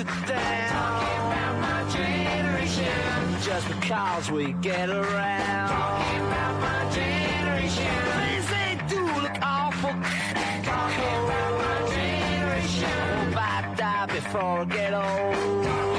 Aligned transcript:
it 0.00 0.26
down. 0.26 1.10
Just 3.42 3.68
because 3.68 4.30
we 4.30 4.52
get 4.60 4.88
around. 4.88 5.68
Talking 5.68 6.26
about 6.26 6.60
my 6.60 6.90
generation. 6.94 7.92
Things 8.20 8.46
they 8.48 8.78
do 8.88 9.00
look 9.20 9.36
awful. 9.42 9.90
Talking 10.62 11.16
about 11.24 11.52
my 11.62 11.78
generation. 11.94 13.32
Die 13.76 14.06
before 14.06 14.60
I 14.60 14.64
get 14.64 14.94
old. 14.94 15.89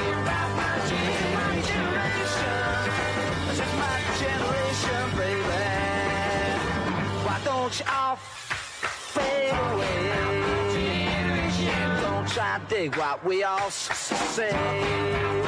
Dig 12.81 12.95
what 12.95 13.23
we 13.23 13.43
all 13.43 13.69
say. 13.69 14.49
I'm 14.49 15.43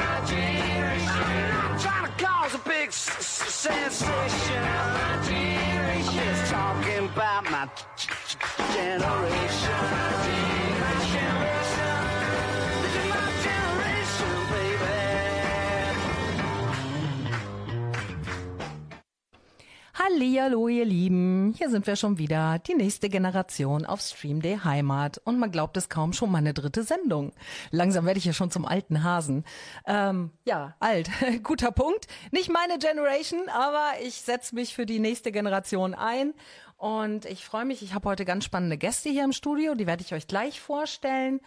trying 1.80 2.06
to 2.06 2.24
cause 2.24 2.54
a 2.54 2.58
big 2.58 2.92
sensation. 2.92 4.12
I'm 5.02 6.04
just 6.14 6.52
talking 6.52 7.06
about 7.06 7.50
my 7.50 7.68
generation. 8.74 10.04
Hallihallo, 19.96 20.66
ihr 20.66 20.84
Lieben. 20.84 21.54
Hier 21.56 21.70
sind 21.70 21.86
wir 21.86 21.94
schon 21.94 22.18
wieder. 22.18 22.58
Die 22.58 22.74
nächste 22.74 23.08
Generation 23.08 23.86
auf 23.86 24.00
Stream 24.00 24.42
Day 24.42 24.58
Heimat. 24.64 25.18
Und 25.18 25.38
man 25.38 25.52
glaubt 25.52 25.76
es 25.76 25.88
kaum 25.88 26.12
schon 26.12 26.32
meine 26.32 26.52
dritte 26.52 26.82
Sendung. 26.82 27.32
Langsam 27.70 28.04
werde 28.04 28.18
ich 28.18 28.24
ja 28.24 28.32
schon 28.32 28.50
zum 28.50 28.66
alten 28.66 29.04
Hasen. 29.04 29.44
Ähm, 29.86 30.32
ja, 30.44 30.74
alt. 30.80 31.08
Guter 31.44 31.70
Punkt. 31.70 32.08
Nicht 32.32 32.50
meine 32.50 32.78
Generation, 32.78 33.48
aber 33.48 33.84
ich 34.02 34.16
setze 34.16 34.56
mich 34.56 34.74
für 34.74 34.84
die 34.84 34.98
nächste 34.98 35.30
Generation 35.30 35.94
ein. 35.94 36.34
Und 36.76 37.24
ich 37.26 37.44
freue 37.44 37.64
mich. 37.64 37.80
Ich 37.80 37.94
habe 37.94 38.08
heute 38.08 38.24
ganz 38.24 38.44
spannende 38.44 38.76
Gäste 38.76 39.10
hier 39.10 39.22
im 39.22 39.32
Studio. 39.32 39.76
Die 39.76 39.86
werde 39.86 40.02
ich 40.02 40.12
euch 40.12 40.26
gleich 40.26 40.60
vorstellen. 40.60 41.40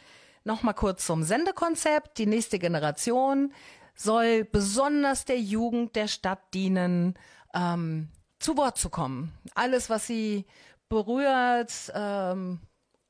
Nochmal 0.46 0.74
kurz 0.74 1.06
zum 1.06 1.24
Sendekonzept. 1.24 2.18
Die 2.18 2.28
nächste 2.28 2.60
Generation 2.60 3.52
soll 3.94 4.46
besonders 4.46 5.26
der 5.26 5.38
Jugend 5.38 5.98
der 5.98 6.08
Stadt 6.08 6.40
dienen, 6.54 7.16
ähm, 7.54 8.08
zu 8.40 8.58
Wort 8.58 8.78
zu 8.78 8.90
kommen. 8.90 9.34
Alles, 9.56 9.90
was 9.90 10.08
sie 10.08 10.46
berührt, 10.90 11.92
ähm, 11.94 12.60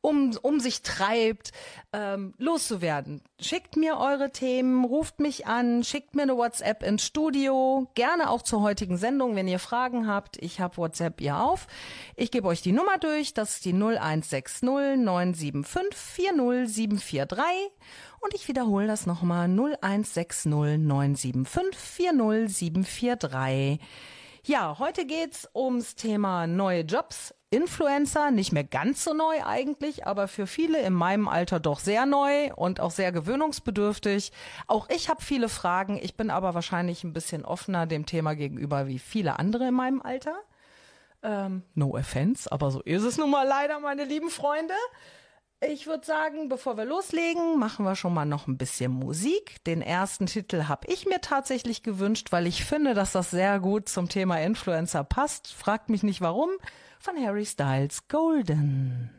um, 0.02 0.38
um 0.42 0.60
sich 0.60 0.82
treibt, 0.84 1.52
ähm, 1.92 2.34
loszuwerden. 2.38 3.24
Schickt 3.40 3.76
mir 3.76 3.98
eure 3.98 4.32
Themen, 4.32 4.86
ruft 4.86 5.20
mich 5.20 5.48
an, 5.48 5.84
schickt 5.84 6.16
mir 6.16 6.22
eine 6.22 6.38
WhatsApp 6.38 6.84
ins 6.84 7.04
Studio, 7.04 7.90
gerne 7.94 8.30
auch 8.30 8.42
zur 8.42 8.62
heutigen 8.62 8.96
Sendung, 8.98 9.36
wenn 9.36 9.50
ihr 9.50 9.60
Fragen 9.60 10.08
habt. 10.08 10.42
Ich 10.42 10.62
habe 10.62 10.78
WhatsApp 10.78 11.20
ihr 11.20 11.38
auf. 11.38 11.68
Ich 12.16 12.32
gebe 12.32 12.48
euch 12.48 12.62
die 12.62 12.72
Nummer 12.72 12.98
durch, 13.00 13.34
das 13.34 13.56
ist 13.56 13.66
die 13.66 13.74
0160 13.74 14.62
975 14.62 16.00
40743 16.00 17.44
und 18.22 18.34
ich 18.34 18.48
wiederhole 18.48 18.88
das 18.88 19.08
nochmal 19.08 19.50
0160 19.50 20.46
975 20.46 21.78
40743. 21.78 23.80
Ja, 24.48 24.80
heute 24.80 25.06
geht's 25.06 25.50
ums 25.54 25.96
Thema 25.96 26.48
neue 26.48 26.84
Jobs. 26.84 27.36
Influencer, 27.50 28.32
nicht 28.32 28.54
mehr 28.54 28.64
ganz 28.64 29.04
so 29.04 29.14
neu 29.14 29.44
eigentlich, 29.46 30.08
aber 30.08 30.30
für 30.30 30.48
viele 30.48 30.82
in 30.82 30.94
meinem 30.94 31.28
Alter 31.28 31.60
doch 31.60 31.80
sehr 31.80 32.06
neu 32.06 32.54
und 32.56 32.80
auch 32.80 32.92
sehr 32.92 33.12
gewöhnungsbedürftig. 33.12 34.32
Auch 34.68 34.88
ich 34.90 35.10
habe 35.10 35.22
viele 35.22 35.50
Fragen, 35.50 36.00
ich 36.02 36.16
bin 36.16 36.30
aber 36.30 36.54
wahrscheinlich 36.54 37.04
ein 37.04 37.12
bisschen 37.12 37.44
offener 37.44 37.88
dem 37.88 38.06
Thema 38.06 38.36
gegenüber 38.36 38.88
wie 38.88 39.00
viele 39.00 39.38
andere 39.38 39.68
in 39.68 39.74
meinem 39.74 40.02
Alter. 40.02 40.38
Ähm, 41.24 41.64
no 41.76 41.98
offense, 41.98 42.50
aber 42.50 42.72
so 42.72 42.80
ist 42.84 43.04
es 43.04 43.18
nun 43.18 43.30
mal 43.30 43.46
leider, 43.46 43.82
meine 43.82 44.06
lieben 44.06 44.30
Freunde. 44.30 44.76
Ich 45.60 45.88
würde 45.88 46.06
sagen, 46.06 46.50
bevor 46.50 46.78
wir 46.78 46.86
loslegen, 46.86 47.58
machen 47.58 47.84
wir 47.84 47.96
schon 47.96 48.14
mal 48.14 48.26
noch 48.26 48.46
ein 48.46 48.60
bisschen 48.60 48.92
Musik. 48.92 49.64
Den 49.66 49.82
ersten 49.82 50.28
Titel 50.28 50.66
habe 50.68 50.86
ich 50.88 51.08
mir 51.08 51.20
tatsächlich 51.20 51.82
gewünscht, 51.82 52.32
weil 52.32 52.46
ich 52.46 52.64
finde, 52.64 52.94
dass 52.94 53.14
das 53.14 53.32
sehr 53.32 53.60
gut 53.60 53.90
zum 53.90 54.08
Thema 54.08 54.40
Influencer 54.40 55.04
passt. 55.04 55.52
Fragt 55.52 55.90
mich 55.90 56.04
nicht 56.04 56.22
warum. 56.22 56.52
Von 57.00 57.18
Harry 57.18 57.46
Styles 57.46 58.08
Golden. 58.08 59.10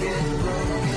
Death 0.00 0.42
broken. 0.42 0.89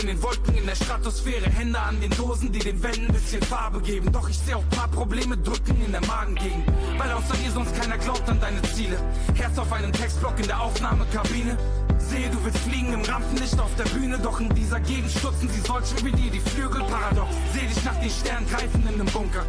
In 0.00 0.06
den 0.06 0.22
Wolken 0.22 0.54
in 0.56 0.66
der 0.66 0.74
Stratosphäre. 0.74 1.48
Hände 1.50 1.78
an 1.78 2.00
den 2.00 2.10
Dosen, 2.10 2.50
die 2.52 2.58
den 2.58 2.82
Wänden 2.82 3.06
ein 3.06 3.12
bisschen 3.12 3.42
Farbe 3.42 3.80
geben. 3.80 4.10
Doch 4.12 4.28
ich 4.28 4.38
seh 4.38 4.54
auch 4.54 4.68
paar 4.70 4.88
Probleme 4.88 5.36
drücken 5.36 5.80
in 5.84 5.92
der 5.92 6.04
Magengegend. 6.06 6.66
Weil 6.98 7.12
außer 7.12 7.36
dir 7.36 7.50
sonst 7.50 7.74
keiner 7.78 7.98
glaubt 7.98 8.28
an 8.28 8.40
deine 8.40 8.62
Ziele. 8.62 8.98
Herz 9.34 9.58
auf 9.58 9.72
einem 9.72 9.92
Textblock 9.92 10.38
in 10.38 10.46
der 10.46 10.60
Aufnahmekabine. 10.60 11.56
Sehe, 11.98 12.30
du 12.30 12.44
willst 12.44 12.58
fliegen 12.60 12.92
im 12.92 13.02
Rampenlicht 13.02 13.60
auf 13.60 13.74
der 13.76 13.84
Bühne. 13.84 14.18
Doch 14.18 14.40
in 14.40 14.54
dieser 14.54 14.80
Gegend 14.80 15.10
stutzen 15.10 15.48
sie 15.48 15.60
solche 15.60 16.04
wie 16.04 16.12
dir 16.12 16.30
die 16.30 16.40
Flügel. 16.40 16.82
Paradox. 16.84 17.34
Seh 17.52 17.66
dich 17.66 17.84
nach 17.84 17.96
den 18.00 18.10
Sternen 18.10 18.48
greifen 18.48 18.82
in 18.88 18.94
einem 18.94 19.06
Bunker. 19.06 19.44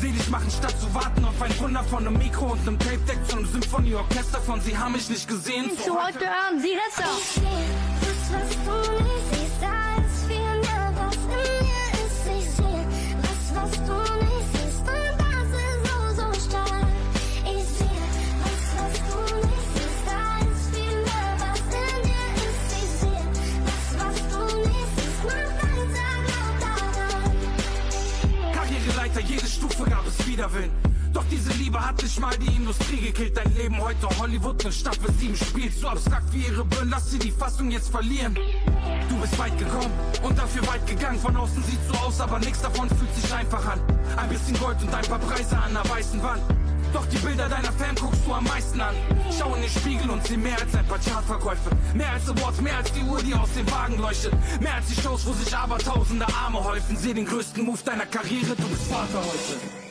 Seh 0.00 0.10
dich 0.10 0.28
machen, 0.30 0.50
statt 0.50 0.74
zu 0.80 0.92
warten 0.94 1.24
auf 1.24 1.40
ein 1.40 1.58
Wunder 1.60 1.82
von 1.84 2.06
einem 2.06 2.18
Mikro 2.18 2.46
und 2.52 2.60
einem 2.66 2.78
Tape-Deck 2.78 3.18
zu 3.28 3.36
einem 3.36 3.46
Symphonieorchester 3.46 4.40
von 4.40 4.60
Sie 4.60 4.76
haben 4.76 4.92
mich 4.92 5.08
nicht 5.08 5.28
gesehen. 5.28 5.70
Zu 5.76 5.94
heute 5.94 6.24
hören 6.24 6.60
Sie 6.60 6.72
das 6.74 7.04
Fassung 37.62 37.70
jetzt 37.70 37.90
verlieren. 37.90 38.34
Du 39.08 39.16
bist 39.20 39.38
weit 39.38 39.56
gekommen 39.56 39.90
und 40.22 40.36
dafür 40.36 40.66
weit 40.66 40.84
gegangen. 40.86 41.18
Von 41.20 41.36
außen 41.36 41.62
sieht 41.62 41.78
so 41.86 41.94
aus, 41.98 42.20
aber 42.20 42.38
nichts 42.40 42.60
davon 42.60 42.88
fühlt 42.88 43.14
sich 43.14 43.32
einfach 43.32 43.64
an. 43.66 43.80
Ein 44.16 44.28
bisschen 44.28 44.58
Gold 44.58 44.82
und 44.82 44.92
ein 44.92 45.04
paar 45.04 45.18
Preise 45.20 45.56
an 45.56 45.72
der 45.72 45.88
weißen 45.88 46.20
Wand. 46.22 46.42
Doch 46.92 47.06
die 47.06 47.18
Bilder 47.18 47.48
deiner 47.48 47.72
Fan 47.72 47.94
guckst 47.94 48.20
du 48.26 48.32
am 48.32 48.44
meisten 48.44 48.80
an. 48.80 48.94
Schau 49.38 49.54
in 49.54 49.62
den 49.62 49.70
Spiegel 49.70 50.10
und 50.10 50.26
sieh 50.26 50.36
mehr 50.36 50.58
als 50.60 50.74
ein 50.74 50.86
paar 50.86 50.98
Chartverkäufe. 50.98 51.70
Mehr 51.94 52.10
als 52.10 52.28
Awards, 52.28 52.60
mehr 52.60 52.76
als 52.76 52.92
die 52.92 53.02
Uhr, 53.02 53.22
die 53.22 53.34
aus 53.34 53.52
dem 53.56 53.70
Wagen 53.70 53.98
leuchtet. 53.98 54.34
Mehr 54.60 54.74
als 54.74 54.86
die 54.88 55.00
Shows, 55.00 55.24
wo 55.24 55.32
sich 55.32 55.56
aber 55.56 55.78
tausende 55.78 56.26
Arme 56.26 56.62
häufen. 56.62 56.96
Seh 56.96 57.14
den 57.14 57.26
größten 57.26 57.64
Move 57.64 57.78
deiner 57.84 58.06
Karriere, 58.06 58.56
du 58.56 58.68
bist 58.68 58.90
Vater 58.90 59.20
heute. 59.20 59.81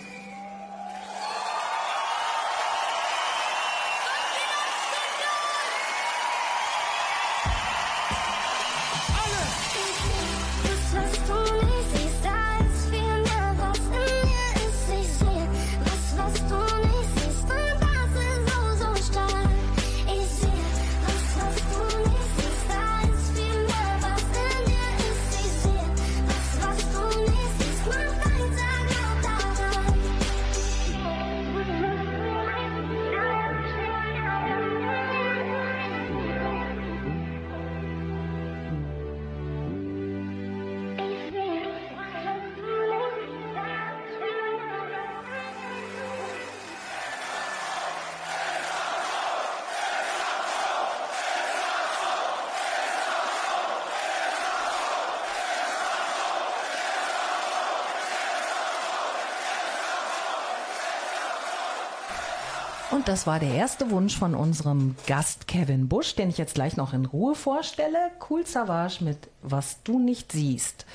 Das 63.11 63.27
war 63.27 63.39
der 63.39 63.53
erste 63.53 63.91
Wunsch 63.91 64.17
von 64.17 64.33
unserem 64.33 64.95
Gast 65.05 65.45
Kevin 65.45 65.89
Busch, 65.89 66.15
den 66.15 66.29
ich 66.29 66.37
jetzt 66.37 66.53
gleich 66.53 66.77
noch 66.77 66.93
in 66.93 67.03
Ruhe 67.03 67.35
vorstelle. 67.35 67.97
Cool 68.29 68.47
Savage 68.47 69.03
mit 69.03 69.17
Was 69.41 69.83
du 69.83 69.99
nicht 69.99 70.31
siehst. 70.31 70.85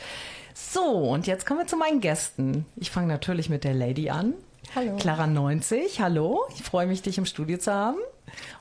So, 0.55 0.81
und 0.81 1.27
jetzt 1.27 1.45
kommen 1.45 1.61
wir 1.61 1.67
zu 1.67 1.77
meinen 1.77 2.01
Gästen. 2.01 2.65
Ich 2.77 2.91
fange 2.91 3.09
natürlich 3.09 3.51
mit 3.51 3.65
der 3.65 3.75
Lady 3.75 4.09
an. 4.09 4.33
Hallo. 4.75 4.97
Clara 4.97 5.27
90, 5.27 6.01
hallo. 6.01 6.47
Ich 6.55 6.63
freue 6.63 6.87
mich, 6.87 7.03
dich 7.03 7.19
im 7.19 7.27
Studio 7.27 7.59
zu 7.59 7.75
haben. 7.75 7.99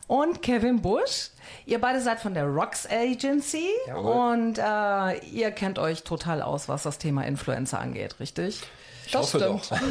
Und 0.07 0.41
Kevin 0.41 0.81
Busch. 0.81 1.29
Ihr 1.65 1.79
beide 1.79 2.01
seid 2.01 2.19
von 2.19 2.33
der 2.33 2.47
Rocks 2.47 2.85
Agency 2.85 3.69
und 3.95 4.57
äh, 4.57 5.17
ihr 5.31 5.51
kennt 5.51 5.79
euch 5.79 6.03
total 6.03 6.41
aus, 6.41 6.67
was 6.67 6.83
das 6.83 6.97
Thema 6.97 7.21
Influencer 7.21 7.79
angeht, 7.79 8.19
richtig? 8.19 8.63
Ich 9.07 9.15
hoffe 9.15 9.39
doch. 9.39 9.61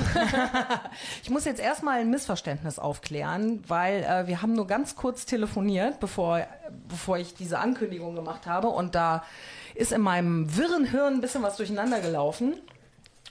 Ich 1.23 1.31
muss 1.31 1.45
jetzt 1.45 1.61
erstmal 1.61 2.01
ein 2.01 2.11
Missverständnis 2.11 2.79
aufklären, 2.79 3.63
weil 3.67 4.03
äh, 4.03 4.27
wir 4.27 4.43
haben 4.43 4.53
nur 4.55 4.67
ganz 4.67 4.97
kurz 4.97 5.27
telefoniert, 5.27 6.01
bevor, 6.01 6.47
bevor 6.89 7.19
ich 7.19 7.35
diese 7.35 7.59
Ankündigung 7.59 8.15
gemacht 8.15 8.47
habe. 8.47 8.69
Und 8.69 8.95
da 8.95 9.25
ist 9.75 9.93
in 9.93 10.01
meinem 10.01 10.57
wirren 10.57 10.85
Hirn 10.85 11.15
ein 11.15 11.21
bisschen 11.21 11.43
was 11.43 11.57
durcheinander 11.57 12.01
gelaufen. 12.01 12.55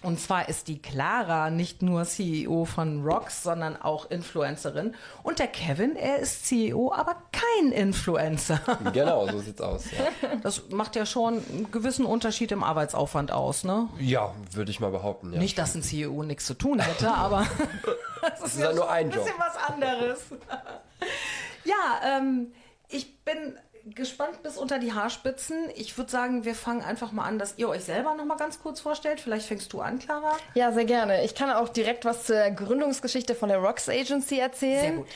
Und 0.03 0.19
zwar 0.19 0.49
ist 0.49 0.67
die 0.67 0.81
Clara 0.81 1.49
nicht 1.49 1.81
nur 1.81 2.03
CEO 2.03 2.65
von 2.65 3.03
Rocks, 3.03 3.41
sondern 3.41 3.81
auch 3.81 4.11
Influencerin. 4.11 4.95
Und 5.23 5.39
der 5.39 5.47
Kevin, 5.47 5.95
er 5.95 6.19
ist 6.19 6.45
CEO, 6.45 6.91
aber 6.93 7.15
kein 7.31 7.71
Influencer. 7.71 8.59
Genau, 8.93 9.27
so 9.27 9.39
sieht's 9.39 9.61
aus. 9.61 9.85
Ja, 9.91 10.35
Das 10.43 10.69
macht 10.69 10.95
ja 10.95 11.05
schon 11.05 11.35
einen 11.35 11.71
gewissen 11.71 12.05
Unterschied 12.05 12.51
im 12.51 12.63
Arbeitsaufwand 12.63 13.31
aus, 13.31 13.63
ne? 13.63 13.87
ja 13.99 14.33
würde 14.51 14.71
ich 14.71 14.79
mal 14.79 14.91
behaupten. 14.91 15.33
Ja. 15.33 15.39
Nicht, 15.39 15.57
dass 15.57 15.73
ein 15.73 15.81
CEO 15.83 16.23
nichts 16.23 16.45
zu 16.45 16.53
tun 16.53 16.79
hätte, 16.79 17.09
aber 17.11 17.47
das 18.21 18.41
ist, 18.41 18.59
ja 18.59 18.73
nur 18.73 18.89
ein 18.91 19.05
ein 19.05 19.09
bisschen 19.11 19.27
Job. 19.27 19.39
was 19.39 19.73
anderes. 19.73 20.19
ja, 21.63 22.17
ähm, 22.17 22.51
ich 22.89 23.23
bin 23.23 23.57
gespannt 23.85 24.41
bis 24.43 24.57
unter 24.57 24.79
die 24.79 24.93
Haarspitzen. 24.93 25.69
Ich 25.75 25.97
würde 25.97 26.09
sagen, 26.09 26.45
wir 26.45 26.55
fangen 26.55 26.81
einfach 26.81 27.11
mal 27.11 27.25
an, 27.25 27.37
dass 27.37 27.55
ihr 27.57 27.67
euch 27.67 27.83
selber 27.83 28.15
noch 28.15 28.23
mal 28.23 28.37
ganz 28.37 28.61
kurz 28.61 28.79
vorstellt. 28.79 29.19
Vielleicht 29.19 29.45
fängst 29.45 29.73
du 29.73 29.81
an, 29.81 29.99
Clara. 29.99 30.37
Ja, 30.53 30.71
sehr 30.71 30.85
gerne. 30.85 31.25
Ich 31.25 31.35
kann 31.35 31.51
auch 31.51 31.67
direkt 31.67 32.05
was 32.05 32.23
zur 32.23 32.49
Gründungsgeschichte 32.51 33.35
von 33.35 33.49
der 33.49 33.57
Rocks 33.57 33.89
Agency 33.89 34.39
erzählen. 34.39 34.81
Sehr 34.81 34.91
gut. 34.93 35.07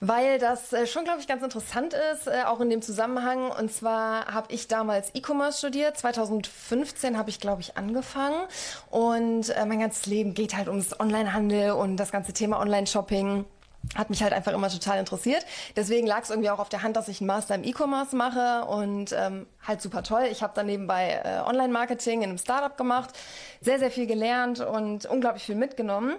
Weil 0.00 0.38
das 0.38 0.72
äh, 0.72 0.86
schon, 0.86 1.04
glaube 1.04 1.20
ich, 1.20 1.28
ganz 1.28 1.42
interessant 1.42 1.94
ist, 2.12 2.26
äh, 2.26 2.42
auch 2.46 2.60
in 2.60 2.70
dem 2.70 2.82
Zusammenhang. 2.82 3.50
Und 3.50 3.72
zwar 3.72 4.26
habe 4.26 4.52
ich 4.52 4.66
damals 4.66 5.14
E-Commerce 5.14 5.58
studiert. 5.58 5.96
2015 5.96 7.16
habe 7.16 7.30
ich, 7.30 7.38
glaube 7.38 7.60
ich, 7.60 7.76
angefangen. 7.76 8.42
Und 8.90 9.50
äh, 9.50 9.64
mein 9.66 9.78
ganzes 9.78 10.06
Leben 10.06 10.34
geht 10.34 10.56
halt 10.56 10.66
ums 10.68 10.98
Onlinehandel 10.98 11.72
und 11.72 11.96
das 11.96 12.10
ganze 12.10 12.32
Thema 12.32 12.58
Online-Shopping 12.60 13.44
hat 13.94 14.10
mich 14.10 14.22
halt 14.22 14.32
einfach 14.32 14.52
immer 14.52 14.68
total 14.68 14.98
interessiert. 14.98 15.44
Deswegen 15.76 16.06
lag 16.06 16.22
es 16.22 16.30
irgendwie 16.30 16.50
auch 16.50 16.58
auf 16.58 16.68
der 16.68 16.82
Hand, 16.82 16.96
dass 16.96 17.08
ich 17.08 17.20
einen 17.20 17.28
Master 17.28 17.54
im 17.54 17.64
E-Commerce 17.64 18.16
mache 18.16 18.64
und 18.66 19.12
ähm, 19.12 19.46
halt 19.66 19.80
super 19.80 20.02
toll. 20.02 20.26
Ich 20.30 20.42
habe 20.42 20.52
dann 20.54 20.66
nebenbei 20.66 21.20
äh, 21.24 21.48
Online-Marketing 21.48 22.22
in 22.22 22.30
einem 22.30 22.38
Startup 22.38 22.76
gemacht, 22.76 23.10
sehr, 23.60 23.78
sehr 23.78 23.90
viel 23.90 24.06
gelernt 24.06 24.60
und 24.60 25.06
unglaublich 25.06 25.44
viel 25.44 25.56
mitgenommen. 25.56 26.16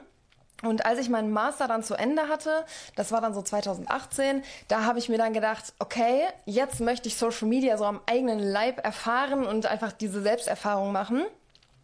Und 0.64 0.88
als 0.88 1.00
ich 1.00 1.10
meinen 1.10 1.32
Master 1.32 1.68
dann 1.68 1.84
zu 1.84 1.94
Ende 1.94 2.30
hatte, 2.30 2.66
das 2.96 3.12
war 3.12 3.22
dann 3.22 3.34
so 3.34 3.44
2018, 3.44 4.42
da 4.68 4.86
habe 4.86 4.98
ich 4.98 5.08
mir 5.08 5.20
dann 5.20 5.34
gedacht, 5.34 5.74
okay, 5.78 6.24
jetzt 6.46 6.80
möchte 6.80 7.08
ich 7.08 7.16
Social 7.16 7.48
Media 7.48 7.78
so 7.78 7.86
am 7.86 8.02
eigenen 8.08 8.40
Leib 8.40 8.84
erfahren 8.84 9.46
und 9.46 9.68
einfach 9.68 9.92
diese 9.92 10.22
Selbsterfahrung 10.22 10.92
machen 10.92 11.26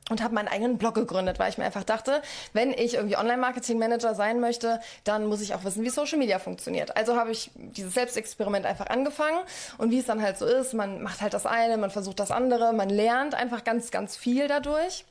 und 0.09 0.21
habe 0.21 0.35
meinen 0.35 0.47
eigenen 0.47 0.77
Blog 0.77 0.95
gegründet, 0.95 1.39
weil 1.39 1.49
ich 1.49 1.57
mir 1.57 1.65
einfach 1.65 1.83
dachte, 1.83 2.21
wenn 2.51 2.71
ich 2.71 2.95
irgendwie 2.95 3.17
Online-Marketing-Manager 3.17 4.15
sein 4.15 4.39
möchte, 4.39 4.81
dann 5.03 5.25
muss 5.25 5.41
ich 5.41 5.55
auch 5.55 5.63
wissen, 5.63 5.83
wie 5.83 5.89
Social 5.89 6.17
Media 6.17 6.39
funktioniert. 6.39 6.95
Also 6.97 7.15
habe 7.15 7.31
ich 7.31 7.51
dieses 7.55 7.93
Selbstexperiment 7.93 8.65
einfach 8.65 8.87
angefangen 8.87 9.39
und 9.77 9.91
wie 9.91 9.99
es 9.99 10.05
dann 10.05 10.21
halt 10.21 10.37
so 10.37 10.45
ist, 10.45 10.73
man 10.73 11.01
macht 11.01 11.21
halt 11.21 11.33
das 11.33 11.45
eine, 11.45 11.77
man 11.77 11.91
versucht 11.91 12.19
das 12.19 12.31
andere, 12.31 12.73
man 12.73 12.89
lernt 12.89 13.33
einfach 13.33 13.63
ganz, 13.63 13.91
ganz 13.91 14.17
viel 14.17 14.47
dadurch. 14.47 15.05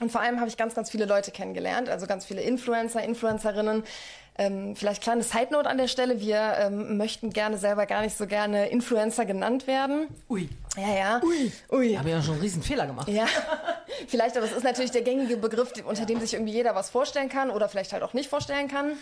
Und 0.00 0.10
vor 0.10 0.20
allem 0.20 0.40
habe 0.40 0.48
ich 0.48 0.56
ganz, 0.56 0.74
ganz 0.74 0.90
viele 0.90 1.04
Leute 1.04 1.30
kennengelernt, 1.30 1.88
also 1.88 2.06
ganz 2.06 2.24
viele 2.24 2.42
Influencer, 2.42 3.02
Influencerinnen. 3.02 3.84
Ähm, 4.36 4.74
vielleicht 4.74 5.00
kleine 5.00 5.22
Side 5.22 5.48
Note 5.52 5.68
an 5.68 5.78
der 5.78 5.86
Stelle. 5.86 6.20
Wir 6.20 6.56
ähm, 6.58 6.96
möchten 6.96 7.30
gerne 7.30 7.56
selber 7.56 7.86
gar 7.86 8.02
nicht 8.02 8.16
so 8.16 8.26
gerne 8.26 8.68
Influencer 8.68 9.24
genannt 9.24 9.68
werden. 9.68 10.08
Ui. 10.28 10.48
Ja, 10.76 10.94
ja. 10.94 11.20
Ui. 11.22 11.52
Ui. 11.70 11.94
Habe 11.94 12.10
ja 12.10 12.20
schon 12.20 12.34
einen 12.34 12.42
riesen 12.42 12.62
Fehler 12.62 12.86
gemacht. 12.86 13.08
Ja, 13.08 13.26
vielleicht, 14.08 14.36
aber 14.36 14.46
es 14.46 14.52
ist 14.52 14.64
natürlich 14.64 14.90
der 14.90 15.02
gängige 15.02 15.36
Begriff, 15.36 15.72
unter 15.84 16.04
dem 16.04 16.18
sich 16.18 16.34
irgendwie 16.34 16.52
jeder 16.52 16.74
was 16.74 16.90
vorstellen 16.90 17.28
kann 17.28 17.50
oder 17.50 17.68
vielleicht 17.68 17.92
halt 17.92 18.02
auch 18.02 18.12
nicht 18.12 18.28
vorstellen 18.28 18.66
kann. 18.66 18.94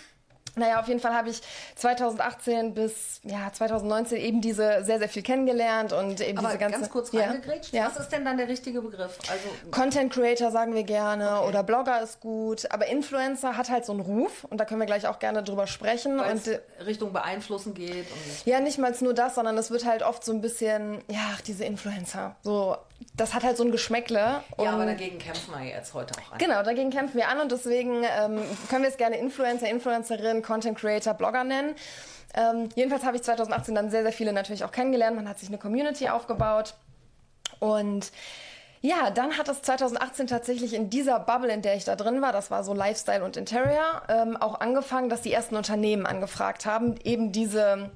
Naja, 0.56 0.80
auf 0.80 0.88
jeden 0.88 1.00
Fall 1.00 1.14
habe 1.14 1.30
ich 1.30 1.40
2018 1.76 2.75
bis 2.75 3.21
ja, 3.25 3.52
2019 3.52 4.18
eben 4.18 4.40
diese 4.40 4.85
sehr, 4.85 4.99
sehr 4.99 5.09
viel 5.09 5.23
kennengelernt 5.23 5.92
und 5.92 6.21
eben 6.21 6.38
Aber 6.38 6.49
diese 6.49 6.59
ganze... 6.59 6.78
ganz 6.80 6.90
kurz 6.90 7.12
ja. 7.12 7.23
reingegrätscht, 7.23 7.73
Ja. 7.73 7.87
was 7.87 7.97
ist 7.99 8.11
denn 8.11 8.25
dann 8.25 8.37
der 8.37 8.49
richtige 8.49 8.80
Begriff? 8.82 9.18
Also 9.30 9.49
Content 9.71 10.12
Creator 10.12 10.50
sagen 10.50 10.75
wir 10.75 10.82
gerne 10.85 11.38
Okay. 11.40 11.49
oder 11.49 11.62
Blogger 11.62 12.02
ist 12.02 12.21
gut, 12.21 12.71
aber 12.71 12.87
Influencer 12.87 13.56
hat 13.56 13.71
halt 13.71 13.85
so 13.85 13.92
einen 13.92 14.00
Ruf 14.02 14.44
und 14.44 14.59
da 14.59 14.64
können 14.64 14.80
wir 14.80 14.87
gleich 14.87 15.06
auch 15.06 15.18
gerne 15.18 15.42
drüber 15.42 15.66
sprechen. 15.66 16.18
weil 16.18 16.32
Und 16.32 16.47
äh, 16.47 16.61
Richtung 16.85 17.12
beeinflussen 17.12 17.75
geht 17.75 18.06
ja, 18.44 18.61
nicht 18.61 18.78
mal 18.78 18.92
nur 19.00 19.14
das, 19.14 19.35
sondern 19.37 19.56
es 19.59 19.71
wird 19.71 19.85
halt 19.87 20.02
oft 20.02 20.23
so 20.25 20.32
ein 20.32 20.40
bisschen, 20.40 21.02
ja, 21.09 21.21
ach, 21.35 21.40
diese 21.40 21.64
Influencer. 21.64 22.37
So, 22.42 22.76
das 23.16 23.35
hat 23.35 23.42
halt 23.42 23.56
so 23.56 23.64
ein 23.64 23.73
Geschmäckle. 23.73 24.42
ja, 24.59 24.71
aber 24.71 24.85
dagegen 24.87 25.18
kämpfen 25.18 25.52
wir 25.54 25.64
jetzt 25.66 25.94
heute 25.94 26.14
auch 26.21 26.32
an. 26.32 26.38
Genau, 26.38 26.62
dagegen 26.62 26.90
kämpfen 26.90 27.16
wir 27.16 27.28
an 27.28 27.40
und 27.40 27.50
deswegen 27.52 28.04
ähm, 28.04 28.42
können 28.68 28.82
wir 28.82 28.90
es 28.90 28.97
gerne 28.97 29.16
Influencer, 29.18 29.68
Influencerin, 29.68 30.41
Content 30.42 30.78
Creator, 30.78 31.14
Blogger 31.14 31.44
nennen. 31.44 31.75
Ähm, 32.34 32.68
jedenfalls 32.75 33.04
habe 33.04 33.16
ich 33.16 33.22
2018 33.22 33.75
dann 33.75 33.90
sehr, 33.90 34.02
sehr 34.02 34.12
viele 34.12 34.32
natürlich 34.32 34.64
auch 34.64 34.72
kennengelernt. 34.72 35.16
Man 35.16 35.28
hat 35.28 35.38
sich 35.38 35.49
eine 35.49 35.58
Community 35.58 36.08
aufgebaut 36.08 36.75
und 37.61 38.11
ja, 38.80 39.11
dann 39.11 39.38
hat 39.38 39.49
es 39.49 39.62
2018 39.62 40.26
tatsächlich 40.26 40.75
in 40.75 40.90
dieser 40.90 41.20
Bubble, 41.20 41.52
in 41.52 41.62
der 41.62 41.76
ich 41.76 41.84
da 41.84 41.94
drin 41.94 42.20
war, 42.20 42.32
das 42.32 42.50
war 42.50 42.64
so 42.64 42.75
Lifestyle 42.75 43.25
und 43.25 43.37
Interior, 43.37 44.02
ähm, 44.08 44.37
auch 44.37 44.61
angefangen, 44.61 45.08
dass 45.08 45.22
die 45.22 45.32
ersten 45.32 45.54
Unternehmen 45.54 46.04
angefragt 46.04 46.66
haben, 46.66 46.96
eben 47.04 47.30
diese 47.30 47.90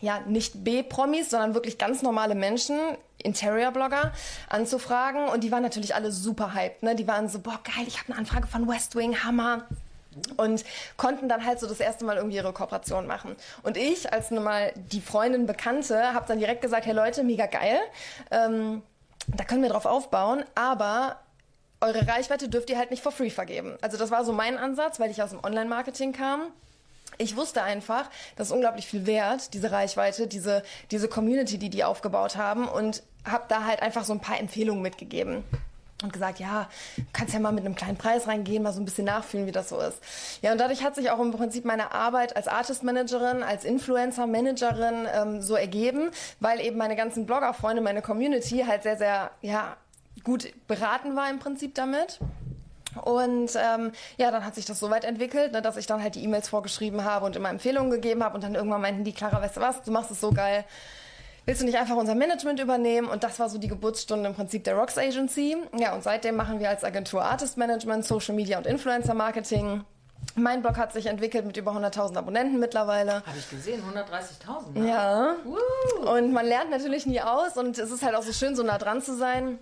ja, 0.00 0.20
nicht 0.26 0.64
B-Promis, 0.64 1.30
sondern 1.30 1.54
wirklich 1.54 1.78
ganz 1.78 2.02
normale 2.02 2.34
Menschen, 2.34 2.78
Interior-Blogger, 3.22 4.12
anzufragen. 4.48 5.28
Und 5.28 5.42
die 5.42 5.52
waren 5.52 5.62
natürlich 5.62 5.94
alle 5.94 6.12
super 6.12 6.54
hyped. 6.54 6.82
Ne? 6.82 6.94
Die 6.94 7.08
waren 7.08 7.28
so, 7.28 7.38
boah, 7.38 7.58
geil, 7.62 7.86
ich 7.86 7.98
habe 7.98 8.10
eine 8.10 8.18
Anfrage 8.18 8.46
von 8.46 8.68
West 8.68 8.94
Wing, 8.96 9.22
Hammer. 9.24 9.64
Und 10.36 10.64
konnten 10.96 11.28
dann 11.28 11.44
halt 11.44 11.60
so 11.60 11.66
das 11.66 11.80
erste 11.80 12.04
Mal 12.04 12.16
irgendwie 12.16 12.36
ihre 12.36 12.52
Kooperation 12.52 13.06
machen. 13.06 13.36
Und 13.62 13.76
ich, 13.76 14.12
als 14.12 14.30
nun 14.30 14.44
mal 14.44 14.72
die 14.76 15.00
Freundin 15.00 15.46
Bekannte, 15.46 16.14
habe 16.14 16.26
dann 16.26 16.38
direkt 16.38 16.62
gesagt, 16.62 16.86
hey 16.86 16.94
Leute, 16.94 17.22
mega 17.22 17.46
geil. 17.46 17.78
Ähm, 18.30 18.82
da 19.28 19.44
können 19.44 19.62
wir 19.62 19.70
drauf 19.70 19.86
aufbauen, 19.86 20.44
aber 20.54 21.20
eure 21.80 22.06
Reichweite 22.08 22.48
dürft 22.48 22.70
ihr 22.70 22.78
halt 22.78 22.90
nicht 22.90 23.02
for 23.02 23.12
free 23.12 23.30
vergeben. 23.30 23.76
Also 23.80 23.96
das 23.96 24.10
war 24.10 24.24
so 24.24 24.32
mein 24.32 24.56
Ansatz, 24.56 24.98
weil 24.98 25.10
ich 25.10 25.22
aus 25.22 25.30
dem 25.30 25.44
Online-Marketing 25.44 26.12
kam. 26.12 26.42
Ich 27.18 27.36
wusste 27.36 27.62
einfach, 27.62 28.10
das 28.36 28.48
ist 28.48 28.52
unglaublich 28.52 28.86
viel 28.86 29.06
wert, 29.06 29.54
diese 29.54 29.70
Reichweite, 29.70 30.26
diese, 30.26 30.62
diese 30.90 31.08
Community, 31.08 31.58
die 31.58 31.70
die 31.70 31.84
aufgebaut 31.84 32.36
haben 32.36 32.68
und 32.68 33.02
habe 33.24 33.44
da 33.48 33.64
halt 33.64 33.82
einfach 33.82 34.04
so 34.04 34.12
ein 34.12 34.20
paar 34.20 34.38
Empfehlungen 34.38 34.82
mitgegeben. 34.82 35.44
Und 36.02 36.12
gesagt, 36.12 36.40
ja, 36.40 36.68
kannst 37.14 37.32
ja 37.32 37.40
mal 37.40 37.52
mit 37.52 37.64
einem 37.64 37.74
kleinen 37.74 37.96
Preis 37.96 38.28
reingehen, 38.28 38.62
mal 38.62 38.72
so 38.72 38.80
ein 38.80 38.84
bisschen 38.84 39.06
nachfühlen, 39.06 39.46
wie 39.46 39.52
das 39.52 39.70
so 39.70 39.80
ist. 39.80 39.98
Ja, 40.42 40.52
und 40.52 40.58
dadurch 40.58 40.84
hat 40.84 40.94
sich 40.94 41.10
auch 41.10 41.18
im 41.20 41.32
Prinzip 41.32 41.64
meine 41.64 41.92
Arbeit 41.92 42.36
als 42.36 42.48
Artist 42.48 42.82
Managerin, 42.82 43.42
als 43.42 43.64
Influencer 43.64 44.26
Managerin 44.26 45.08
ähm, 45.10 45.40
so 45.40 45.54
ergeben, 45.54 46.10
weil 46.38 46.60
eben 46.60 46.76
meine 46.76 46.96
ganzen 46.96 47.24
Bloggerfreunde, 47.24 47.80
meine 47.80 48.02
Community 48.02 48.64
halt 48.66 48.82
sehr, 48.82 48.98
sehr, 48.98 49.30
ja, 49.40 49.76
gut 50.22 50.52
beraten 50.66 51.16
war 51.16 51.30
im 51.30 51.38
Prinzip 51.38 51.74
damit. 51.74 52.18
Und 53.02 53.50
ähm, 53.56 53.92
ja, 54.16 54.30
dann 54.30 54.44
hat 54.44 54.54
sich 54.54 54.64
das 54.64 54.80
so 54.80 54.90
weit 54.90 55.04
entwickelt, 55.04 55.52
ne, 55.52 55.62
dass 55.62 55.76
ich 55.76 55.86
dann 55.86 56.02
halt 56.02 56.14
die 56.14 56.24
E-Mails 56.24 56.48
vorgeschrieben 56.48 57.04
habe 57.04 57.26
und 57.26 57.36
immer 57.36 57.50
Empfehlungen 57.50 57.90
gegeben 57.90 58.22
habe 58.24 58.34
und 58.34 58.44
dann 58.44 58.54
irgendwann 58.54 58.80
meinten 58.80 59.04
die, 59.04 59.12
Clara, 59.12 59.40
weißt 59.40 59.56
du 59.56 59.60
was, 59.60 59.82
du 59.82 59.90
machst 59.90 60.10
es 60.10 60.20
so 60.20 60.30
geil. 60.32 60.64
Willst 61.46 61.60
du 61.60 61.64
nicht 61.64 61.78
einfach 61.78 61.94
unser 61.94 62.16
Management 62.16 62.58
übernehmen? 62.58 63.06
Und 63.06 63.22
das 63.22 63.38
war 63.38 63.48
so 63.48 63.58
die 63.58 63.68
Geburtsstunde 63.68 64.28
im 64.28 64.34
Prinzip 64.34 64.64
der 64.64 64.74
Rocks 64.74 64.98
Agency. 64.98 65.56
Ja, 65.78 65.94
und 65.94 66.02
seitdem 66.02 66.34
machen 66.34 66.58
wir 66.58 66.68
als 66.68 66.82
Agentur 66.82 67.24
Artist 67.24 67.56
Management, 67.56 68.04
Social 68.04 68.34
Media 68.34 68.58
und 68.58 68.66
Influencer 68.66 69.14
Marketing. 69.14 69.84
Mein 70.34 70.60
Blog 70.60 70.76
hat 70.76 70.92
sich 70.92 71.06
entwickelt 71.06 71.46
mit 71.46 71.56
über 71.56 71.70
100.000 71.70 72.16
Abonnenten 72.16 72.58
mittlerweile. 72.58 73.24
Habe 73.24 73.38
ich 73.38 73.48
gesehen, 73.48 73.80
130.000. 73.80 74.76
Ne? 74.76 74.88
Ja. 74.88 75.36
Uh. 75.44 76.10
Und 76.10 76.32
man 76.32 76.46
lernt 76.46 76.70
natürlich 76.70 77.06
nie 77.06 77.20
aus 77.20 77.56
und 77.56 77.78
es 77.78 77.92
ist 77.92 78.02
halt 78.02 78.16
auch 78.16 78.22
so 78.22 78.32
schön, 78.32 78.56
so 78.56 78.64
nah 78.64 78.78
dran 78.78 79.00
zu 79.00 79.16
sein. 79.16 79.60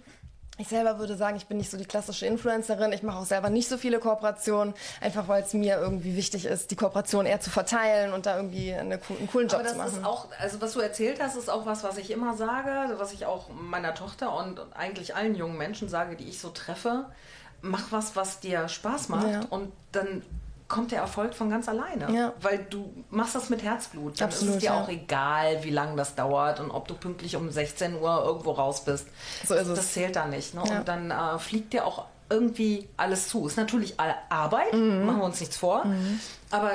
Ich 0.57 0.69
selber 0.69 1.01
würde 1.01 1.17
sagen, 1.17 1.37
ich 1.37 1.47
bin 1.47 1.57
nicht 1.57 1.71
so 1.71 1.77
die 1.77 1.85
klassische 1.85 2.27
Influencerin. 2.27 2.93
Ich 2.93 3.03
mache 3.03 3.19
auch 3.19 3.25
selber 3.25 3.51
nicht 3.51 3.69
so 3.69 3.77
viele 3.77 3.99
Kooperationen, 3.99 4.73
einfach 5.01 5.27
weil 5.27 5.43
es 5.43 5.53
mir 5.53 5.79
irgendwie 5.79 6.15
wichtig 6.17 6.45
ist, 6.47 6.71
die 6.71 6.77
Kooperation 6.77 7.27
eher 7.27 7.41
zu 7.41 7.51
verteilen 7.51 8.13
und 8.13 8.27
da 8.27 8.37
irgendwie 8.37 8.73
eine, 8.73 9.01
einen 9.09 9.27
coolen 9.29 9.49
Job 9.49 9.61
Aber 9.61 9.69
zu 9.69 9.75
das 9.77 9.77
machen. 9.93 9.99
ist 10.01 10.05
auch, 10.07 10.29
also 10.39 10.61
was 10.61 10.73
du 10.75 10.81
erzählt 10.81 11.21
hast, 11.21 11.35
ist 11.37 11.51
auch 11.51 11.67
was, 11.67 11.83
was 11.83 11.99
ich 11.99 12.11
immer 12.13 12.35
sage, 12.37 12.95
was 12.99 13.13
ich 13.13 13.27
auch 13.27 13.49
meiner 13.49 13.95
Tochter 13.95 14.37
und 14.37 14.61
eigentlich 14.77 15.17
allen 15.17 15.35
jungen 15.35 15.59
Menschen 15.59 15.89
sage, 15.89 16.15
die 16.15 16.29
ich 16.29 16.39
so 16.39 16.51
treffe. 16.51 17.07
Mach 17.61 17.91
was, 17.91 18.15
was 18.15 18.39
dir 18.39 18.69
Spaß 18.69 19.09
macht 19.09 19.27
Ja. 19.33 19.41
und 19.51 19.73
dann 19.91 20.23
kommt 20.75 20.91
der 20.93 21.01
Erfolg 21.01 21.35
von 21.35 21.49
ganz 21.51 21.69
alleine. 21.69 22.13
Ja. 22.13 22.33
Weil 22.41 22.67
du 22.69 22.93
machst 23.11 23.35
das 23.35 23.49
mit 23.49 23.63
Herzblut. 23.63 24.21
Dann 24.21 24.29
ist 24.29 24.35
Absolut, 24.37 24.55
es 24.57 24.61
dir 24.61 24.67
ja. 24.67 24.83
auch 24.83 24.89
egal, 24.89 25.63
wie 25.63 25.71
lange 25.71 25.97
das 25.97 26.15
dauert 26.17 26.59
und 26.61 26.71
ob 26.71 26.89
du 26.89 26.95
pünktlich 26.95 27.37
um 27.37 27.51
16 27.51 27.95
Uhr 28.01 28.25
irgendwo 28.25 28.51
raus 28.51 28.85
bist. 28.85 29.07
So 29.47 29.55
ist 29.55 29.69
es. 29.69 29.77
Das 29.77 29.93
zählt 29.93 30.17
da 30.17 30.27
nicht. 30.27 30.55
Ne? 30.55 30.63
Ja. 30.69 30.79
Und 30.81 30.89
dann 30.89 31.11
äh, 31.11 31.39
fliegt 31.39 31.73
dir 31.73 31.87
auch 31.87 32.07
irgendwie 32.29 32.89
alles 32.97 33.29
zu. 33.29 33.47
Ist 33.47 33.57
natürlich 33.57 33.95
Arbeit, 34.29 34.73
Mhm. 34.73 35.07
machen 35.07 35.19
wir 35.19 35.25
uns 35.25 35.41
nichts 35.41 35.57
vor. 35.57 35.85
Aber 36.51 36.71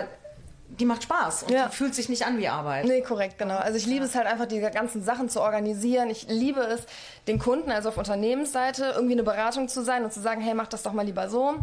die 0.70 0.86
macht 0.86 1.03
Spaß 1.03 1.44
und 1.44 1.51
Ja. 1.51 1.68
fühlt 1.70 1.96
sich 1.96 2.08
nicht 2.10 2.25
an 2.25 2.38
wie 2.38 2.48
Arbeit. 2.48 2.86
Nee, 2.86 3.01
korrekt, 3.01 3.38
genau. 3.39 3.58
Also 3.58 3.77
ich 3.77 3.86
liebe 3.88 4.06
es 4.06 4.15
halt 4.15 4.27
einfach, 4.27 4.46
die 4.46 4.60
ganzen 4.60 5.03
Sachen 5.03 5.27
zu 5.27 5.41
organisieren. 5.41 6.10
Ich 6.10 6.27
liebe 6.29 6.62
es, 6.62 6.82
den 7.27 7.39
Kunden, 7.39 7.72
also 7.72 7.89
auf 7.89 7.98
Unternehmensseite, 7.98 8.94
irgendwie 8.96 9.13
eine 9.13 9.24
Beratung 9.24 9.68
zu 9.68 9.84
sein 9.84 10.03
und 10.03 10.13
zu 10.13 10.22
sagen, 10.22 10.39
hey, 10.41 10.53
mach 10.53 10.68
das 10.68 10.84
doch 10.84 10.94
mal 10.94 11.06
lieber 11.06 11.27
so. 11.29 11.56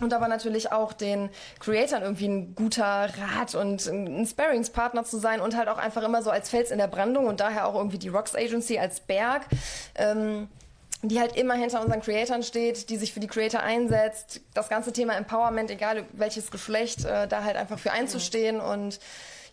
Und 0.00 0.12
aber 0.12 0.28
natürlich 0.28 0.70
auch 0.70 0.92
den 0.92 1.30
Creatoren 1.60 2.02
irgendwie 2.02 2.28
ein 2.28 2.54
guter 2.54 2.84
Rat 3.18 3.54
und 3.54 3.86
ein 3.86 4.26
Sparringspartner 4.26 5.04
zu 5.04 5.18
sein 5.18 5.40
und 5.40 5.56
halt 5.56 5.68
auch 5.68 5.78
einfach 5.78 6.02
immer 6.02 6.22
so 6.22 6.30
als 6.30 6.50
Fels 6.50 6.70
in 6.70 6.78
der 6.78 6.88
Brandung 6.88 7.26
und 7.26 7.40
daher 7.40 7.66
auch 7.66 7.74
irgendwie 7.74 7.98
die 7.98 8.08
Rocks 8.08 8.34
Agency 8.34 8.78
als 8.78 9.00
Berg. 9.00 9.46
Ähm, 9.94 10.48
die 11.02 11.20
halt 11.20 11.36
immer 11.36 11.54
hinter 11.54 11.80
unseren 11.80 12.00
Creatoren 12.00 12.42
steht, 12.42 12.90
die 12.90 12.96
sich 12.96 13.12
für 13.12 13.20
die 13.20 13.28
Creator 13.28 13.60
einsetzt, 13.60 14.40
das 14.52 14.68
ganze 14.68 14.92
Thema 14.92 15.14
Empowerment, 15.14 15.70
egal 15.70 16.04
welches 16.12 16.50
Geschlecht, 16.50 17.04
äh, 17.04 17.28
da 17.28 17.44
halt 17.44 17.56
einfach 17.56 17.78
für 17.78 17.92
einzustehen 17.92 18.60
und 18.60 18.98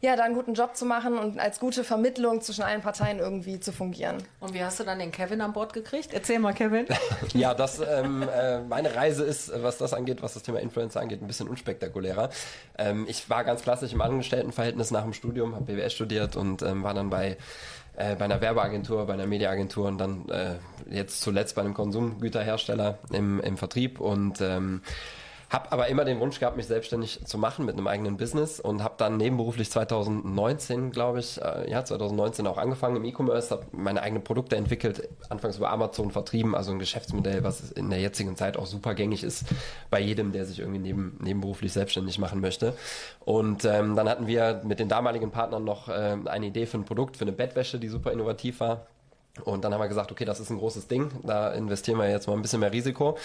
ja, 0.05 0.15
da 0.15 0.23
einen 0.23 0.35
guten 0.35 0.53
Job 0.53 0.75
zu 0.75 0.85
machen 0.85 1.17
und 1.17 1.39
als 1.39 1.59
gute 1.59 1.83
Vermittlung 1.83 2.41
zwischen 2.41 2.63
allen 2.63 2.81
Parteien 2.81 3.19
irgendwie 3.19 3.59
zu 3.59 3.71
fungieren. 3.71 4.17
Und 4.39 4.53
wie 4.53 4.63
hast 4.63 4.79
du 4.79 4.83
dann 4.83 4.99
den 4.99 5.11
Kevin 5.11 5.41
an 5.41 5.53
Bord 5.53 5.73
gekriegt? 5.73 6.13
Erzähl 6.13 6.39
mal, 6.39 6.53
Kevin. 6.53 6.85
Ja, 7.33 7.53
das, 7.53 7.79
ähm, 7.79 8.23
äh, 8.23 8.59
meine 8.61 8.95
Reise 8.95 9.23
ist, 9.23 9.51
was 9.61 9.77
das 9.77 9.93
angeht, 9.93 10.21
was 10.21 10.35
das 10.35 10.43
Thema 10.43 10.59
Influencer 10.59 11.01
angeht, 11.01 11.21
ein 11.21 11.27
bisschen 11.27 11.47
unspektakulärer. 11.47 12.29
Ähm, 12.77 13.05
ich 13.09 13.29
war 13.29 13.43
ganz 13.43 13.61
klassisch 13.63 13.91
im 13.93 14.01
Angestelltenverhältnis 14.01 14.91
nach 14.91 15.03
dem 15.03 15.13
Studium, 15.13 15.55
habe 15.55 15.65
BWS 15.65 15.93
studiert 15.93 16.35
und 16.35 16.61
ähm, 16.61 16.83
war 16.83 16.93
dann 16.93 17.09
bei 17.09 17.37
äh, 17.97 18.15
bei 18.15 18.25
einer 18.25 18.41
Werbeagentur, 18.41 19.05
bei 19.05 19.13
einer 19.13 19.25
Mediaagentur 19.25 19.87
und 19.87 19.97
dann 19.97 20.29
äh, 20.29 20.55
jetzt 20.89 21.21
zuletzt 21.21 21.55
bei 21.55 21.61
einem 21.61 21.73
Konsumgüterhersteller 21.73 22.99
im, 23.11 23.39
im 23.39 23.57
Vertrieb 23.57 23.99
und 23.99 24.41
ähm, 24.41 24.81
habe 25.55 25.71
aber 25.71 25.87
immer 25.87 26.03
den 26.03 26.19
Wunsch 26.19 26.39
gehabt, 26.39 26.57
mich 26.57 26.67
selbstständig 26.67 27.25
zu 27.25 27.37
machen 27.37 27.65
mit 27.65 27.75
einem 27.75 27.87
eigenen 27.87 28.17
Business 28.17 28.59
und 28.59 28.83
habe 28.83 28.95
dann 28.97 29.15
nebenberuflich 29.15 29.71
2019, 29.71 30.91
glaube 30.91 31.19
ich, 31.19 31.41
äh, 31.41 31.71
ja 31.71 31.83
2019 31.83 32.45
auch 32.45 32.57
angefangen 32.57 32.97
im 32.97 33.05
E-Commerce, 33.05 33.51
habe 33.51 33.65
meine 33.71 34.01
eigenen 34.01 34.23
Produkte 34.23 34.57
entwickelt, 34.57 35.07
anfangs 35.29 35.55
über 35.57 35.71
Amazon 35.71 36.11
vertrieben, 36.11 36.55
also 36.55 36.71
ein 36.71 36.79
Geschäftsmodell, 36.79 37.43
was 37.43 37.71
in 37.71 37.89
der 37.89 37.99
jetzigen 37.99 38.35
Zeit 38.35 38.57
auch 38.57 38.65
super 38.65 38.93
gängig 38.95 39.23
ist 39.23 39.45
bei 39.89 40.01
jedem, 40.01 40.33
der 40.33 40.45
sich 40.45 40.59
irgendwie 40.59 40.79
neben, 40.79 41.17
nebenberuflich 41.21 41.71
selbstständig 41.71 42.19
machen 42.19 42.41
möchte. 42.41 42.73
Und 43.21 43.63
ähm, 43.63 43.95
dann 43.95 44.09
hatten 44.09 44.27
wir 44.27 44.61
mit 44.65 44.79
den 44.79 44.89
damaligen 44.89 45.31
Partnern 45.31 45.63
noch 45.63 45.87
äh, 45.87 46.17
eine 46.25 46.47
Idee 46.47 46.65
für 46.65 46.77
ein 46.77 46.85
Produkt, 46.85 47.15
für 47.15 47.23
eine 47.23 47.31
Bettwäsche, 47.31 47.79
die 47.79 47.87
super 47.87 48.11
innovativ 48.11 48.59
war. 48.59 48.87
Und 49.43 49.65
dann 49.65 49.73
haben 49.73 49.81
wir 49.81 49.89
gesagt, 49.89 50.11
okay, 50.11 50.23
das 50.23 50.39
ist 50.39 50.49
ein 50.49 50.57
großes 50.57 50.87
Ding, 50.87 51.11
da 51.23 51.51
investieren 51.51 51.99
wir 51.99 52.09
jetzt 52.09 52.27
mal 52.27 52.33
ein 52.33 52.41
bisschen 52.41 52.61
mehr 52.61 52.71
Risiko. 52.71 53.17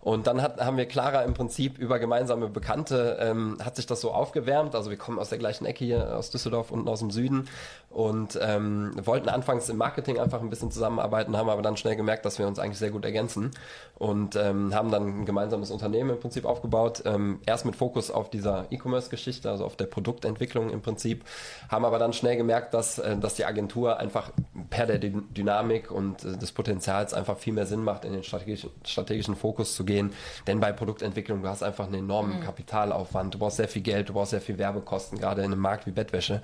Und 0.00 0.28
dann 0.28 0.40
hat, 0.40 0.60
haben 0.64 0.76
wir 0.76 0.86
Clara 0.86 1.22
im 1.22 1.34
Prinzip 1.34 1.78
über 1.78 1.98
gemeinsame 1.98 2.48
Bekannte, 2.48 3.18
ähm, 3.20 3.58
hat 3.64 3.74
sich 3.74 3.86
das 3.86 4.00
so 4.00 4.12
aufgewärmt. 4.12 4.76
Also 4.76 4.90
wir 4.90 4.96
kommen 4.96 5.18
aus 5.18 5.30
der 5.30 5.38
gleichen 5.38 5.66
Ecke 5.66 5.84
hier, 5.84 6.16
aus 6.16 6.30
Düsseldorf, 6.30 6.70
unten 6.70 6.88
aus 6.88 7.00
dem 7.00 7.10
Süden. 7.10 7.48
Und 7.90 8.38
ähm, 8.40 8.92
wollten 9.04 9.28
anfangs 9.28 9.68
im 9.68 9.78
Marketing 9.78 10.20
einfach 10.20 10.40
ein 10.40 10.50
bisschen 10.50 10.70
zusammenarbeiten, 10.70 11.36
haben 11.36 11.48
aber 11.48 11.62
dann 11.62 11.76
schnell 11.76 11.96
gemerkt, 11.96 12.24
dass 12.24 12.38
wir 12.38 12.46
uns 12.46 12.60
eigentlich 12.60 12.78
sehr 12.78 12.90
gut 12.90 13.04
ergänzen. 13.04 13.50
Und 13.98 14.36
ähm, 14.36 14.72
haben 14.74 14.92
dann 14.92 15.22
ein 15.22 15.24
gemeinsames 15.26 15.72
Unternehmen 15.72 16.10
im 16.10 16.20
Prinzip 16.20 16.44
aufgebaut. 16.44 17.02
Ähm, 17.04 17.40
erst 17.46 17.64
mit 17.64 17.74
Fokus 17.74 18.12
auf 18.12 18.30
dieser 18.30 18.66
E-Commerce-Geschichte, 18.70 19.50
also 19.50 19.64
auf 19.64 19.74
der 19.74 19.86
Produktentwicklung 19.86 20.70
im 20.70 20.82
Prinzip. 20.82 21.24
Haben 21.68 21.84
aber 21.84 21.98
dann 21.98 22.12
schnell 22.12 22.36
gemerkt, 22.36 22.74
dass, 22.74 23.00
äh, 23.00 23.16
dass 23.16 23.34
die 23.34 23.44
Agentur 23.44 23.98
einfach 23.98 24.30
per 24.70 24.86
der 24.86 25.00
Dyn- 25.00 25.24
Dynamik 25.56 25.90
und 25.90 26.24
äh, 26.24 26.36
des 26.36 26.52
Potenzials 26.52 27.14
einfach 27.14 27.38
viel 27.38 27.52
mehr 27.52 27.66
Sinn 27.66 27.82
macht, 27.82 28.04
in 28.04 28.12
den 28.12 28.22
strategischen, 28.22 28.70
strategischen 28.84 29.36
Fokus 29.36 29.74
zu 29.74 29.84
gehen. 29.84 30.12
Denn 30.46 30.60
bei 30.60 30.72
Produktentwicklung, 30.72 31.42
du 31.42 31.48
hast 31.48 31.62
einfach 31.62 31.86
einen 31.86 31.94
enormen 31.94 32.40
Kapitalaufwand, 32.40 33.34
du 33.34 33.38
brauchst 33.38 33.56
sehr 33.56 33.68
viel 33.68 33.82
Geld, 33.82 34.08
du 34.08 34.12
brauchst 34.12 34.30
sehr 34.30 34.40
viel 34.40 34.58
Werbekosten, 34.58 35.18
gerade 35.18 35.42
in 35.42 35.52
einem 35.52 35.60
Markt 35.60 35.86
wie 35.86 35.92
Bettwäsche. 35.92 36.42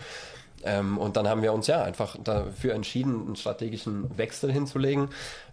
Ähm, 0.65 0.99
und 0.99 1.17
dann 1.17 1.27
haben 1.29 1.43
wir 1.43 1.53
uns 1.53 1.67
ja 1.67 1.83
einfach 1.83 2.17
dafür 2.23 2.75
entschieden, 2.75 3.27
einen 3.27 3.37
strategischen 3.37 4.17
Wechsel 4.17 4.53
hinzulegen 4.53 5.09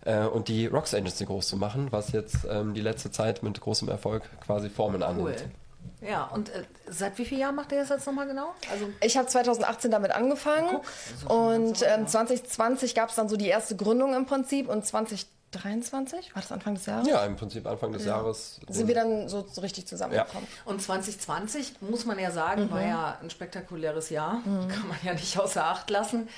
äh, 0.05 0.23
und 0.23 0.47
die 0.49 0.67
Rocks 0.67 0.93
Agency 0.93 1.25
groß 1.25 1.47
zu 1.47 1.57
machen, 1.57 1.87
was 1.89 2.11
jetzt 2.11 2.45
ähm, 2.49 2.73
die 2.75 2.81
letzte 2.81 3.09
Zeit 3.09 3.41
mit 3.41 3.59
großem 3.59 3.89
Erfolg 3.89 4.23
quasi 4.45 4.69
Formen 4.69 5.01
Cool. 5.01 5.07
annimmt. 5.07 5.45
Ja, 6.01 6.25
und 6.25 6.49
äh, 6.49 6.63
seit 6.87 7.17
wie 7.17 7.25
vielen 7.25 7.41
Jahren 7.41 7.55
macht 7.55 7.71
ihr 7.71 7.79
das 7.79 7.89
jetzt 7.89 8.07
nochmal 8.07 8.27
genau? 8.27 8.53
Also 8.71 8.89
Ich 9.01 9.17
habe 9.17 9.27
2018 9.27 9.91
damit 9.91 10.11
angefangen 10.11 10.79
und 11.27 11.83
ähm, 11.83 12.07
2020 12.07 12.95
gab 12.95 13.09
es 13.09 13.15
dann 13.15 13.27
so 13.27 13.35
die 13.35 13.47
erste 13.47 13.75
Gründung 13.75 14.13
im 14.15 14.25
Prinzip 14.25 14.69
und 14.69 14.85
2023, 14.85 16.33
war 16.35 16.41
das 16.41 16.51
Anfang 16.51 16.75
des 16.75 16.85
Jahres? 16.85 17.07
Ja, 17.07 17.25
im 17.25 17.35
Prinzip 17.35 17.65
Anfang 17.67 17.91
des 17.91 18.05
Jahres. 18.05 18.59
Sind 18.69 18.87
wir 18.87 18.95
dann 18.95 19.27
so, 19.27 19.45
so 19.51 19.61
richtig 19.61 19.87
zusammengekommen. 19.87 20.47
Und 20.65 20.81
2020, 20.81 21.81
muss 21.81 22.05
man 22.05 22.17
ja 22.17 22.31
sagen, 22.31 22.71
war 22.71 22.81
ja 22.81 23.17
ein 23.21 23.29
spektakuläres 23.29 24.09
Jahr. 24.09 24.41
Kann 24.45 24.87
man 24.87 24.97
ja 25.03 25.13
nicht 25.13 25.37
außer 25.37 25.65
Acht 25.65 25.89
lassen. 25.89 26.29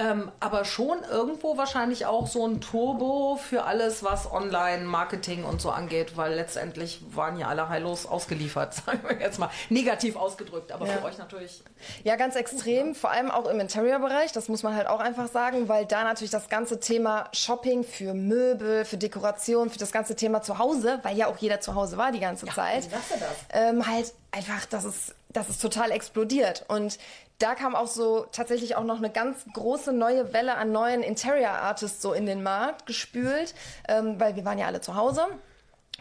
Ähm, 0.00 0.32
aber 0.40 0.64
schon 0.64 1.02
irgendwo 1.10 1.58
wahrscheinlich 1.58 2.06
auch 2.06 2.26
so 2.26 2.46
ein 2.46 2.62
Turbo 2.62 3.36
für 3.36 3.64
alles, 3.64 4.02
was 4.02 4.32
Online-Marketing 4.32 5.44
und 5.44 5.60
so 5.60 5.68
angeht, 5.70 6.16
weil 6.16 6.32
letztendlich 6.34 7.02
waren 7.14 7.38
ja 7.38 7.48
alle 7.48 7.68
heillos 7.68 8.06
ausgeliefert, 8.06 8.72
sagen 8.86 9.00
wir 9.06 9.20
jetzt 9.20 9.38
mal. 9.38 9.50
Negativ 9.68 10.16
ausgedrückt, 10.16 10.72
aber 10.72 10.86
Ja. 10.86 10.94
für 10.94 11.04
euch 11.04 11.18
natürlich. 11.18 11.62
Ja, 12.02 12.16
ganz 12.16 12.34
extrem, 12.34 12.94
vor 12.94 13.10
allem 13.10 13.30
auch 13.30 13.46
im 13.46 13.60
Interior-Bereich, 13.60 14.32
das 14.32 14.48
muss 14.48 14.62
man 14.62 14.74
halt 14.74 14.86
auch 14.86 15.00
einfach 15.00 15.28
sagen, 15.28 15.68
weil 15.68 15.84
da 15.84 16.02
natürlich 16.04 16.30
das 16.30 16.48
ganze 16.48 16.80
Thema 16.80 17.28
Shopping 17.34 17.84
für 17.84 18.14
Möbel, 18.14 18.86
für 18.86 18.96
Dekoration, 18.96 19.68
für 19.68 19.78
das 19.78 19.92
ganze 19.92 20.16
Thema 20.16 20.40
zu 20.40 20.58
Hause, 20.58 21.00
weil 21.02 21.14
ja 21.18 21.26
auch 21.26 21.36
jeder 21.36 21.60
zu 21.60 21.74
Hause 21.74 21.98
war 21.98 22.10
die 22.10 22.20
ganze 22.20 22.46
Zeit, 22.46 22.86
du 22.86 22.90
das? 22.90 23.28
ähm, 23.52 23.86
halt 23.86 24.14
einfach, 24.32 24.64
das 24.64 24.84
ist, 24.86 25.14
das 25.28 25.50
ist 25.50 25.60
total 25.60 25.90
explodiert. 25.90 26.64
Und 26.68 26.98
da 27.40 27.54
kam 27.54 27.74
auch 27.74 27.86
so 27.86 28.26
tatsächlich 28.30 28.76
auch 28.76 28.84
noch 28.84 28.98
eine 28.98 29.10
ganz 29.10 29.44
große 29.52 29.92
neue 29.92 30.32
Welle 30.32 30.56
an 30.56 30.72
neuen 30.72 31.02
Interior-Artists 31.02 32.02
so 32.02 32.12
in 32.12 32.26
den 32.26 32.42
Markt 32.42 32.86
gespült, 32.86 33.54
ähm, 33.88 34.20
weil 34.20 34.36
wir 34.36 34.44
waren 34.44 34.58
ja 34.58 34.66
alle 34.66 34.80
zu 34.80 34.94
Hause 34.94 35.26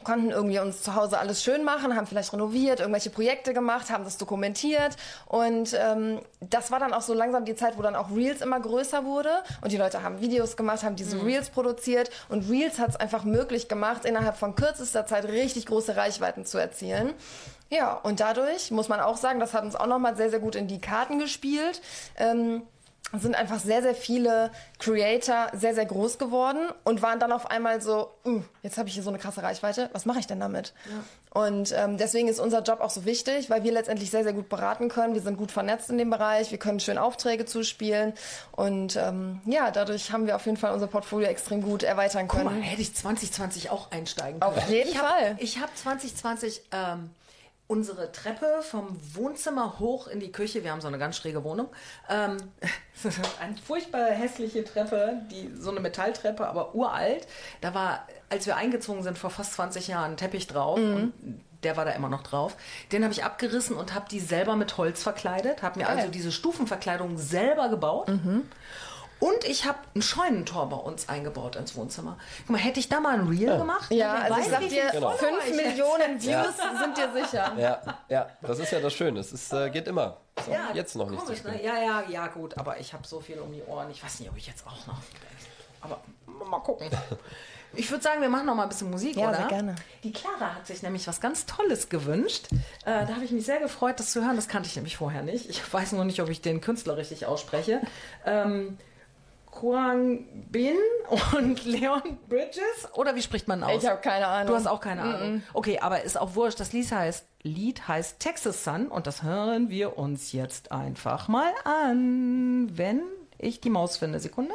konnten 0.03 0.31
irgendwie 0.31 0.59
uns 0.59 0.81
zu 0.81 0.95
Hause 0.95 1.19
alles 1.19 1.43
schön 1.43 1.63
machen, 1.63 1.95
haben 1.95 2.07
vielleicht 2.07 2.33
renoviert, 2.33 2.79
irgendwelche 2.79 3.09
Projekte 3.09 3.53
gemacht, 3.53 3.89
haben 3.89 4.03
das 4.03 4.17
dokumentiert 4.17 4.95
und 5.27 5.77
ähm, 5.79 6.21
das 6.39 6.71
war 6.71 6.79
dann 6.79 6.93
auch 6.93 7.01
so 7.01 7.13
langsam 7.13 7.45
die 7.45 7.55
Zeit, 7.55 7.77
wo 7.77 7.81
dann 7.81 7.95
auch 7.95 8.09
Reels 8.11 8.41
immer 8.41 8.59
größer 8.59 9.05
wurde 9.05 9.31
und 9.61 9.71
die 9.71 9.77
Leute 9.77 10.03
haben 10.03 10.21
Videos 10.21 10.57
gemacht, 10.57 10.83
haben 10.83 10.95
diese 10.95 11.23
Reels 11.23 11.49
produziert 11.49 12.09
und 12.29 12.49
Reels 12.49 12.79
hat 12.79 12.89
es 12.89 12.95
einfach 12.95 13.23
möglich 13.23 13.67
gemacht, 13.67 14.05
innerhalb 14.05 14.37
von 14.37 14.55
kürzester 14.55 15.05
Zeit 15.05 15.25
richtig 15.25 15.65
große 15.65 15.95
Reichweiten 15.95 16.45
zu 16.45 16.57
erzielen. 16.57 17.13
Ja, 17.69 17.93
und 17.93 18.19
dadurch 18.19 18.71
muss 18.71 18.89
man 18.89 18.99
auch 18.99 19.17
sagen, 19.17 19.39
das 19.39 19.53
hat 19.53 19.63
uns 19.63 19.75
auch 19.75 19.85
nochmal 19.85 20.15
sehr, 20.15 20.31
sehr 20.31 20.39
gut 20.39 20.55
in 20.55 20.67
die 20.67 20.81
Karten 20.81 21.19
gespielt. 21.19 21.81
Ähm, 22.17 22.63
sind 23.17 23.35
einfach 23.35 23.59
sehr, 23.59 23.81
sehr 23.81 23.95
viele 23.95 24.51
Creator 24.77 25.47
sehr, 25.53 25.73
sehr 25.73 25.85
groß 25.85 26.17
geworden 26.17 26.69
und 26.83 27.01
waren 27.01 27.19
dann 27.19 27.31
auf 27.31 27.49
einmal 27.49 27.81
so, 27.81 28.11
"Uh, 28.25 28.41
jetzt 28.61 28.77
habe 28.77 28.87
ich 28.87 28.93
hier 28.95 29.03
so 29.03 29.09
eine 29.09 29.17
krasse 29.19 29.41
Reichweite, 29.41 29.89
was 29.93 30.05
mache 30.05 30.19
ich 30.19 30.27
denn 30.27 30.39
damit? 30.39 30.73
Und 31.31 31.73
ähm, 31.77 31.97
deswegen 31.97 32.27
ist 32.27 32.39
unser 32.39 32.61
Job 32.63 32.81
auch 32.81 32.89
so 32.89 33.05
wichtig, 33.05 33.49
weil 33.49 33.63
wir 33.63 33.71
letztendlich 33.71 34.09
sehr, 34.09 34.23
sehr 34.23 34.33
gut 34.33 34.49
beraten 34.49 34.89
können. 34.89 35.13
Wir 35.13 35.21
sind 35.21 35.37
gut 35.37 35.51
vernetzt 35.51 35.89
in 35.89 35.97
dem 35.97 36.09
Bereich, 36.09 36.49
wir 36.51 36.57
können 36.57 36.79
schön 36.79 36.97
Aufträge 36.97 37.45
zuspielen 37.45 38.13
und 38.51 38.95
ähm, 38.95 39.41
ja, 39.45 39.69
dadurch 39.71 40.11
haben 40.11 40.25
wir 40.27 40.35
auf 40.35 40.45
jeden 40.45 40.57
Fall 40.57 40.73
unser 40.73 40.87
Portfolio 40.87 41.27
extrem 41.27 41.61
gut 41.61 41.83
erweitern 41.83 42.27
Guck 42.27 42.43
mal, 42.43 42.49
können. 42.51 42.63
hätte 42.63 42.81
ich 42.81 42.95
2020 42.95 43.69
auch 43.69 43.91
einsteigen 43.91 44.39
können. 44.39 44.57
Auf 44.57 44.69
jeden 44.69 44.89
ich 44.89 44.97
hab, 44.97 45.07
Fall. 45.07 45.35
Ich 45.39 45.59
habe 45.59 45.71
2020 45.73 46.61
ähm, 46.71 47.09
unsere 47.69 48.11
Treppe 48.11 48.61
vom 48.63 48.99
Wohnzimmer 49.13 49.77
hoch 49.77 50.07
in 50.07 50.19
die 50.19 50.31
Küche, 50.31 50.63
wir 50.63 50.71
haben 50.71 50.81
so 50.81 50.87
eine 50.87 50.97
ganz 50.97 51.15
schräge 51.17 51.43
Wohnung, 51.43 51.69
ähm, 52.09 52.37
eine 53.39 53.55
furchtbar 53.57 54.07
hässliche 54.07 54.63
Treppe, 54.63 55.21
die, 55.29 55.51
so 55.55 55.69
eine 55.69 55.79
Metalltreppe, 55.79 56.47
aber 56.47 56.73
uralt. 56.73 57.27
Da 57.61 57.75
war, 57.75 58.07
als 58.29 58.47
wir 58.47 58.55
eingezogen 58.57 59.03
sind 59.03 59.19
vor 59.19 59.29
fast 59.29 59.53
20 59.53 59.87
Jahren, 59.87 60.11
ein 60.11 60.17
Teppich 60.17 60.47
drauf. 60.47 60.79
Und 60.79 61.13
der 61.61 61.77
war 61.77 61.85
da 61.85 61.91
immer 61.91 62.09
noch 62.09 62.23
drauf. 62.23 62.57
Den 62.91 63.03
habe 63.03 63.13
ich 63.13 63.23
abgerissen 63.23 63.75
und 63.75 63.93
habe 63.93 64.07
die 64.09 64.19
selber 64.19 64.55
mit 64.55 64.75
Holz 64.77 65.03
verkleidet, 65.03 65.61
habe 65.61 65.77
mir 65.77 65.85
Geil. 65.85 65.97
also 65.97 66.09
diese 66.11 66.31
Stufenverkleidung 66.31 67.19
selber 67.19 67.69
gebaut. 67.69 68.07
Und 69.19 69.43
ich 69.43 69.65
habe 69.65 69.77
ein 69.95 70.01
Scheunentor 70.01 70.69
bei 70.69 70.77
uns 70.77 71.09
eingebaut 71.09 71.55
ins 71.57 71.75
Wohnzimmer. 71.75 72.17
Guck 72.39 72.51
mal, 72.51 72.57
hätte 72.57 72.79
ich 72.79 72.87
da 72.87 72.99
mal 73.01 73.15
ein 73.19 73.27
Reel 73.27 73.57
gemacht? 73.57 73.91
Ja, 73.91 74.13
also 74.13 74.35
weiß, 74.37 74.45
ich 74.45 74.51
sag 74.51 74.59
dir, 74.69 74.89
Genau. 74.91 75.11
Follower 75.11 75.41
fünf 75.41 75.45
ich 75.45 75.57
hätte. 75.59 75.69
Millionen 75.69 76.21
Views 76.21 76.79
sind 76.81 76.97
dir 76.97 77.11
sicher. 77.13 77.53
Ja, 77.57 77.81
ja, 78.07 78.29
das 78.41 78.59
ist 78.59 78.71
ja 78.71 78.79
das 78.79 78.93
Schöne. 78.93 79.19
Es 79.19 79.33
ist, 79.33 79.51
äh, 79.51 79.69
geht 79.69 79.87
immer. 79.87 80.17
Auch 80.35 80.47
Ja, 80.47 80.69
jetzt 80.73 80.95
noch 80.95 81.09
nicht 81.09 81.23
komisch, 81.23 81.41
so 81.43 81.49
ne? 81.49 81.61
Ja, 81.63 81.77
ja, 81.81 82.03
ja, 82.07 82.27
gut, 82.27 82.57
aber 82.57 82.79
ich 82.79 82.93
habe 82.93 83.05
so 83.05 83.19
viel 83.19 83.39
um 83.39 83.51
die 83.51 83.61
Ohren. 83.63 83.89
Ich 83.91 84.01
weiß 84.03 84.21
nicht, 84.21 84.29
ob 84.29 84.37
ich 84.37 84.47
jetzt 84.47 84.65
auch 84.65 84.87
noch. 84.87 84.97
Aber 85.81 85.99
mal 86.49 86.59
gucken. 86.59 86.89
Ich 87.73 87.91
würde 87.91 88.03
sagen, 88.03 88.19
wir 88.21 88.29
machen 88.29 88.47
noch 88.47 88.55
mal 88.55 88.63
ein 88.63 88.69
bisschen 88.69 88.89
Musik, 88.89 89.15
Ja, 89.15 89.27
oder? 89.29 89.37
sehr 89.37 89.47
gerne. 89.47 89.75
Die 90.03 90.11
Clara 90.11 90.55
hat 90.55 90.65
sich 90.65 90.81
nämlich 90.81 91.07
was 91.07 91.21
ganz 91.21 91.45
Tolles 91.45 91.89
gewünscht. 91.89 92.47
Äh, 92.83 93.05
da 93.05 93.09
habe 93.13 93.23
ich 93.23 93.31
mich 93.31 93.45
sehr 93.45 93.59
gefreut, 93.59 93.99
das 93.99 94.11
zu 94.11 94.23
hören. 94.25 94.35
Das 94.37 94.47
kannte 94.47 94.67
ich 94.67 94.75
nämlich 94.75 94.97
vorher 94.97 95.21
nicht. 95.21 95.47
Ich 95.49 95.71
weiß 95.71 95.91
nur 95.91 96.03
nicht, 96.03 96.19
ob 96.21 96.29
ich 96.29 96.41
den 96.41 96.61
Künstler 96.61 96.97
richtig 96.97 97.27
ausspreche. 97.27 97.81
Ähm, 98.25 98.79
Kuang 99.59 100.23
Bin 100.49 100.77
und 101.33 101.65
Leon 101.65 102.17
Bridges? 102.29 102.87
Oder 102.93 103.13
wie 103.15 103.21
spricht 103.21 103.49
man 103.49 103.61
aus? 103.61 103.83
Ich 103.83 103.89
habe 103.89 103.99
keine 103.99 104.25
Ahnung. 104.25 104.47
Du 104.47 104.55
hast 104.55 104.67
auch 104.67 104.79
keine 104.79 105.01
Ahnung. 105.01 105.43
Okay, 105.53 105.79
aber 105.79 106.01
ist 106.01 106.17
auch 106.17 106.35
wurscht. 106.35 106.61
Das 106.61 106.71
Lied 106.71 106.89
heißt, 106.89 107.25
Lied 107.43 107.85
heißt 107.85 108.21
Texas 108.21 108.63
Sun 108.63 108.87
und 108.87 109.05
das 109.05 109.21
hören 109.21 109.69
wir 109.69 109.97
uns 109.97 110.31
jetzt 110.31 110.71
einfach 110.71 111.27
mal 111.27 111.51
an, 111.65 112.69
wenn 112.77 113.01
ich 113.37 113.59
die 113.59 113.69
Maus 113.69 113.97
finde. 113.97 114.21
Sekunde. 114.21 114.53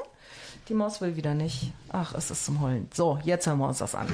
Die 0.70 0.74
Maus 0.74 1.02
will 1.02 1.16
wieder 1.16 1.34
nicht. 1.34 1.74
Ach, 1.92 2.14
es 2.14 2.30
ist 2.30 2.46
zum 2.46 2.62
Heulen. 2.62 2.88
So, 2.94 3.18
jetzt 3.24 3.46
hören 3.46 3.58
wir 3.58 3.68
uns 3.68 3.78
das 3.78 3.94
an. 3.94 4.08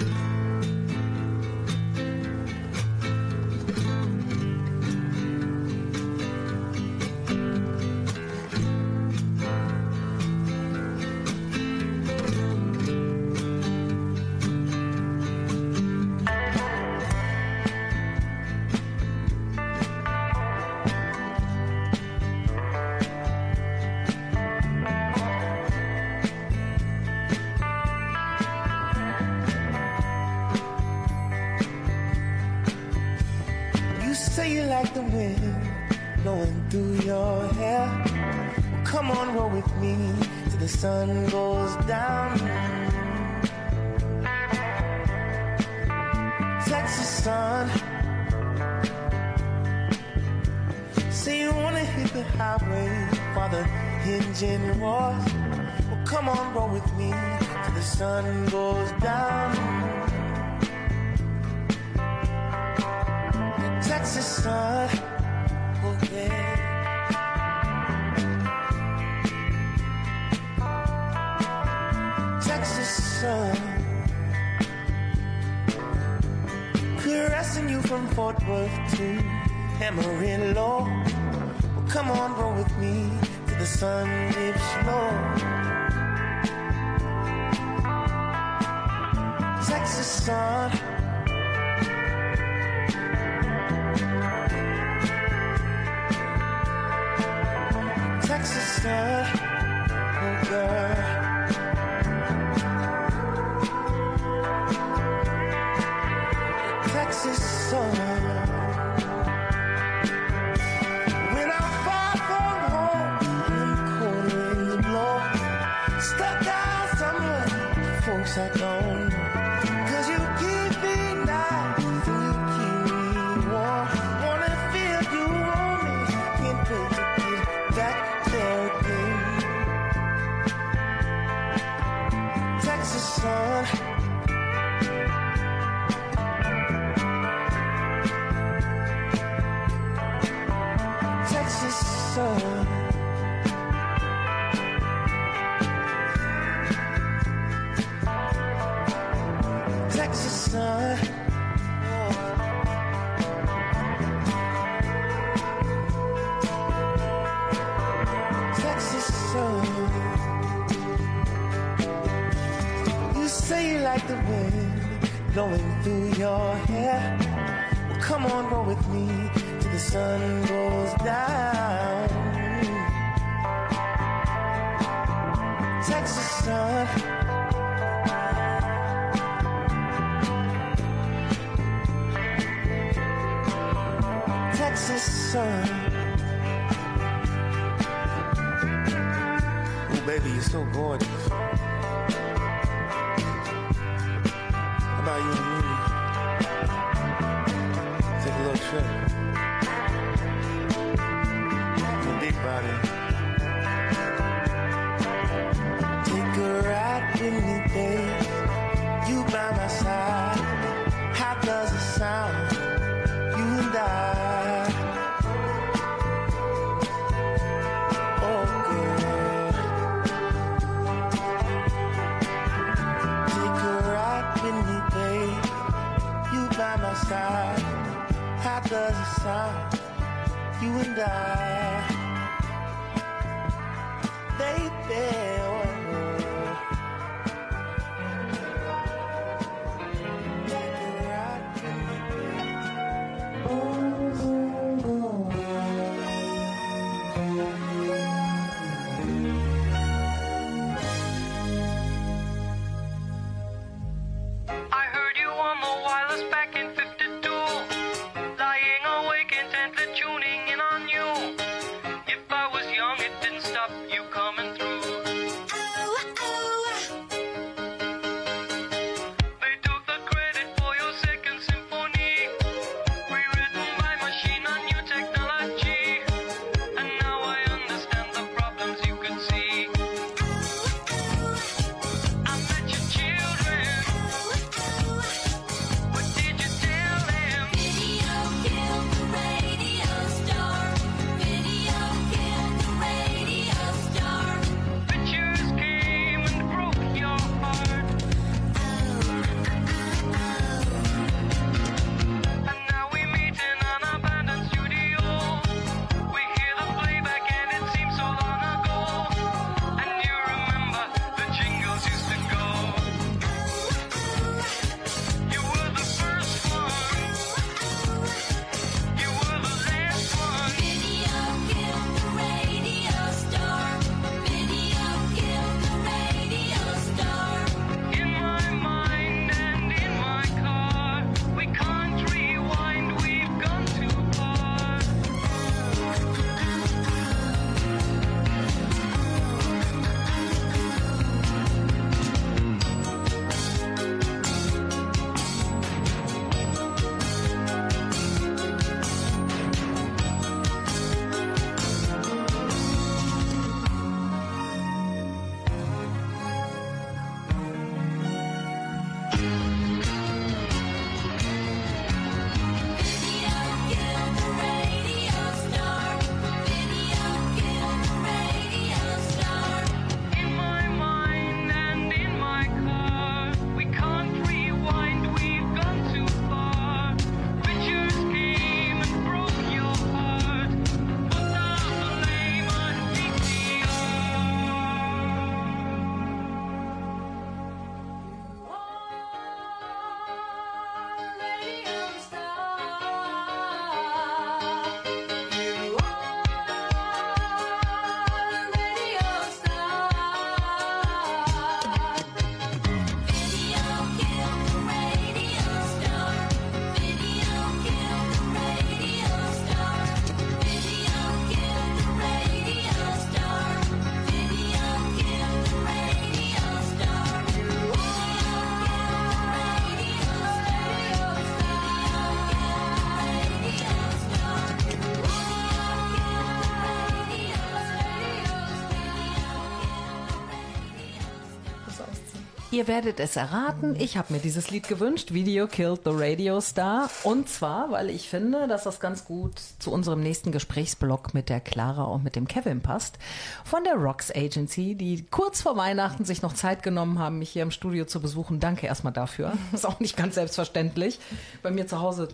Ihr 432.61 432.69
werdet 432.69 433.01
es 433.01 433.17
erraten, 433.17 433.75
ich 433.75 433.97
habe 433.97 434.13
mir 434.13 434.19
dieses 434.19 434.51
Lied 434.51 434.69
gewünscht, 434.69 435.15
Video 435.15 435.47
Killed 435.47 435.81
the 435.87 435.93
Radio 435.95 436.43
Star. 436.43 436.91
Und 437.05 437.27
zwar, 437.27 437.71
weil 437.71 437.89
ich 437.89 438.07
finde, 438.07 438.49
dass 438.49 438.65
das 438.65 438.81
ganz 438.81 439.07
gut 439.07 439.41
zu 439.59 439.73
unserem 439.73 440.03
nächsten 440.03 440.31
Gesprächsblock 440.31 441.15
mit 441.15 441.31
der 441.31 441.41
Clara 441.41 441.85
und 441.85 442.05
mit 442.05 442.17
dem 442.17 442.29
Kevin 442.29 442.61
passt. 442.61 442.99
Von 443.47 443.65
der 443.65 443.77
Rocks 443.77 444.15
Agency, 444.15 444.75
die 444.75 445.07
kurz 445.11 445.41
vor 445.41 445.57
Weihnachten 445.57 446.05
sich 446.05 446.21
noch 446.21 446.35
Zeit 446.35 446.63
genommen 446.63 446.99
haben, 446.99 447.19
mich 447.19 447.31
hier 447.31 447.45
im 447.45 447.51
Studio 447.51 447.87
zu 447.87 447.99
besuchen. 448.03 448.41
Danke 448.41 448.67
erstmal 448.67 448.93
dafür. 448.93 449.33
Ist 449.55 449.65
auch 449.65 449.81
nicht 449.81 449.97
ganz 449.97 450.17
selbstverständlich. 450.17 451.01
Bei 451.43 451.51
mir 451.51 451.67
zu 451.67 451.81
Hause 451.81 452.09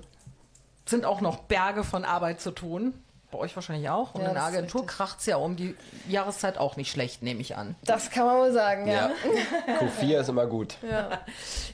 sind 0.84 1.06
auch 1.06 1.20
noch 1.20 1.38
Berge 1.38 1.82
von 1.82 2.04
Arbeit 2.04 2.40
zu 2.40 2.52
tun. 2.52 2.94
Bei 3.30 3.38
euch 3.38 3.56
wahrscheinlich 3.56 3.88
auch. 3.90 4.14
Und 4.14 4.22
Ja, 4.22 4.28
in 4.28 4.34
der 4.34 4.44
Agentur 4.44 4.82
richtig. 4.82 4.96
kracht's 4.96 5.26
ja 5.26 5.36
um 5.36 5.56
die 5.56 5.74
Jahreszeit 6.08 6.58
auch 6.58 6.76
nicht 6.76 6.90
schlecht, 6.90 7.22
nehme 7.22 7.40
ich 7.40 7.56
an. 7.56 7.74
Das 7.84 8.10
kann 8.10 8.24
man 8.26 8.36
wohl 8.38 8.52
sagen, 8.52 8.86
ja. 8.86 9.10
Ja. 9.66 9.78
Q4 9.80 10.20
ist 10.20 10.28
immer 10.28 10.46
gut. 10.46 10.76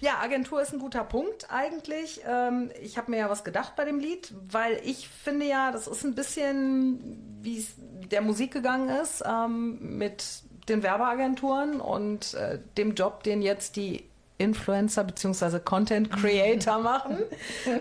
Ja, 0.01 0.19
Agentur 0.21 0.61
ist 0.63 0.73
ein 0.73 0.81
guter 0.81 1.05
Punkt 1.05 1.47
eigentlich. 1.51 2.23
Ähm, 2.29 2.71
ich 2.83 2.99
habe 2.99 3.11
mir 3.11 3.19
ja 3.19 3.31
was 3.31 3.45
gedacht 3.45 3.77
bei 3.77 3.85
dem 3.85 4.01
Lied, 4.01 4.33
weil 4.51 4.81
ich 4.85 5.09
finde 5.09 5.47
ja, 5.47 5.71
das 5.71 5.87
ist 5.87 6.03
ein 6.05 6.15
bisschen, 6.17 7.39
wie 7.43 7.59
es 7.59 7.75
der 7.77 8.21
Musik 8.23 8.53
gegangen 8.53 8.89
ist 8.89 9.23
ähm, 9.25 9.97
mit 9.99 10.25
den 10.69 10.83
Werbeagenturen 10.83 11.81
und 11.81 12.35
äh, 12.35 12.59
dem 12.77 12.95
Job, 12.95 13.23
den 13.23 13.43
jetzt 13.43 13.77
die 13.77 14.09
Influencer 14.39 15.05
bzw. 15.05 15.61
Content 15.61 16.11
Creator 16.11 16.79
machen. 16.81 17.19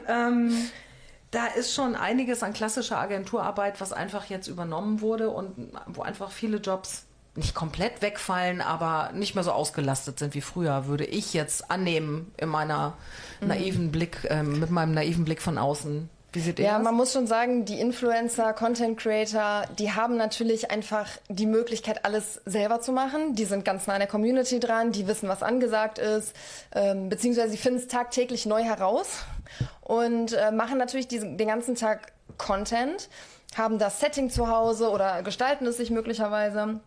ähm, 0.08 0.56
da 1.32 1.48
ist 1.48 1.74
schon 1.74 1.96
einiges 1.96 2.44
an 2.44 2.54
klassischer 2.54 2.98
Agenturarbeit, 2.98 3.80
was 3.82 3.94
einfach 3.94 4.26
jetzt 4.26 4.48
übernommen 4.48 5.02
wurde 5.02 5.30
und 5.30 5.72
wo 5.88 6.02
einfach 6.02 6.32
viele 6.32 6.58
Jobs 6.58 7.06
nicht 7.36 7.56
komplett 7.56 8.02
wegfallen, 8.02 8.60
aber 8.60 9.12
nicht 9.14 9.36
mehr 9.36 9.44
so 9.46 9.52
ausgelastet 9.54 10.20
sind 10.20 10.34
wie 10.34 10.42
früher, 10.42 10.88
würde 10.88 11.06
ich 11.06 11.34
jetzt 11.34 11.72
annehmen 11.72 12.34
in 12.36 12.50
meiner 12.50 12.98
naiven 13.40 13.90
Blick, 13.92 14.28
ähm, 14.30 14.60
mit 14.60 14.70
meinem 14.70 14.94
naiven 14.94 15.24
Blick 15.24 15.42
von 15.42 15.58
außen. 15.58 16.10
Wie 16.34 16.40
seht 16.40 16.60
ihr 16.60 16.66
Ja, 16.66 16.76
das? 16.76 16.84
man 16.84 16.96
muss 16.96 17.14
schon 17.14 17.28
sagen, 17.28 17.64
die 17.66 17.80
Influencer, 17.80 18.52
Content 18.54 18.98
Creator, 18.98 19.64
die 19.80 19.92
haben 19.94 20.18
natürlich 20.18 20.72
einfach 20.72 21.08
die 21.30 21.46
Möglichkeit, 21.46 22.06
alles 22.06 22.42
selber 22.46 22.82
zu 22.82 22.92
machen. 22.92 23.36
Die 23.36 23.46
sind 23.46 23.66
ganz 23.66 23.88
nah 23.88 23.94
an 23.94 24.00
der 24.00 24.08
Community 24.10 24.60
dran, 24.60 24.92
die 24.92 25.08
wissen, 25.08 25.28
was 25.30 25.44
angesagt 25.44 26.00
ist, 26.00 26.34
ähm, 26.74 27.08
beziehungsweise 27.10 27.52
sie 27.52 27.58
finden 27.58 27.80
es 27.80 27.88
tagtäglich 27.88 28.46
neu 28.46 28.64
heraus 28.64 29.24
und 29.82 30.34
äh, 30.34 30.52
machen 30.52 30.78
natürlich 30.78 31.08
diesen, 31.08 31.38
den 31.38 31.48
ganzen 31.48 31.76
Tag 31.76 32.12
Content, 32.38 33.10
haben 33.58 33.80
das 33.80 34.00
Setting 34.00 34.30
zu 34.30 34.48
Hause 34.48 34.90
oder 34.90 35.22
gestalten 35.24 35.66
es 35.68 35.78
sich 35.78 35.90
möglicherweise. 35.92 36.80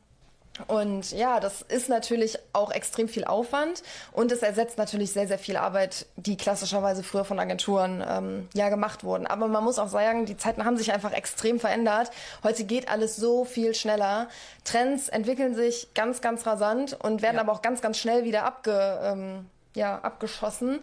Und 0.68 1.11
ja, 1.11 1.40
das 1.40 1.62
ist 1.62 1.88
natürlich 1.88 2.38
auch 2.53 2.70
extrem 2.70 3.09
viel 3.09 3.24
Aufwand 3.24 3.83
und 4.12 4.31
es 4.31 4.40
ersetzt 4.40 4.79
natürlich 4.79 5.12
sehr, 5.12 5.27
sehr 5.27 5.38
viel 5.38 5.57
Arbeit, 5.57 6.07
die 6.14 6.37
klassischerweise 6.37 7.03
früher 7.03 7.24
von 7.24 7.40
Agenturen 7.40 8.05
ähm, 8.09 8.48
ja 8.55 8.68
gemacht 8.68 9.03
wurden. 9.03 9.27
Aber 9.27 9.48
man 9.48 9.64
muss 9.64 9.81
auch 9.81 9.88
sagen, 9.88 10.27
die 10.27 10.37
Zeiten 10.37 10.64
haben 10.64 10.77
sich 10.77 10.92
einfach 10.92 11.12
extrem 11.12 11.59
verändert. 11.59 12.12
Heute 12.44 12.62
geht 12.64 12.88
alles 12.88 13.16
so 13.16 13.44
viel 13.44 13.74
schneller. 13.74 14.29
Trends 14.62 15.09
entwickeln 15.09 15.57
sich 15.57 15.88
ganz, 15.92 16.20
ganz 16.20 16.46
rasant 16.46 16.96
und 17.03 17.20
werden 17.20 17.35
Ja. 17.35 17.40
aber 17.42 17.50
auch 17.50 17.62
ganz, 17.62 17.81
ganz 17.81 17.98
schnell 17.98 18.22
wieder 18.22 18.44
abge, 18.44 19.00
ähm, 19.03 19.46
ja, 19.74 19.98
abgeschossen. 20.03 20.79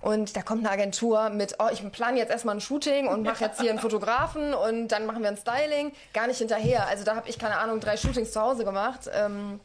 Und 0.00 0.34
da 0.36 0.42
kommt 0.42 0.64
eine 0.64 0.70
Agentur 0.70 1.28
mit, 1.30 1.56
oh, 1.58 1.68
ich 1.70 1.88
plane 1.92 2.18
jetzt 2.18 2.30
erstmal 2.30 2.56
ein 2.56 2.60
Shooting 2.60 3.06
und 3.06 3.22
mache 3.22 3.44
jetzt 3.44 3.60
hier 3.60 3.70
einen 3.70 3.78
Fotografen 3.80 4.54
und 4.54 4.88
dann 4.88 5.04
machen 5.06 5.22
wir 5.22 5.28
ein 5.28 5.36
Styling. 5.36 5.92
Gar 6.14 6.26
nicht 6.26 6.38
hinterher. 6.38 6.86
Also 6.86 7.04
da 7.04 7.16
habe 7.16 7.28
ich, 7.28 7.38
keine 7.38 7.58
Ahnung, 7.58 7.80
drei 7.80 7.96
Shootings 7.96 8.32
zu 8.32 8.40
Hause 8.40 8.64
gemacht. 8.64 9.10
Ähm, 9.12 9.60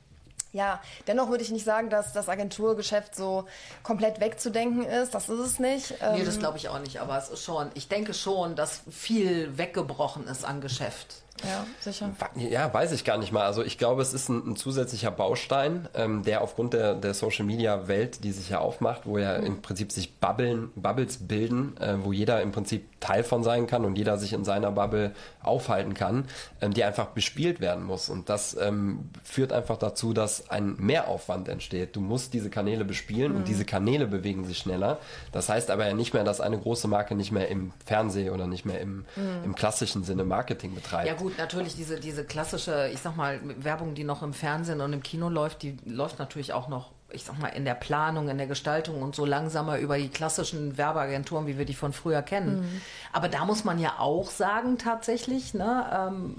ja, 0.51 0.81
dennoch 1.07 1.29
würde 1.29 1.43
ich 1.43 1.51
nicht 1.51 1.65
sagen, 1.65 1.89
dass 1.89 2.13
das 2.13 2.29
Agenturgeschäft 2.29 3.13
so 3.15 3.45
komplett 3.83 4.21
wegzudenken 4.21 4.85
ist. 4.85 5.13
Das 5.13 5.27
ist 5.27 5.39
es 5.39 5.59
nicht. 5.59 5.91
Nee, 5.91 6.19
Ähm, 6.19 6.25
das 6.25 6.39
glaube 6.39 6.57
ich 6.57 6.69
auch 6.69 6.79
nicht, 6.79 6.99
aber 7.01 7.17
es 7.17 7.29
ist 7.29 7.43
schon, 7.43 7.71
ich 7.73 7.89
denke 7.89 8.13
schon, 8.13 8.55
dass 8.55 8.81
viel 8.89 9.57
weggebrochen 9.57 10.27
ist 10.27 10.45
an 10.45 10.61
Geschäft. 10.61 11.23
Ja, 11.43 11.65
sicher. 11.81 12.11
Ja, 12.35 12.73
weiß 12.73 12.93
ich 12.93 13.03
gar 13.03 13.17
nicht 13.17 13.33
mal. 13.33 13.43
Also 13.43 13.61
ich 13.63 13.77
glaube, 13.77 14.01
es 14.01 14.13
ist 14.13 14.29
ein, 14.29 14.51
ein 14.51 14.55
zusätzlicher 14.55 15.11
Baustein, 15.11 15.89
ähm, 15.93 16.23
der 16.23 16.41
aufgrund 16.41 16.73
der, 16.73 16.95
der 16.95 17.13
Social-Media-Welt, 17.13 18.23
die 18.23 18.31
sich 18.31 18.49
ja 18.49 18.59
aufmacht, 18.59 19.01
wo 19.05 19.17
ja 19.17 19.35
im 19.35 19.61
Prinzip 19.61 19.91
sich 19.91 20.15
Bubblen, 20.15 20.71
Bubbles 20.75 21.27
bilden, 21.27 21.75
äh, 21.77 21.95
wo 22.01 22.13
jeder 22.13 22.41
im 22.41 22.53
Prinzip 22.53 23.01
Teil 23.01 23.23
von 23.23 23.43
sein 23.43 23.67
kann 23.67 23.83
und 23.83 23.97
jeder 23.97 24.17
sich 24.17 24.31
in 24.31 24.45
seiner 24.45 24.71
Bubble 24.71 25.13
aufhalten 25.41 25.93
kann, 25.93 26.25
ähm, 26.61 26.73
die 26.73 26.85
einfach 26.85 27.07
bespielt 27.07 27.59
werden 27.59 27.83
muss. 27.83 28.09
Und 28.09 28.29
das 28.29 28.55
ähm, 28.59 29.09
führt 29.23 29.51
einfach 29.51 29.77
dazu, 29.77 30.13
dass 30.13 30.49
ein 30.49 30.75
Mehraufwand 30.77 31.49
entsteht. 31.49 31.97
Du 31.97 31.99
musst 31.99 32.33
diese 32.33 32.49
Kanäle 32.49 32.85
bespielen 32.85 33.35
und 33.35 33.47
diese 33.49 33.65
Kanäle 33.65 34.07
bewegen 34.07 34.45
sich 34.45 34.57
schneller. 34.57 34.99
Das 35.33 35.49
heißt 35.49 35.69
aber 35.69 35.85
ja 35.85 35.93
nicht 35.93 36.13
mehr, 36.13 36.23
dass 36.23 36.39
eine 36.39 36.57
große 36.57 36.87
Marke 36.87 37.13
nicht 37.13 37.33
mehr 37.33 37.49
im 37.49 37.73
Fernsehen 37.85 38.33
oder 38.33 38.47
nicht 38.47 38.65
mehr 38.65 38.79
im, 38.79 39.05
im 39.43 39.53
klassischen 39.53 40.03
Sinne 40.05 40.23
Marketing 40.23 40.73
betreibt. 40.73 41.07
Ja 41.07 41.24
gut, 41.25 41.37
natürlich 41.39 41.75
diese, 41.75 41.99
diese 41.99 42.23
klassische, 42.23 42.89
ich 42.93 43.01
sag 43.01 43.15
mal, 43.15 43.39
Werbung, 43.57 43.95
die 43.95 44.03
noch 44.03 44.21
im 44.21 44.31
Fernsehen 44.33 44.79
und 44.79 44.93
im 44.93 45.01
Kino 45.01 45.27
läuft, 45.27 45.63
die 45.63 45.75
läuft 45.85 46.19
natürlich 46.19 46.53
auch 46.53 46.67
noch, 46.67 46.91
ich 47.09 47.23
sag 47.23 47.39
mal, 47.39 47.47
in 47.47 47.65
der 47.65 47.73
Planung, 47.73 48.29
in 48.29 48.37
der 48.37 48.45
Gestaltung 48.45 49.01
und 49.01 49.15
so 49.15 49.25
langsamer 49.25 49.79
über 49.79 49.97
die 49.97 50.09
klassischen 50.09 50.77
Werbeagenturen, 50.77 51.47
wie 51.47 51.57
wir 51.57 51.65
die 51.65 51.73
von 51.73 51.93
früher 51.93 52.21
kennen. 52.21 52.81
Aber 53.11 53.27
da 53.27 53.43
muss 53.45 53.63
man 53.63 53.79
ja 53.79 53.95
auch 53.97 54.29
sagen, 54.29 54.77
tatsächlich, 54.77 55.55
ne, 55.55 55.85
ähm, 55.91 56.35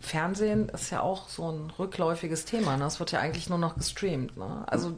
Fernsehen 0.00 0.70
ist 0.70 0.90
ja 0.90 1.02
auch 1.02 1.28
so 1.28 1.48
ein 1.52 1.70
rückläufiges 1.78 2.46
Thema. 2.46 2.76
Ne? 2.76 2.86
Es 2.86 2.98
wird 2.98 3.12
ja 3.12 3.20
eigentlich 3.20 3.48
nur 3.48 3.58
noch 3.58 3.76
gestreamt. 3.76 4.36
Ne? 4.36 4.64
Also 4.66 4.96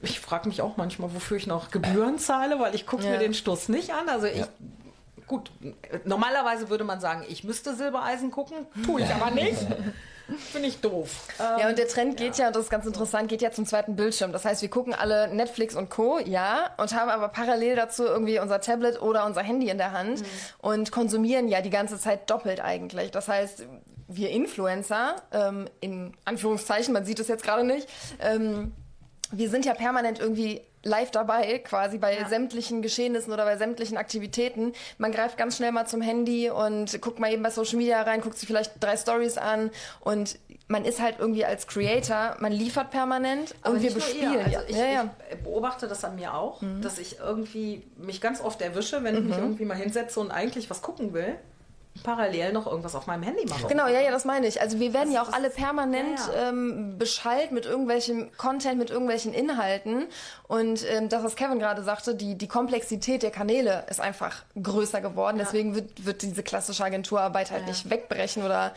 ich 0.00 0.20
frage 0.20 0.48
mich 0.48 0.62
auch 0.62 0.76
manchmal, 0.76 1.12
wofür 1.12 1.36
ich 1.36 1.46
noch 1.48 1.70
Gebühren 1.72 2.18
zahle, 2.18 2.60
weil 2.60 2.74
ich 2.74 2.86
gucke 2.86 3.04
Ja. 3.04 3.10
mir 3.10 3.18
den 3.18 3.34
Stuss 3.34 3.68
nicht 3.68 3.90
an. 3.92 4.08
Also 4.08 4.26
ich 4.26 4.44
Gut, 5.28 5.50
normalerweise 6.04 6.70
würde 6.70 6.84
man 6.84 7.00
sagen, 7.00 7.24
ich 7.28 7.44
müsste 7.44 7.74
Silbereisen 7.74 8.30
gucken, 8.30 8.66
tue 8.84 9.02
ich 9.02 9.10
aber 9.10 9.30
nicht. 9.30 9.58
Finde 10.52 10.68
ich 10.68 10.80
doof. 10.80 11.26
Ja, 11.38 11.68
und 11.68 11.78
der 11.78 11.88
Trend 11.88 12.18
geht 12.18 12.36
ja, 12.36 12.48
und 12.48 12.56
das 12.56 12.64
ist 12.64 12.70
ganz 12.70 12.84
interessant, 12.84 13.28
geht 13.28 13.40
ja 13.40 13.50
zum 13.50 13.64
zweiten 13.64 13.96
Bildschirm. 13.96 14.32
Das 14.32 14.44
heißt, 14.44 14.60
wir 14.60 14.68
gucken 14.68 14.94
alle 14.94 15.28
Netflix 15.28 15.74
und 15.74 15.88
Co., 15.88 16.18
ja, 16.18 16.70
und 16.76 16.94
haben 16.94 17.08
aber 17.08 17.28
parallel 17.28 17.76
dazu 17.76 18.04
irgendwie 18.04 18.38
unser 18.38 18.60
Tablet 18.60 19.00
oder 19.00 19.24
unser 19.24 19.42
Handy 19.42 19.70
in 19.70 19.78
der 19.78 19.92
Hand 19.92 20.22
und 20.58 20.92
konsumieren 20.92 21.48
ja 21.48 21.62
die 21.62 21.70
ganze 21.70 21.98
Zeit 21.98 22.28
doppelt 22.28 22.60
eigentlich. 22.60 23.10
Das 23.10 23.28
heißt, 23.28 23.64
wir 24.08 24.30
Influencer, 24.30 25.16
ähm, 25.32 25.68
in 25.80 26.12
Anführungszeichen, 26.24 26.92
man 26.92 27.06
sieht 27.06 27.20
es 27.20 27.28
jetzt 27.28 27.44
gerade 27.44 27.64
nicht, 27.64 27.88
ähm, 28.20 28.72
wir 29.30 29.50
sind 29.50 29.64
ja 29.64 29.74
permanent 29.74 30.18
irgendwie 30.18 30.62
live 30.82 31.10
dabei, 31.10 31.58
quasi 31.58 31.98
bei 31.98 32.24
sämtlichen 32.28 32.82
Geschehnissen 32.82 33.32
oder 33.32 33.44
bei 33.44 33.56
sämtlichen 33.56 33.96
Aktivitäten. 33.96 34.72
Man 34.98 35.12
greift 35.12 35.36
ganz 35.36 35.56
schnell 35.56 35.72
mal 35.72 35.86
zum 35.86 36.00
Handy 36.00 36.50
und 36.50 37.00
guckt 37.00 37.18
mal 37.18 37.32
eben 37.32 37.42
bei 37.42 37.50
Social 37.50 37.76
Media 37.76 38.02
rein, 38.02 38.20
guckt 38.20 38.38
sich 38.38 38.46
vielleicht 38.46 38.72
drei 38.80 38.96
Stories 38.96 39.38
an 39.38 39.70
und 40.00 40.38
man 40.68 40.84
ist 40.84 41.00
halt 41.00 41.16
irgendwie 41.18 41.44
als 41.44 41.66
Creator, 41.66 42.36
man 42.40 42.52
liefert 42.52 42.90
permanent 42.90 43.54
Aber 43.62 43.74
und 43.74 43.82
wir 43.82 43.92
bespielen. 43.92 44.38
Also 44.38 44.50
ja. 44.50 44.62
ich, 44.68 44.76
ja, 44.76 44.86
ja. 44.86 45.10
ich 45.30 45.38
beobachte 45.42 45.88
das 45.88 46.04
an 46.04 46.16
mir 46.16 46.34
auch, 46.34 46.62
dass 46.82 46.98
ich 46.98 47.18
irgendwie 47.18 47.82
mich 47.96 48.20
ganz 48.20 48.40
oft 48.40 48.60
erwische, 48.60 49.02
wenn 49.02 49.16
ich 49.16 49.24
mich 49.24 49.38
irgendwie 49.38 49.64
mal 49.64 49.76
hinsetze 49.76 50.20
und 50.20 50.30
eigentlich 50.30 50.68
was 50.68 50.82
gucken 50.82 51.14
will, 51.14 51.36
parallel 52.02 52.52
noch 52.52 52.66
irgendwas 52.66 52.94
auf 52.94 53.06
meinem 53.06 53.22
Handy 53.22 53.46
mache. 53.46 53.66
Genau, 53.66 53.86
ja, 53.86 54.00
ja, 54.00 54.10
das 54.10 54.24
meine 54.24 54.46
ich. 54.46 54.60
Also 54.60 54.80
wir 54.80 54.92
werden 54.92 55.12
ja 55.12 55.22
auch 55.22 55.26
das 55.26 55.34
alle 55.34 55.50
permanent 55.50 56.18
ja, 56.28 56.34
ja. 56.34 56.48
Ähm, 56.48 56.98
beschallt 56.98 57.52
mit 57.52 57.66
irgendwelchem 57.66 58.30
Content, 58.36 58.78
mit 58.78 58.90
irgendwelchen 58.90 59.32
Inhalten. 59.34 60.06
Und 60.46 60.84
ähm, 60.90 61.08
das, 61.08 61.24
was 61.24 61.36
Kevin 61.36 61.58
gerade 61.58 61.82
sagte, 61.82 62.14
die, 62.14 62.36
die 62.36 62.48
Komplexität 62.48 63.22
der 63.22 63.30
Kanäle 63.30 63.84
ist 63.88 64.00
einfach 64.00 64.44
größer 64.60 65.00
geworden. 65.00 65.38
Deswegen 65.38 65.74
wird, 65.74 66.04
wird 66.06 66.22
diese 66.22 66.42
klassische 66.42 66.84
Agenturarbeit 66.84 67.50
halt 67.50 67.66
nicht 67.66 67.90
wegbrechen 67.90 68.44
oder 68.44 68.72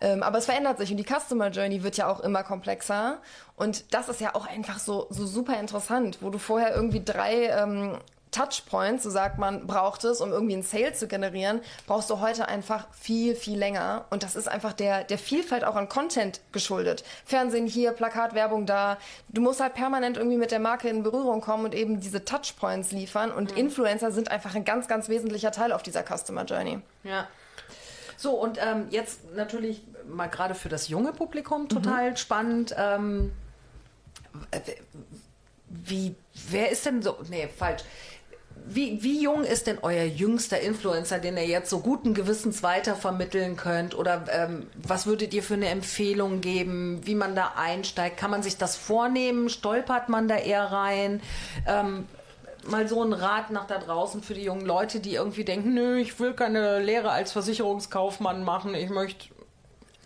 ähm, 0.00 0.22
aber 0.22 0.38
es 0.38 0.46
verändert 0.46 0.78
sich 0.78 0.90
und 0.90 0.96
die 0.96 1.04
Customer 1.04 1.48
Journey 1.48 1.82
wird 1.82 1.96
ja 1.96 2.08
auch 2.08 2.20
immer 2.20 2.42
komplexer. 2.42 3.18
Und 3.56 3.92
das 3.92 4.08
ist 4.08 4.20
ja 4.20 4.34
auch 4.34 4.46
einfach 4.46 4.78
so, 4.78 5.06
so 5.10 5.26
super 5.26 5.60
interessant, 5.60 6.18
wo 6.22 6.30
du 6.30 6.38
vorher 6.38 6.74
irgendwie 6.74 7.02
drei 7.04 7.48
ähm, 7.48 7.98
Touchpoints, 8.30 9.02
so 9.02 9.10
sagt 9.10 9.38
man, 9.38 9.66
braucht 9.66 10.04
es, 10.04 10.20
um 10.20 10.30
irgendwie 10.30 10.54
einen 10.54 10.62
Sale 10.62 10.92
zu 10.92 11.08
generieren, 11.08 11.60
brauchst 11.86 12.10
du 12.10 12.20
heute 12.20 12.48
einfach 12.48 12.86
viel, 12.92 13.34
viel 13.34 13.58
länger. 13.58 14.04
Und 14.10 14.22
das 14.22 14.36
ist 14.36 14.48
einfach 14.48 14.72
der, 14.72 15.04
der 15.04 15.18
Vielfalt 15.18 15.64
auch 15.64 15.76
an 15.76 15.88
Content 15.88 16.40
geschuldet. 16.52 17.04
Fernsehen 17.24 17.66
hier, 17.66 17.92
Plakatwerbung 17.92 18.66
da. 18.66 18.98
Du 19.28 19.40
musst 19.40 19.60
halt 19.60 19.74
permanent 19.74 20.16
irgendwie 20.16 20.36
mit 20.36 20.50
der 20.50 20.60
Marke 20.60 20.88
in 20.88 21.02
Berührung 21.02 21.40
kommen 21.40 21.64
und 21.64 21.74
eben 21.74 22.00
diese 22.00 22.24
Touchpoints 22.24 22.92
liefern. 22.92 23.32
Und 23.32 23.52
Influencer 23.52 24.12
sind 24.12 24.30
einfach 24.30 24.54
ein 24.54 24.64
ganz, 24.64 24.88
ganz 24.88 25.08
wesentlicher 25.08 25.52
Teil 25.52 25.72
auf 25.72 25.82
dieser 25.82 26.04
Customer 26.04 26.44
Journey. 26.44 26.80
Ja. 27.04 27.26
So, 28.16 28.32
und 28.32 28.58
ähm, 28.62 28.88
jetzt 28.90 29.34
natürlich 29.34 29.82
mal 30.06 30.26
gerade 30.26 30.54
für 30.54 30.68
das 30.68 30.88
junge 30.88 31.12
Publikum 31.12 31.68
total 31.68 32.16
spannend. 32.16 32.74
Ähm, 32.76 33.32
wie, 35.68 36.14
wer 36.50 36.70
ist 36.70 36.84
denn 36.84 37.02
so, 37.02 37.16
nee, 37.28 37.48
falsch. 37.48 37.82
Wie, 38.66 39.02
wie 39.02 39.22
jung 39.22 39.44
ist 39.44 39.66
denn 39.66 39.78
euer 39.82 40.04
jüngster 40.04 40.60
Influencer, 40.60 41.18
den 41.18 41.36
ihr 41.36 41.46
jetzt 41.46 41.70
so 41.70 41.80
guten 41.80 42.14
Gewissens 42.14 42.62
weitervermitteln 42.62 43.56
könnt? 43.56 43.96
Oder 43.96 44.24
ähm, 44.30 44.66
was 44.76 45.06
würdet 45.06 45.34
ihr 45.34 45.42
für 45.42 45.54
eine 45.54 45.68
Empfehlung 45.68 46.40
geben, 46.40 47.00
wie 47.04 47.14
man 47.14 47.34
da 47.34 47.54
einsteigt? 47.56 48.16
Kann 48.16 48.30
man 48.30 48.42
sich 48.42 48.56
das 48.56 48.76
vornehmen? 48.76 49.48
Stolpert 49.48 50.08
man 50.08 50.28
da 50.28 50.36
eher 50.36 50.64
rein? 50.64 51.20
Ähm, 51.66 52.06
mal 52.66 52.88
so 52.88 53.02
ein 53.02 53.12
Rat 53.12 53.50
nach 53.50 53.66
da 53.66 53.78
draußen 53.78 54.22
für 54.22 54.34
die 54.34 54.44
jungen 54.44 54.66
Leute, 54.66 55.00
die 55.00 55.14
irgendwie 55.14 55.44
denken, 55.44 55.74
nö, 55.74 55.98
ich 55.98 56.18
will 56.20 56.34
keine 56.34 56.80
Lehre 56.80 57.10
als 57.10 57.32
Versicherungskaufmann 57.32 58.44
machen, 58.44 58.74
ich 58.74 58.90
möchte 58.90 59.26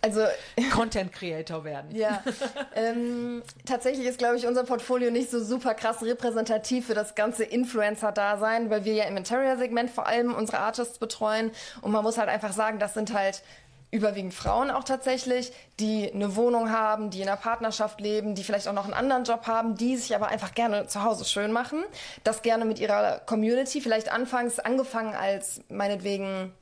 Also 0.05 0.21
Content 0.71 1.11
Creator 1.11 1.63
werden. 1.63 1.95
Ja, 1.95 2.23
ähm, 2.75 3.41
tatsächlich 3.65 4.05
ist, 4.05 4.19
glaube 4.19 4.37
ich, 4.37 4.45
unser 4.45 4.63
Portfolio 4.63 5.09
nicht 5.09 5.31
so 5.31 5.43
super 5.43 5.73
krass 5.73 6.03
repräsentativ 6.03 6.85
für 6.85 6.93
das 6.93 7.15
ganze 7.15 7.43
Influencer-Dasein, 7.43 8.69
weil 8.69 8.85
wir 8.85 8.93
ja 8.93 9.05
im 9.05 9.17
Interior-Segment 9.17 9.89
vor 9.89 10.05
allem 10.05 10.33
unsere 10.33 10.59
Artists 10.59 10.99
betreuen. 10.99 11.51
Und 11.81 11.91
man 11.91 12.03
muss 12.03 12.19
halt 12.19 12.29
einfach 12.29 12.53
sagen, 12.53 12.77
das 12.77 12.93
sind 12.93 13.13
halt 13.13 13.41
überwiegend 13.89 14.33
Frauen 14.33 14.69
auch 14.69 14.83
tatsächlich, 14.83 15.53
die 15.79 16.11
eine 16.11 16.35
Wohnung 16.35 16.69
haben, 16.69 17.09
die 17.09 17.21
in 17.21 17.27
einer 17.27 17.37
Partnerschaft 17.37 18.01
leben, 18.01 18.35
die 18.35 18.43
vielleicht 18.43 18.67
auch 18.67 18.73
noch 18.73 18.85
einen 18.85 18.93
anderen 18.93 19.23
Job 19.23 19.47
haben, 19.47 19.75
die 19.75 19.95
sich 19.95 20.15
aber 20.15 20.27
einfach 20.27 20.53
gerne 20.53 20.87
zu 20.87 21.03
Hause 21.03 21.25
schön 21.25 21.51
machen. 21.51 21.83
Das 22.23 22.41
gerne 22.41 22.65
mit 22.65 22.79
ihrer 22.79 23.19
Community, 23.25 23.81
vielleicht 23.81 24.11
anfangs 24.11 24.59
angefangen 24.59 25.15
als 25.15 25.61
meinetwegen 25.69 26.53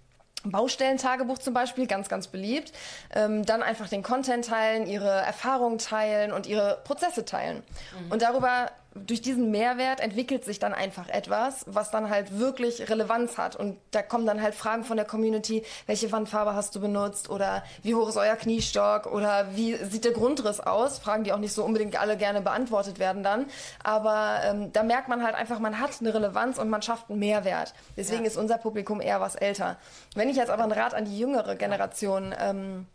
Baustellentagebuch 0.44 1.38
zum 1.38 1.54
Beispiel, 1.54 1.88
ganz, 1.88 2.10
ganz 2.10 2.28
beliebt. 2.28 2.72
Ähm, 3.14 3.46
dann 3.46 3.64
einfach 3.64 3.88
den 3.88 4.04
Content 4.04 4.46
teilen, 4.46 4.88
ihre 4.88 5.10
Erfahrungen 5.10 5.78
teilen 5.78 6.32
und 6.32 6.48
ihre 6.48 6.82
Prozesse 6.84 7.26
teilen. 7.26 7.64
Und 8.10 8.22
darüber, 8.22 8.70
durch 8.96 9.22
diesen 9.22 9.50
Mehrwert 9.52 10.00
entwickelt 10.00 10.46
sich 10.46 10.60
dann 10.60 10.74
einfach 10.74 11.10
etwas, 11.10 11.66
was 11.68 11.90
dann 11.92 12.10
halt 12.10 12.38
wirklich 12.38 12.90
Relevanz 12.90 13.38
hat. 13.38 13.56
Und 13.56 13.78
da 13.92 14.02
kommen 14.02 14.26
dann 14.26 14.42
halt 14.42 14.54
Fragen 14.56 14.84
von 14.84 14.98
der 14.98 15.06
Community, 15.06 15.64
welche 15.88 16.12
Wandfarbe 16.12 16.54
hast 16.54 16.76
du 16.76 16.80
benutzt 16.80 17.30
oder 17.30 17.64
wie 17.82 17.96
hoch 17.96 18.08
ist 18.08 18.18
euer 18.18 18.36
Kniestock 18.36 19.08
oder 19.08 19.56
wie 19.56 19.76
sieht 19.76 20.06
der 20.06 20.12
Grundriss 20.12 20.60
aus? 20.60 21.00
Fragen, 21.00 21.24
die 21.24 21.34
auch 21.34 21.40
nicht 21.40 21.54
so 21.54 21.64
unbedingt 21.64 22.00
alle 22.00 22.18
gerne 22.18 22.42
beantwortet 22.42 23.00
werden 23.00 23.24
dann. 23.24 23.48
Aber 23.84 24.42
ähm, 24.44 24.72
da 24.74 24.84
merkt 24.84 25.08
man 25.10 25.24
halt 25.24 25.36
einfach, 25.36 25.60
man 25.60 25.80
hat 25.80 25.92
eine 26.00 26.14
Relevanz 26.14 26.60
und 26.60 26.70
man 26.70 26.82
schafft 26.82 27.10
einen 27.10 27.20
Mehrwert. 27.20 27.74
Deswegen 27.98 28.22
Ja. 28.24 28.28
ist 28.28 28.38
unser 28.38 28.58
Publikum 28.60 29.02
eher 29.02 29.20
was 29.20 29.36
älter. 29.36 29.78
Wenn 30.16 30.30
ich 30.30 30.36
jetzt 30.38 30.50
aber 30.50 30.64
einen 30.64 30.72
Rat 30.72 30.94
an 30.94 31.06
die 31.06 31.18
jüngere 31.18 31.56
Generation 31.56 32.34
ähm, 32.40 32.86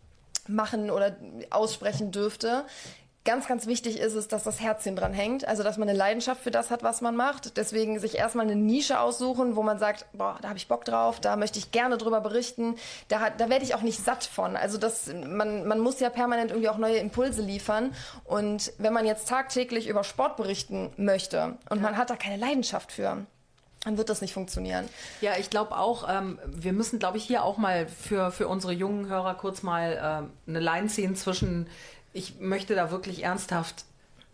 machen 0.47 0.91
oder 0.91 1.17
aussprechen 1.51 2.13
dürfte, 2.13 2.65
Ganz, 3.25 3.47
ganz 3.47 3.67
wichtig 3.67 3.99
ist 3.99 4.15
es, 4.15 4.29
dass 4.29 4.45
das 4.45 4.61
Herzchen 4.61 4.97
dran 4.97 5.13
hängt, 5.13 5.47
also 5.47 5.63
dass 5.63 5.77
man 5.77 5.89
eine 5.89 5.99
Leidenschaft 5.99 6.43
für 6.43 6.51
das 6.51 6.71
hat, 6.71 6.83
was 6.83 7.03
man 7.03 7.15
macht. 7.15 7.59
Deswegen 7.59 7.99
sich 7.99 8.17
erstmal 8.17 8.47
eine 8.47 8.57
Nische 8.57 9.01
aussuchen, 9.01 9.55
wo 9.55 9.63
man 9.63 9.79
sagt, 9.79 10.07
boah, 10.15 10.39
da 10.41 10.49
habe 10.49 10.57
ich 10.57 10.67
Bock 10.67 10.85
drauf, 10.87 11.21
da 11.21 11.37
möchte 11.37 11.59
ich 11.59 11.71
gerne 11.71 11.99
drüber 11.99 12.23
berichten, 12.23 12.77
da, 13.09 13.29
da 13.31 13.51
werde 13.51 13.65
ich 13.65 13.75
auch 13.75 13.83
nicht 13.83 14.03
satt 14.03 14.25
von. 14.25 14.57
Also 14.57 14.79
das, 14.79 15.13
man, 15.13 15.67
man 15.67 15.79
muss 15.79 16.01
ja 16.01 16.09
permanent 16.09 16.53
irgendwie 16.53 16.71
auch 16.71 16.79
neue 16.79 16.97
Impulse 16.97 17.43
liefern. 17.43 17.95
Und 18.25 18.73
wenn 18.79 18.95
man 18.95 19.05
jetzt 19.05 19.29
tagtäglich 19.29 19.89
über 19.89 20.05
Sport 20.05 20.37
berichten 20.37 20.91
möchte 20.97 21.59
und 21.69 21.83
man 21.83 21.99
hat 21.99 22.09
da 22.09 22.17
keine 22.17 22.39
Leidenschaft 22.39 22.93
für, 22.93 23.27
dann 23.85 23.97
wird 23.97 24.09
das 24.09 24.21
nicht 24.21 24.33
funktionieren. 24.33 24.89
Ja, 25.21 25.33
ich 25.39 25.51
glaube 25.51 25.77
auch, 25.77 26.09
ähm, 26.09 26.39
wir 26.47 26.73
müssen, 26.73 26.99
glaube 26.99 27.19
ich, 27.19 27.25
hier 27.25 27.45
auch 27.45 27.59
mal 27.59 27.87
für, 27.87 28.33
für 28.33 28.49
unsere 28.49 28.73
jungen 28.73 29.09
Hörer 29.09 29.35
kurz 29.35 29.63
mal 29.63 29.99
ähm, 30.03 30.33
eine 30.47 30.61
Line 30.61 30.89
ziehen 30.89 31.15
zwischen, 31.15 31.69
ich 32.13 32.41
möchte 32.41 32.75
da 32.75 32.91
wirklich 32.91 33.25
ernsthaft 33.25 33.85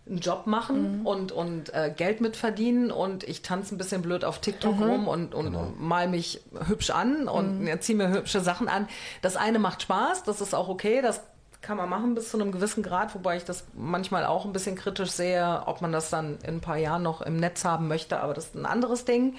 einen 0.06 0.18
Job 0.18 0.46
machen 0.46 1.06
und, 1.06 1.32
und 1.32 1.72
äh, 1.72 1.92
Geld 1.94 2.20
mit 2.20 2.37
verdienen 2.37 2.90
und 2.90 3.24
ich 3.24 3.40
tanze 3.40 3.74
ein 3.74 3.78
bisschen 3.78 4.02
blöd 4.02 4.24
auf 4.24 4.38
TikTok 4.38 4.78
rum 4.78 5.08
und, 5.08 5.34
und 5.34 5.80
mal 5.80 6.08
mich 6.08 6.42
hübsch 6.66 6.90
an 6.90 7.26
und 7.26 7.66
ja, 7.66 7.80
ziehe 7.80 7.96
mir 7.96 8.10
hübsche 8.10 8.40
Sachen 8.40 8.68
an. 8.68 8.87
Das 9.22 9.37
eine 9.37 9.58
macht 9.58 9.82
Spaß, 9.82 10.24
das 10.24 10.42
ist 10.42 10.54
auch 10.54 10.68
okay, 10.68 11.00
das 11.00 11.22
kann 11.62 11.78
man 11.78 11.88
machen 11.88 12.14
bis 12.14 12.30
zu 12.30 12.38
einem 12.38 12.52
gewissen 12.52 12.82
Grad, 12.82 13.14
wobei 13.14 13.38
ich 13.38 13.44
das 13.44 13.64
manchmal 13.72 14.26
auch 14.26 14.44
ein 14.44 14.52
bisschen 14.52 14.76
kritisch 14.76 15.10
sehe, 15.10 15.62
ob 15.64 15.80
man 15.80 15.92
das 15.92 16.10
dann 16.10 16.38
in 16.42 16.56
ein 16.56 16.60
paar 16.60 16.76
Jahren 16.76 17.02
noch 17.02 17.22
im 17.22 17.38
Netz 17.38 17.64
haben 17.64 17.88
möchte, 17.88 18.20
aber 18.20 18.34
das 18.34 18.46
ist 18.46 18.54
ein 18.56 18.66
anderes 18.66 19.06
Ding. 19.06 19.37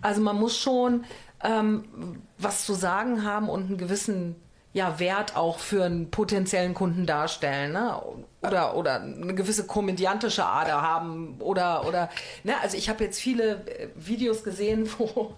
Also 0.00 0.20
man 0.20 0.36
muss 0.36 0.56
schon 0.56 1.04
ähm, 1.42 2.22
was 2.38 2.64
zu 2.64 2.74
sagen 2.74 3.24
haben 3.24 3.48
und 3.48 3.66
einen 3.66 3.78
gewissen 3.78 4.36
ja, 4.74 4.98
Wert 4.98 5.36
auch 5.36 5.60
für 5.60 5.84
einen 5.84 6.10
potenziellen 6.10 6.74
Kunden 6.74 7.06
darstellen, 7.06 7.72
ne? 7.72 7.94
Oder, 8.42 8.76
oder 8.76 9.00
eine 9.00 9.34
gewisse 9.34 9.66
komödiantische 9.66 10.44
Ader 10.44 10.82
haben 10.82 11.36
oder, 11.38 11.86
oder, 11.86 12.10
ne? 12.42 12.54
Also 12.60 12.76
ich 12.76 12.88
habe 12.88 13.04
jetzt 13.04 13.20
viele 13.20 13.64
äh, 13.66 13.88
Videos 13.94 14.42
gesehen, 14.42 14.90
wo 14.98 15.34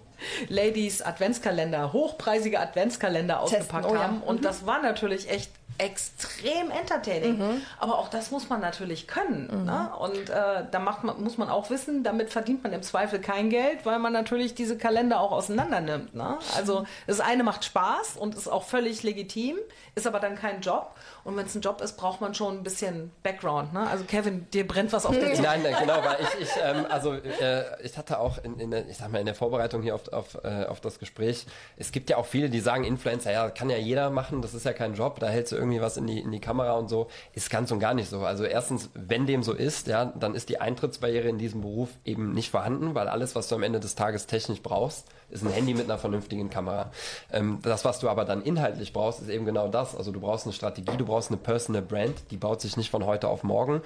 Ladies 0.49 1.03
Adventskalender, 1.03 1.93
hochpreisige 1.93 2.59
Adventskalender 2.59 3.39
ausgepackt 3.39 3.85
oh 3.87 3.93
ja. 3.93 4.03
haben 4.03 4.23
und 4.23 4.43
das 4.43 4.65
war 4.65 4.81
natürlich 4.81 5.29
echt 5.29 5.51
extrem 5.77 6.71
entertaining. 6.71 7.61
Aber 7.79 7.99
auch 7.99 8.09
das 8.09 8.31
muss 8.31 8.49
man 8.49 8.61
natürlich 8.61 9.07
können. 9.07 9.65
Ne? 9.65 9.89
Und 9.99 10.29
äh, 10.29 10.65
da 10.69 10.79
macht 10.79 11.03
man, 11.03 11.21
muss 11.23 11.37
man 11.37 11.49
auch 11.49 11.69
wissen, 11.69 12.03
damit 12.03 12.31
verdient 12.31 12.63
man 12.63 12.73
im 12.73 12.83
Zweifel 12.83 13.19
kein 13.19 13.49
Geld, 13.49 13.85
weil 13.85 13.99
man 13.99 14.13
natürlich 14.13 14.55
diese 14.55 14.77
Kalender 14.77 15.19
auch 15.19 15.31
auseinander 15.31 15.81
nimmt. 15.81 16.15
Ne? 16.15 16.37
Also 16.55 16.85
das 17.05 17.19
eine 17.19 17.43
macht 17.43 17.65
Spaß 17.65 18.17
und 18.17 18.35
ist 18.35 18.47
auch 18.47 18.63
völlig 18.63 19.03
legitim, 19.03 19.57
ist 19.95 20.07
aber 20.07 20.19
dann 20.19 20.35
kein 20.35 20.61
Job. 20.61 20.95
Und 21.23 21.35
wenn 21.35 21.45
es 21.45 21.55
ein 21.55 21.61
Job 21.61 21.81
ist, 21.81 21.97
braucht 21.97 22.21
man 22.21 22.33
schon 22.33 22.59
ein 22.59 22.63
bisschen 22.63 23.11
Background. 23.21 23.73
Ne? 23.73 23.85
Also 23.87 24.05
Kevin, 24.05 24.47
dir 24.51 24.65
brennt 24.65 24.93
was 24.93 25.05
auf 25.05 25.13
der 25.13 25.33
Zunge. 25.35 25.47
Nein, 25.47 25.61
nein, 25.61 25.75
genau, 25.79 25.97
weil 26.03 26.17
ich, 26.21 26.47
ich 26.47 26.49
ähm, 26.63 26.85
also 26.89 27.13
äh, 27.13 27.83
ich 27.83 27.97
hatte 27.97 28.19
auch 28.19 28.37
in, 28.43 28.59
in 28.59 28.71
der, 28.71 28.87
ich 28.87 28.97
sag 28.97 29.11
mal, 29.11 29.19
in 29.19 29.25
der 29.25 29.35
Vorbereitung 29.35 29.81
hier 29.81 29.93
auf, 29.93 30.07
auf, 30.13 30.37
äh, 30.43 30.65
auf 30.65 30.79
das 30.79 30.99
Gespräch, 30.99 31.45
es 31.75 31.91
gibt 31.91 32.09
ja 32.09 32.17
auch 32.17 32.25
viele, 32.25 32.49
die 32.49 32.61
sagen, 32.61 32.85
Influencer, 32.85 33.31
ja, 33.31 33.49
kann 33.49 33.69
ja 33.69 33.77
jeder 33.77 34.09
machen, 34.09 34.41
das 34.41 34.53
ist 34.53 34.65
ja 34.65 34.71
kein 34.73 34.93
Job, 34.93 35.19
da 35.19 35.27
hältst 35.27 35.51
du 35.51 35.57
irgendwie 35.57 35.66
was 35.81 35.97
in 35.97 36.07
die, 36.07 36.19
in 36.19 36.31
die 36.31 36.39
Kamera 36.39 36.73
und 36.73 36.89
so, 36.89 37.07
ist 37.33 37.49
ganz 37.49 37.71
und 37.71 37.79
gar 37.79 37.93
nicht 37.93 38.09
so. 38.09 38.19
Also 38.21 38.43
erstens, 38.43 38.89
wenn 38.93 39.25
dem 39.25 39.43
so 39.43 39.53
ist, 39.53 39.87
ja, 39.87 40.05
dann 40.05 40.35
ist 40.35 40.49
die 40.49 40.59
Eintrittsbarriere 40.59 41.27
in 41.27 41.37
diesem 41.37 41.61
Beruf 41.61 41.89
eben 42.05 42.33
nicht 42.33 42.49
vorhanden, 42.49 42.95
weil 42.95 43.07
alles, 43.07 43.35
was 43.35 43.47
du 43.47 43.55
am 43.55 43.63
Ende 43.63 43.79
des 43.79 43.95
Tages 43.95 44.25
technisch 44.25 44.61
brauchst, 44.61 45.07
ist 45.29 45.43
ein 45.43 45.51
Handy 45.51 45.73
mit 45.73 45.85
einer 45.85 45.97
vernünftigen 45.97 46.49
Kamera. 46.49 46.91
Ähm, 47.31 47.59
das, 47.61 47.83
was 47.85 47.99
du 47.99 48.09
aber 48.09 48.25
dann 48.25 48.41
inhaltlich 48.41 48.93
brauchst, 48.93 49.21
ist 49.21 49.29
eben 49.29 49.45
genau 49.45 49.67
das. 49.67 49.95
Also 49.95 50.11
du 50.11 50.19
brauchst 50.19 50.45
eine 50.45 50.53
Strategie, 50.53 50.95
du 50.97 51.05
brauchst 51.05 51.29
eine 51.29 51.37
Personal 51.37 51.81
Brand, 51.81 52.31
die 52.31 52.37
baut 52.37 52.61
sich 52.61 52.77
nicht 52.77 52.89
von 52.89 53.05
heute 53.05 53.27
auf 53.27 53.43
morgen, 53.43 53.81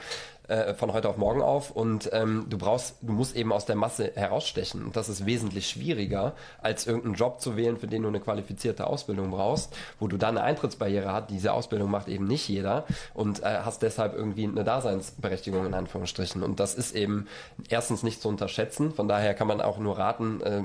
äh, 0.48 0.74
von 0.76 0.94
heute 0.94 1.10
auf 1.10 1.18
morgen 1.18 1.42
auf 1.42 1.72
und 1.72 2.10
ähm, 2.14 2.46
du 2.50 2.58
brauchst, 2.58 2.96
du 3.02 3.14
musst 3.14 3.36
eben 3.36 3.52
aus 3.52 3.66
der 3.66 3.76
Masse 3.76 4.12
herausstechen. 4.16 4.84
Und 4.86 4.96
das 4.96 5.10
ist 5.10 5.26
wesentlich 5.26 5.68
schwieriger, 5.68 6.34
als 6.62 6.86
irgendeinen 6.86 7.16
Job 7.16 7.42
zu 7.42 7.58
wählen, 7.58 7.78
für 7.78 7.88
den 7.88 8.04
du 8.04 8.10
eine 8.10 8.20
qualifizierte 8.20 8.86
Ausbildung 8.86 9.32
brauchst, 9.32 9.74
wo 10.00 10.08
du 10.08 10.18
dann 10.18 10.38
eine 10.38 10.46
Eintrittsbarriere 10.46 11.12
hast. 11.12 11.30
Diese 11.30 11.54
Ausbildung 11.54 11.90
macht 11.90 12.08
eben 12.08 12.26
nicht 12.26 12.48
jeder 12.48 12.86
und 13.14 13.42
äh, 13.42 13.62
hast 13.64 13.82
deshalb 13.82 14.14
irgendwie 14.14 14.44
eine 14.44 14.64
Daseinsberechtigung 14.64 15.66
in 15.66 15.74
Anführungsstrichen. 15.74 16.44
Und 16.44 16.60
das 16.60 16.76
ist 16.76 16.96
eben 16.96 17.28
erstens 17.70 18.04
nicht 18.04 18.22
zu 18.22 18.30
unterschätzen. 18.30 18.92
Von 18.92 19.08
daher 19.08 19.34
kann 19.34 19.48
man 19.48 19.62
auch 19.62 19.80
nur 19.80 19.98
raten, 19.98 20.42
äh, 20.42 20.64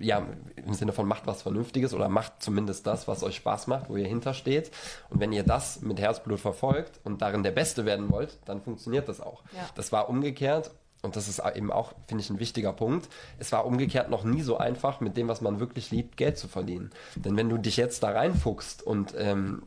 ja, 0.00 0.26
im 0.56 0.74
Sinne 0.74 0.92
von 0.92 1.06
macht 1.06 1.26
was 1.26 1.42
Vernünftiges 1.42 1.94
oder 1.94 2.08
macht 2.08 2.42
zumindest 2.42 2.86
das, 2.86 3.08
was 3.08 3.22
euch 3.22 3.36
Spaß 3.36 3.66
macht, 3.66 3.88
wo 3.88 3.96
ihr 3.96 4.06
hintersteht. 4.06 4.70
Und 5.10 5.20
wenn 5.20 5.32
ihr 5.32 5.42
das 5.42 5.80
mit 5.82 6.00
Herzblut 6.00 6.40
verfolgt 6.40 7.00
und 7.04 7.22
darin 7.22 7.42
der 7.42 7.50
Beste 7.50 7.84
werden 7.84 8.10
wollt, 8.10 8.38
dann 8.44 8.60
funktioniert 8.60 9.08
das 9.08 9.20
auch. 9.20 9.42
Ja. 9.52 9.68
Das 9.74 9.92
war 9.92 10.08
umgekehrt. 10.08 10.70
Und 11.02 11.16
das 11.16 11.26
ist 11.26 11.42
eben 11.56 11.72
auch, 11.72 11.94
finde 12.06 12.22
ich, 12.22 12.30
ein 12.30 12.38
wichtiger 12.38 12.72
Punkt. 12.72 13.08
Es 13.40 13.50
war 13.50 13.66
umgekehrt 13.66 14.08
noch 14.08 14.22
nie 14.22 14.40
so 14.40 14.56
einfach, 14.56 15.00
mit 15.00 15.16
dem, 15.16 15.26
was 15.26 15.40
man 15.40 15.58
wirklich 15.58 15.90
liebt, 15.90 16.16
Geld 16.16 16.38
zu 16.38 16.46
verdienen. 16.46 16.90
Denn 17.16 17.36
wenn 17.36 17.48
du 17.48 17.58
dich 17.58 17.76
jetzt 17.76 18.04
da 18.04 18.10
reinfuchst 18.10 18.84
und 18.84 19.12
ähm, 19.18 19.62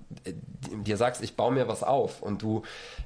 dir 0.86 0.96
sagst, 0.96 1.22
ich 1.22 1.36
baue 1.36 1.52
mir 1.52 1.68
was 1.68 1.84
auf 1.84 2.22
und 2.22 2.42
du, 2.42 2.64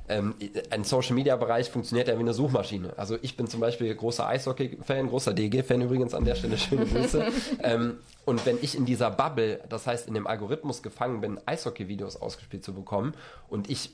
ähm, 0.10 0.36
ein 0.70 0.84
Social-Media-Bereich 0.84 1.72
funktioniert 1.72 2.08
ja 2.08 2.16
wie 2.18 2.20
eine 2.20 2.36
Suchmaschine. 2.36 2.94
Also 2.98 3.18
ich 3.20 3.36
bin 3.36 3.48
zum 3.48 3.62
Beispiel 3.62 3.94
großer 3.96 4.28
Eishockey-Fan, 4.28 5.10
großer 5.10 5.34
DG-Fan 5.34 5.82
übrigens 5.82 6.14
an 6.14 6.24
der 6.24 6.36
Stelle, 6.36 6.60
schöne 6.60 6.86
Grüße. 6.86 7.26
ähm, 7.64 7.98
und 8.30 8.46
wenn 8.46 8.60
ich 8.62 8.78
in 8.78 8.86
dieser 8.86 9.10
Bubble, 9.10 9.60
das 9.70 9.88
heißt 9.88 10.08
in 10.08 10.14
dem 10.14 10.28
Algorithmus 10.28 10.84
gefangen 10.84 11.20
bin, 11.20 11.40
Eishockey-Videos 11.48 12.22
ausgespielt 12.22 12.64
zu 12.64 12.76
bekommen 12.76 13.16
und 13.48 13.72
ich 13.72 13.92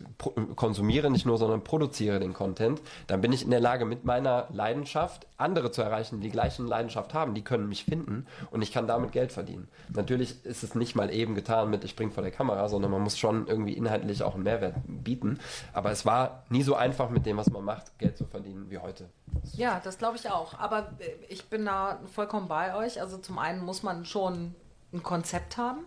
konsumiere 0.57 1.09
nicht 1.09 1.25
nur, 1.25 1.37
sondern 1.37 1.63
produziere 1.63 2.19
den 2.19 2.33
Content, 2.33 2.81
dann 3.07 3.21
bin 3.21 3.31
ich 3.31 3.45
in 3.45 3.51
der 3.51 3.61
Lage, 3.61 3.85
mit 3.85 4.03
meiner 4.03 4.49
Leidenschaft 4.51 5.25
andere 5.37 5.71
zu 5.71 5.81
erreichen, 5.81 6.19
die 6.19 6.27
die 6.27 6.31
gleichen 6.31 6.67
Leidenschaft 6.67 7.13
haben. 7.13 7.33
Die 7.33 7.45
können 7.45 7.69
mich 7.69 7.85
finden 7.85 8.25
und 8.51 8.61
ich 8.61 8.73
kann 8.73 8.87
damit 8.87 9.13
Geld 9.13 9.31
verdienen. 9.31 9.69
Natürlich 9.93 10.43
ist 10.43 10.63
es 10.63 10.75
nicht 10.75 10.95
mal 10.97 11.13
eben 11.13 11.33
getan 11.33 11.69
mit, 11.69 11.85
ich 11.85 11.91
spring 11.91 12.11
vor 12.11 12.21
der 12.21 12.33
Kamera, 12.33 12.67
sondern 12.67 12.91
man 12.91 13.03
muss 13.03 13.17
schon 13.17 13.47
irgendwie 13.47 13.73
inhaltlich 13.73 14.21
auch 14.21 14.35
einen 14.35 14.43
Mehrwert 14.43 14.75
bieten. 14.85 15.39
Aber 15.71 15.91
es 15.91 16.05
war 16.05 16.43
nie 16.49 16.63
so 16.63 16.75
einfach, 16.75 17.09
mit 17.09 17.25
dem, 17.25 17.37
was 17.37 17.49
man 17.49 17.63
macht, 17.63 17.97
Geld 17.99 18.17
zu 18.17 18.25
verdienen 18.25 18.69
wie 18.69 18.79
heute. 18.79 19.05
Ja, 19.53 19.81
das 19.83 19.97
glaube 19.97 20.17
ich 20.17 20.29
auch. 20.29 20.57
Aber 20.59 20.91
äh, 20.99 21.11
ich 21.29 21.45
bin 21.49 21.65
da 21.65 21.99
vollkommen 22.13 22.47
bei 22.47 22.75
euch. 22.75 23.01
Also 23.01 23.17
zum 23.17 23.39
einen 23.39 23.63
muss 23.63 23.83
man 23.83 24.05
schon 24.05 24.55
ein 24.93 25.03
Konzept 25.03 25.57
haben. 25.57 25.85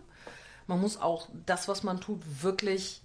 Man 0.67 0.79
muss 0.79 1.01
auch 1.01 1.27
das, 1.45 1.67
was 1.67 1.83
man 1.83 1.99
tut, 1.99 2.21
wirklich 2.43 3.01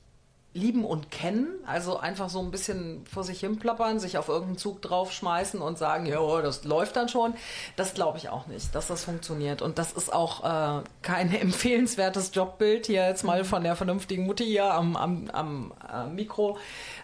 lieben 0.54 0.84
und 0.84 1.10
kennen. 1.10 1.48
Also 1.66 1.98
einfach 1.98 2.28
so 2.30 2.38
ein 2.38 2.50
bisschen 2.50 3.04
vor 3.06 3.24
sich 3.24 3.40
hin 3.40 3.58
plappern, 3.58 3.98
sich 3.98 4.16
auf 4.18 4.28
irgendeinen 4.28 4.56
Zug 4.56 4.80
draufschmeißen 4.82 5.60
und 5.60 5.78
sagen, 5.78 6.06
ja, 6.06 6.40
das 6.42 6.64
läuft 6.64 6.96
dann 6.96 7.08
schon. 7.08 7.34
Das 7.76 7.92
glaube 7.94 8.18
ich 8.18 8.28
auch 8.28 8.46
nicht, 8.46 8.72
dass 8.74 8.86
das 8.86 9.04
funktioniert. 9.04 9.62
Und 9.62 9.78
das 9.78 9.92
ist 9.92 10.12
auch 10.12 10.44
äh, 10.44 10.82
kein 11.02 11.34
empfehlenswertes 11.40 12.30
Jobbild 12.32 12.86
hier 12.86 13.06
jetzt 13.06 13.24
mal 13.24 13.44
von 13.44 13.64
der 13.64 13.74
vernünftigen 13.74 14.26
Mutti 14.26 14.44
hier 14.44 14.72
am, 14.72 14.94
am, 14.96 15.30
am 15.30 15.72
äh, 15.92 16.06
Mikro. 16.06 16.56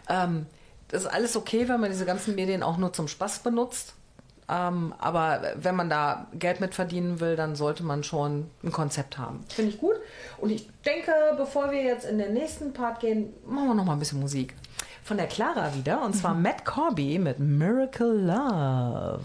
Ähm, 0.09 0.47
das 0.91 1.03
ist 1.03 1.09
alles 1.09 1.37
okay, 1.37 1.69
wenn 1.69 1.81
man 1.81 1.91
diese 1.91 2.05
ganzen 2.05 2.35
Medien 2.35 2.63
auch 2.63 2.77
nur 2.77 2.93
zum 2.93 3.09
Spaß 3.09 3.41
benutzt. 3.41 3.95
Ähm, 4.49 4.93
aber 4.99 5.55
wenn 5.55 5.77
man 5.77 5.89
da 5.89 6.27
Geld 6.35 6.61
mit 6.61 6.75
verdienen 6.75 7.21
will, 7.21 7.37
dann 7.37 7.55
sollte 7.55 7.85
man 7.85 8.03
schon 8.03 8.51
ein 8.65 8.73
Konzept 8.73 9.17
haben. 9.17 9.45
Finde 9.49 9.71
ich 9.71 9.79
gut. 9.79 9.95
Und 10.39 10.51
ich 10.51 10.69
denke, 10.85 11.13
bevor 11.37 11.71
wir 11.71 11.83
jetzt 11.83 12.05
in 12.05 12.19
den 12.19 12.35
nächsten 12.35 12.73
Part 12.73 12.99
gehen, 13.01 13.33
machen 13.47 13.69
wir 13.69 13.75
noch 13.75 13.85
mal 13.85 13.93
ein 13.93 14.01
bisschen 14.01 14.19
Musik. 14.21 14.55
Von 15.05 15.17
der 15.17 15.29
Clara 15.29 15.75
wieder, 15.75 16.05
und 16.05 16.15
zwar 16.15 16.35
Matt 16.35 16.65
Corby 16.65 17.19
mit 17.19 17.39
Miracle 17.39 18.13
Love. 18.13 19.21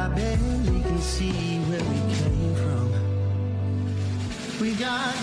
I 0.00 0.08
barely 0.08 0.80
can 0.80 0.98
see 0.98 1.58
where 1.68 1.84
we 1.84 1.98
came 2.14 2.54
from. 2.54 2.88
We 4.58 4.74
got 4.76 5.14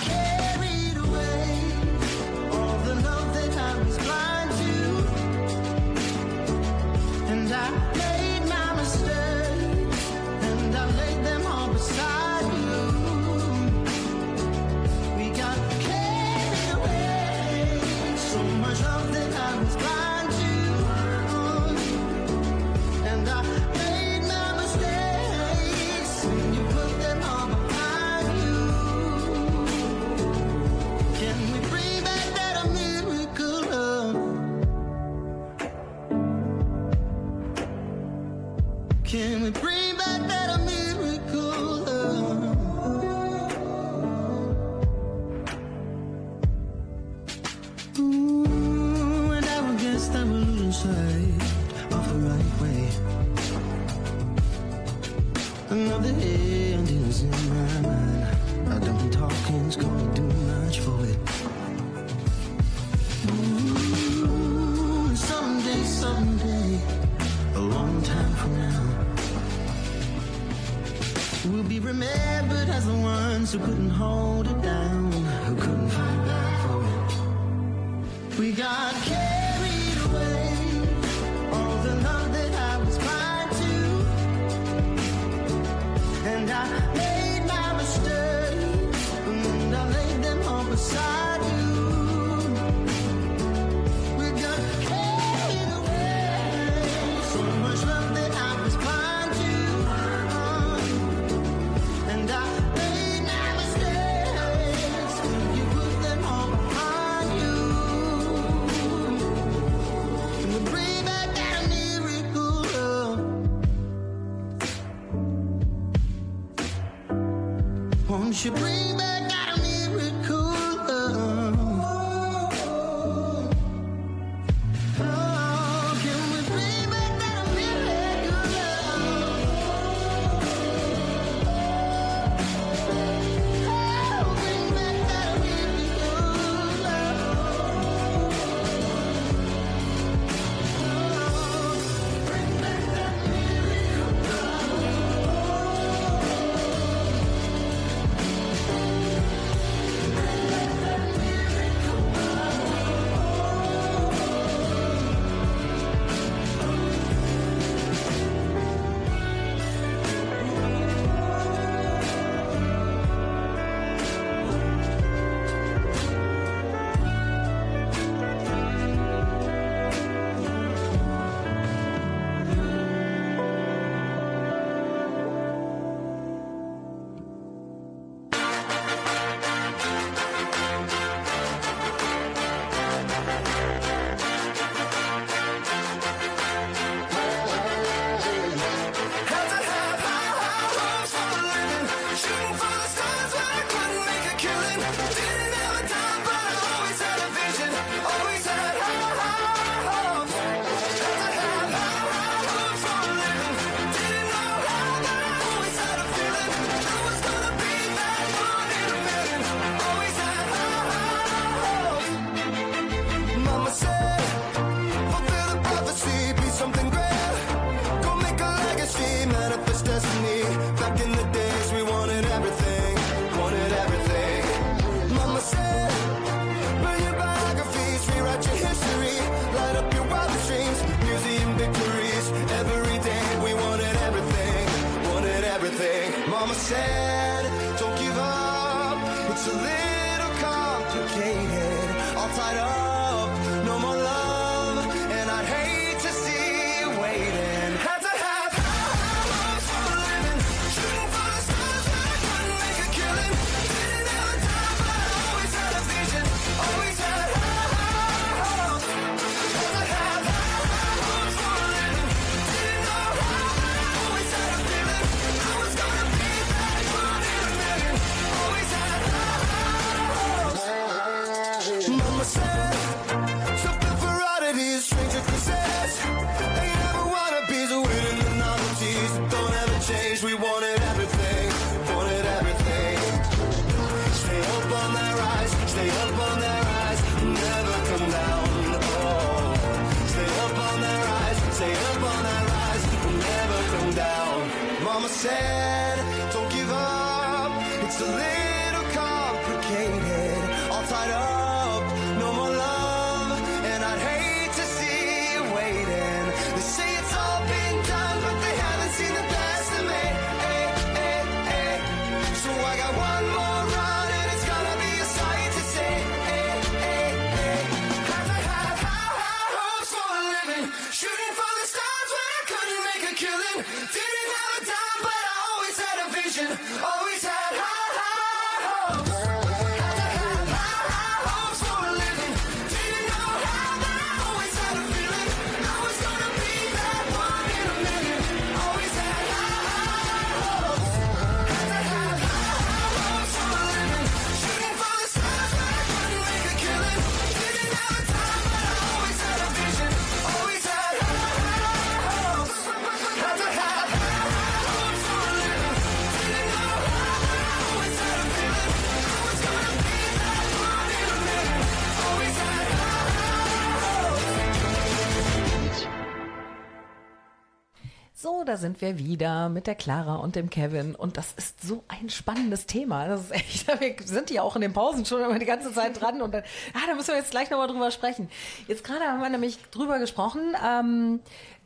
sind 368.57 368.81
wir 368.81 368.97
wieder 368.97 369.49
mit 369.49 369.67
der 369.67 369.75
Clara 369.75 370.15
und 370.15 370.35
dem 370.35 370.49
Kevin. 370.49 370.95
Und 370.95 371.17
das 371.17 371.33
ist 371.33 371.61
so 371.61 371.83
ein 371.87 372.09
spannendes 372.09 372.65
Thema. 372.65 373.07
Das 373.07 373.21
ist 373.21 373.31
echt, 373.31 373.67
wir 373.79 373.95
sind 374.05 374.29
ja 374.29 374.41
auch 374.41 374.55
in 374.55 374.61
den 374.61 374.73
Pausen 374.73 375.05
schon 375.05 375.21
immer 375.21 375.39
die 375.39 375.45
ganze 375.45 375.73
Zeit 375.73 375.99
dran. 376.01 376.21
Und 376.21 376.33
dann, 376.33 376.43
ah, 376.73 376.79
da 376.87 376.95
müssen 376.95 377.09
wir 377.09 377.17
jetzt 377.17 377.31
gleich 377.31 377.49
nochmal 377.49 377.67
drüber 377.67 377.91
sprechen. 377.91 378.29
Jetzt 378.67 378.83
gerade 378.83 379.05
haben 379.05 379.21
wir 379.21 379.29
nämlich 379.29 379.57
drüber 379.71 379.99
gesprochen, 379.99 380.55
ähm, 380.65 381.19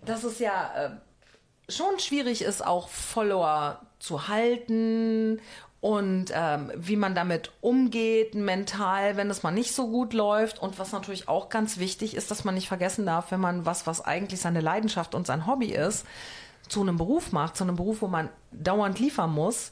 dass 0.06 0.24
es 0.24 0.40
ja 0.40 0.72
äh, 0.76 1.72
schon 1.72 2.00
schwierig 2.00 2.42
ist, 2.42 2.66
auch 2.66 2.88
Follower 2.90 3.82
zu 4.00 4.28
halten 4.28 5.40
und 5.82 6.26
ähm, 6.32 6.72
wie 6.76 6.96
man 6.96 7.16
damit 7.16 7.52
umgeht 7.60 8.36
mental, 8.36 9.18
wenn 9.18 9.32
es 9.32 9.42
mal 9.42 9.52
nicht 9.52 9.74
so 9.74 9.88
gut 9.88 10.14
läuft. 10.14 10.60
Und 10.60 10.78
was 10.78 10.92
natürlich 10.92 11.28
auch 11.28 11.50
ganz 11.50 11.80
wichtig 11.80 12.16
ist, 12.16 12.30
dass 12.30 12.44
man 12.44 12.54
nicht 12.54 12.68
vergessen 12.68 13.08
darf, 13.08 13.32
wenn 13.32 13.40
man 13.40 13.66
was, 13.66 13.88
was 13.88 14.00
eigentlich 14.00 14.40
seine 14.40 14.62
Leidenschaft 14.62 15.16
und 15.16 15.26
sein 15.26 15.48
Hobby 15.48 15.72
ist, 15.74 16.06
zu 16.72 16.82
einem 16.82 16.98
Beruf 16.98 17.32
macht, 17.32 17.58
zu 17.58 17.64
einem 17.64 17.76
Beruf, 17.76 18.02
wo 18.02 18.08
man 18.08 18.30
dauernd 18.52 19.00
liefern 19.00 19.32
muss, 19.32 19.72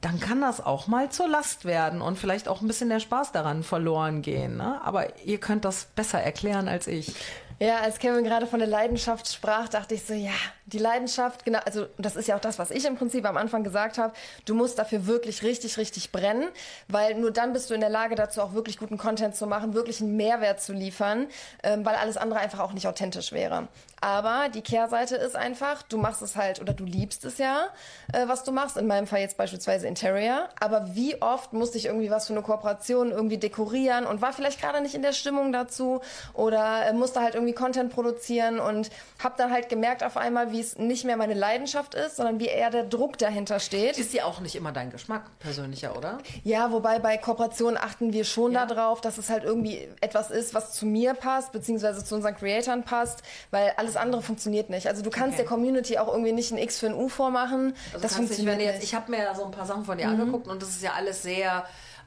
dann 0.00 0.20
kann 0.20 0.40
das 0.40 0.64
auch 0.64 0.86
mal 0.86 1.10
zur 1.10 1.28
Last 1.28 1.64
werden 1.64 2.00
und 2.00 2.18
vielleicht 2.18 2.48
auch 2.48 2.60
ein 2.60 2.68
bisschen 2.68 2.88
der 2.88 3.00
Spaß 3.00 3.32
daran 3.32 3.64
verloren 3.64 4.22
gehen. 4.22 4.56
Ne? 4.56 4.80
Aber 4.84 5.18
ihr 5.24 5.38
könnt 5.38 5.64
das 5.64 5.86
besser 5.96 6.20
erklären 6.20 6.68
als 6.68 6.86
ich. 6.86 7.14
Ja, 7.60 7.80
als 7.80 7.98
Kevin 7.98 8.22
gerade 8.22 8.46
von 8.46 8.60
der 8.60 8.68
Leidenschaft 8.68 9.32
sprach, 9.32 9.68
dachte 9.68 9.96
ich 9.96 10.04
so, 10.04 10.14
ja, 10.14 10.30
die 10.66 10.78
Leidenschaft, 10.78 11.44
genau, 11.44 11.58
also 11.64 11.86
das 11.98 12.14
ist 12.14 12.28
ja 12.28 12.36
auch 12.36 12.40
das, 12.40 12.60
was 12.60 12.70
ich 12.70 12.84
im 12.84 12.94
Prinzip 12.94 13.26
am 13.26 13.36
Anfang 13.36 13.64
gesagt 13.64 13.98
habe. 13.98 14.14
Du 14.44 14.54
musst 14.54 14.78
dafür 14.78 15.08
wirklich 15.08 15.42
richtig, 15.42 15.76
richtig 15.76 16.12
brennen, 16.12 16.46
weil 16.86 17.16
nur 17.16 17.32
dann 17.32 17.52
bist 17.52 17.68
du 17.68 17.74
in 17.74 17.80
der 17.80 17.90
Lage 17.90 18.14
dazu 18.14 18.42
auch 18.42 18.52
wirklich 18.52 18.78
guten 18.78 18.96
Content 18.96 19.34
zu 19.34 19.48
machen, 19.48 19.74
wirklich 19.74 20.00
einen 20.00 20.16
Mehrwert 20.16 20.62
zu 20.62 20.72
liefern, 20.72 21.26
ähm, 21.64 21.84
weil 21.84 21.96
alles 21.96 22.16
andere 22.16 22.38
einfach 22.38 22.60
auch 22.60 22.72
nicht 22.72 22.86
authentisch 22.86 23.32
wäre. 23.32 23.66
Aber 24.00 24.48
die 24.48 24.62
Kehrseite 24.62 25.16
ist 25.16 25.34
einfach, 25.36 25.82
du 25.82 25.98
machst 25.98 26.22
es 26.22 26.36
halt 26.36 26.60
oder 26.60 26.72
du 26.72 26.84
liebst 26.84 27.24
es 27.24 27.38
ja, 27.38 27.68
äh, 28.12 28.28
was 28.28 28.44
du 28.44 28.52
machst. 28.52 28.76
In 28.76 28.86
meinem 28.86 29.06
Fall 29.06 29.20
jetzt 29.20 29.36
beispielsweise 29.36 29.86
Interior. 29.86 30.48
Aber 30.60 30.94
wie 30.94 31.20
oft 31.20 31.52
musste 31.52 31.78
ich 31.78 31.86
irgendwie 31.86 32.10
was 32.10 32.26
für 32.26 32.32
eine 32.32 32.42
Kooperation 32.42 33.10
irgendwie 33.10 33.38
dekorieren 33.38 34.06
und 34.06 34.22
war 34.22 34.32
vielleicht 34.32 34.60
gerade 34.60 34.80
nicht 34.80 34.94
in 34.94 35.02
der 35.02 35.12
Stimmung 35.12 35.52
dazu 35.52 36.00
oder 36.34 36.86
äh, 36.86 36.92
musste 36.92 37.20
halt 37.20 37.34
irgendwie 37.34 37.54
Content 37.54 37.92
produzieren 37.92 38.60
und 38.60 38.90
habe 39.22 39.34
dann 39.36 39.50
halt 39.52 39.68
gemerkt 39.68 40.04
auf 40.04 40.16
einmal, 40.16 40.52
wie 40.52 40.60
es 40.60 40.78
nicht 40.78 41.04
mehr 41.04 41.16
meine 41.16 41.34
Leidenschaft 41.34 41.94
ist, 41.94 42.16
sondern 42.16 42.38
wie 42.40 42.46
eher 42.46 42.70
der 42.70 42.84
Druck 42.84 43.18
dahinter 43.18 43.58
steht. 43.60 43.98
Ist 43.98 44.12
ja 44.14 44.24
auch 44.24 44.40
nicht 44.40 44.54
immer 44.56 44.72
dein 44.72 44.90
Geschmack 44.90 45.22
persönlicher, 45.40 45.96
oder? 45.96 46.18
Ja, 46.44 46.70
wobei 46.72 46.98
bei 46.98 47.16
Kooperationen 47.18 47.76
achten 47.76 48.12
wir 48.12 48.24
schon 48.24 48.52
Ja. 48.52 48.66
darauf, 48.66 49.00
dass 49.00 49.18
es 49.18 49.28
halt 49.28 49.44
irgendwie 49.44 49.88
etwas 50.00 50.30
ist, 50.30 50.54
was 50.54 50.72
zu 50.72 50.86
mir 50.86 51.14
passt, 51.14 51.52
beziehungsweise 51.52 52.04
zu 52.04 52.14
unseren 52.14 52.36
Creatoren 52.36 52.82
passt, 52.84 53.22
weil 53.50 53.72
alles 53.88 53.96
andere 53.96 54.22
funktioniert 54.22 54.70
nicht. 54.70 54.86
Also 54.86 55.02
du 55.02 55.10
kannst 55.10 55.34
Okay. 55.34 55.42
der 55.42 55.46
Community 55.46 55.98
auch 55.98 56.08
irgendwie 56.08 56.32
nicht 56.32 56.50
ein 56.52 56.58
X 56.58 56.78
für 56.78 56.86
ein 56.86 56.94
U 56.94 57.08
vormachen. 57.08 57.74
Also 57.92 58.02
das 58.02 58.12
nicht, 58.12 58.26
funktioniert 58.28 58.60
du 58.60 58.64
jetzt, 58.64 58.74
nicht. 58.76 58.84
ich 58.84 58.94
habe 58.94 59.10
mir 59.10 59.18
ja 59.22 59.34
so 59.34 59.44
ein 59.44 59.50
paar 59.50 59.66
Sachen 59.66 59.84
von 59.84 59.96
dir 59.98 60.08
angeguckt 60.08 60.46
und 60.46 60.62
das 60.62 60.68
ist 60.70 60.82
ja 60.82 60.92
alles 60.92 61.22
sehr 61.22 61.64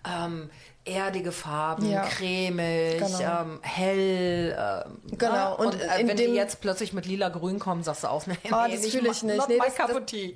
ähm, 0.08 0.50
erdige 0.84 1.32
Farben, 1.32 1.88
Ja. 1.90 2.02
cremig, 2.02 2.98
Genau. 2.98 3.20
ähm, 3.42 3.60
hell. 3.62 4.58
Ähm, 4.58 5.18
Genau. 5.18 5.34
ne? 5.52 5.58
Und 5.58 5.66
Und, 5.76 5.82
äh, 5.82 6.08
wenn 6.08 6.18
die 6.18 6.24
jetzt 6.24 6.60
plötzlich 6.60 6.92
mit 6.92 7.06
lila-grün 7.06 7.60
kommen, 7.60 7.84
sagst 7.84 8.04
du 8.04 8.08
auch, 8.08 8.26
nee, 8.26 8.36
Oh, 8.52 8.56
nee, 8.68 8.78
das 8.78 8.88
fühle 8.88 9.12
ich 9.12 9.22
nicht. 9.22 9.48
Nee, 9.48 9.60
das, 9.60 9.76
das, 9.76 9.90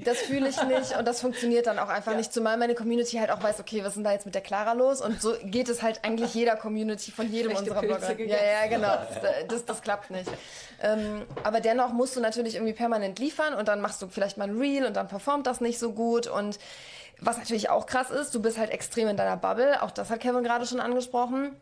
das 0.03 0.17
fühle 0.19 0.47
ich 0.49 0.61
nicht 0.63 0.97
und 0.97 1.05
das 1.07 1.21
funktioniert 1.21 1.65
dann 1.65 1.79
auch 1.79 1.89
einfach 1.89 2.15
nicht. 2.15 2.31
Zumal 2.31 2.57
meine 2.57 2.75
Community 2.75 3.17
halt 3.17 3.31
auch 3.31 3.41
weiß, 3.41 3.59
okay, 3.59 3.79
was 3.81 3.89
ist 3.89 3.95
denn 3.95 4.03
da 4.03 4.11
jetzt 4.11 4.25
mit 4.27 4.35
der 4.35 4.41
Clara 4.43 4.73
los? 4.73 5.01
Und 5.01 5.19
so 5.19 5.33
geht 5.45 5.67
es 5.67 5.81
halt 5.81 6.01
eigentlich 6.03 6.33
jeder 6.35 6.55
Community 6.55 7.11
von 7.11 7.27
jedem 7.31 7.51
Schlechte 7.51 7.71
unserer 7.71 7.81
Pilze 7.81 7.97
Blogger. 7.99 8.15
gegessen. 8.15 8.43
Ja, 8.45 8.61
ja, 8.63 8.67
genau. 8.69 8.95
Das, 9.23 9.47
das, 9.47 9.65
das 9.65 9.81
klappt 9.81 10.11
nicht. 10.11 10.29
Ähm, 10.83 11.23
aber 11.43 11.59
dennoch 11.59 11.91
musst 11.91 12.15
du 12.15 12.19
natürlich 12.19 12.53
irgendwie 12.55 12.73
permanent 12.73 13.17
liefern 13.17 13.55
und 13.55 13.67
dann 13.67 13.81
machst 13.81 13.99
du 14.01 14.07
vielleicht 14.09 14.37
mal 14.37 14.47
ein 14.47 14.57
Reel 14.59 14.85
und 14.85 14.95
dann 14.95 15.07
performt 15.07 15.47
das 15.47 15.59
nicht 15.59 15.79
so 15.79 15.91
gut 15.93 16.27
und 16.27 16.59
was 17.19 17.37
natürlich 17.37 17.69
auch 17.69 17.85
krass 17.85 18.09
ist, 18.11 18.33
du 18.35 18.41
bist 18.41 18.57
halt 18.57 18.71
extrem 18.71 19.07
in 19.07 19.17
deiner 19.17 19.37
Bubble. 19.37 19.81
Auch 19.81 19.91
das 19.91 20.09
hat 20.09 20.19
Kevin 20.19 20.43
gerade 20.43 20.65
schon 20.65 20.79
angesprochen 20.79 21.55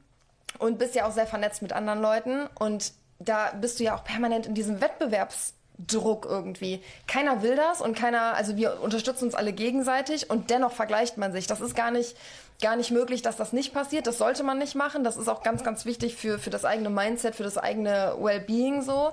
und 0.60 0.80
bist 0.80 0.96
ja 0.96 1.06
auch 1.06 1.12
sehr 1.12 1.28
vernetzt 1.28 1.62
mit 1.62 1.74
anderen 1.74 2.02
Leuten 2.02 2.48
und 2.60 2.94
da 3.20 3.52
bist 3.60 3.80
du 3.80 3.84
ja 3.84 3.96
auch 3.96 4.04
permanent 4.04 4.46
in 4.46 4.54
diesem 4.54 4.82
Wettbewerbsdruck 4.82 6.26
irgendwie. 6.26 6.82
Keiner 7.08 7.42
will 7.42 7.56
das 7.56 7.82
und 7.82 7.98
keiner, 7.98 8.34
also 8.36 8.58
wir 8.58 8.82
unterstützen 8.82 9.26
uns 9.26 9.36
alle 9.36 9.54
gegenseitig 9.54 10.30
und 10.30 10.50
dennoch 10.50 10.74
vergleicht 10.74 11.18
man 11.18 11.32
sich. 11.32 11.48
Das 11.48 11.62
ist 11.62 11.76
gar 11.76 11.92
nicht 11.92 12.16
gar 12.62 12.76
nicht 12.76 12.92
möglich, 12.92 13.22
dass 13.22 13.36
das 13.36 13.54
nicht 13.54 13.74
passiert. 13.74 14.08
Das 14.08 14.18
sollte 14.18 14.44
man 14.44 14.58
nicht 14.58 14.74
machen. 14.74 15.04
Das 15.04 15.18
ist 15.18 15.28
auch 15.28 15.44
ganz, 15.44 15.64
ganz 15.64 15.86
wichtig 15.86 16.16
für, 16.16 16.40
für 16.40 16.50
das 16.50 16.66
eigene 16.66 16.90
Mindset, 16.90 17.36
für 17.36 17.44
das 17.44 17.58
eigene 17.58 18.16
Wellbeing 18.20 18.82
so. 18.82 19.12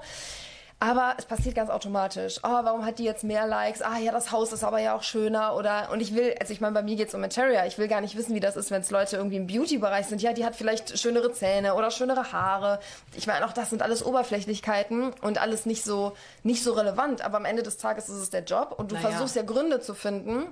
Aber 0.82 1.12
es 1.18 1.26
passiert 1.26 1.54
ganz 1.54 1.68
automatisch. 1.68 2.38
Oh, 2.42 2.48
warum 2.48 2.86
hat 2.86 2.98
die 2.98 3.04
jetzt 3.04 3.22
mehr 3.22 3.46
Likes? 3.46 3.82
Ah, 3.82 3.98
ja, 3.98 4.12
das 4.12 4.32
Haus 4.32 4.50
ist 4.50 4.64
aber 4.64 4.78
ja 4.78 4.96
auch 4.96 5.02
schöner. 5.02 5.54
Oder 5.54 5.90
und 5.92 6.00
ich 6.00 6.14
will, 6.14 6.34
also 6.40 6.54
ich 6.54 6.62
meine, 6.62 6.72
bei 6.72 6.82
mir 6.82 6.96
geht's 6.96 7.14
um 7.14 7.20
Materia. 7.20 7.66
Ich 7.66 7.76
will 7.76 7.86
gar 7.86 8.00
nicht 8.00 8.16
wissen, 8.16 8.34
wie 8.34 8.40
das 8.40 8.56
ist, 8.56 8.70
wenn 8.70 8.80
es 8.80 8.90
Leute 8.90 9.18
irgendwie 9.18 9.36
im 9.36 9.46
Beauty-Bereich 9.46 10.06
sind. 10.06 10.22
Ja, 10.22 10.32
die 10.32 10.42
hat 10.44 10.56
vielleicht 10.56 10.98
schönere 10.98 11.32
Zähne 11.32 11.74
oder 11.74 11.90
schönere 11.90 12.32
Haare. 12.32 12.80
Ich 13.14 13.26
meine, 13.26 13.44
auch 13.44 13.52
das 13.52 13.68
sind 13.68 13.82
alles 13.82 14.02
Oberflächlichkeiten 14.04 15.12
und 15.20 15.38
alles 15.38 15.66
nicht 15.66 15.84
so 15.84 16.12
nicht 16.44 16.64
so 16.64 16.72
relevant. 16.72 17.22
Aber 17.22 17.36
am 17.36 17.44
Ende 17.44 17.62
des 17.62 17.76
Tages 17.76 18.08
ist 18.08 18.16
es 18.16 18.30
der 18.30 18.44
Job 18.44 18.74
und 18.78 18.90
du 18.90 18.94
Naja. 18.94 19.10
versuchst 19.10 19.36
ja 19.36 19.42
Gründe 19.42 19.80
zu 19.80 19.92
finden, 19.92 20.46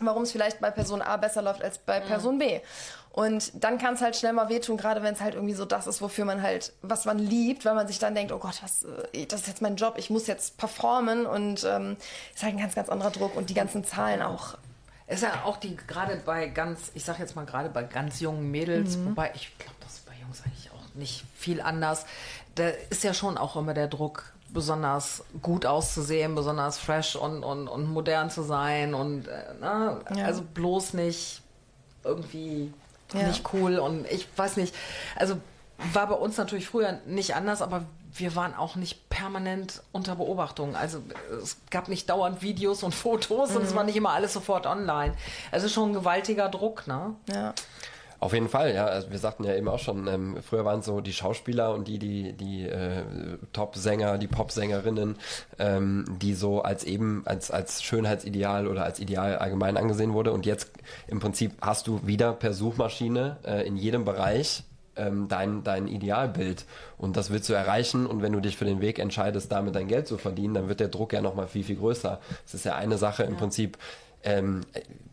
warum 0.00 0.22
es 0.24 0.32
vielleicht 0.32 0.60
bei 0.60 0.70
Person 0.70 1.02
A 1.02 1.16
besser 1.16 1.42
läuft 1.42 1.62
als 1.62 1.78
bei 1.78 2.00
Person 2.00 2.38
B. 2.38 2.60
Und 3.12 3.52
dann 3.62 3.78
kann 3.78 3.94
es 3.94 4.00
halt 4.00 4.16
schnell 4.16 4.32
mal 4.32 4.48
wehtun, 4.48 4.76
gerade 4.76 5.00
wenn 5.02 5.14
es 5.14 5.20
halt 5.20 5.34
irgendwie 5.34 5.54
so 5.54 5.64
das 5.64 5.86
ist, 5.86 6.02
wofür 6.02 6.24
man 6.24 6.42
halt, 6.42 6.72
was 6.82 7.04
man 7.04 7.18
liebt, 7.20 7.64
weil 7.64 7.74
man 7.74 7.86
sich 7.86 8.00
dann 8.00 8.14
denkt, 8.16 8.32
oh 8.32 8.38
Gott, 8.38 8.60
was, 8.62 8.84
äh, 9.12 9.26
das 9.26 9.42
ist 9.42 9.46
jetzt 9.46 9.62
mein 9.62 9.76
Job, 9.76 9.94
ich 9.98 10.10
muss 10.10 10.26
jetzt 10.26 10.56
performen 10.58 11.24
und 11.24 11.62
ähm, 11.64 11.96
ist 12.34 12.42
halt 12.42 12.54
ein 12.54 12.58
ganz, 12.58 12.74
ganz 12.74 12.88
anderer 12.88 13.12
Druck 13.12 13.36
und 13.36 13.50
die 13.50 13.54
ganzen 13.54 13.84
Zahlen 13.84 14.20
auch. 14.20 14.56
Ist 15.06 15.22
ja 15.22 15.42
auch 15.44 15.58
die, 15.58 15.76
gerade 15.76 16.16
bei 16.24 16.48
ganz, 16.48 16.90
ich 16.94 17.04
sag 17.04 17.20
jetzt 17.20 17.36
mal 17.36 17.46
gerade 17.46 17.68
bei 17.68 17.84
ganz 17.84 18.18
jungen 18.20 18.50
Mädels, 18.50 18.96
Mhm. 18.96 19.10
wobei 19.10 19.30
ich 19.34 19.56
glaube, 19.58 19.76
das 19.80 19.92
ist 19.94 20.06
bei 20.06 20.12
Jungs 20.20 20.42
eigentlich 20.44 20.70
auch 20.72 20.94
nicht 20.94 21.24
viel 21.36 21.60
anders. 21.60 22.06
Da 22.56 22.68
ist 22.90 23.04
ja 23.04 23.14
schon 23.14 23.38
auch 23.38 23.54
immer 23.54 23.74
der 23.74 23.86
Druck, 23.86 24.32
besonders 24.54 25.22
gut 25.42 25.66
auszusehen, 25.66 26.34
besonders 26.34 26.78
fresh 26.78 27.16
und, 27.16 27.44
und, 27.44 27.68
und 27.68 27.86
modern 27.92 28.30
zu 28.30 28.42
sein 28.42 28.94
und 28.94 29.28
äh, 29.28 29.54
ne? 29.60 30.00
Ja. 30.16 30.24
also 30.24 30.42
bloß 30.42 30.94
nicht 30.94 31.42
irgendwie 32.04 32.72
Ja. 33.12 33.26
nicht 33.26 33.44
cool 33.52 33.78
und 33.78 34.06
ich 34.10 34.26
weiß 34.36 34.56
nicht, 34.56 34.74
also 35.16 35.36
war 35.92 36.06
bei 36.06 36.14
uns 36.14 36.36
natürlich 36.38 36.66
früher 36.66 37.00
nicht 37.04 37.34
anders, 37.34 37.60
aber 37.60 37.84
wir 38.16 38.36
waren 38.36 38.54
auch 38.54 38.76
nicht 38.76 39.08
permanent 39.10 39.82
unter 39.90 40.14
Beobachtung. 40.14 40.76
Also 40.76 41.02
es 41.42 41.56
gab 41.70 41.88
nicht 41.88 42.08
dauernd 42.08 42.42
Videos 42.42 42.84
und 42.84 42.94
Fotos 42.94 43.56
und 43.56 43.62
es 43.64 43.74
war 43.74 43.82
nicht 43.82 43.96
immer 43.96 44.10
alles 44.12 44.32
sofort 44.32 44.66
online. 44.66 45.14
Also 45.50 45.68
schon 45.68 45.90
ein 45.90 45.94
gewaltiger 45.94 46.48
Druck, 46.48 46.86
ne? 46.86 47.16
Ja. 47.28 47.54
Auf 48.20 48.32
jeden 48.32 48.48
Fall, 48.48 48.74
ja. 48.74 48.86
Also 48.86 49.10
wir 49.10 49.18
sagten 49.18 49.44
ja 49.44 49.54
eben 49.54 49.68
auch 49.68 49.78
schon, 49.78 50.06
ähm, 50.06 50.36
früher 50.42 50.64
waren 50.64 50.80
es 50.80 50.86
so 50.86 51.00
die 51.00 51.12
Schauspieler 51.12 51.74
und 51.74 51.88
die, 51.88 51.98
die, 51.98 52.32
die 52.32 52.62
äh, 52.62 53.02
Top-Sänger, 53.52 54.18
die 54.18 54.26
Pop-Sängerinnen, 54.26 55.16
ähm, 55.58 56.04
die 56.20 56.34
so 56.34 56.62
als 56.62 56.84
eben 56.84 57.22
als, 57.26 57.50
als 57.50 57.82
Schönheitsideal 57.82 58.66
oder 58.66 58.84
als 58.84 59.00
Ideal 59.00 59.36
allgemein 59.36 59.76
angesehen 59.76 60.12
wurde. 60.12 60.32
Und 60.32 60.46
jetzt 60.46 60.70
im 61.06 61.20
Prinzip 61.20 61.52
hast 61.60 61.86
du 61.86 62.06
wieder 62.06 62.32
per 62.32 62.54
Suchmaschine 62.54 63.38
äh, 63.44 63.66
in 63.66 63.76
jedem 63.76 64.04
Bereich 64.04 64.64
ähm, 64.96 65.28
dein, 65.28 65.64
dein 65.64 65.88
Idealbild. 65.88 66.64
Und 66.98 67.16
das 67.16 67.30
willst 67.30 67.48
du 67.48 67.52
erreichen. 67.52 68.06
Und 68.06 68.22
wenn 68.22 68.32
du 68.32 68.40
dich 68.40 68.56
für 68.56 68.64
den 68.64 68.80
Weg 68.80 68.98
entscheidest, 68.98 69.50
damit 69.52 69.74
dein 69.74 69.88
Geld 69.88 70.06
zu 70.06 70.18
verdienen, 70.18 70.54
dann 70.54 70.68
wird 70.68 70.80
der 70.80 70.88
Druck 70.88 71.12
ja 71.12 71.20
nochmal 71.20 71.48
viel, 71.48 71.64
viel 71.64 71.76
größer. 71.76 72.20
Es 72.46 72.54
ist 72.54 72.64
ja 72.64 72.74
eine 72.74 72.98
Sache 72.98 73.24
im 73.24 73.36
Prinzip, 73.36 73.78
ähm, 74.24 74.62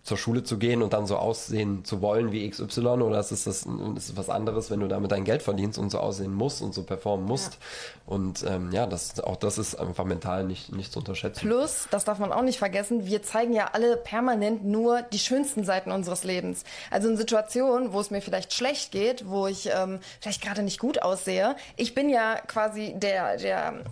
zur 0.03 0.17
Schule 0.17 0.43
zu 0.43 0.57
gehen 0.57 0.81
und 0.81 0.93
dann 0.93 1.05
so 1.05 1.15
aussehen 1.17 1.85
zu 1.85 2.01
wollen 2.01 2.31
wie 2.31 2.49
XY 2.49 2.79
oder 2.79 3.19
ist 3.19 3.31
es 3.31 3.43
das, 3.43 3.67
ist 3.95 4.09
es 4.09 4.17
was 4.17 4.29
anderes, 4.29 4.71
wenn 4.71 4.79
du 4.79 4.87
damit 4.87 5.11
dein 5.11 5.25
Geld 5.25 5.43
verdienst 5.43 5.77
und 5.77 5.91
so 5.91 5.99
aussehen 5.99 6.33
musst 6.33 6.61
und 6.61 6.73
so 6.73 6.83
performen 6.83 7.25
musst. 7.25 7.59
Und 8.07 8.43
ähm, 8.47 8.71
ja, 8.71 8.87
das, 8.87 9.19
auch 9.19 9.35
das 9.35 9.59
ist 9.59 9.75
einfach 9.75 10.05
mental 10.05 10.43
nicht, 10.43 10.73
nicht 10.73 10.91
zu 10.91 10.99
unterschätzen. 10.99 11.41
Plus, 11.41 11.87
das 11.91 12.03
darf 12.03 12.17
man 12.17 12.31
auch 12.31 12.41
nicht 12.41 12.57
vergessen, 12.57 13.05
wir 13.05 13.21
zeigen 13.21 13.53
ja 13.53 13.69
alle 13.73 13.95
permanent 13.95 14.65
nur 14.65 15.03
die 15.03 15.19
schönsten 15.19 15.63
Seiten 15.63 15.91
unseres 15.91 16.23
Lebens. 16.23 16.63
Also 16.89 17.07
in 17.07 17.15
Situationen, 17.15 17.93
wo 17.93 17.99
es 17.99 18.09
mir 18.09 18.21
vielleicht 18.21 18.53
schlecht 18.53 18.91
geht, 18.91 19.29
wo 19.29 19.45
ich 19.45 19.69
ähm, 19.71 19.99
vielleicht 20.19 20.41
gerade 20.41 20.63
nicht 20.63 20.79
gut 20.79 21.03
aussehe, 21.03 21.55
ich 21.77 21.93
bin 21.93 22.09
ja 22.09 22.37
quasi 22.47 22.95
der, 22.97 23.37
der, 23.37 23.83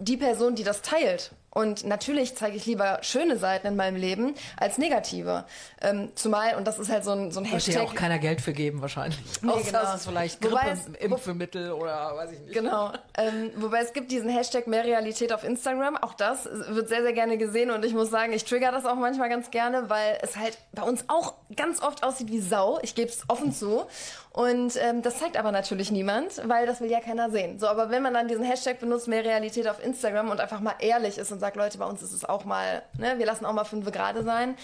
die 0.00 0.16
Person, 0.16 0.56
die 0.56 0.64
das 0.64 0.82
teilt. 0.82 1.30
Und 1.54 1.84
natürlich 1.84 2.36
zeige 2.36 2.56
ich 2.56 2.66
lieber 2.66 2.98
schöne 3.02 3.38
Seiten 3.38 3.68
in 3.68 3.76
meinem 3.76 3.96
Leben 3.96 4.34
als 4.56 4.76
negative. 4.76 5.44
Ähm, 5.80 6.10
zumal, 6.16 6.56
und 6.56 6.66
das 6.66 6.78
ist 6.78 6.90
halt 6.90 7.04
so 7.04 7.12
ein, 7.12 7.30
so 7.30 7.40
ein 7.40 7.44
Wird 7.44 7.66
dir 7.66 7.72
Hashtag. 7.74 7.82
auch 7.88 7.94
keiner 7.94 8.18
Geld 8.18 8.40
für 8.40 8.52
geben 8.52 8.82
wahrscheinlich. 8.82 9.18
Nee, 9.40 9.50
Außer 9.50 9.64
genau. 9.64 9.82
es 9.82 9.94
ist 9.94 10.06
vielleicht 10.06 10.40
Grippeimpfmittel 10.40 11.72
oder 11.72 12.16
weiß 12.16 12.32
ich 12.32 12.40
nicht. 12.40 12.52
Genau. 12.52 12.92
Ähm, 13.16 13.50
wobei 13.56 13.80
es 13.80 13.92
gibt 13.92 14.10
diesen 14.10 14.28
Hashtag 14.28 14.66
mehr 14.66 14.84
Realität 14.84 15.32
auf 15.32 15.44
Instagram. 15.44 15.96
Auch 15.96 16.14
das 16.14 16.44
wird 16.46 16.88
sehr, 16.88 17.02
sehr 17.02 17.12
gerne 17.12 17.38
gesehen 17.38 17.70
und 17.70 17.84
ich 17.84 17.94
muss 17.94 18.10
sagen, 18.10 18.32
ich 18.32 18.44
trigger 18.44 18.72
das 18.72 18.84
auch 18.84 18.96
manchmal 18.96 19.28
ganz 19.28 19.50
gerne, 19.50 19.88
weil 19.88 20.18
es 20.22 20.36
halt 20.36 20.58
bei 20.72 20.82
uns 20.82 21.04
auch 21.08 21.34
ganz 21.56 21.80
oft 21.80 22.02
aussieht 22.02 22.30
wie 22.30 22.40
Sau. 22.40 22.80
Ich 22.82 22.94
gebe 22.94 23.08
es 23.08 23.22
offen 23.28 23.52
zu. 23.52 23.86
Und 24.34 24.76
ähm, 24.82 25.00
das 25.00 25.20
zeigt 25.20 25.36
aber 25.36 25.52
natürlich 25.52 25.92
niemand, 25.92 26.42
weil 26.48 26.66
das 26.66 26.80
will 26.80 26.90
ja 26.90 26.98
keiner 26.98 27.30
sehen. 27.30 27.60
So, 27.60 27.68
aber 27.68 27.90
wenn 27.90 28.02
man 28.02 28.12
dann 28.14 28.26
diesen 28.26 28.42
Hashtag 28.42 28.80
benutzt, 28.80 29.06
mehr 29.06 29.24
Realität 29.24 29.68
auf 29.68 29.80
Instagram 29.82 30.28
und 30.30 30.40
einfach 30.40 30.58
mal 30.58 30.74
ehrlich 30.80 31.18
ist 31.18 31.30
und 31.30 31.38
sagt, 31.38 31.54
Leute, 31.54 31.78
bei 31.78 31.84
uns 31.84 32.02
ist 32.02 32.12
es 32.12 32.24
auch 32.24 32.44
mal, 32.44 32.82
ne, 32.98 33.14
wir 33.18 33.26
lassen 33.26 33.46
auch 33.46 33.52
mal 33.52 33.62
fünf 33.62 33.88
gerade 33.92 34.24
sein, 34.24 34.56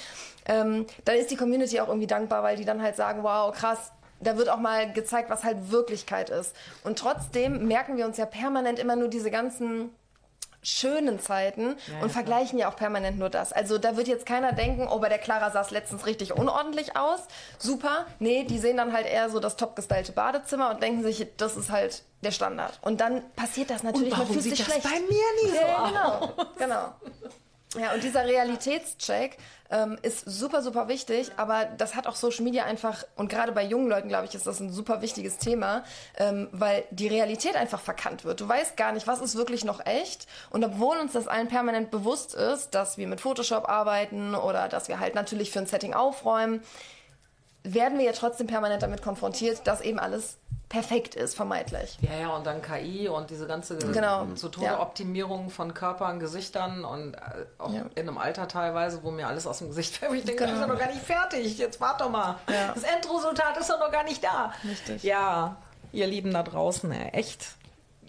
ähm, 0.46 0.86
dann 1.04 1.14
ist 1.14 1.30
die 1.30 1.36
Community 1.36 1.78
auch 1.78 1.86
irgendwie 1.86 2.08
dankbar, 2.08 2.42
weil 2.42 2.56
die 2.56 2.64
dann 2.64 2.82
halt 2.82 2.96
sagen, 2.96 3.22
wow, 3.22 3.54
krass, 3.54 3.92
da 4.18 4.36
wird 4.36 4.48
auch 4.48 4.58
mal 4.58 4.92
gezeigt, 4.92 5.30
was 5.30 5.44
halt 5.44 5.70
Wirklichkeit 5.70 6.30
ist. 6.30 6.56
Und 6.82 6.98
trotzdem 6.98 7.68
merken 7.68 7.96
wir 7.96 8.06
uns 8.06 8.16
ja 8.16 8.26
permanent 8.26 8.80
immer 8.80 8.96
nur 8.96 9.06
diese 9.06 9.30
ganzen 9.30 9.94
schönen 10.62 11.20
Zeiten 11.20 11.76
und 12.02 12.10
vergleichen 12.10 12.58
ja 12.58 12.68
auch 12.70 12.76
permanent 12.76 13.18
nur 13.18 13.30
das. 13.30 13.52
Also 13.52 13.78
da 13.78 13.96
wird 13.96 14.08
jetzt 14.08 14.26
keiner 14.26 14.52
denken, 14.52 14.88
oh, 14.90 14.98
bei 14.98 15.08
der 15.08 15.18
Clara 15.18 15.50
sah 15.50 15.62
es 15.62 15.70
letztens 15.70 16.06
richtig 16.06 16.36
unordentlich 16.36 16.96
aus. 16.96 17.20
Super. 17.58 18.06
Nee, 18.18 18.44
die 18.44 18.58
sehen 18.58 18.76
dann 18.76 18.92
halt 18.92 19.06
eher 19.06 19.30
so 19.30 19.40
das 19.40 19.56
topgestylte 19.56 20.12
Badezimmer 20.12 20.70
und 20.70 20.82
denken 20.82 21.02
sich, 21.02 21.26
das 21.36 21.56
ist 21.56 21.70
halt 21.70 22.02
der 22.22 22.30
Standard. 22.30 22.78
Und 22.82 23.00
dann 23.00 23.22
passiert 23.36 23.70
das 23.70 23.82
natürlich, 23.82 24.12
warum 24.12 24.26
man 24.26 24.32
fühlt 24.34 24.56
sieht 24.56 24.58
das 24.58 24.66
schlecht. 24.66 24.82
bei 24.82 25.00
mir 25.00 25.24
nie 25.42 25.50
so 25.50 25.54
ja, 25.54 25.88
genau, 25.88 26.46
genau. 26.58 26.94
Ja, 27.78 27.92
und 27.94 28.02
dieser 28.02 28.24
Realitätscheck 28.26 29.36
ähm, 29.70 29.96
ist 30.02 30.24
super, 30.28 30.60
super 30.60 30.88
wichtig, 30.88 31.30
aber 31.36 31.66
das 31.66 31.94
hat 31.94 32.08
auch 32.08 32.16
Social 32.16 32.42
Media 32.42 32.64
einfach, 32.64 33.04
und 33.14 33.28
gerade 33.28 33.52
bei 33.52 33.62
jungen 33.62 33.88
Leuten, 33.88 34.08
glaube 34.08 34.26
ich, 34.26 34.34
ist 34.34 34.48
das 34.48 34.58
ein 34.58 34.72
super 34.72 35.02
wichtiges 35.02 35.38
Thema, 35.38 35.84
ähm, 36.18 36.48
weil 36.50 36.82
die 36.90 37.06
Realität 37.06 37.54
einfach 37.54 37.80
verkannt 37.80 38.24
wird. 38.24 38.40
Du 38.40 38.48
weißt 38.48 38.76
gar 38.76 38.90
nicht, 38.90 39.06
was 39.06 39.20
ist 39.20 39.36
wirklich 39.36 39.64
noch 39.64 39.86
echt. 39.86 40.26
Und 40.50 40.64
obwohl 40.64 40.98
uns 40.98 41.12
das 41.12 41.28
allen 41.28 41.46
permanent 41.46 41.92
bewusst 41.92 42.34
ist, 42.34 42.74
dass 42.74 42.98
wir 42.98 43.06
mit 43.06 43.20
Photoshop 43.20 43.68
arbeiten 43.68 44.34
oder 44.34 44.66
dass 44.66 44.88
wir 44.88 44.98
halt 44.98 45.14
natürlich 45.14 45.52
für 45.52 45.60
ein 45.60 45.66
Setting 45.66 45.94
aufräumen, 45.94 46.64
werden 47.64 47.98
wir 47.98 48.06
ja 48.06 48.12
trotzdem 48.12 48.46
permanent 48.46 48.82
damit 48.82 49.02
konfrontiert, 49.02 49.66
dass 49.66 49.80
eben 49.80 49.98
alles 49.98 50.36
perfekt 50.68 51.16
ist, 51.16 51.34
vermeintlich. 51.34 51.98
Ja, 52.00 52.14
ja, 52.20 52.28
und 52.28 52.46
dann 52.46 52.62
KI 52.62 53.08
und 53.08 53.28
diese 53.30 53.48
ganze 53.48 53.76
Genau, 53.76 54.24
zu 54.36 54.48
Tode 54.48 54.66
ja. 54.66 54.80
Optimierung 54.80 55.50
von 55.50 55.74
Körpern, 55.74 56.20
Gesichtern 56.20 56.84
und 56.84 57.14
äh, 57.14 57.18
auch 57.58 57.72
Ja. 57.72 57.82
in 57.96 58.08
einem 58.08 58.18
Alter 58.18 58.46
teilweise, 58.46 59.02
wo 59.02 59.10
mir 59.10 59.26
alles 59.26 59.48
aus 59.48 59.58
dem 59.58 59.68
Gesicht 59.68 59.96
fällt. 59.96 60.12
Ich 60.14 60.24
denke, 60.24 60.44
Genau. 60.44 60.52
das 60.52 60.60
ist 60.60 60.68
doch 60.68 60.72
noch 60.74 60.80
gar 60.80 60.92
nicht 60.92 61.02
fertig. 61.04 61.58
Jetzt 61.58 61.80
wart 61.80 62.00
doch 62.00 62.08
mal. 62.10 62.36
Ja. 62.48 62.72
Das 62.72 62.84
Endresultat 62.84 63.56
ist 63.58 63.68
doch 63.68 63.80
noch 63.80 63.90
gar 63.90 64.04
nicht 64.04 64.22
da. 64.22 64.52
Richtig. 64.64 65.02
Ja, 65.02 65.56
ihr 65.92 66.06
Lieben 66.06 66.32
da 66.32 66.44
draußen, 66.44 66.92
echt, 66.92 67.48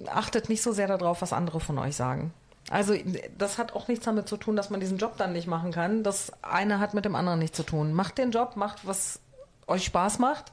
achtet 0.05 0.47
nicht 0.47 0.61
so 0.61 0.71
sehr 0.71 0.87
darauf, 0.87 1.23
was 1.23 1.33
andere 1.33 1.59
von 1.59 1.79
euch 1.79 1.95
sagen. 1.95 2.31
Also 2.69 2.93
das 3.39 3.57
hat 3.57 3.73
auch 3.73 3.87
nichts 3.87 4.05
damit 4.05 4.29
zu 4.29 4.37
tun, 4.37 4.55
dass 4.55 4.69
man 4.69 4.79
diesen 4.79 4.99
Job 4.99 5.13
dann 5.17 5.33
nicht 5.33 5.47
machen 5.47 5.71
kann. 5.71 6.03
Das 6.03 6.31
eine 6.43 6.79
hat 6.79 6.93
mit 6.93 7.05
dem 7.05 7.15
anderen 7.15 7.39
nichts 7.39 7.57
zu 7.57 7.63
tun. 7.63 7.91
Macht 7.91 8.19
den 8.19 8.29
Job, 8.29 8.55
macht, 8.55 8.85
was 8.87 9.19
euch 9.71 9.85
Spaß 9.85 10.19
macht. 10.19 10.51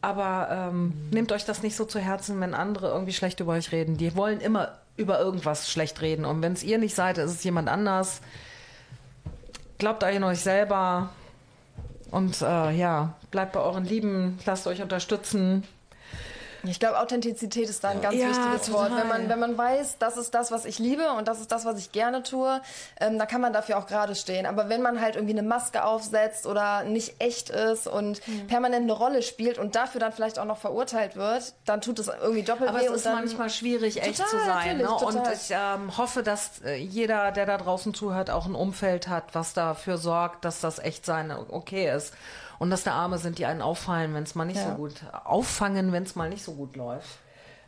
Aber 0.00 0.48
ähm, 0.50 0.92
nehmt 1.10 1.32
euch 1.32 1.44
das 1.44 1.62
nicht 1.62 1.76
so 1.76 1.84
zu 1.84 1.98
Herzen, 1.98 2.40
wenn 2.40 2.54
andere 2.54 2.88
irgendwie 2.88 3.12
schlecht 3.12 3.40
über 3.40 3.52
euch 3.52 3.72
reden. 3.72 3.96
Die 3.96 4.14
wollen 4.14 4.40
immer 4.40 4.78
über 4.96 5.18
irgendwas 5.18 5.70
schlecht 5.70 6.00
reden. 6.00 6.24
Und 6.24 6.42
wenn 6.42 6.52
es 6.52 6.62
ihr 6.62 6.78
nicht 6.78 6.94
seid, 6.94 7.18
ist 7.18 7.30
es 7.30 7.44
jemand 7.44 7.68
anders. 7.68 8.20
Glaubt 9.78 10.04
an 10.04 10.24
euch 10.24 10.40
selber. 10.40 11.10
Und 12.10 12.42
äh, 12.42 12.70
ja, 12.70 13.14
bleibt 13.30 13.52
bei 13.52 13.60
euren 13.60 13.84
Lieben, 13.84 14.38
lasst 14.46 14.66
euch 14.66 14.82
unterstützen. 14.82 15.64
Ich 16.66 16.80
glaube, 16.80 16.98
Authentizität 16.98 17.68
ist 17.68 17.84
da 17.84 17.88
ein 17.90 18.00
ganz 18.00 18.16
Ja, 18.20 18.28
wichtiges 18.28 18.70
Wort. 18.72 18.88
total. 18.90 19.00
Wenn 19.02 19.08
man, 19.08 19.28
wenn 19.28 19.38
man 19.38 19.58
weiß, 19.58 19.96
das 19.98 20.16
ist 20.16 20.34
das, 20.34 20.50
was 20.50 20.64
ich 20.64 20.78
liebe 20.78 21.08
und 21.12 21.28
das 21.28 21.40
ist 21.40 21.52
das, 21.52 21.64
was 21.64 21.78
ich 21.78 21.92
gerne 21.92 22.22
tue, 22.22 22.60
ähm, 23.00 23.18
da 23.18 23.26
kann 23.26 23.40
man 23.40 23.52
dafür 23.52 23.78
auch 23.78 23.86
gerade 23.86 24.14
stehen. 24.14 24.46
Aber 24.46 24.68
wenn 24.68 24.82
man 24.82 25.00
halt 25.00 25.16
irgendwie 25.16 25.38
eine 25.38 25.46
Maske 25.46 25.84
aufsetzt 25.84 26.46
oder 26.46 26.84
nicht 26.84 27.16
echt 27.20 27.50
ist 27.50 27.86
und 27.86 28.26
Mhm. 28.26 28.46
permanent 28.46 28.82
eine 28.84 28.92
Rolle 28.92 29.22
spielt 29.22 29.58
und 29.58 29.76
dafür 29.76 30.00
dann 30.00 30.12
vielleicht 30.12 30.38
auch 30.38 30.44
noch 30.44 30.58
verurteilt 30.58 31.16
wird, 31.16 31.52
dann 31.66 31.80
tut 31.80 31.98
es 31.98 32.08
irgendwie 32.08 32.42
doppelt 32.42 32.68
Aber 32.70 32.78
weh. 32.80 32.84
es 32.84 32.88
und 32.90 32.96
ist 32.96 33.06
dann, 33.06 33.14
manchmal 33.16 33.50
schwierig, 33.50 34.02
echt 34.02 34.16
Total, 34.18 34.28
zu 34.30 34.38
sein. 34.46 34.78
Ne? 34.78 34.90
Und 34.90 35.20
ich 35.32 35.48
ähm, 35.50 35.96
hoffe, 35.96 36.22
dass 36.22 36.62
äh, 36.64 36.76
jeder, 36.76 37.32
der 37.32 37.46
da 37.46 37.58
draußen 37.58 37.94
zuhört, 37.94 38.30
auch 38.30 38.46
ein 38.46 38.54
Umfeld 38.54 39.08
hat, 39.08 39.24
was 39.34 39.52
dafür 39.52 39.98
sorgt, 39.98 40.44
dass 40.44 40.60
das 40.60 40.78
echt 40.78 41.04
sein 41.06 41.30
okay 41.50 41.90
ist. 41.94 42.14
Und 42.64 42.70
dass 42.70 42.82
da 42.82 42.92
Arme 42.92 43.18
sind, 43.18 43.36
die 43.38 43.44
einen 43.44 43.60
auffallen, 43.60 44.14
wenn 44.14 44.22
es 44.22 44.34
mal 44.34 44.46
nicht 44.46 44.56
ja. 44.56 44.70
so 44.70 44.76
gut, 44.76 44.94
auffangen, 45.22 45.92
wenn 45.92 46.04
es 46.04 46.14
mal 46.14 46.30
nicht 46.30 46.42
so 46.42 46.54
gut 46.54 46.76
läuft. 46.76 47.18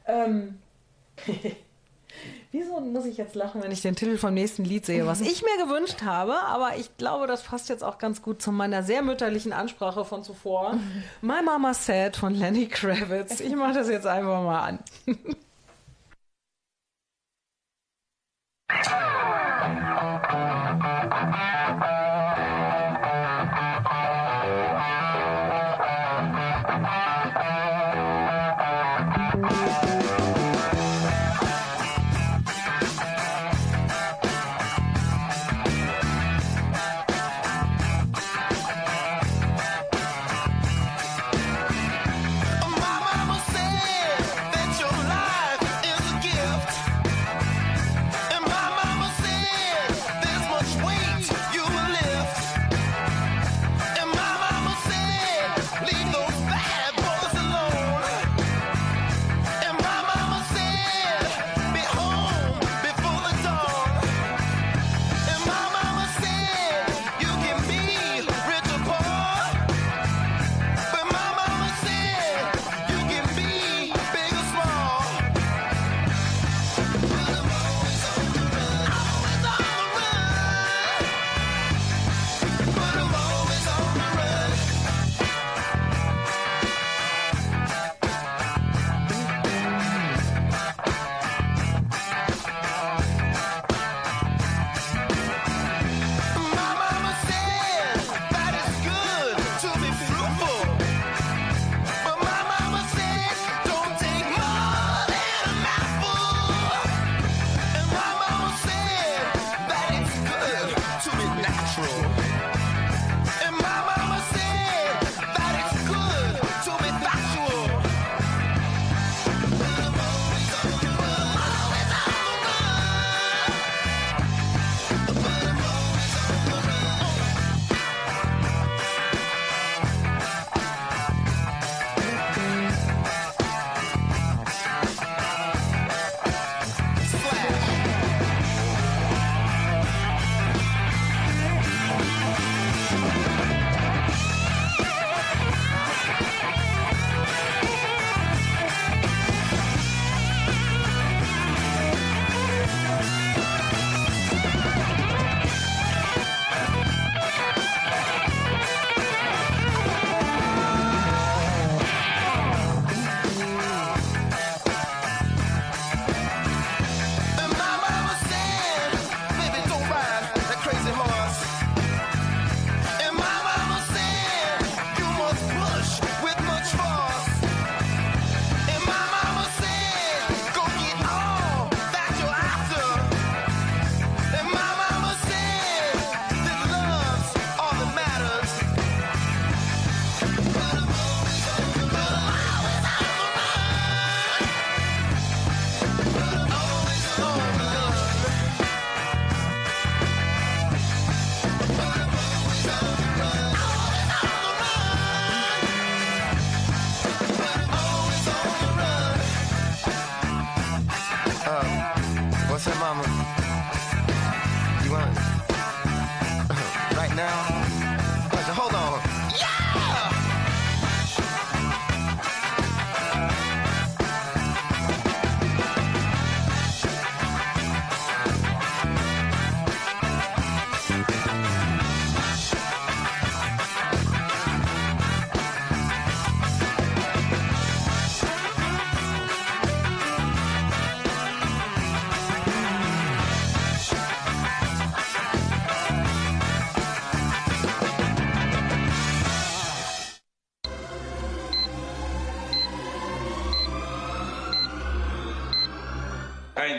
Ähm. 0.06 0.58
Wieso 2.50 2.80
muss 2.80 3.04
ich 3.04 3.18
jetzt 3.18 3.34
lachen, 3.34 3.62
wenn 3.62 3.70
ich 3.70 3.82
den 3.82 3.94
Titel 3.94 4.16
vom 4.16 4.32
nächsten 4.32 4.64
Lied 4.64 4.86
sehe, 4.86 5.06
was 5.06 5.20
ich 5.32 5.42
mir 5.42 5.66
gewünscht 5.66 6.00
habe, 6.02 6.32
aber 6.46 6.78
ich 6.78 6.96
glaube, 6.96 7.26
das 7.26 7.42
passt 7.42 7.68
jetzt 7.68 7.84
auch 7.84 7.98
ganz 7.98 8.22
gut 8.22 8.40
zu 8.40 8.52
meiner 8.52 8.82
sehr 8.82 9.02
mütterlichen 9.02 9.52
Ansprache 9.52 10.06
von 10.06 10.22
zuvor. 10.24 10.78
My 11.20 11.42
Mama 11.44 11.74
Said 11.74 12.16
von 12.16 12.34
Lenny 12.34 12.66
Kravitz. 12.66 13.40
Ich 13.40 13.54
mache 13.54 13.74
das 13.74 13.90
jetzt 13.90 14.06
einfach 14.06 14.42
mal 14.42 14.60
an. 14.60 14.78
Thank 21.18 21.55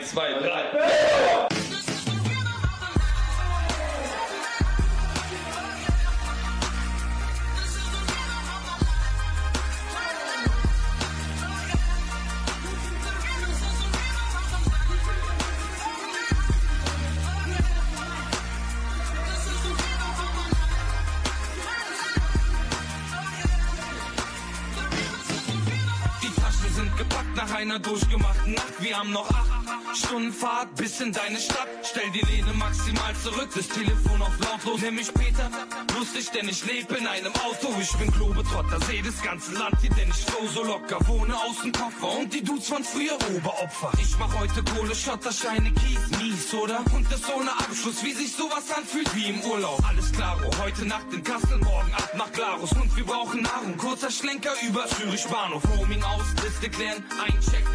zwei, 0.08 0.34
drei. 0.34 0.57
Stunden 30.18 30.34
Fahrt 30.34 30.76
bis 30.76 31.00
in 31.00 31.12
deine 31.12 31.38
Stadt. 31.38 31.68
Stell 31.84 32.10
die 32.10 32.26
Lehne 32.26 32.52
maximal 32.54 33.14
zurück, 33.22 33.50
das 33.54 33.68
Telefon 33.68 34.20
auf 34.20 34.34
lautlos. 34.40 34.82
Nenn 34.82 34.96
mich 34.96 35.14
Peter, 35.14 35.48
lustig, 35.96 36.32
denn 36.32 36.50
ich 36.50 36.66
lebe 36.66 36.96
in 36.96 37.06
einem 37.06 37.32
Auto. 37.36 37.68
Ich 37.80 37.92
bin 37.98 38.10
Globetrotter, 38.12 38.80
seh 38.88 39.04
das 39.04 39.22
ganze 39.22 39.54
Land 39.54 39.78
hier, 39.80 39.92
denn 39.92 40.10
ich 40.10 40.26
flow 40.26 40.48
so 40.48 40.64
locker. 40.64 40.98
Wohne 41.08 41.36
aus 41.36 41.62
dem 41.62 41.72
Koffer 41.72 42.18
und 42.18 42.34
die 42.34 42.44
Dudes 42.44 42.68
von 42.68 42.84
früher 42.84 43.16
Oberopfer. 43.30 43.92
Ich 44.02 44.18
mach 44.18 44.34
heute 44.40 44.64
Kohle, 44.64 44.96
Schotter, 44.96 45.32
Scheine, 45.32 45.72
Kies, 45.74 46.00
mies, 46.20 46.52
oder? 46.52 46.80
Und 46.96 47.06
das 47.12 47.22
ohne 47.30 47.52
Abschluss, 47.52 48.04
wie 48.04 48.14
sich 48.14 48.32
sowas 48.32 48.66
anfühlt, 48.76 49.14
wie 49.16 49.30
im 49.30 49.40
Urlaub. 49.42 49.80
Alles 49.88 50.12
klaro, 50.14 50.50
heute 50.64 50.88
Nacht 50.88 51.14
in 51.14 51.24
Kassel, 51.24 51.60
morgen 51.60 51.94
ab 51.94 52.12
nach 52.18 52.32
Glarus. 52.32 52.72
Und 52.72 52.96
wir 52.98 53.06
brauchen 53.06 53.44
Nahrung, 53.44 53.78
kurzer 53.78 54.10
Schlenker 54.10 54.54
über 54.68 54.88
Zürich 54.88 55.28
Bahnhof. 55.28 55.62
Roaming 55.78 56.02
aus, 56.02 56.26
Liste 56.44 56.72
klären, 56.72 57.04
einchecken, 57.24 57.67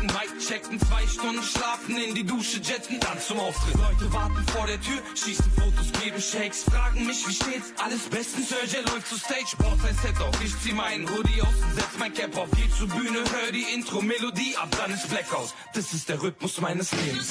Mic 0.42 0.48
checken, 0.48 0.78
zwei 0.80 1.06
Stunden 1.06 1.42
schlafen, 1.42 1.96
in 1.96 2.14
die 2.14 2.24
Dusche 2.24 2.58
jetten, 2.58 2.98
dann 3.00 3.20
zum 3.20 3.38
Auftritt. 3.38 3.74
Leute 3.74 4.12
warten 4.12 4.44
vor 4.48 4.66
der 4.66 4.80
Tür, 4.80 4.98
schießen 5.14 5.50
Fotos, 5.52 5.92
geben 6.02 6.20
Shakes, 6.20 6.64
fragen 6.64 7.06
mich, 7.06 7.26
wie 7.28 7.34
steht's? 7.34 7.72
Alles 7.82 8.02
bestens, 8.08 8.48
Sergej 8.48 8.82
läuft 8.82 9.06
zur 9.08 9.18
Stage, 9.18 9.56
baut 9.58 9.80
sein 9.82 9.96
Set 10.02 10.20
auf. 10.20 10.34
Ich 10.42 10.58
zieh 10.60 10.72
meinen 10.72 11.08
Hoodie 11.08 11.42
aus 11.42 11.62
setz 11.74 11.98
mein 11.98 12.12
Cap 12.12 12.36
auf. 12.36 12.48
Geh 12.56 12.68
zur 12.76 12.88
Bühne, 12.88 13.18
hör 13.18 13.52
die 13.52 13.66
Intro-Melodie, 13.74 14.56
ab 14.56 14.68
dann 14.76 14.92
ist 14.92 15.08
Blackout. 15.08 15.54
Das 15.74 15.92
ist 15.92 16.08
der 16.08 16.20
Rhythmus 16.20 16.60
meines 16.60 16.92
Lebens. 16.92 17.28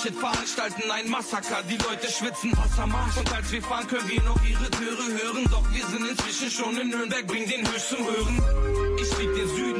Monster-Shit, 0.00 0.18
veranstalten 0.18 0.90
ein 0.90 1.08
Massaker. 1.10 1.62
Die 1.68 1.76
Leute 1.76 2.10
schwitzen 2.10 2.56
Wassermarsch. 2.56 3.18
Und 3.18 3.32
als 3.32 3.52
wir 3.52 3.62
fahren, 3.62 3.86
können 3.86 4.08
wir 4.08 4.22
noch 4.22 4.42
ihre 4.44 4.70
Töre 4.70 5.04
hören. 5.12 5.44
Doch 5.50 5.64
wir 5.72 5.86
sind 5.86 6.08
inzwischen 6.08 6.50
schon 6.50 6.78
in 6.78 6.88
Nürnberg, 6.88 7.26
bring 7.26 7.46
den 7.46 7.66
Höchst 7.66 7.90
zum 7.90 7.98
Hören. 7.98 8.42
Ich 9.00 9.18
lieb 9.18 9.34
den 9.34 9.48
Süden 9.48 9.79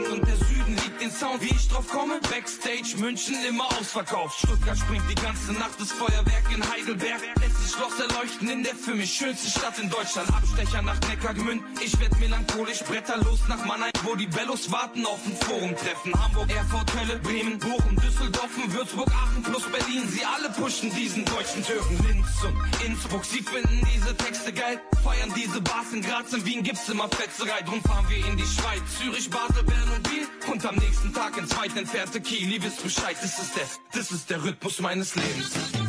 Sound. 1.21 1.43
Wie 1.43 1.55
ich 1.55 1.69
drauf 1.69 1.87
komme? 1.89 2.19
Backstage, 2.31 2.97
München 2.97 3.37
immer 3.47 3.67
ausverkauft. 3.79 4.39
Stuttgart 4.39 4.79
springt 4.79 5.05
die 5.11 5.15
ganze 5.17 5.53
Nacht, 5.53 5.79
das 5.79 5.93
Feuerwerk 5.93 6.47
in 6.55 6.63
Heidelberg. 6.73 7.21
Sich 7.61 7.73
Schloss 7.73 8.01
erleuchten 8.01 8.49
in 8.49 8.63
der 8.63 8.75
für 8.75 8.95
mich 8.95 9.13
schönste 9.13 9.51
Stadt 9.51 9.79
in 9.79 9.91
Deutschland. 9.91 10.33
Abstecher 10.33 10.81
nach 10.81 10.99
Neckargemünd. 11.09 11.63
Ich 11.85 12.01
werd 12.01 12.19
melancholisch, 12.19 12.83
Bretter 12.85 13.19
los 13.19 13.41
nach 13.49 13.63
Mannheim, 13.67 13.93
wo 14.05 14.15
die 14.15 14.29
Bellos 14.29 14.73
warten 14.73 15.05
auf 15.05 15.21
ein 15.27 15.37
Forum-Treffen. 15.37 16.15
Hamburg, 16.15 16.51
Erfurt, 16.55 16.91
Hölle, 16.99 17.19
Bremen, 17.19 17.59
Bochum, 17.59 17.97
Düsseldorf, 17.97 18.51
Würzburg, 18.69 19.11
Aachen 19.13 19.43
plus 19.43 19.65
Berlin. 19.65 20.09
Sie 20.09 20.25
alle 20.25 20.49
pushen 20.51 20.91
diesen 20.95 21.27
deutschen 21.27 21.63
Türken. 21.63 21.99
Linz 22.09 22.29
und 22.45 22.87
Innsbruck, 22.87 23.27
sie 23.27 23.43
finden 23.43 23.87
diese 23.95 24.17
Texte 24.17 24.55
geil. 24.55 24.81
Feiern 25.05 25.33
diese 25.37 25.61
Bars 25.61 25.93
in 25.93 26.01
Graz, 26.01 26.33
in 26.33 26.47
Wien 26.47 26.63
gibt's 26.63 26.89
immer 26.89 27.09
Fetzerei. 27.11 27.61
Drum 27.63 27.83
fahren 27.83 28.07
wir 28.09 28.25
in 28.27 28.39
die 28.39 28.45
Schweiz, 28.45 28.83
Zürich, 28.99 29.29
Basel, 29.29 29.65
Bern 29.65 29.91
und 29.95 30.03
Biel. 30.09 30.27
Und 30.51 30.65
am 30.65 30.77
nächsten 30.77 31.10
Tag 31.13 31.37
ins 31.39 31.57
weit 31.57 31.77
entfernte 31.77 32.21
Kiel. 32.21 32.53
Ihr 32.53 32.63
wisst 32.63 32.83
Bescheid, 32.83 33.17
das 33.21 33.39
ist 33.39 33.57
der, 33.57 33.67
das 33.93 34.11
ist 34.11 34.31
der 34.31 34.43
Rhythmus 34.45 34.81
meines 34.81 35.15
Lebens. 35.15 35.80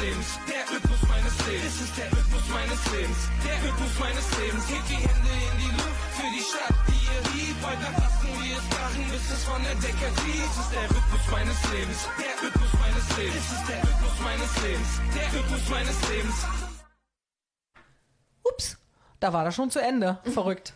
Lebens, 0.00 0.40
der 0.48 0.64
Rhythmus 0.64 1.02
meines 1.12 1.34
Lebens. 1.44 1.76
Das 1.76 1.80
ist 1.84 1.96
der 2.00 2.08
Rhythmus 2.08 2.46
meines 2.48 2.80
Lebens, 2.88 3.20
der 3.44 3.56
Rhythmus 3.60 3.94
meines 4.00 4.26
Lebens. 4.40 4.64
Hebt 4.70 4.88
die 4.88 5.00
Hände 5.04 5.32
in 5.44 5.56
die 5.60 5.72
Luft 5.76 6.04
für 6.16 6.30
die 6.32 6.40
Stadt, 6.40 6.76
die 6.88 7.00
ihr 7.04 7.20
liebt. 7.36 7.60
Heute 7.60 7.82
Nacht 7.84 8.00
lassen 8.00 8.32
wir 8.40 8.56
es 8.56 8.66
krachen, 8.72 9.04
bis 9.12 9.24
es 9.28 9.44
von 9.44 9.60
der 9.60 9.76
Decke 9.76 10.08
fliegt. 10.16 10.48
Das 10.48 10.56
ist 10.56 10.72
der 10.72 10.86
Rhythmus 10.88 11.24
meines 11.28 11.58
Lebens, 11.68 12.00
der 12.16 12.34
Rhythmus 12.40 12.72
meines 12.80 13.06
Lebens. 13.12 13.44
Das 13.44 13.58
ist 13.60 13.68
der 13.68 13.80
Rhythmus 13.84 14.16
meines 14.24 14.52
Lebens, 14.64 14.90
der 15.12 15.28
Rhythmus 15.36 15.64
meines 15.68 15.98
Lebens. 16.08 16.36
Ups, 18.42 18.78
da 19.20 19.32
war 19.34 19.44
das 19.44 19.54
schon 19.54 19.70
zu 19.70 19.80
Ende. 19.80 20.18
Verrückt. 20.32 20.72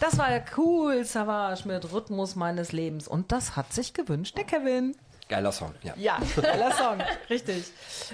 Das 0.00 0.18
war 0.18 0.28
cool, 0.56 1.04
Savage 1.04 1.68
mit 1.68 1.92
Rhythmus 1.92 2.34
meines 2.34 2.72
Lebens. 2.72 3.06
Und 3.06 3.30
das 3.30 3.54
hat 3.54 3.72
sich 3.72 3.94
gewünscht 3.94 4.36
der 4.36 4.44
Kevin. 4.44 4.96
Geiler 5.28 5.52
Song, 5.52 5.74
ja. 5.82 5.94
Ja, 5.96 6.18
geiler 6.40 6.72
Song, 6.72 7.00
richtig. 7.30 7.64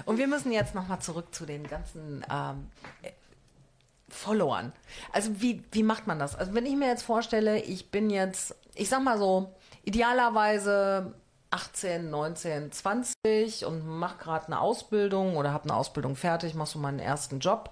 Und 0.06 0.18
wir 0.18 0.26
müssen 0.26 0.50
jetzt 0.50 0.74
nochmal 0.74 1.00
zurück 1.00 1.34
zu 1.34 1.44
den 1.44 1.66
ganzen 1.66 2.24
ähm, 2.30 2.70
äh, 3.02 3.10
Followern. 4.08 4.72
Also 5.12 5.40
wie, 5.40 5.62
wie 5.72 5.82
macht 5.82 6.06
man 6.06 6.18
das? 6.18 6.34
Also 6.34 6.54
wenn 6.54 6.64
ich 6.66 6.76
mir 6.76 6.88
jetzt 6.88 7.02
vorstelle, 7.02 7.60
ich 7.60 7.90
bin 7.90 8.08
jetzt, 8.08 8.54
ich 8.74 8.88
sag 8.88 9.02
mal 9.02 9.18
so, 9.18 9.54
idealerweise 9.84 11.14
18, 11.50 12.08
19, 12.10 12.72
20 12.72 13.66
und 13.66 13.86
mache 13.86 14.16
gerade 14.18 14.46
eine 14.46 14.60
Ausbildung 14.60 15.36
oder 15.36 15.52
habe 15.52 15.64
eine 15.64 15.74
Ausbildung 15.74 16.16
fertig, 16.16 16.54
mache 16.54 16.70
so 16.70 16.78
meinen 16.78 16.98
ersten 16.98 17.40
Job 17.40 17.70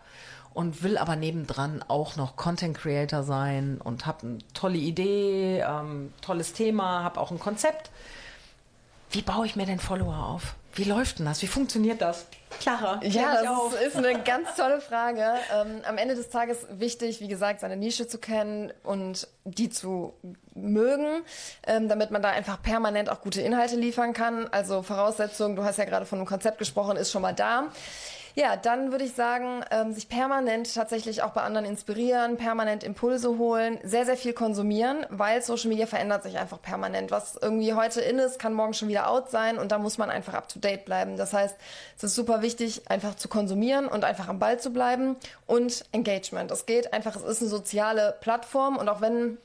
und 0.53 0.83
will 0.83 0.99
aber 0.99 1.17
nebendran 1.17 1.83
auch 1.89 2.17
noch 2.17 2.37
Content 2.37 2.77
Creator 2.77 3.23
sein 3.23 3.81
und 3.83 4.05
habe 4.05 4.27
eine 4.27 4.39
tolle 4.53 4.79
Idee, 4.79 5.61
ähm, 5.61 6.13
tolles 6.21 6.53
Thema, 6.53 7.03
habe 7.05 7.21
auch 7.21 7.31
ein 7.31 7.39
Konzept. 7.39 7.91
Wie 9.11 9.23
baue 9.23 9.47
ich 9.47 9.57
mir 9.57 9.67
denn 9.67 9.79
Follower 9.81 10.17
auf? 10.17 10.55
Wie 10.75 10.85
läuft 10.85 11.19
denn 11.19 11.27
das? 11.27 11.43
Wie 11.43 11.49
funktioniert 11.49 12.01
das? 12.01 12.27
Clara, 12.61 12.99
klär 12.99 13.11
Ja, 13.11 13.35
das 13.43 13.49
auf. 13.49 13.75
ist, 13.75 13.89
ist 13.89 13.97
eine 13.97 14.21
ganz 14.25 14.55
tolle 14.55 14.81
Frage. 14.81 15.25
Ähm, 15.53 15.81
am 15.85 15.99
Ende 15.99 16.15
des 16.15 16.31
Tages 16.31 16.59
wichtig, 16.71 17.21
wie 17.21 17.27
gesagt, 17.27 17.61
seine 17.61 17.77
Nische 17.77 18.07
zu 18.07 18.19
kennen 18.19 18.73
und 18.85 19.27
die 19.45 19.69
zu 19.69 20.15
mögen, 20.55 21.23
ähm, 21.67 21.89
damit 21.89 22.13
man 22.13 22.23
da 22.23 22.31
einfach 22.31 22.63
permanent 22.63 23.11
auch 23.11 23.21
gute 23.21 23.41
Inhalte 23.41 23.75
liefern 23.77 24.13
kann. 24.13 24.47
Also 24.53 24.83
Voraussetzung, 24.83 25.57
du 25.57 25.65
hast 25.65 25.79
ja 25.79 25.87
gerade 25.87 26.07
von 26.07 26.19
einem 26.21 26.27
Konzept 26.27 26.59
gesprochen, 26.59 26.97
ist 26.97 27.11
schon 27.11 27.23
mal 27.23 27.35
da. 27.35 27.65
Ja, 28.35 28.57
dann 28.57 28.93
würde 28.93 29.05
ich 29.05 29.15
sagen, 29.15 29.65
ähm, 29.71 29.93
sich 29.93 30.09
permanent 30.09 30.75
tatsächlich 30.75 31.23
auch 31.23 31.31
bei 31.31 31.43
anderen 31.43 31.67
inspirieren, 31.67 32.37
permanent 32.37 32.85
Impulse 32.85 33.39
holen, 33.39 33.79
sehr, 33.83 34.07
sehr 34.07 34.17
viel 34.17 34.33
konsumieren, 34.33 35.05
weil 35.11 35.43
Social 35.43 35.69
Media 35.69 35.87
verändert 35.87 36.23
sich 36.23 36.39
einfach 36.39 36.63
permanent. 36.63 37.11
Was 37.11 37.37
irgendwie 37.41 37.75
heute 37.75 38.01
in 38.01 38.19
ist, 38.19 38.39
kann 38.39 38.55
morgen 38.55 38.75
schon 38.75 38.89
wieder 38.89 39.09
out 39.09 39.31
sein 39.31 39.59
und 39.59 39.73
da 39.73 39.79
muss 39.79 39.99
man 39.99 40.11
einfach 40.11 40.35
up 40.35 40.49
to 40.49 40.59
date 40.59 40.85
bleiben. 40.85 41.17
Das 41.17 41.33
heißt, 41.33 41.57
es 41.97 42.05
ist 42.05 42.15
super 42.15 42.43
wichtig, 42.43 42.89
einfach 42.89 43.15
zu 43.17 43.29
konsumieren 43.29 43.87
und 43.87 44.05
einfach 44.05 44.29
am 44.29 44.39
Ball 44.39 44.61
zu 44.61 44.71
bleiben 44.71 45.17
und 45.47 45.85
Engagement. 45.93 46.51
Es 46.51 46.67
geht 46.67 46.93
einfach, 46.93 47.17
es 47.17 47.23
ist 47.23 47.41
eine 47.43 47.51
soziale 47.51 48.17
Plattform 48.21 48.77
und 48.77 48.89
auch 48.89 49.01
wenn 49.01 49.39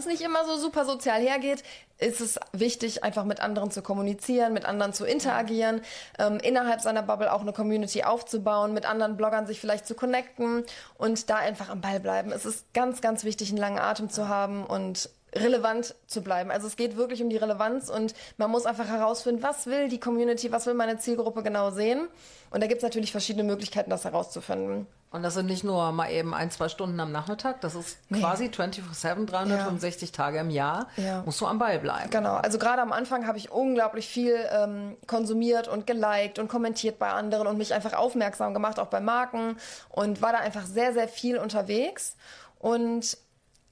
es 0.00 0.06
nicht 0.06 0.22
immer 0.22 0.44
so 0.44 0.56
super 0.56 0.84
sozial 0.84 1.20
hergeht, 1.20 1.62
ist 1.98 2.20
es 2.20 2.38
wichtig, 2.52 3.04
einfach 3.04 3.24
mit 3.24 3.40
anderen 3.40 3.70
zu 3.70 3.82
kommunizieren, 3.82 4.52
mit 4.52 4.64
anderen 4.64 4.92
zu 4.92 5.04
interagieren, 5.04 5.82
ähm, 6.18 6.38
innerhalb 6.38 6.80
seiner 6.80 7.02
Bubble 7.02 7.32
auch 7.32 7.42
eine 7.42 7.52
Community 7.52 8.02
aufzubauen, 8.02 8.74
mit 8.74 8.86
anderen 8.86 9.16
Bloggern 9.16 9.46
sich 9.46 9.60
vielleicht 9.60 9.86
zu 9.86 9.94
connecten 9.94 10.64
und 10.98 11.30
da 11.30 11.36
einfach 11.36 11.68
am 11.68 11.80
Ball 11.80 12.00
bleiben. 12.00 12.32
Es 12.32 12.44
ist 12.44 12.72
ganz, 12.74 13.00
ganz 13.00 13.24
wichtig, 13.24 13.50
einen 13.50 13.58
langen 13.58 13.78
Atem 13.78 14.10
zu 14.10 14.28
haben 14.28 14.64
und 14.64 15.10
relevant 15.34 15.94
zu 16.06 16.22
bleiben. 16.22 16.50
Also 16.50 16.66
es 16.66 16.76
geht 16.76 16.96
wirklich 16.96 17.22
um 17.22 17.30
die 17.30 17.36
Relevanz 17.38 17.88
und 17.88 18.14
man 18.36 18.50
muss 18.50 18.66
einfach 18.66 18.86
herausfinden, 18.88 19.42
was 19.42 19.66
will 19.66 19.88
die 19.88 19.98
Community, 20.00 20.52
was 20.52 20.66
will 20.66 20.74
meine 20.74 20.98
Zielgruppe 20.98 21.42
genau 21.42 21.70
sehen. 21.70 22.08
Und 22.50 22.60
da 22.62 22.66
gibt 22.66 22.78
es 22.78 22.82
natürlich 22.82 23.12
verschiedene 23.12 23.44
Möglichkeiten, 23.44 23.88
das 23.88 24.04
herauszufinden. 24.04 24.86
Und 25.10 25.22
das 25.22 25.34
sind 25.34 25.44
nicht 25.46 25.62
nur 25.62 25.92
mal 25.92 26.10
eben 26.10 26.32
ein, 26.34 26.50
zwei 26.50 26.68
Stunden 26.70 26.98
am 27.00 27.12
Nachmittag, 27.12 27.60
das 27.60 27.74
ist 27.74 27.98
quasi 28.10 28.46
24-7, 28.46 29.26
365 29.26 30.10
Tage 30.12 30.38
im 30.38 30.48
Jahr, 30.48 30.88
Ja. 30.96 31.22
musst 31.26 31.38
du 31.42 31.46
am 31.46 31.58
Ball 31.58 31.78
bleiben. 31.78 32.08
Genau, 32.10 32.34
also 32.36 32.58
gerade 32.58 32.80
am 32.80 32.92
Anfang 32.92 33.26
habe 33.26 33.36
ich 33.36 33.50
unglaublich 33.50 34.08
viel 34.08 34.36
ähm, 34.50 34.96
konsumiert 35.06 35.68
und 35.68 35.86
geliked 35.86 36.38
und 36.38 36.48
kommentiert 36.48 36.98
bei 36.98 37.10
anderen 37.10 37.46
und 37.46 37.58
mich 37.58 37.74
einfach 37.74 37.92
aufmerksam 37.92 38.54
gemacht, 38.54 38.78
auch 38.78 38.86
bei 38.86 39.00
Marken 39.00 39.56
und 39.90 40.22
war 40.22 40.32
da 40.32 40.38
einfach 40.38 40.64
sehr, 40.64 40.94
sehr 40.94 41.08
viel 41.08 41.36
unterwegs 41.38 42.16
und 42.58 43.18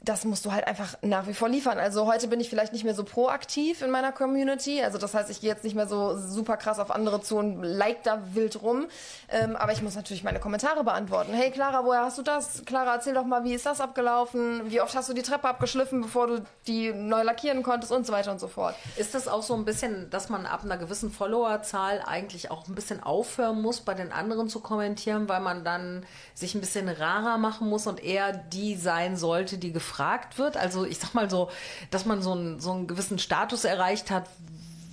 das 0.02 0.24
musst 0.24 0.46
du 0.46 0.52
halt 0.52 0.66
einfach 0.66 0.96
nach 1.02 1.26
wie 1.26 1.34
vor 1.34 1.48
liefern. 1.48 1.78
Also 1.78 2.06
heute 2.06 2.28
bin 2.28 2.40
ich 2.40 2.48
vielleicht 2.48 2.72
nicht 2.72 2.84
mehr 2.84 2.94
so 2.94 3.04
proaktiv 3.04 3.82
in 3.82 3.90
meiner 3.90 4.12
Community. 4.12 4.82
Also 4.82 4.96
das 4.96 5.12
heißt, 5.12 5.28
ich 5.28 5.42
gehe 5.42 5.50
jetzt 5.50 5.62
nicht 5.62 5.76
mehr 5.76 5.86
so 5.86 6.16
super 6.16 6.56
krass 6.56 6.78
auf 6.78 6.90
andere 6.90 7.20
zu 7.20 7.36
und 7.36 7.62
like 7.62 8.02
da 8.02 8.22
wild 8.32 8.62
rum. 8.62 8.86
Ähm, 9.28 9.56
aber 9.56 9.72
ich 9.72 9.82
muss 9.82 9.96
natürlich 9.96 10.24
meine 10.24 10.40
Kommentare 10.40 10.84
beantworten. 10.84 11.34
Hey 11.34 11.50
Clara, 11.50 11.84
woher 11.84 12.00
hast 12.02 12.16
du 12.16 12.22
das? 12.22 12.62
Clara, 12.64 12.94
erzähl 12.94 13.12
doch 13.12 13.26
mal, 13.26 13.44
wie 13.44 13.52
ist 13.52 13.66
das 13.66 13.82
abgelaufen? 13.82 14.70
Wie 14.70 14.80
oft 14.80 14.94
hast 14.96 15.10
du 15.10 15.12
die 15.12 15.20
Treppe 15.20 15.48
abgeschliffen, 15.48 16.00
bevor 16.00 16.28
du 16.28 16.44
die 16.66 16.94
neu 16.94 17.22
lackieren 17.22 17.62
konntest 17.62 17.92
und 17.92 18.06
so 18.06 18.14
weiter 18.14 18.32
und 18.32 18.40
so 18.40 18.48
fort. 18.48 18.76
Ist 18.96 19.14
das 19.14 19.28
auch 19.28 19.42
so 19.42 19.54
ein 19.54 19.66
bisschen, 19.66 20.08
dass 20.08 20.30
man 20.30 20.46
ab 20.46 20.64
einer 20.64 20.78
gewissen 20.78 21.10
Followerzahl 21.10 22.02
eigentlich 22.06 22.50
auch 22.50 22.66
ein 22.66 22.74
bisschen 22.74 23.02
aufhören 23.02 23.60
muss, 23.60 23.82
bei 23.82 23.92
den 23.92 24.12
anderen 24.12 24.48
zu 24.48 24.60
kommentieren, 24.60 25.28
weil 25.28 25.40
man 25.40 25.62
dann 25.62 26.06
sich 26.32 26.54
ein 26.54 26.60
bisschen 26.60 26.88
rarer 26.88 27.36
machen 27.36 27.68
muss 27.68 27.86
und 27.86 28.02
eher 28.02 28.32
die 28.32 28.76
sein 28.76 29.18
sollte, 29.18 29.58
die 29.58 29.72
gefragt 29.72 29.89
wird? 30.38 30.56
Also 30.56 30.84
ich 30.84 30.98
sag 30.98 31.14
mal 31.14 31.30
so, 31.30 31.50
dass 31.90 32.06
man 32.06 32.22
so 32.22 32.32
einen, 32.32 32.60
so 32.60 32.72
einen 32.72 32.86
gewissen 32.86 33.18
Status 33.18 33.64
erreicht 33.64 34.10
hat, 34.10 34.28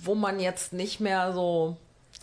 wo 0.02 0.14
man 0.14 0.40
jetzt 0.40 0.72
nicht 0.72 1.00
mehr 1.00 1.32
so 1.32 1.76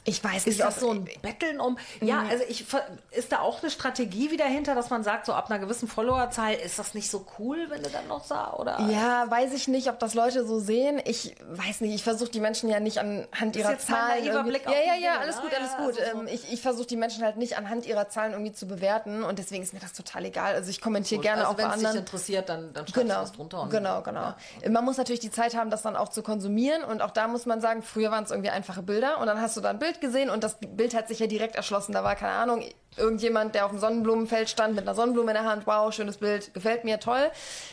Ich 0.07 0.23
weiß 0.23 0.37
Ist 0.37 0.45
nicht, 0.45 0.59
das 0.59 0.75
ob- 0.75 0.79
so 0.81 0.89
ein 0.91 1.05
Betteln 1.23 1.59
um? 1.59 1.77
Ja, 1.99 2.23
also 2.29 2.43
ich 2.47 2.63
ist 3.11 3.31
da 3.31 3.39
auch 3.39 3.61
eine 3.63 3.71
Strategie 3.71 4.29
wieder 4.29 4.45
hinter, 4.45 4.75
dass 4.75 4.91
man 4.91 5.03
sagt, 5.03 5.25
so 5.25 5.33
ab 5.33 5.49
einer 5.49 5.57
gewissen 5.59 5.87
Followerzahl 5.87 6.53
ist 6.53 6.77
das 6.77 6.93
nicht 6.93 7.09
so 7.09 7.25
cool, 7.39 7.65
wenn 7.69 7.81
du 7.81 7.89
dann 7.89 8.07
noch 8.07 8.23
sah 8.23 8.53
oder? 8.53 8.79
Ja, 8.81 9.29
weiß 9.31 9.51
ich 9.53 9.67
nicht, 9.67 9.89
ob 9.89 9.97
das 9.97 10.13
Leute 10.13 10.45
so 10.45 10.59
sehen. 10.59 11.01
Ich 11.05 11.35
weiß 11.49 11.81
nicht, 11.81 11.95
ich 11.95 12.03
versuche 12.03 12.29
die 12.29 12.39
Menschen 12.39 12.69
ja 12.69 12.79
nicht 12.79 12.99
anhand 12.99 13.55
ihrer 13.55 13.79
Zahlen. 13.79 14.23
ja, 14.23 14.31
ja, 14.45 14.95
ja, 14.99 15.17
alles 15.19 15.37
ne? 15.37 15.41
gut, 15.41 15.51
alles 15.57 15.75
gut. 15.75 15.99
also 15.99 16.17
so- 16.17 16.21
Ähm, 16.21 16.27
ich 16.31 16.53
ich 16.53 16.61
versuche 16.61 16.85
die 16.87 16.97
Menschen 16.97 17.23
halt 17.23 17.37
nicht 17.37 17.57
anhand 17.57 17.87
ihrer 17.87 18.07
Zahlen 18.07 18.33
irgendwie 18.33 18.53
zu 18.53 18.67
bewerten 18.67 19.23
und 19.23 19.39
deswegen 19.39 19.63
ist 19.63 19.73
mir 19.73 19.79
das 19.79 19.93
total 19.93 20.25
egal. 20.25 20.53
Also 20.53 20.69
ich 20.69 20.81
kommentiere 20.81 21.19
gerne 21.21 21.41
also 21.47 21.53
auch 21.53 21.55
bei 21.55 21.63
wenn 21.63 21.69
es 21.71 21.75
dich 21.77 21.87
anderen. 21.87 22.05
interessiert, 22.05 22.47
dann, 22.49 22.73
dann 22.73 22.85
schreibst 22.85 22.95
Genau, 23.01 23.15
du 23.15 23.21
was 23.21 23.31
drunter. 23.31 23.67
Genau, 23.71 24.01
genau. 24.03 24.33
Man 24.69 24.85
muss 24.85 24.97
natürlich 24.97 25.19
die 25.21 25.31
Zeit 25.31 25.55
haben, 25.55 25.71
das 25.71 25.81
dann 25.81 25.95
auch 25.95 26.09
zu 26.09 26.21
konsumieren 26.21 26.83
und 26.83 27.01
auch 27.01 27.11
da 27.11 27.27
muss 27.27 27.47
man 27.47 27.59
sagen, 27.59 27.81
früher 27.81 28.11
waren 28.11 28.23
es 28.23 28.29
irgendwie 28.29 28.51
einfache 28.51 28.83
Bilder 28.83 29.19
und 29.19 29.25
dann 29.25 29.41
hast 29.41 29.57
du 29.57 29.61
da 29.61 29.71
ein 29.71 29.79
Bild 29.95 30.01
gesehen 30.01 30.29
und 30.29 30.43
das 30.43 30.57
Bild 30.59 30.95
hat 30.95 31.07
sich 31.07 31.19
ja 31.19 31.27
direkt 31.27 31.55
erschlossen. 31.55 31.93
Da 31.93 32.03
war 32.03 32.15
keine 32.15 32.33
Ahnung, 32.33 32.63
irgendjemand, 32.97 33.55
der 33.55 33.65
auf 33.65 33.71
dem 33.71 33.79
Sonnenblumenfeld 33.79 34.49
stand 34.49 34.75
mit 34.75 34.83
einer 34.83 34.95
Sonnenblume 34.95 35.31
in 35.31 35.35
der 35.35 35.43
Hand. 35.43 35.67
Wow, 35.67 35.93
schönes 35.93 36.17
Bild, 36.17 36.53
gefällt 36.53 36.83
mir, 36.83 36.99
toll. 36.99 37.29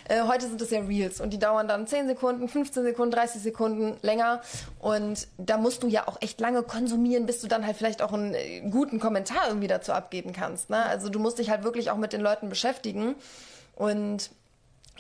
Äh, 0.09 0.23
heute 0.23 0.49
sind 0.49 0.61
es 0.61 0.71
ja 0.71 0.81
Reels 0.81 1.21
und 1.21 1.31
die 1.31 1.39
dauern 1.39 1.69
dann 1.69 1.87
10 1.87 2.09
Sekunden, 2.09 2.49
15 2.49 2.83
Sekunden, 2.83 3.13
30 3.13 3.43
Sekunden 3.43 3.97
länger 4.03 4.41
und 4.81 5.29
da 5.39 5.59
musst 5.59 5.83
du 5.83 5.89
ja 5.89 6.09
auch 6.09 6.21
echt 6.21 6.41
lange 6.41 6.63
konsumieren, 6.63 7.27
bis 7.27 7.41
du 7.41 7.49
dann 7.49 7.67
halt 7.67 7.77
vielleicht 7.77 8.03
auch 8.03 8.13
einen 8.13 8.35
äh, 8.35 8.61
guten 8.71 8.99
Kommentar 8.99 9.49
irgendwie 9.49 9.69
dazu 9.69 9.93
abgeben 9.93 10.33
kannst. 10.33 10.71
Ne? 10.71 10.85
Also 10.85 11.09
du 11.09 11.19
musst 11.19 11.39
dich 11.39 11.51
halt 11.51 11.65
wirklich 11.65 11.91
auch 11.91 11.97
mit 11.97 12.13
den 12.13 12.21
Leuten 12.21 12.49
beschäftigen 12.49 13.15
und 13.77 14.31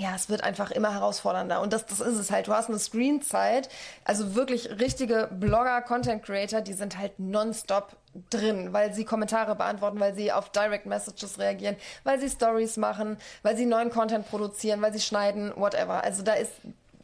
ja, 0.02 0.16
es 0.16 0.28
wird 0.28 0.42
einfach 0.42 0.72
immer 0.72 0.92
herausfordernder. 0.92 1.60
Und 1.60 1.72
das, 1.72 1.86
das 1.86 2.00
ist 2.00 2.18
es 2.18 2.30
halt. 2.30 2.48
Du 2.48 2.52
hast 2.52 2.68
eine 2.68 2.78
Screenzeit, 2.78 3.68
also 4.04 4.34
wirklich 4.34 4.68
richtige 4.80 5.28
Blogger, 5.30 5.80
Content 5.82 6.24
Creator, 6.24 6.60
die 6.60 6.72
sind 6.72 6.98
halt 6.98 7.18
nonstop 7.18 7.96
drin, 8.28 8.72
weil 8.72 8.92
sie 8.92 9.04
Kommentare 9.04 9.54
beantworten, 9.54 10.00
weil 10.00 10.14
sie 10.14 10.32
auf 10.32 10.50
Direct 10.50 10.86
Messages 10.86 11.38
reagieren, 11.38 11.76
weil 12.02 12.18
sie 12.18 12.28
Stories 12.28 12.76
machen, 12.76 13.16
weil 13.42 13.56
sie 13.56 13.64
neuen 13.64 13.90
Content 13.90 14.28
produzieren, 14.28 14.82
weil 14.82 14.92
sie 14.92 15.00
schneiden, 15.00 15.52
whatever. 15.54 16.02
Also 16.02 16.22
da 16.22 16.34
ist, 16.34 16.52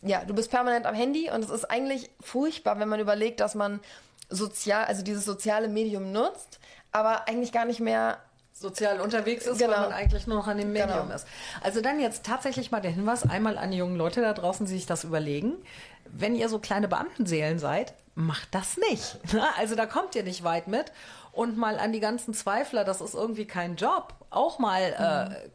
ja, 0.03 0.24
du 0.24 0.34
bist 0.34 0.51
permanent 0.51 0.84
am 0.84 0.94
Handy 0.94 1.30
und 1.30 1.44
es 1.44 1.51
ist 1.51 1.70
eigentlich 1.70 2.11
furchtbar, 2.20 2.80
wenn 2.80 2.88
man 2.88 3.01
überlegt, 3.01 3.38
dass 3.40 3.55
man 3.55 3.80
sozial, 4.28 4.84
also 4.86 5.03
dieses 5.03 5.24
soziale 5.24 5.68
Medium 5.68 6.11
nutzt, 6.11 6.59
aber 6.90 7.28
eigentlich 7.28 7.53
gar 7.53 7.64
nicht 7.64 7.80
mehr 7.80 8.18
sozial 8.61 9.01
unterwegs 9.01 9.47
ist, 9.47 9.59
Genau. 9.59 9.73
weil 9.73 9.81
man 9.83 9.93
eigentlich 9.93 10.27
nur 10.27 10.37
noch 10.37 10.47
an 10.49 10.59
dem 10.59 10.73
Medium 10.73 11.03
Genau. 11.05 11.15
ist. 11.15 11.27
Also 11.63 11.81
dann 11.81 12.01
jetzt 12.01 12.25
tatsächlich 12.25 12.71
mal 12.71 12.81
der 12.81 12.91
Hinweis 12.91 13.29
einmal 13.29 13.57
an 13.59 13.71
die 13.71 13.77
jungen 13.79 13.97
Leute 13.97 14.21
da 14.21 14.33
draußen, 14.33 14.67
die 14.67 14.73
sich 14.73 14.87
das 14.87 15.05
überlegen. 15.05 15.55
Wenn 16.11 16.35
ihr 16.35 16.49
so 16.49 16.59
kleine 16.59 16.89
Beamtenseelen 16.89 17.59
seid, 17.59 17.95
macht 18.15 18.49
das 18.55 18.77
nicht. 18.91 19.17
Also 19.59 19.75
da 19.75 19.87
kommt 19.87 20.15
ihr 20.15 20.23
nicht 20.25 20.43
weit 20.45 20.69
mit. 20.69 20.93
Und 21.33 21.57
mal 21.57 21.79
an 21.79 21.93
die 21.93 22.01
ganzen 22.01 22.35
Zweifler, 22.35 22.83
das 22.85 23.01
ist 23.01 23.15
irgendwie 23.15 23.45
kein 23.47 23.77
Job. 23.77 24.15
Auch 24.31 24.59
mal 24.59 24.83
äh, 25.45 25.49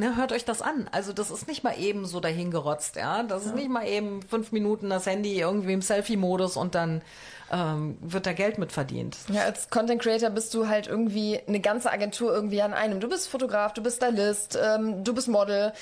Ne, 0.00 0.14
hört 0.14 0.30
euch 0.30 0.44
das 0.44 0.62
an. 0.62 0.88
Also 0.92 1.12
das 1.12 1.32
ist 1.32 1.48
nicht 1.48 1.64
mal 1.64 1.76
eben 1.76 2.06
so 2.06 2.20
dahingerotzt, 2.20 2.94
ja. 2.94 3.24
Das 3.24 3.44
ist 3.44 3.56
nicht 3.56 3.68
mal 3.68 3.84
eben 3.84 4.22
fünf 4.22 4.52
Minuten 4.52 4.90
das 4.90 5.06
Handy 5.06 5.40
irgendwie 5.40 5.72
im 5.72 5.82
Selfie-Modus 5.82 6.56
und 6.56 6.76
dann 6.76 7.02
ähm, 7.50 7.98
wird 8.00 8.24
da 8.24 8.32
Geld 8.32 8.58
mit 8.58 8.70
verdient. 8.70 9.16
Ja, 9.28 9.42
als 9.42 9.70
Content 9.70 10.00
Creator 10.00 10.30
bist 10.30 10.54
du 10.54 10.68
halt 10.68 10.86
irgendwie 10.86 11.40
eine 11.48 11.58
ganze 11.58 11.90
Agentur 11.90 12.32
irgendwie 12.32 12.62
an 12.62 12.74
einem. 12.74 13.00
Du 13.00 13.08
bist 13.08 13.28
Fotograf, 13.28 13.72
du 13.72 13.82
bist 13.82 13.96
Stylist, 13.96 14.56
ähm, 14.62 15.02
du 15.02 15.12
bist 15.12 15.26
Model. 15.26 15.72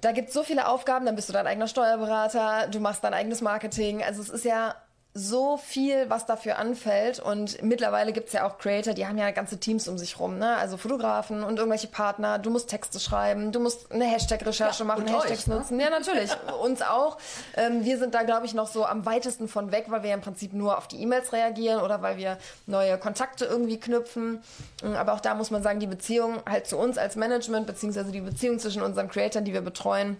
Da 0.00 0.12
gibt 0.12 0.28
es 0.28 0.34
so 0.34 0.44
viele 0.44 0.68
Aufgaben, 0.68 1.04
dann 1.04 1.16
bist 1.16 1.28
du 1.28 1.32
dein 1.32 1.48
eigener 1.48 1.66
Steuerberater, 1.66 2.68
du 2.68 2.78
machst 2.78 3.02
dein 3.02 3.12
eigenes 3.12 3.40
Marketing. 3.40 4.04
Also 4.04 4.22
es 4.22 4.28
ist 4.28 4.44
ja 4.44 4.76
so 5.14 5.58
viel, 5.58 6.08
was 6.08 6.24
dafür 6.24 6.58
anfällt. 6.58 7.20
Und 7.20 7.62
mittlerweile 7.62 8.12
gibt 8.12 8.28
es 8.28 8.32
ja 8.32 8.46
auch 8.46 8.56
Creator, 8.56 8.94
die 8.94 9.06
haben 9.06 9.18
ja 9.18 9.30
ganze 9.30 9.58
Teams 9.58 9.86
um 9.86 9.98
sich 9.98 10.18
rum, 10.18 10.38
ne? 10.38 10.56
Also 10.56 10.78
Fotografen 10.78 11.42
und 11.42 11.58
irgendwelche 11.58 11.86
Partner. 11.88 12.38
Du 12.38 12.48
musst 12.50 12.70
Texte 12.70 12.98
schreiben, 12.98 13.52
du 13.52 13.60
musst 13.60 13.92
eine 13.92 14.04
Hashtag-Recherche 14.04 14.80
Ja, 14.80 14.84
machen, 14.86 15.02
und 15.02 15.10
euch, 15.10 15.24
Hashtags 15.24 15.46
ne? 15.48 15.56
nutzen. 15.56 15.78
Ja, 15.78 15.90
natürlich. 15.90 16.30
Uns 16.62 16.80
auch. 16.80 17.18
Ähm, 17.56 17.84
wir 17.84 17.98
sind 17.98 18.14
da, 18.14 18.22
glaube 18.22 18.46
ich, 18.46 18.54
noch 18.54 18.68
so 18.68 18.86
am 18.86 19.04
weitesten 19.04 19.48
von 19.48 19.70
weg, 19.70 19.86
weil 19.88 20.02
wir 20.02 20.14
im 20.14 20.22
Prinzip 20.22 20.54
nur 20.54 20.78
auf 20.78 20.88
die 20.88 21.02
E-Mails 21.02 21.32
reagieren 21.34 21.82
oder 21.82 22.00
weil 22.00 22.16
wir 22.16 22.38
neue 22.66 22.96
Kontakte 22.96 23.44
irgendwie 23.44 23.78
knüpfen. 23.78 24.42
Ähm, 24.82 24.94
Aber 24.96 25.12
auch 25.12 25.20
da 25.20 25.34
muss 25.34 25.50
man 25.50 25.62
sagen, 25.62 25.78
die 25.78 25.86
Beziehung 25.86 26.42
halt 26.48 26.66
zu 26.66 26.78
uns 26.78 26.96
als 26.96 27.16
Management, 27.16 27.66
beziehungsweise 27.66 28.12
die 28.12 28.20
Beziehung 28.22 28.58
zwischen 28.58 28.80
unseren 28.80 29.08
Creatoren, 29.08 29.44
die 29.44 29.52
wir 29.52 29.60
betreuen, 29.60 30.16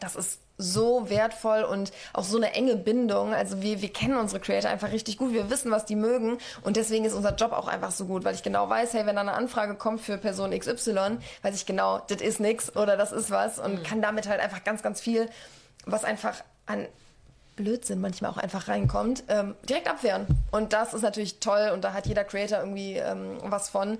das 0.00 0.16
ist 0.16 0.40
so 0.58 1.08
wertvoll 1.08 1.62
und 1.62 1.92
auch 2.12 2.24
so 2.24 2.36
eine 2.36 2.52
enge 2.52 2.76
Bindung. 2.76 3.32
Also 3.32 3.62
wir, 3.62 3.80
wir 3.80 3.92
kennen 3.92 4.16
unsere 4.16 4.40
Creator 4.40 4.70
einfach 4.70 4.92
richtig 4.92 5.16
gut. 5.16 5.32
Wir 5.32 5.50
wissen, 5.50 5.70
was 5.70 5.86
die 5.86 5.96
mögen. 5.96 6.38
Und 6.62 6.76
deswegen 6.76 7.04
ist 7.04 7.14
unser 7.14 7.34
Job 7.34 7.52
auch 7.52 7.68
einfach 7.68 7.90
so 7.90 8.04
gut, 8.06 8.24
weil 8.24 8.34
ich 8.34 8.42
genau 8.42 8.68
weiß, 8.68 8.92
hey, 8.94 9.06
wenn 9.06 9.14
da 9.14 9.22
eine 9.22 9.32
Anfrage 9.32 9.74
kommt 9.74 10.00
für 10.00 10.18
Person 10.18 10.56
XY, 10.56 11.18
weiß 11.42 11.54
ich 11.54 11.66
genau, 11.66 12.00
das 12.08 12.20
ist 12.20 12.40
nix 12.40 12.76
oder 12.76 12.96
das 12.96 13.12
ist 13.12 13.30
was 13.30 13.58
und 13.58 13.84
kann 13.84 14.02
damit 14.02 14.28
halt 14.28 14.40
einfach 14.40 14.64
ganz, 14.64 14.82
ganz 14.82 15.00
viel, 15.00 15.28
was 15.86 16.04
einfach 16.04 16.34
an 16.66 16.86
Blödsinn 17.56 18.00
manchmal 18.00 18.30
auch 18.30 18.36
einfach 18.36 18.68
reinkommt, 18.68 19.24
ähm, 19.28 19.54
direkt 19.68 19.88
abwehren. 19.88 20.26
Und 20.50 20.72
das 20.72 20.94
ist 20.94 21.02
natürlich 21.02 21.40
toll 21.40 21.70
und 21.72 21.84
da 21.84 21.92
hat 21.92 22.06
jeder 22.06 22.24
Creator 22.24 22.58
irgendwie 22.58 22.94
ähm, 22.94 23.38
was 23.42 23.68
von, 23.68 23.98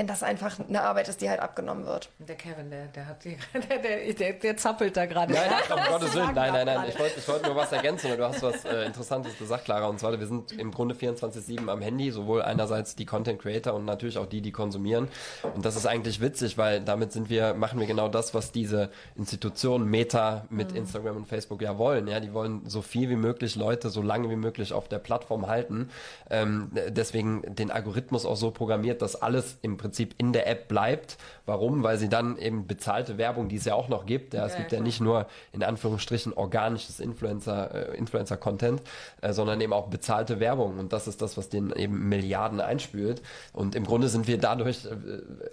wenn 0.00 0.06
das 0.06 0.22
einfach 0.22 0.58
eine 0.58 0.80
Arbeit 0.80 1.08
ist, 1.08 1.20
die 1.20 1.28
halt 1.28 1.40
abgenommen 1.40 1.84
wird. 1.84 2.08
Der 2.20 2.34
Kevin, 2.34 2.70
der, 2.70 2.86
der 2.86 3.06
hat 3.06 3.22
die, 3.22 3.36
der, 3.52 3.78
der, 3.78 4.14
der, 4.14 4.32
der 4.32 4.56
zappelt 4.56 4.96
da 4.96 5.04
gerade. 5.04 5.30
Nein, 5.30 5.42
nein, 5.50 5.78
um 5.78 5.84
Gottes 5.92 6.14
Willen, 6.14 6.34
nein, 6.34 6.54
nein, 6.54 6.64
nein. 6.64 6.88
Ich 6.88 6.98
wollte 6.98 7.18
ich 7.18 7.28
wollte 7.28 7.44
nur 7.44 7.56
was 7.56 7.70
ergänzen 7.70 8.10
und 8.10 8.16
du 8.16 8.24
hast 8.24 8.42
was 8.42 8.64
äh, 8.64 8.86
Interessantes 8.86 9.36
gesagt, 9.36 9.66
Clara. 9.66 9.88
Und 9.88 10.00
zwar, 10.00 10.18
wir 10.18 10.26
sind 10.26 10.52
im 10.52 10.70
Grunde 10.70 10.94
24-7 10.94 11.68
am 11.68 11.82
Handy, 11.82 12.10
sowohl 12.12 12.40
einerseits 12.40 12.96
die 12.96 13.04
Content 13.04 13.42
Creator 13.42 13.74
und 13.74 13.84
natürlich 13.84 14.16
auch 14.16 14.24
die, 14.24 14.40
die 14.40 14.52
konsumieren. 14.52 15.08
Und 15.54 15.66
das 15.66 15.76
ist 15.76 15.84
eigentlich 15.84 16.22
witzig, 16.22 16.56
weil 16.56 16.80
damit 16.80 17.12
sind 17.12 17.28
wir, 17.28 17.52
machen 17.52 17.78
wir 17.78 17.86
genau 17.86 18.08
das, 18.08 18.32
was 18.32 18.52
diese 18.52 18.88
Institutionen 19.16 19.84
Meta 19.84 20.46
mit 20.48 20.72
Instagram 20.72 21.18
und 21.18 21.28
Facebook 21.28 21.60
ja 21.60 21.76
wollen. 21.76 22.08
Ja, 22.08 22.20
die 22.20 22.32
wollen 22.32 22.62
so 22.64 22.80
viel 22.80 23.10
wie 23.10 23.16
möglich 23.16 23.54
Leute 23.54 23.90
so 23.90 24.00
lange 24.00 24.30
wie 24.30 24.36
möglich 24.36 24.72
auf 24.72 24.88
der 24.88 24.98
Plattform 24.98 25.46
halten. 25.46 25.90
Ähm, 26.30 26.70
deswegen 26.88 27.42
den 27.54 27.70
Algorithmus 27.70 28.24
auch 28.24 28.36
so 28.36 28.50
programmiert, 28.50 29.02
dass 29.02 29.14
alles 29.14 29.58
im 29.60 29.76
Prinzip 29.76 29.89
in 29.98 30.32
der 30.32 30.46
App 30.46 30.68
bleibt. 30.68 31.16
Warum? 31.46 31.82
Weil 31.82 31.98
sie 31.98 32.08
dann 32.08 32.38
eben 32.38 32.66
bezahlte 32.66 33.18
Werbung, 33.18 33.48
die 33.48 33.56
es 33.56 33.64
ja 33.64 33.74
auch 33.74 33.88
noch 33.88 34.06
gibt. 34.06 34.34
Ja, 34.34 34.46
es 34.46 34.52
Ja, 34.52 34.58
gibt 34.58 34.70
ja 34.72 34.76
klar. 34.78 34.86
nicht 34.86 35.00
nur 35.00 35.26
in 35.52 35.62
Anführungsstrichen 35.64 36.32
organisches 36.32 37.00
Influencer, 37.00 37.92
äh, 37.92 37.96
Influencer-Content, 37.96 38.82
äh, 39.22 39.32
sondern 39.32 39.60
eben 39.60 39.72
auch 39.72 39.88
bezahlte 39.88 40.38
Werbung. 40.38 40.78
Und 40.78 40.92
das 40.92 41.08
ist 41.08 41.22
das, 41.22 41.36
was 41.36 41.48
den 41.48 41.72
eben 41.72 42.08
Milliarden 42.08 42.60
einspült. 42.60 43.22
Und 43.52 43.74
im 43.74 43.84
Grunde 43.84 44.08
sind 44.08 44.28
wir 44.28 44.38
dadurch 44.38 44.84
äh, 44.84 44.90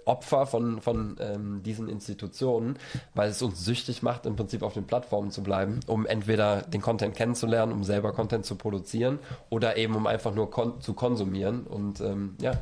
Opfer 0.04 0.46
von, 0.46 0.80
von 0.80 1.16
ähm, 1.20 1.62
diesen 1.64 1.88
Institutionen, 1.88 2.78
weil 3.14 3.30
es 3.30 3.42
uns 3.42 3.64
süchtig 3.64 4.02
macht, 4.02 4.26
im 4.26 4.36
Prinzip 4.36 4.62
auf 4.62 4.74
den 4.74 4.86
Plattformen 4.86 5.30
zu 5.30 5.42
bleiben, 5.42 5.80
um 5.86 6.06
entweder 6.06 6.62
den 6.62 6.80
Content 6.82 7.16
kennenzulernen, 7.16 7.72
um 7.72 7.82
selber 7.82 8.12
Content 8.12 8.44
zu 8.46 8.54
produzieren 8.54 9.18
oder 9.50 9.76
eben 9.76 9.96
um 9.96 10.06
einfach 10.06 10.34
nur 10.34 10.50
kon 10.50 10.80
zu 10.80 10.92
konsumieren. 10.94 11.62
Und 11.64 12.00
ähm, 12.00 12.36
ja, 12.40 12.52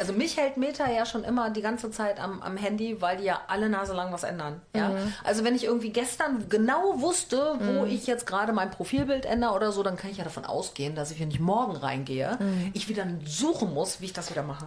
Also 0.00 0.12
mich 0.12 0.36
hält 0.36 0.56
Meta 0.56 0.90
ja 0.90 1.04
schon 1.06 1.11
immer 1.24 1.50
die 1.50 1.62
ganze 1.62 1.90
Zeit 1.90 2.18
am, 2.18 2.42
am 2.42 2.56
Handy, 2.56 3.00
weil 3.00 3.18
die 3.18 3.24
ja 3.24 3.42
alle 3.48 3.68
Nase 3.68 3.92
lang 3.92 4.12
was 4.12 4.24
ändern. 4.24 4.60
Ja? 4.74 4.92
Also 5.24 5.44
wenn 5.44 5.54
ich 5.54 5.64
irgendwie 5.64 5.90
gestern 5.90 6.48
genau 6.48 7.00
wusste, 7.00 7.58
wo 7.60 7.84
ich 7.84 8.06
jetzt 8.06 8.26
gerade 8.26 8.52
mein 8.52 8.70
Profilbild 8.70 9.26
ändere 9.26 9.52
oder 9.52 9.72
so, 9.72 9.82
dann 9.82 9.96
kann 9.96 10.10
ich 10.10 10.16
ja 10.16 10.24
davon 10.24 10.44
ausgehen, 10.44 10.94
dass 10.94 11.10
ich, 11.10 11.20
wenn 11.20 11.30
ich 11.30 11.40
morgen 11.40 11.76
reingehe, 11.76 12.38
ich 12.72 12.88
wieder 12.88 13.06
suchen 13.24 13.72
muss, 13.74 14.00
wie 14.00 14.06
ich 14.06 14.12
das 14.12 14.30
wieder 14.30 14.42
mache. 14.42 14.66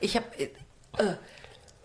Ich 0.00 0.16
habe, 0.16 0.26
äh, 0.38 0.48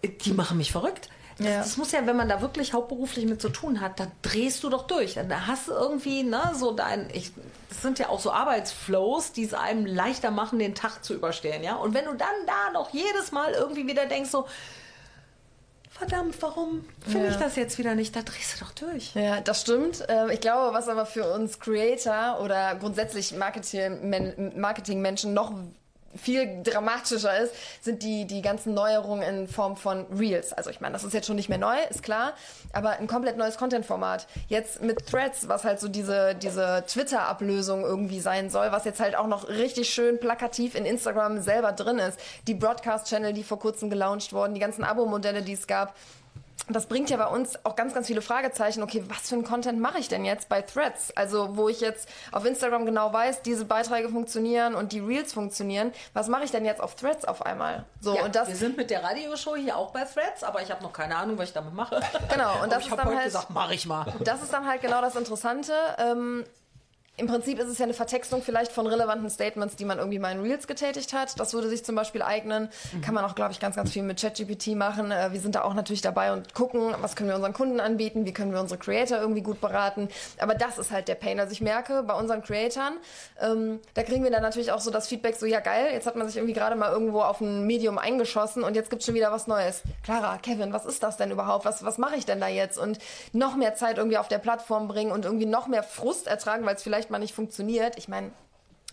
äh, 0.01 0.09
die 0.09 0.33
machen 0.33 0.57
mich 0.57 0.71
verrückt. 0.71 1.09
Das, 1.37 1.47
Ja. 1.47 1.57
das 1.59 1.77
muss 1.77 1.91
ja, 1.91 2.05
wenn 2.05 2.15
man 2.15 2.29
da 2.29 2.41
wirklich 2.41 2.73
hauptberuflich 2.73 3.25
mit 3.25 3.41
zu 3.41 3.49
tun 3.49 3.81
hat, 3.81 3.99
da 3.99 4.07
drehst 4.21 4.63
du 4.63 4.69
doch 4.69 4.87
durch. 4.87 5.15
Da 5.15 5.47
hast 5.47 5.67
du 5.67 5.71
irgendwie, 5.73 6.23
ne, 6.23 6.51
so 6.55 6.71
dein, 6.71 7.09
ich, 7.13 7.31
das 7.69 7.81
sind 7.81 7.99
ja 7.99 8.09
auch 8.09 8.19
so 8.19 8.31
Arbeitsflows, 8.31 9.31
die 9.31 9.43
es 9.45 9.53
einem 9.53 9.85
leichter 9.85 10.31
machen, 10.31 10.59
den 10.59 10.75
Tag 10.75 11.03
zu 11.03 11.13
überstehen, 11.13 11.63
ja. 11.63 11.75
Und 11.75 11.93
wenn 11.93 12.05
du 12.05 12.13
dann 12.13 12.27
da 12.45 12.71
noch 12.73 12.89
jedes 12.93 13.31
Mal 13.31 13.53
irgendwie 13.53 13.87
wieder 13.87 14.05
denkst, 14.05 14.29
so, 14.29 14.45
verdammt, 15.89 16.41
warum 16.41 16.85
finde 17.07 17.27
ich 17.27 17.33
Ja. 17.35 17.39
das 17.39 17.55
jetzt 17.55 17.77
wieder 17.77 17.95
nicht? 17.95 18.15
Da 18.15 18.21
drehst 18.23 18.59
du 18.59 18.65
doch 18.65 18.71
durch. 18.71 19.13
Ja, 19.13 19.39
das 19.41 19.61
stimmt. 19.61 20.03
Ähm, 20.07 20.29
Ich 20.31 20.41
glaube, 20.41 20.73
was 20.73 20.87
aber 20.87 21.05
für 21.05 21.31
uns 21.33 21.59
Creator 21.59 22.39
oder 22.41 22.75
grundsätzlich 22.75 23.33
Marketing- 23.35 24.53
Marketingmenschen 24.59 25.33
noch 25.33 25.53
viel 26.15 26.63
dramatischer 26.63 27.39
ist, 27.39 27.53
sind 27.81 28.03
die, 28.03 28.25
die 28.25 28.41
ganzen 28.41 28.73
Neuerungen 28.73 29.23
in 29.23 29.47
Form 29.47 29.77
von 29.77 30.05
Reels. 30.17 30.53
Also 30.53 30.69
ich 30.69 30.81
meine, 30.81 30.93
das 30.93 31.03
ist 31.03 31.13
jetzt 31.13 31.27
schon 31.27 31.35
nicht 31.35 31.49
mehr 31.49 31.57
neu, 31.57 31.75
ist 31.89 32.03
klar, 32.03 32.33
aber 32.73 32.91
ein 32.91 33.07
komplett 33.07 33.37
neues 33.37 33.57
Content-Format. 33.57 34.27
Jetzt 34.47 34.81
mit 34.81 35.05
Threads, 35.07 35.47
was 35.47 35.63
halt 35.63 35.79
so 35.79 35.87
diese, 35.87 36.35
diese 36.35 36.83
Twitter-Ablösung 36.87 37.83
irgendwie 37.83 38.19
sein 38.19 38.49
soll, 38.49 38.71
was 38.71 38.85
jetzt 38.85 38.99
halt 38.99 39.15
auch 39.15 39.27
noch 39.27 39.47
richtig 39.47 39.89
schön 39.89 40.19
plakativ 40.19 40.75
in 40.75 40.85
Instagram 40.85 41.41
selber 41.41 41.71
drin 41.71 41.99
ist. 41.99 42.19
Die 42.47 42.53
Broadcast-Channel, 42.53 43.33
die 43.33 43.43
vor 43.43 43.59
kurzem 43.59 43.89
gelauncht 43.89 44.33
wurden, 44.33 44.53
die 44.53 44.59
ganzen 44.59 44.83
Abo-Modelle, 44.83 45.41
die 45.41 45.53
es 45.53 45.67
gab. 45.67 45.95
Das 46.73 46.85
bringt 46.87 47.09
ja 47.09 47.17
bei 47.17 47.27
uns 47.27 47.57
auch 47.65 47.75
ganz, 47.75 47.93
ganz 47.93 48.07
viele 48.07 48.21
Fragezeichen. 48.21 48.83
Okay, 48.83 49.03
was 49.07 49.29
für 49.29 49.35
ein 49.35 49.43
Content 49.43 49.79
mache 49.79 49.99
ich 49.99 50.07
denn 50.07 50.25
jetzt 50.25 50.49
bei 50.49 50.61
Threads? 50.61 51.15
Also, 51.15 51.55
wo 51.57 51.69
ich 51.69 51.81
jetzt 51.81 52.07
auf 52.31 52.45
Instagram 52.45 52.85
genau 52.85 53.11
weiß, 53.13 53.41
diese 53.41 53.65
Beiträge 53.65 54.09
funktionieren 54.09 54.75
und 54.75 54.91
die 54.91 54.99
Reels 54.99 55.33
funktionieren. 55.33 55.91
Was 56.13 56.27
mache 56.27 56.43
ich 56.43 56.51
denn 56.51 56.65
jetzt 56.65 56.81
auf 56.81 56.95
Threads 56.95 57.25
auf 57.25 57.45
einmal? 57.45 57.85
So, 57.99 58.15
Ja, 58.15 58.23
und 58.25 58.35
das, 58.35 58.47
wir 58.47 58.55
sind 58.55 58.77
mit 58.77 58.89
der 58.89 59.03
Radioshow 59.03 59.55
hier 59.55 59.75
auch 59.77 59.91
bei 59.91 60.03
Threads, 60.05 60.43
aber 60.43 60.61
ich 60.61 60.71
habe 60.71 60.81
noch 60.83 60.93
keine 60.93 61.15
Ahnung, 61.15 61.37
was 61.37 61.49
ich 61.49 61.53
damit 61.53 61.73
mache. 61.73 61.99
Genau, 62.31 62.61
und 62.63 62.71
das 62.71 62.85
ich 62.85 62.89
ist 62.91 62.97
dann 62.97 63.05
heute 63.05 63.15
halt- 63.17 63.25
gesagt, 63.25 63.49
mache 63.49 63.73
ich 63.73 63.85
mal. 63.85 64.05
das 64.23 64.41
ist 64.41 64.53
dann 64.53 64.67
halt 64.67 64.81
genau 64.81 65.01
das 65.01 65.15
Interessante. 65.15 65.73
Ähm, 65.97 66.43
im 67.17 67.27
Prinzip 67.27 67.59
ist 67.59 67.67
es 67.67 67.77
ja 67.77 67.83
eine 67.83 67.93
Vertextung 67.93 68.41
vielleicht 68.41 68.71
von 68.71 68.87
relevanten 68.87 69.29
Statements, 69.29 69.75
die 69.75 69.85
man 69.85 69.99
irgendwie 69.99 70.17
mal 70.17 70.31
in 70.31 70.41
Reels 70.41 70.65
getätigt 70.65 71.13
hat. 71.13 71.39
Das 71.39 71.53
würde 71.53 71.69
sich 71.69 71.83
zum 71.85 71.93
Beispiel 71.93 72.21
eignen. 72.21 72.69
Kann 73.03 73.13
man 73.13 73.25
auch, 73.25 73.35
glaube 73.35 73.51
ich, 73.51 73.59
ganz, 73.59 73.75
ganz 73.75 73.91
viel 73.91 74.01
mit 74.01 74.19
ChatGPT 74.19 74.75
machen. 74.75 75.11
Äh, 75.11 75.31
Wir 75.31 75.39
sind 75.39 75.55
da 75.55 75.63
auch 75.63 75.73
natürlich 75.73 76.01
dabei 76.01 76.33
und 76.33 76.53
gucken, 76.53 76.95
was 77.01 77.15
können 77.15 77.29
wir 77.29 77.35
unseren 77.35 77.53
Kunden 77.53 77.79
anbieten, 77.79 78.25
wie 78.25 78.33
können 78.33 78.53
wir 78.53 78.59
unsere 78.59 78.79
Creator 78.79 79.19
irgendwie 79.19 79.41
gut 79.41 79.61
beraten. 79.61 80.07
Aber 80.39 80.55
das 80.55 80.77
ist 80.77 80.91
halt 80.91 81.07
der 81.09 81.15
Pain. 81.15 81.39
Also 81.39 81.51
ich 81.51 81.61
merke 81.61 82.01
bei 82.03 82.13
unseren 82.13 82.41
Creatoren, 82.41 82.93
ähm, 83.39 83.79
da 83.93 84.03
kriegen 84.03 84.23
wir 84.23 84.31
dann 84.31 84.41
natürlich 84.41 84.71
auch 84.71 84.81
so 84.81 84.89
das 84.89 85.07
Feedback, 85.07 85.35
so 85.35 85.45
ja 85.45 85.59
geil, 85.59 85.89
jetzt 85.91 86.07
hat 86.07 86.15
man 86.15 86.27
sich 86.27 86.37
irgendwie 86.37 86.53
gerade 86.53 86.75
mal 86.75 86.91
irgendwo 86.91 87.21
auf 87.21 87.41
ein 87.41 87.67
Medium 87.67 87.97
eingeschossen 87.97 88.63
und 88.63 88.75
jetzt 88.75 88.89
gibt's 88.89 89.05
schon 89.05 89.15
wieder 89.15 89.31
was 89.31 89.47
Neues. 89.47 89.83
Clara, 90.03 90.37
Kevin, 90.37 90.73
was 90.73 90.85
ist 90.85 91.03
das 91.03 91.17
denn 91.17 91.29
überhaupt? 91.29 91.65
Was, 91.65 91.83
was 91.83 91.97
mache 91.97 92.15
ich 92.15 92.25
denn 92.25 92.39
da 92.39 92.47
jetzt? 92.47 92.77
Und 92.79 92.97
noch 93.33 93.55
mehr 93.55 93.75
Zeit 93.75 93.97
irgendwie 93.97 94.17
auf 94.17 94.27
der 94.27 94.39
Plattform 94.39 94.87
bringen 94.87 95.11
und 95.11 95.25
irgendwie 95.25 95.45
noch 95.45 95.67
mehr 95.67 95.83
Frust 95.83 96.27
ertragen, 96.27 96.65
weil 96.65 96.75
es 96.75 96.83
vielleicht 96.83 97.00
mal 97.09 97.19
nicht 97.19 97.33
funktioniert. 97.33 97.97
Ich 97.97 98.07
meine, 98.07 98.31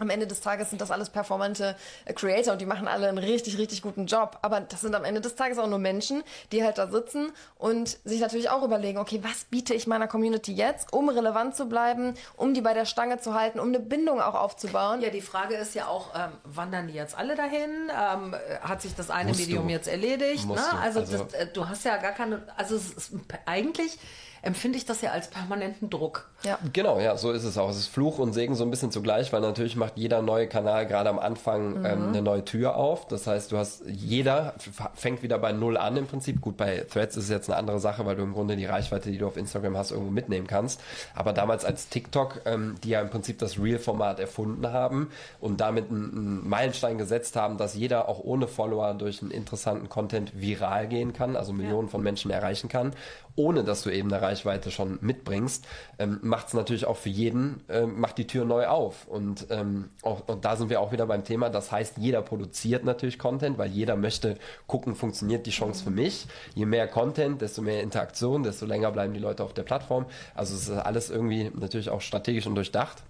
am 0.00 0.10
Ende 0.10 0.28
des 0.28 0.40
Tages 0.40 0.70
sind 0.70 0.80
das 0.80 0.92
alles 0.92 1.10
performante 1.10 1.74
äh, 2.04 2.12
Creator 2.12 2.52
und 2.52 2.60
die 2.60 2.66
machen 2.66 2.86
alle 2.86 3.08
einen 3.08 3.18
richtig, 3.18 3.58
richtig 3.58 3.82
guten 3.82 4.06
Job. 4.06 4.38
Aber 4.42 4.60
das 4.60 4.80
sind 4.82 4.94
am 4.94 5.04
Ende 5.04 5.20
des 5.20 5.34
Tages 5.34 5.58
auch 5.58 5.66
nur 5.66 5.80
Menschen, 5.80 6.22
die 6.52 6.62
halt 6.62 6.78
da 6.78 6.86
sitzen 6.86 7.32
und 7.56 7.98
sich 8.04 8.20
natürlich 8.20 8.48
auch 8.48 8.62
überlegen, 8.62 8.98
okay, 8.98 9.18
was 9.24 9.44
biete 9.46 9.74
ich 9.74 9.88
meiner 9.88 10.06
Community 10.06 10.52
jetzt, 10.52 10.92
um 10.92 11.08
relevant 11.08 11.56
zu 11.56 11.66
bleiben, 11.68 12.14
um 12.36 12.54
die 12.54 12.60
bei 12.60 12.74
der 12.74 12.84
Stange 12.84 13.18
zu 13.18 13.34
halten, 13.34 13.58
um 13.58 13.68
eine 13.68 13.80
Bindung 13.80 14.20
auch 14.20 14.34
aufzubauen. 14.36 15.00
Ja, 15.00 15.10
die 15.10 15.20
Frage 15.20 15.56
ist 15.56 15.74
ja 15.74 15.88
auch, 15.88 16.14
ähm, 16.14 16.30
wandern 16.44 16.86
die 16.86 16.94
jetzt 16.94 17.18
alle 17.18 17.34
dahin? 17.34 17.90
Ähm, 17.90 18.34
äh, 18.34 18.58
hat 18.60 18.82
sich 18.82 18.94
das 18.94 19.10
eine 19.10 19.30
Musst 19.30 19.40
Medium 19.40 19.66
du. 19.66 19.72
jetzt 19.72 19.88
erledigt? 19.88 20.46
Ne? 20.46 20.54
Also, 20.80 21.00
Also- 21.00 21.24
das, 21.24 21.34
äh, 21.34 21.46
du 21.48 21.68
hast 21.68 21.84
ja 21.84 21.96
gar 21.96 22.12
keine, 22.12 22.42
also 22.56 22.76
es 22.76 22.92
ist, 22.92 23.12
eigentlich 23.46 23.98
empfinde 24.42 24.78
ich 24.78 24.86
das 24.86 25.00
ja 25.00 25.10
als 25.10 25.28
permanenten 25.28 25.90
Druck. 25.90 26.28
Ja. 26.44 26.58
Genau, 26.72 27.00
ja, 27.00 27.16
so 27.16 27.32
ist 27.32 27.44
es 27.44 27.58
auch. 27.58 27.70
Es 27.70 27.76
ist 27.76 27.88
Fluch 27.88 28.18
und 28.18 28.32
Segen 28.32 28.54
so 28.54 28.64
ein 28.64 28.70
bisschen 28.70 28.90
zugleich, 28.90 29.32
weil 29.32 29.40
natürlich 29.40 29.76
macht 29.76 29.94
jeder 29.96 30.22
neue 30.22 30.46
Kanal 30.46 30.86
gerade 30.86 31.08
am 31.10 31.18
Anfang 31.18 31.84
ähm, 31.84 32.08
eine 32.08 32.22
neue 32.22 32.44
Tür 32.44 32.76
auf. 32.76 33.08
Das 33.08 33.26
heißt, 33.26 33.52
du 33.52 33.58
hast, 33.58 33.82
jeder 33.86 34.54
fängt 34.94 35.22
wieder 35.22 35.38
bei 35.38 35.52
Null 35.52 35.76
an 35.76 35.96
im 35.96 36.06
Prinzip. 36.06 36.40
Gut, 36.40 36.56
bei 36.56 36.86
Threads 36.90 37.16
ist 37.16 37.24
es 37.24 37.30
jetzt 37.30 37.50
eine 37.50 37.58
andere 37.58 37.80
Sache, 37.80 38.06
weil 38.06 38.16
du 38.16 38.22
im 38.22 38.32
Grunde 38.32 38.56
die 38.56 38.66
Reichweite, 38.66 39.10
die 39.10 39.18
du 39.18 39.26
auf 39.26 39.36
Instagram 39.36 39.76
hast, 39.76 39.90
irgendwo 39.90 40.10
mitnehmen 40.10 40.46
kannst. 40.46 40.80
Aber 41.14 41.32
damals 41.32 41.64
als 41.64 41.88
TikTok, 41.88 42.42
ähm, 42.44 42.76
die 42.84 42.90
ja 42.90 43.00
im 43.00 43.10
Prinzip 43.10 43.38
das 43.38 43.58
Real-Format 43.58 44.20
erfunden 44.20 44.70
haben 44.72 45.10
und 45.40 45.60
damit 45.60 45.90
einen, 45.90 46.12
einen 46.12 46.48
Meilenstein 46.48 46.98
gesetzt 46.98 47.36
haben, 47.36 47.58
dass 47.58 47.74
jeder 47.74 48.08
auch 48.08 48.20
ohne 48.20 48.46
Follower 48.46 48.94
durch 48.94 49.22
einen 49.22 49.30
interessanten 49.30 49.88
Content 49.88 50.40
viral 50.40 50.86
gehen 50.88 51.12
kann, 51.12 51.36
also 51.36 51.52
Millionen 51.52 51.88
von 51.88 52.02
Menschen 52.02 52.30
erreichen 52.30 52.68
kann, 52.68 52.92
ohne 53.36 53.64
dass 53.64 53.82
du 53.82 53.90
eben 53.90 54.12
eine 54.12 54.22
Reichweite 54.28 54.70
schon 54.70 54.98
mitbringst, 55.00 55.66
ähm, 55.98 56.18
macht 56.22 56.48
es 56.48 56.54
natürlich 56.54 56.84
auch 56.84 56.96
für 56.96 57.08
jeden, 57.08 57.62
ähm, 57.68 57.98
macht 57.98 58.18
die 58.18 58.26
Tür 58.26 58.44
neu 58.44 58.66
auf. 58.66 59.08
Und, 59.08 59.46
ähm, 59.50 59.90
auch, 60.02 60.28
und 60.28 60.44
da 60.44 60.56
sind 60.56 60.70
wir 60.70 60.80
auch 60.80 60.92
wieder 60.92 61.06
beim 61.06 61.24
Thema. 61.24 61.48
Das 61.50 61.72
heißt, 61.72 61.98
jeder 61.98 62.22
produziert 62.22 62.84
natürlich 62.84 63.18
Content, 63.18 63.58
weil 63.58 63.70
jeder 63.70 63.96
möchte 63.96 64.36
gucken, 64.66 64.94
funktioniert 64.94 65.46
die 65.46 65.50
Chance 65.50 65.82
für 65.84 65.90
mich. 65.90 66.26
Je 66.54 66.66
mehr 66.66 66.86
Content, 66.86 67.40
desto 67.40 67.62
mehr 67.62 67.82
Interaktion, 67.82 68.42
desto 68.42 68.66
länger 68.66 68.90
bleiben 68.92 69.14
die 69.14 69.20
Leute 69.20 69.42
auf 69.42 69.54
der 69.54 69.62
Plattform. 69.62 70.06
Also 70.34 70.54
es 70.54 70.68
ist 70.68 70.76
alles 70.76 71.10
irgendwie 71.10 71.50
natürlich 71.54 71.90
auch 71.90 72.00
strategisch 72.00 72.46
und 72.46 72.54
durchdacht. 72.54 73.02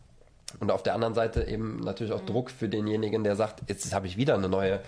Und 0.61 0.71
auf 0.71 0.83
der 0.83 0.95
anderen 0.95 1.15
Seite 1.15 1.45
eben 1.45 1.79
natürlich 1.81 2.13
auch 2.13 2.23
Druck 2.23 2.51
für 2.51 2.69
denjenigen, 2.69 3.23
der 3.23 3.37
sagt, 3.37 3.69
jetzt 3.69 3.93
habe 3.93 4.07
ich 4.07 4.17
wieder 4.17 4.35
eine 4.35 4.49
neue 4.49 4.81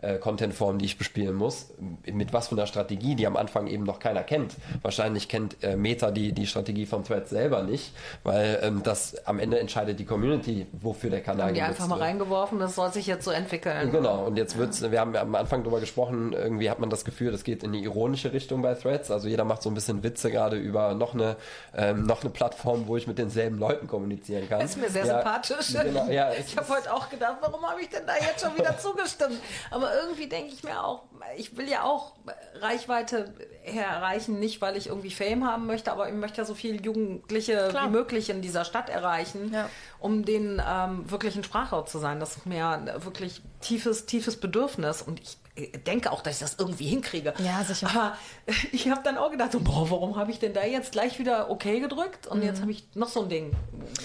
äh, 0.00 0.18
Content-Form, 0.18 0.78
die 0.78 0.84
ich 0.86 0.98
bespielen 0.98 1.34
muss. 1.34 1.70
Mit 2.06 2.32
was 2.32 2.48
für 2.48 2.54
einer 2.54 2.66
Strategie, 2.66 3.14
die 3.14 3.26
am 3.26 3.36
Anfang 3.36 3.66
eben 3.66 3.84
noch 3.84 3.98
keiner 3.98 4.22
kennt. 4.22 4.54
Wahrscheinlich 4.82 5.28
kennt 5.28 5.62
äh, 5.62 5.76
Meta 5.76 6.10
die, 6.10 6.32
die 6.32 6.46
Strategie 6.46 6.86
von 6.86 7.04
Threads 7.04 7.30
selber 7.30 7.62
nicht, 7.62 7.92
weil 8.22 8.60
ähm, 8.62 8.82
das 8.82 9.26
am 9.26 9.38
Ende 9.38 9.58
entscheidet 9.58 9.98
die 9.98 10.04
Community, 10.04 10.66
wofür 10.72 11.10
der 11.10 11.20
Kanal 11.20 11.48
Haben 11.48 11.54
die 11.54 11.62
einfach 11.62 11.88
mal 11.88 11.96
wird. 11.96 12.08
reingeworfen, 12.08 12.58
das 12.58 12.74
soll 12.74 12.92
sich 12.92 13.06
jetzt 13.06 13.24
so 13.24 13.30
entwickeln. 13.30 13.90
Genau, 13.90 14.24
und 14.26 14.36
jetzt 14.36 14.56
wird's, 14.56 14.82
wir 14.88 15.00
haben 15.00 15.16
am 15.16 15.34
Anfang 15.34 15.64
drüber 15.64 15.80
gesprochen, 15.80 16.32
irgendwie 16.32 16.70
hat 16.70 16.78
man 16.78 16.90
das 16.90 17.04
Gefühl, 17.04 17.32
das 17.32 17.44
geht 17.44 17.62
in 17.62 17.72
die 17.72 17.82
ironische 17.82 18.32
Richtung 18.32 18.62
bei 18.62 18.74
Threads. 18.74 19.10
Also 19.10 19.28
jeder 19.28 19.44
macht 19.44 19.62
so 19.62 19.70
ein 19.70 19.74
bisschen 19.74 20.02
Witze 20.02 20.30
gerade 20.30 20.56
über 20.56 20.94
noch 20.94 21.14
eine, 21.14 21.36
ähm, 21.76 22.04
noch 22.04 22.22
eine 22.22 22.30
Plattform, 22.30 22.86
wo 22.86 22.96
ich 22.96 23.06
mit 23.06 23.18
denselben 23.18 23.58
Leuten 23.58 23.86
kommunizieren 23.86 24.48
kann. 24.48 24.60
Ist 24.60 24.78
mir 24.78 24.90
sehr 24.90 25.06
ja, 25.06 25.14
sympathisch. 25.14 25.72
Genau, 25.72 26.08
ja, 26.08 26.32
ich 26.32 26.56
habe 26.56 26.68
heute 26.68 26.92
auch 26.92 27.08
gedacht, 27.10 27.36
warum 27.40 27.62
habe 27.62 27.80
ich 27.80 27.88
denn 27.88 28.06
da 28.06 28.14
jetzt 28.14 28.44
schon 28.44 28.56
wieder 28.56 28.76
zugestimmt? 28.78 29.38
Aber 29.70 29.87
irgendwie 29.94 30.28
denke 30.28 30.52
ich 30.52 30.62
mir 30.64 30.82
auch, 30.84 31.04
ich 31.36 31.56
will 31.56 31.68
ja 31.68 31.82
auch 31.84 32.12
Reichweite 32.60 33.32
erreichen, 33.64 34.38
nicht 34.38 34.60
weil 34.60 34.76
ich 34.76 34.88
irgendwie 34.88 35.10
Fame 35.10 35.44
haben 35.46 35.66
möchte, 35.66 35.92
aber 35.92 36.08
ich 36.08 36.14
möchte 36.14 36.38
ja 36.38 36.44
so 36.44 36.54
viele 36.54 36.80
Jugendliche 36.80 37.68
Klar. 37.70 37.86
wie 37.86 37.90
möglich 37.90 38.30
in 38.30 38.40
dieser 38.42 38.64
Stadt 38.64 38.88
erreichen, 38.88 39.52
Ja. 39.52 39.68
um 39.98 40.24
denen 40.24 40.62
ähm, 40.66 41.10
wirklich 41.10 41.36
ein 41.36 41.44
Sprachrohr 41.44 41.86
zu 41.86 41.98
sein. 41.98 42.20
Das 42.20 42.36
ist 42.36 42.46
mir 42.46 42.94
wirklich 43.04 43.42
tiefes, 43.60 44.06
tiefes 44.06 44.38
Bedürfnis 44.40 45.02
und 45.02 45.20
ich 45.20 45.37
denke 45.86 46.12
auch, 46.12 46.22
dass 46.22 46.34
ich 46.34 46.40
das 46.40 46.56
irgendwie 46.58 46.86
hinkriege. 46.86 47.34
Ja, 47.38 47.62
sicher. 47.64 47.88
Aber 47.88 48.16
ich 48.72 48.88
habe 48.90 49.02
dann 49.02 49.18
auch 49.18 49.30
gedacht, 49.30 49.52
so, 49.52 49.60
boah, 49.60 49.90
warum 49.90 50.16
habe 50.16 50.30
ich 50.30 50.38
denn 50.38 50.52
da 50.52 50.64
jetzt 50.64 50.92
gleich 50.92 51.18
wieder 51.18 51.50
okay 51.50 51.80
gedrückt? 51.80 52.26
Und 52.26 52.42
jetzt 52.42 52.60
habe 52.60 52.70
ich 52.70 52.84
noch 52.94 53.08
so 53.08 53.22
ein 53.22 53.28
Ding, 53.28 53.52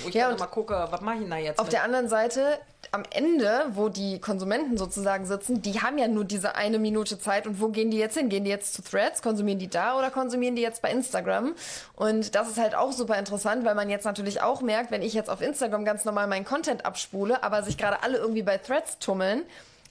wo 0.01 0.09
ich 0.09 0.13
Mhm. 0.13 0.19
Ja, 0.19 0.29
dann 0.29 0.39
mal 0.39 0.47
gucke, 0.47 0.87
was 0.89 1.01
mache 1.01 1.15
ich 1.15 1.21
denn 1.21 1.29
da 1.29 1.37
jetzt? 1.37 1.59
Auf 1.59 1.65
mit? 1.65 1.73
der 1.73 1.83
anderen 1.83 2.07
Seite, 2.07 2.59
am 2.91 3.03
Ende, 3.09 3.65
wo 3.73 3.89
die 3.89 4.19
Konsumenten 4.19 4.77
sozusagen 4.77 5.25
sitzen, 5.25 5.61
die 5.61 5.81
haben 5.81 5.97
ja 5.97 6.07
nur 6.07 6.25
diese 6.25 6.55
eine 6.55 6.79
Minute 6.79 7.17
Zeit. 7.17 7.47
Und 7.47 7.59
wo 7.59 7.69
gehen 7.69 7.89
die 7.91 7.97
jetzt 7.97 8.17
hin? 8.17 8.29
Gehen 8.29 8.43
die 8.43 8.51
jetzt 8.51 8.73
zu 8.73 8.83
Threads? 8.83 9.21
Konsumieren 9.21 9.59
die 9.59 9.69
da 9.69 9.97
oder 9.97 10.11
konsumieren 10.11 10.55
die 10.55 10.61
jetzt 10.61 10.81
bei 10.81 10.91
Instagram? 10.91 11.55
Und 11.95 12.35
das 12.35 12.49
ist 12.49 12.59
halt 12.59 12.75
auch 12.75 12.91
super 12.91 13.17
interessant, 13.17 13.65
weil 13.65 13.75
man 13.75 13.89
jetzt 13.89 14.05
natürlich 14.05 14.41
auch 14.41 14.61
merkt, 14.61 14.91
wenn 14.91 15.01
ich 15.01 15.13
jetzt 15.13 15.29
auf 15.29 15.41
Instagram 15.41 15.85
ganz 15.85 16.05
normal 16.05 16.27
meinen 16.27 16.45
Content 16.45 16.85
abspule, 16.85 17.43
aber 17.43 17.63
sich 17.63 17.77
gerade 17.77 18.03
alle 18.03 18.17
irgendwie 18.17 18.43
bei 18.43 18.57
Threads 18.57 18.99
tummeln, 18.99 19.43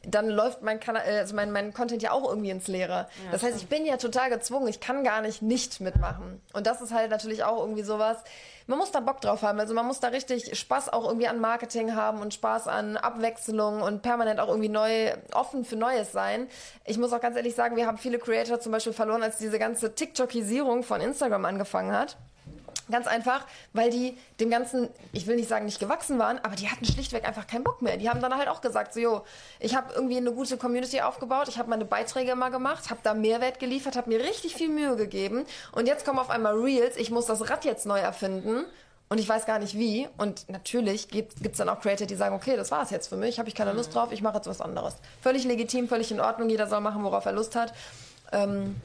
dann 0.07 0.29
läuft 0.29 0.63
mein, 0.63 0.81
Kanal, 0.81 1.03
äh, 1.07 1.19
also 1.19 1.35
mein, 1.35 1.53
mein 1.53 1.73
Content 1.73 2.03
ja 2.03 2.13
auch 2.13 2.29
irgendwie 2.29 2.51
ins 2.51 2.69
Leere. 2.69 3.09
das 3.31 3.43
heißt, 3.43 3.57
ich 3.57 3.69
bin 3.69 3.87
ja 3.87 3.97
total 3.97 4.31
gezwungen. 4.31 4.69
Ich 4.69 4.81
kann 4.81 5.05
gar 5.05 5.21
nicht 5.23 5.43
nicht 5.43 5.81
mitmachen. 5.81 6.41
Und 6.53 6.67
das 6.67 6.81
ist 6.81 6.93
halt 6.93 7.11
natürlich 7.11 7.45
auch 7.45 7.61
irgendwie 7.61 7.83
sowas. 7.83 8.19
Man 8.67 8.79
muss 8.79 8.93
da 8.93 9.01
Bock 9.01 9.21
drauf 9.21 9.43
haben. 9.43 9.59
Also 9.61 9.75
man 9.75 9.87
muss 9.87 10.01
da 10.01 10.09
richtig 10.09 10.59
Spaß 10.59 10.93
auch 10.93 11.07
irgendwie 11.07 11.27
an 11.27 11.41
Marketing 11.41 11.95
haben 11.95 12.21
und 12.21 12.35
Spaß 12.35 12.69
an 12.69 12.97
Abwechslung 12.97 13.83
und 13.83 14.03
permanent 14.03 14.41
auch 14.41 14.49
irgendwie 14.49 14.69
neu, 14.69 15.13
offen 15.35 15.65
für 15.65 15.77
Neues 15.77 16.13
sein. 16.13 16.49
Ich 16.85 16.99
muss 16.99 17.13
auch 17.13 17.21
ganz 17.21 17.37
ehrlich 17.37 17.55
sagen, 17.55 17.77
wir 17.77 17.87
haben 17.87 17.99
viele 17.99 18.19
Creator 18.19 18.61
zum 18.61 18.73
Beispiel 18.73 18.93
verloren, 18.93 19.23
als 19.23 19.39
diese 19.39 19.59
ganze 19.59 19.95
TikTokisierung 19.95 20.83
von 20.83 21.01
Instagram 21.01 21.45
angefangen 21.45 21.93
hat 21.93 22.17
Ganz 22.91 23.07
einfach, 23.07 23.47
weil 23.73 23.91
die 23.91 24.17
dem 24.41 24.51
Ganzen, 24.51 24.89
ich 25.13 25.27
will 25.27 25.37
nicht 25.37 25.49
sagen, 25.49 25.67
nicht 25.67 25.79
gewachsen 25.79 26.19
waren, 26.19 26.39
aber 26.43 26.57
die 26.57 26.69
hatten 26.69 26.85
schlichtweg 26.85 27.27
einfach 27.27 27.47
keinen 27.47 27.65
Bock 27.65 27.81
mehr. 27.81 27.97
Die 27.97 28.09
haben 28.11 28.21
dann 28.21 28.37
halt 28.37 28.49
auch 28.49 28.61
gesagt, 28.61 28.95
so, 28.95 29.01
jo, 29.01 29.23
ich 29.61 29.75
habe 29.77 29.93
irgendwie 29.95 30.17
eine 30.17 30.33
gute 30.33 30.57
Community 30.57 31.01
aufgebaut, 31.01 31.49
ich 31.49 31.59
habe 31.59 31.71
meine 31.71 31.85
Beiträge 31.85 32.33
immer 32.33 32.51
gemacht, 32.51 32.91
habe 32.91 33.01
da 33.03 33.15
Mehrwert 33.15 33.61
geliefert, 33.61 33.97
habe 33.97 34.11
mir 34.11 34.21
richtig 34.21 34.55
viel 34.55 34.69
Mühe 34.69 34.97
gegeben 34.97 35.45
und 35.73 35.87
jetzt 35.87 36.05
kommen 36.05 36.19
auf 36.19 36.31
einmal 36.31 36.55
Reels, 36.55 36.97
ich 36.97 37.11
muss 37.11 37.27
das 37.27 37.49
Rad 37.49 37.65
jetzt 37.65 37.87
neu 37.87 37.99
erfinden 37.99 38.65
und 39.13 39.19
ich 39.19 39.29
weiß 39.29 39.45
gar 39.45 39.59
nicht 39.59 39.77
wie. 39.77 40.09
Und 40.17 40.49
natürlich 40.49 41.09
gibt 41.09 41.45
es 41.45 41.59
dann 41.59 41.69
auch 41.69 41.81
Creator, 41.81 42.07
die 42.07 42.15
sagen, 42.15 42.35
okay, 42.35 42.57
das 42.57 42.71
war 42.71 42.83
es 42.83 42.89
jetzt 42.89 43.09
für 43.09 43.17
mich, 43.17 43.39
habe 43.39 43.49
ich 43.49 43.55
keine 43.55 43.75
Lust 43.75 43.95
drauf, 43.95 44.11
ich 44.11 44.23
mache 44.23 44.37
jetzt 44.37 44.47
was 44.47 44.63
anderes. 44.63 44.97
Völlig 45.21 45.45
legitim, 45.45 45.87
völlig 45.87 46.11
in 46.11 46.19
Ordnung, 46.19 46.49
jeder 46.49 46.67
soll 46.67 46.81
machen, 46.81 47.05
worauf 47.05 47.27
er 47.27 47.33
Lust 47.33 47.55
hat. 47.55 47.75
Ähm, 48.33 48.77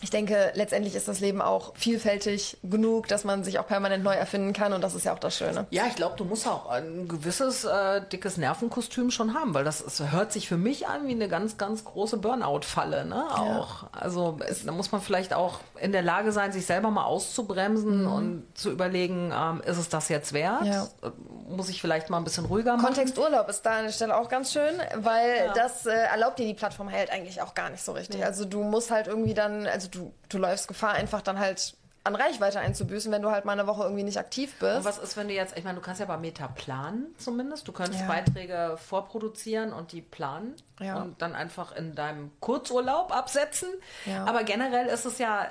ich 0.00 0.10
denke, 0.10 0.52
letztendlich 0.54 0.94
ist 0.94 1.08
das 1.08 1.20
Leben 1.20 1.42
auch 1.42 1.72
vielfältig 1.74 2.58
genug, 2.62 3.08
dass 3.08 3.24
man 3.24 3.42
sich 3.42 3.58
auch 3.58 3.66
permanent 3.66 4.04
neu 4.04 4.14
erfinden 4.14 4.52
kann 4.52 4.72
und 4.72 4.82
das 4.82 4.94
ist 4.94 5.04
ja 5.04 5.12
auch 5.12 5.18
das 5.18 5.36
Schöne. 5.36 5.66
Ja, 5.70 5.84
ich 5.88 5.96
glaube, 5.96 6.16
du 6.16 6.24
musst 6.24 6.46
auch 6.46 6.68
ein 6.68 7.08
gewisses 7.08 7.64
äh, 7.64 8.00
dickes 8.12 8.36
Nervenkostüm 8.36 9.10
schon 9.10 9.34
haben, 9.34 9.54
weil 9.54 9.64
das, 9.64 9.80
es 9.80 10.00
hört 10.12 10.32
sich 10.32 10.48
für 10.48 10.56
mich 10.56 10.86
an 10.86 11.06
wie 11.08 11.12
eine 11.12 11.28
ganz, 11.28 11.58
ganz 11.58 11.84
große 11.84 12.18
Burnout-Falle. 12.18 13.06
Ne? 13.06 13.24
Auch. 13.30 13.86
Also 13.92 14.38
es, 14.46 14.64
da 14.64 14.72
muss 14.72 14.92
man 14.92 15.00
vielleicht 15.00 15.34
auch 15.34 15.60
in 15.80 15.92
der 15.92 16.02
Lage 16.02 16.30
sein, 16.30 16.52
sich 16.52 16.66
selber 16.66 16.90
mal 16.90 17.04
auszubremsen 17.04 18.06
und 18.06 18.44
zu 18.54 18.70
überlegen, 18.70 19.32
ähm, 19.34 19.62
ist 19.66 19.78
es 19.78 19.88
das 19.88 20.08
jetzt 20.08 20.32
wert? 20.32 20.64
Ja. 20.64 20.84
Äh, 21.02 21.10
Muss 21.48 21.68
ich 21.68 21.80
vielleicht 21.80 22.10
mal 22.10 22.18
ein 22.18 22.24
bisschen 22.24 22.44
ruhiger 22.44 22.76
machen? 22.76 22.86
Kontext 22.86 23.18
Urlaub 23.18 23.48
ist 23.48 23.62
da 23.62 23.78
an 23.78 23.84
der 23.84 23.92
Stelle 23.92 24.16
auch 24.16 24.28
ganz 24.28 24.52
schön, 24.52 24.74
weil 24.96 25.50
das 25.54 25.86
äh, 25.86 25.90
erlaubt 25.92 26.38
dir 26.38 26.46
die 26.46 26.54
Plattform 26.54 26.90
halt 26.90 27.10
eigentlich 27.10 27.42
auch 27.42 27.54
gar 27.54 27.70
nicht 27.70 27.82
so 27.82 27.92
richtig. 27.92 28.24
Also 28.24 28.44
du 28.44 28.62
musst 28.62 28.90
halt 28.90 29.08
irgendwie 29.08 29.34
dann, 29.34 29.66
also 29.66 29.87
du, 29.90 30.12
du 30.28 30.38
läufst 30.38 30.68
Gefahr, 30.68 30.92
einfach 30.92 31.22
dann 31.22 31.38
halt 31.38 31.74
an 32.04 32.14
Reichweite 32.14 32.60
einzubüßen, 32.60 33.12
wenn 33.12 33.20
du 33.20 33.30
halt 33.30 33.44
mal 33.44 33.52
eine 33.52 33.66
Woche 33.66 33.82
irgendwie 33.82 34.02
nicht 34.04 34.18
aktiv 34.18 34.54
bist. 34.58 34.76
Und 34.78 34.84
was 34.84 34.96
ist, 34.98 35.16
wenn 35.18 35.28
du 35.28 35.34
jetzt, 35.34 35.58
ich 35.58 35.64
meine, 35.64 35.76
du 35.78 35.82
kannst 35.84 36.00
ja 36.00 36.06
bei 36.06 36.16
Meta 36.16 36.48
planen 36.48 37.14
zumindest. 37.18 37.68
Du 37.68 37.72
könntest 37.72 38.00
Ja. 38.00 38.06
Beiträge 38.06 38.78
vorproduzieren 38.78 39.72
und 39.74 39.92
die 39.92 40.00
planen 40.00 40.54
Ja. 40.80 41.02
und 41.02 41.20
dann 41.20 41.34
einfach 41.34 41.76
in 41.76 41.94
deinem 41.94 42.30
Kurzurlaub 42.40 43.12
absetzen. 43.14 43.68
Ja. 44.06 44.24
Aber 44.24 44.44
generell 44.44 44.86
ist 44.86 45.04
es 45.04 45.18
ja 45.18 45.48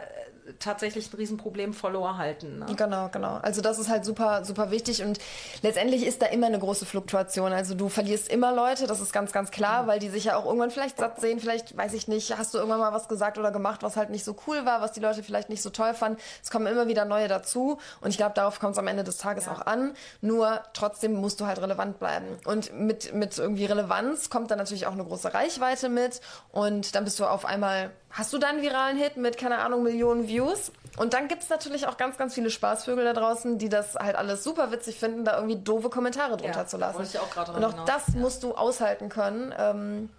tatsächlich 0.60 1.12
ein 1.12 1.18
Riesenproblem, 1.18 1.74
Follower 1.74 2.18
halten. 2.18 2.60
Ne? 2.60 2.66
Genau, 2.76 3.10
genau. 3.10 3.40
Also 3.42 3.62
das 3.62 3.80
ist 3.80 3.90
halt 3.90 4.06
super, 4.06 4.46
super 4.46 4.72
wichtig 4.72 5.04
und 5.04 5.20
letztendlich 5.62 6.06
ist 6.06 6.22
da 6.22 6.28
immer 6.28 6.48
eine 6.48 6.60
große 6.60 6.86
Fluktuation. 6.86 7.52
Also 7.52 7.76
du 7.76 7.90
verlierst 7.90 8.30
immer 8.30 8.54
Leute, 8.54 8.88
das 8.88 9.02
ist 9.02 9.14
ganz, 9.14 9.32
ganz 9.32 9.52
klar, 9.52 9.88
weil 9.88 10.00
die 10.00 10.10
sich 10.10 10.26
ja 10.26 10.38
auch 10.38 10.46
irgendwann 10.46 10.72
vielleicht 10.72 10.98
satt 10.98 11.20
sehen, 11.20 11.40
vielleicht, 11.40 11.78
weiß 11.78 11.94
ich 11.94 12.08
nicht, 12.08 12.38
hast 12.38 12.54
du 12.54 12.58
irgendwann 12.58 12.80
mal 12.80 12.94
was 12.94 13.08
gesagt 13.08 13.38
oder 13.38 13.52
gemacht, 13.52 13.84
was 13.84 13.98
halt 13.98 14.10
nicht 14.10 14.24
so 14.24 14.36
cool 14.48 14.66
war, 14.66 14.82
was 14.82 14.92
die 14.92 15.00
Leute 15.00 15.24
vielleicht 15.24 15.50
nicht 15.50 15.62
so 15.62 15.70
toll 15.70 15.94
fanden. 15.94 16.20
Es 16.44 16.52
kommen 16.52 16.68
immer 16.68 16.88
wieder 16.88 17.06
neue 17.06 17.28
dazu 17.28 17.78
und 18.02 18.10
ich 18.10 18.18
glaube, 18.18 18.34
darauf 18.36 18.60
kommt 18.60 18.74
es 18.74 18.80
am 18.80 18.88
Ende 18.88 19.04
des 19.04 19.18
Tages 19.18 19.48
auch 19.48 19.66
an. 19.66 19.94
Nur 20.22 20.62
trotzdem 20.74 21.14
musst 21.14 21.40
du 21.40 21.46
halt 21.46 21.62
relevant 21.62 22.00
bleiben. 22.00 22.26
Und 22.46 22.74
mit, 22.74 23.14
mit 23.14 23.38
irgendwie 23.38 23.66
Relevanz 23.66 24.30
kommt 24.30 24.52
dann 24.52 24.58
natürlich 24.58 24.88
auch 24.88 24.94
eine 24.94 25.04
große 25.04 25.34
Reichweite 25.34 25.90
mit 25.90 26.22
und 26.52 26.96
dann 26.96 27.04
bist 27.04 27.20
du 27.20 27.26
auf 27.26 27.46
einmal, 27.46 27.92
hast 28.12 28.34
du 28.34 28.38
deinen 28.38 28.62
viralen 28.62 28.98
Hit 28.98 29.18
mit, 29.18 29.38
keine 29.38 29.60
Ahnung, 29.60 29.84
Millionen 29.84 30.28
Views 30.28 30.72
und 30.98 31.14
dann 31.14 31.28
gibt's 31.28 31.50
natürlich 31.50 31.88
auch 31.88 31.98
ganz, 31.98 32.18
ganz 32.18 32.34
viele 32.34 32.50
Spaßvögel 32.50 33.04
da 33.06 33.14
draußen, 33.14 33.58
die 33.58 33.70
das 33.70 33.96
halt 33.96 34.16
alles 34.16 34.44
super 34.44 34.72
witzig 34.72 35.00
finden, 35.00 35.26
da 35.26 35.36
irgendwie 35.36 35.58
doofe 35.62 35.90
Kommentare 35.90 36.38
drunter 36.38 36.62
Ja, 36.62 36.66
zu 36.68 36.78
lassen. 36.78 37.04
ich 37.04 37.20
auch 37.20 37.36
Und 37.56 37.64
auch 37.64 37.72
hinaus. 37.72 37.86
das 37.88 38.08
musst 38.16 38.44
du 38.44 38.56
aushalten 38.56 39.10
können. 39.10 39.54
Ähm, 39.58 40.10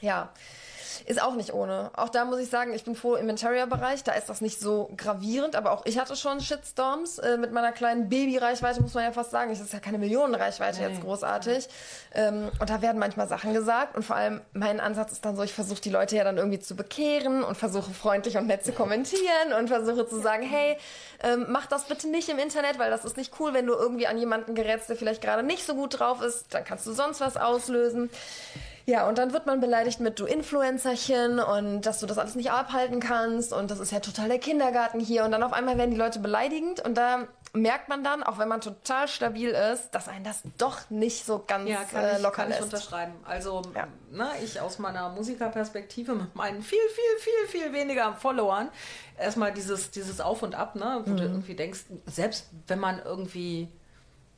ja. 0.00 0.30
Ist 1.06 1.22
auch 1.22 1.34
nicht 1.34 1.52
ohne. 1.52 1.90
Auch 1.94 2.08
da 2.08 2.24
muss 2.24 2.38
ich 2.38 2.48
sagen, 2.48 2.72
ich 2.72 2.84
bin 2.84 2.94
froh 2.94 3.16
im 3.16 3.28
Interior-Bereich, 3.28 4.04
da 4.04 4.12
ist 4.12 4.28
das 4.28 4.40
nicht 4.40 4.60
so 4.60 4.90
gravierend, 4.96 5.56
aber 5.56 5.72
auch 5.72 5.84
ich 5.86 5.98
hatte 5.98 6.16
schon 6.16 6.40
Shitstorms 6.40 7.18
äh, 7.18 7.36
mit 7.36 7.52
meiner 7.52 7.72
kleinen 7.72 8.08
Baby-Reichweite, 8.08 8.80
muss 8.82 8.94
man 8.94 9.04
ja 9.04 9.12
fast 9.12 9.30
sagen. 9.30 9.50
Das 9.50 9.60
ist 9.60 9.72
ja 9.72 9.80
keine 9.80 9.98
Millionen-Reichweite 9.98 10.80
jetzt 10.80 11.00
großartig. 11.02 11.68
Ähm, 12.14 12.50
und 12.58 12.70
da 12.70 12.82
werden 12.82 12.98
manchmal 12.98 13.28
Sachen 13.28 13.52
gesagt 13.52 13.96
und 13.96 14.02
vor 14.02 14.16
allem 14.16 14.40
mein 14.52 14.80
Ansatz 14.80 15.12
ist 15.12 15.24
dann 15.24 15.36
so, 15.36 15.42
ich 15.42 15.52
versuche 15.52 15.80
die 15.80 15.90
Leute 15.90 16.16
ja 16.16 16.24
dann 16.24 16.38
irgendwie 16.38 16.58
zu 16.58 16.76
bekehren 16.76 17.42
und 17.42 17.56
versuche 17.56 17.92
freundlich 17.92 18.36
und 18.36 18.46
nett 18.46 18.64
zu 18.64 18.72
kommentieren 18.72 19.52
und 19.58 19.68
versuche 19.68 20.06
zu 20.06 20.20
sagen, 20.20 20.42
hey, 20.42 20.76
ähm, 21.22 21.46
mach 21.48 21.66
das 21.66 21.84
bitte 21.84 22.08
nicht 22.08 22.28
im 22.28 22.38
Internet, 22.38 22.78
weil 22.78 22.90
das 22.90 23.04
ist 23.04 23.16
nicht 23.16 23.32
cool, 23.40 23.54
wenn 23.54 23.66
du 23.66 23.74
irgendwie 23.74 24.06
an 24.06 24.18
jemanden 24.18 24.54
gerätst, 24.54 24.88
der 24.88 24.96
vielleicht 24.96 25.22
gerade 25.22 25.42
nicht 25.42 25.66
so 25.66 25.74
gut 25.74 25.98
drauf 25.98 26.22
ist, 26.22 26.54
dann 26.54 26.64
kannst 26.64 26.86
du 26.86 26.92
sonst 26.92 27.20
was 27.20 27.36
auslösen. 27.36 28.10
Ja, 28.88 29.08
und 29.08 29.18
dann 29.18 29.32
wird 29.32 29.46
man 29.46 29.58
beleidigt 29.60 29.98
mit 29.98 30.20
du 30.20 30.26
Influencerchen 30.26 31.40
und 31.40 31.82
dass 31.82 31.98
du 31.98 32.06
das 32.06 32.18
alles 32.18 32.36
nicht 32.36 32.52
abhalten 32.52 33.00
kannst 33.00 33.52
und 33.52 33.70
das 33.70 33.80
ist 33.80 33.90
ja 33.90 33.98
total 33.98 34.28
der 34.28 34.38
Kindergarten 34.38 35.00
hier 35.00 35.24
und 35.24 35.32
dann 35.32 35.42
auf 35.42 35.52
einmal 35.52 35.76
werden 35.76 35.90
die 35.90 35.96
Leute 35.96 36.20
beleidigend 36.20 36.80
und 36.84 36.94
da 36.94 37.26
merkt 37.52 37.88
man 37.88 38.04
dann, 38.04 38.22
auch 38.22 38.38
wenn 38.38 38.48
man 38.48 38.60
total 38.60 39.08
stabil 39.08 39.48
ist, 39.48 39.90
dass 39.90 40.08
einen 40.08 40.24
das 40.24 40.42
doch 40.58 40.88
nicht 40.90 41.24
so 41.24 41.42
ganz 41.44 41.68
Ja, 41.68 41.82
kann, 41.84 42.04
äh, 42.04 42.16
ich, 42.16 42.22
locker 42.22 42.36
kann 42.42 42.50
ich 42.50 42.58
lässt. 42.60 42.64
unterschreiben. 42.72 43.14
Also, 43.24 43.62
Ja. 43.74 43.88
ne, 44.12 44.28
ich 44.44 44.60
aus 44.60 44.78
meiner 44.78 45.08
Musikerperspektive 45.08 46.14
mit 46.14 46.36
meinen 46.36 46.62
viel, 46.62 46.78
viel, 46.94 47.18
viel, 47.48 47.60
viel 47.62 47.72
weniger 47.72 48.12
Followern, 48.14 48.68
erstmal 49.18 49.52
dieses, 49.52 49.90
dieses 49.90 50.20
Auf 50.20 50.42
und 50.42 50.54
Ab, 50.54 50.76
ne, 50.76 51.00
wo 51.06 51.14
du 51.14 51.22
Mhm. 51.24 51.30
irgendwie 51.32 51.54
denkst, 51.56 51.80
selbst 52.04 52.50
wenn 52.66 52.78
man 52.78 53.00
irgendwie 53.02 53.68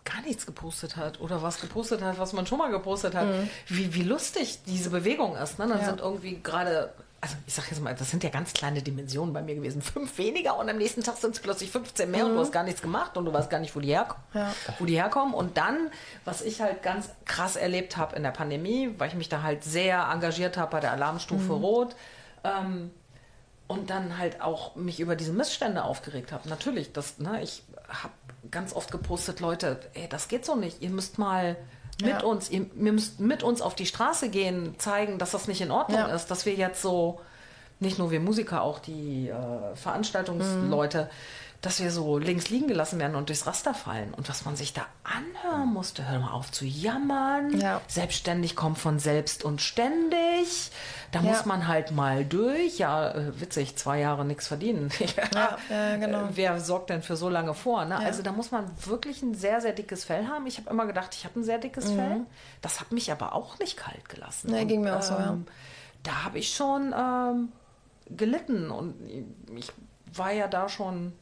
gar 0.05 0.21
nichts 0.23 0.47
gepostet 0.47 0.97
hat 0.97 1.21
oder 1.21 1.43
was 1.43 1.61
gepostet 1.61 2.03
hat, 2.03 2.19
was 2.19 2.33
man 2.33 2.47
schon 2.47 2.59
mal 2.59 2.71
gepostet 2.71 3.15
hat, 3.15 3.27
wie, 3.67 3.93
wie 3.95 4.03
lustig 4.03 4.61
diese 4.67 4.91
Bewegung 4.91 5.37
ist. 5.37 5.59
Ne? 5.59 5.67
Dann 5.67 5.77
Mhm. 5.79 5.83
Ja. 5.83 5.89
sind 5.89 6.01
irgendwie 6.01 6.41
gerade, 6.43 6.95
also 7.21 7.35
ich 7.47 7.53
sag 7.53 7.69
jetzt 7.71 7.83
mal, 7.83 7.95
das 7.95 8.11
sind 8.11 8.25
ja 8.25 8.31
ganz 8.31 8.53
kleine 8.55 8.81
Dimensionen 8.81 9.35
bei 9.35 9.43
mir 9.43 9.55
gewesen. 9.55 9.83
Fünf 9.83 10.17
weniger 10.17 10.57
und 10.59 10.71
am 10.71 10.79
nächsten 10.79 11.03
Tag 11.03 11.17
sind 11.19 11.35
es 11.35 11.41
plötzlich 11.41 11.71
15 11.71 12.11
mehr 12.11 12.25
und 12.25 12.33
du 12.35 12.41
hast 12.41 12.53
gar 12.53 12.63
nichts 12.63 12.81
gemacht 12.81 13.17
und 13.19 13.27
du 13.27 13.33
weißt 13.35 13.51
gar 13.51 13.61
nicht, 13.61 13.77
wo 13.77 13.81
die, 13.81 13.89
herkommen, 13.89 14.23
Mhm. 14.33 14.39
Ja. 14.41 14.53
wo 14.79 14.85
die 14.87 14.95
herkommen. 14.95 15.35
Und 15.35 15.59
dann, 15.59 15.91
was 16.25 16.41
ich 16.41 16.63
halt 16.63 16.83
ganz 16.83 17.11
krass 17.27 17.57
erlebt 17.57 17.97
habe 17.99 18.17
in 18.17 18.23
der 18.23 18.31
Pandemie, 18.31 18.95
weil 18.97 19.09
ich 19.09 19.15
mich 19.15 19.29
da 19.29 19.43
halt 19.43 19.63
sehr 19.63 20.09
engagiert 20.11 20.57
habe 20.57 20.71
bei 20.71 20.81
der 20.81 20.93
Alarmstufe 20.93 21.53
Mhm. 21.53 21.65
Rot, 21.65 21.97
ähm, 22.45 22.93
und 23.69 23.91
dann 23.91 24.19
halt 24.19 24.41
auch 24.41 24.75
mich 24.75 24.99
über 24.99 25.15
diese 25.15 25.33
Missstände 25.33 25.85
aufgeregt 25.85 26.33
habe. 26.33 26.49
Natürlich, 26.49 26.93
das, 26.93 27.19
ne, 27.19 27.43
ich 27.43 27.63
habe 27.89 28.13
ganz 28.51 28.75
oft 28.75 28.91
gepostet, 28.91 29.41
Leute, 29.41 29.79
ey, 29.95 30.09
das 30.09 30.29
geht 30.29 30.45
so 30.45 30.57
nicht. 30.57 30.83
Ihr 30.83 30.91
müsst 30.91 31.19
mal 31.19 31.57
mit 32.01 32.11
Ja. 32.11 32.23
uns, 32.23 32.51
ihr, 32.51 32.63
ihr 32.75 32.93
müsst 32.93 33.21
mit 33.21 33.43
uns 33.43 33.61
auf 33.61 33.75
die 33.75 33.87
Straße 33.87 34.29
gehen, 34.31 34.75
zeigen, 34.79 35.19
dass 35.19 35.33
das 35.33 35.49
nicht 35.49 35.61
in 35.61 35.71
Ordnung 35.71 35.99
Ja. 36.01 36.07
ist, 36.15 36.27
dass 36.31 36.47
wir 36.47 36.55
jetzt 36.55 36.81
so, 36.83 37.21
nicht 37.81 37.99
nur 37.99 38.11
wir 38.11 38.21
Musiker, 38.21 38.63
auch 38.63 38.79
die 38.79 39.29
äh, 39.29 39.77
Veranstaltungsleute, 39.77 41.11
dass 41.61 41.81
wir 41.81 41.91
so 41.91 42.19
links 42.19 42.51
liegen 42.51 42.69
gelassen 42.69 43.01
werden 43.01 43.17
und 43.17 43.29
durchs 43.31 43.45
Raster 43.47 43.75
fallen. 43.75 44.15
Und 44.15 44.29
was 44.29 44.45
man 44.45 44.55
sich 44.55 44.75
da 44.75 44.87
anhören 45.03 45.73
musste, 45.73 46.09
hör 46.09 46.21
mal 46.21 46.31
auf 46.31 46.53
zu 46.53 46.65
jammern. 46.65 47.59
Ja. 47.59 47.81
Selbstständig 47.89 48.55
kommt 48.55 48.79
von 48.79 49.01
selbst 49.01 49.43
und 49.45 49.61
ständig. 49.61 50.71
Da 51.11 51.21
Ja. 51.21 51.31
muss 51.31 51.47
man 51.47 51.67
halt 51.67 51.91
mal 51.91 52.25
durch. 52.25 52.79
Ja, 52.79 53.11
äh, 53.11 53.41
witzig, 53.41 53.75
zwei 53.77 53.99
Jahre 53.99 54.25
nichts 54.25 54.47
verdienen. 54.47 54.91
Ja, 55.35 55.59
ja, 55.69 55.97
genau. 55.97 56.27
Äh, 56.27 56.29
Wer 56.37 56.61
sorgt 56.61 56.91
denn 56.91 57.03
für 57.03 57.17
so 57.17 57.29
lange 57.29 57.55
vor? 57.55 57.85
Ne? 57.87 57.97
Also 57.99 58.23
da 58.23 58.31
muss 58.31 58.53
man 58.53 58.71
wirklich 58.87 59.23
ein 59.23 59.35
sehr, 59.35 59.61
sehr 59.61 59.73
dickes 59.73 60.05
Fell 60.05 60.29
haben. 60.29 60.47
Ich 60.47 60.59
habe 60.59 60.71
immer 60.71 60.87
gedacht, 60.87 61.15
ich 61.15 61.25
habe 61.25 61.41
ein 61.41 61.45
sehr 61.45 61.59
dickes 61.59 61.91
Fell. 61.91 62.21
Das 62.63 62.79
hat 62.81 62.93
mich 62.93 63.11
aber 63.11 63.35
auch 63.35 63.59
nicht 63.59 63.77
kalt 63.77 64.09
gelassen. 64.09 64.49
Mhm. 64.49 64.55
Nee, 64.55 64.63
Und, 64.63 64.69
ging 64.69 64.81
mir 64.83 64.97
auch 64.97 65.03
so, 65.03 65.15
ja. 65.15 65.37
Da 66.05 66.25
habe 66.25 66.39
ich 66.39 66.55
schon 66.55 66.95
ähm, 66.97 67.49
gelitten 68.17 68.71
und 68.71 68.95
ich 69.57 69.73
war 70.15 70.31
ja 70.33 70.47
da 70.47 70.69
schon 70.69 71.13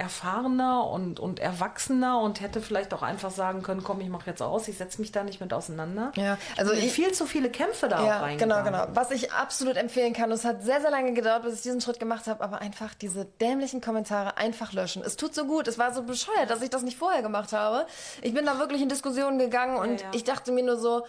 erfahrener 0.00 0.86
und, 0.88 1.20
und 1.20 1.38
erwachsener 1.38 2.20
und 2.20 2.40
hätte 2.40 2.60
vielleicht 2.60 2.92
auch 2.94 3.02
einfach 3.02 3.30
sagen 3.30 3.62
können, 3.62 3.84
komm, 3.84 4.00
ich 4.00 4.08
mache 4.08 4.28
jetzt 4.30 4.42
aus, 4.42 4.66
ich 4.66 4.78
setze 4.78 5.00
mich 5.00 5.12
da 5.12 5.22
nicht 5.22 5.40
mit 5.40 5.52
auseinander. 5.52 6.10
Ja, 6.16 6.38
also 6.56 6.72
ich 6.72 6.90
viel 6.92 7.12
zu 7.12 7.26
viele 7.26 7.50
Kämpfe 7.50 7.88
da 7.88 7.98
auch 8.00 8.06
Ja, 8.06 8.14
genau, 8.36 8.54
reingegangen. 8.56 8.64
genau. 8.64 8.86
Was 8.94 9.10
ich 9.10 9.32
absolut 9.32 9.76
empfehlen 9.76 10.12
kann, 10.14 10.30
und 10.30 10.36
es 10.36 10.44
hat 10.44 10.62
sehr, 10.62 10.80
sehr 10.80 10.90
lange 10.90 11.12
gedauert, 11.12 11.42
bis 11.42 11.56
ich 11.56 11.62
diesen 11.62 11.80
Schritt 11.80 12.00
gemacht 12.00 12.26
habe, 12.26 12.42
aber 12.42 12.60
einfach 12.60 12.94
diese 12.94 13.26
dämlichen 13.26 13.80
Kommentare 13.80 14.36
einfach 14.38 14.72
löschen. 14.72 15.02
Es 15.04 15.16
tut 15.16 15.34
so 15.34 15.44
gut, 15.44 15.68
es 15.68 15.78
war 15.78 15.92
so 15.92 16.02
bescheuert, 16.02 16.48
dass 16.48 16.62
ich 16.62 16.70
das 16.70 16.82
nicht 16.82 16.96
vorher 16.96 17.22
gemacht 17.22 17.52
habe. 17.52 17.86
Ich 18.22 18.32
bin 18.34 18.46
da 18.46 18.58
wirklich 18.58 18.80
in 18.82 18.88
Diskussionen 18.88 19.38
gegangen 19.38 19.76
und 19.76 20.00
ja. 20.00 20.06
ich 20.12 20.24
dachte 20.24 20.50
mir 20.50 20.64
nur 20.64 20.78
so, 20.78 21.04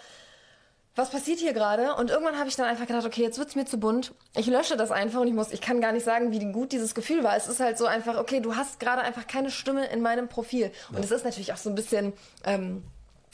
was 0.96 1.10
passiert 1.10 1.40
hier 1.40 1.54
gerade? 1.54 1.96
Und 1.96 2.10
irgendwann 2.10 2.38
habe 2.38 2.50
ich 2.50 2.56
dann 2.56 2.66
einfach 2.66 2.86
gedacht, 2.86 3.06
okay, 3.06 3.22
jetzt 3.22 3.38
wird's 3.38 3.56
mir 3.56 3.66
zu 3.66 3.80
bunt. 3.80 4.14
Ich 4.36 4.48
lösche 4.48 4.76
das 4.76 4.92
einfach 4.92 5.22
und 5.22 5.28
ich 5.28 5.34
muss, 5.34 5.52
ich 5.52 5.62
kann 5.62 5.80
gar 5.80 5.94
nicht 5.94 6.04
sagen, 6.04 6.32
wie 6.32 6.52
gut 6.52 6.74
dieses 6.74 6.94
Gefühl 6.94 7.24
war. 7.24 7.36
Es 7.38 7.48
ist 7.48 7.60
halt 7.62 7.78
so 7.78 7.86
einfach, 7.86 8.18
okay, 8.18 8.42
du 8.42 8.56
hast 8.56 8.80
gerade 8.80 9.02
einfach 9.02 9.26
keine 9.26 9.52
Stimme 9.52 9.86
in 9.88 10.02
meinem 10.02 10.28
Profil. 10.28 10.72
Und 10.90 11.04
es 11.04 11.12
ist 11.12 11.24
natürlich 11.24 11.54
auch 11.54 11.58
so 11.58 11.70
ein 11.70 11.76
bisschen 11.76 12.14
ähm, 12.44 12.84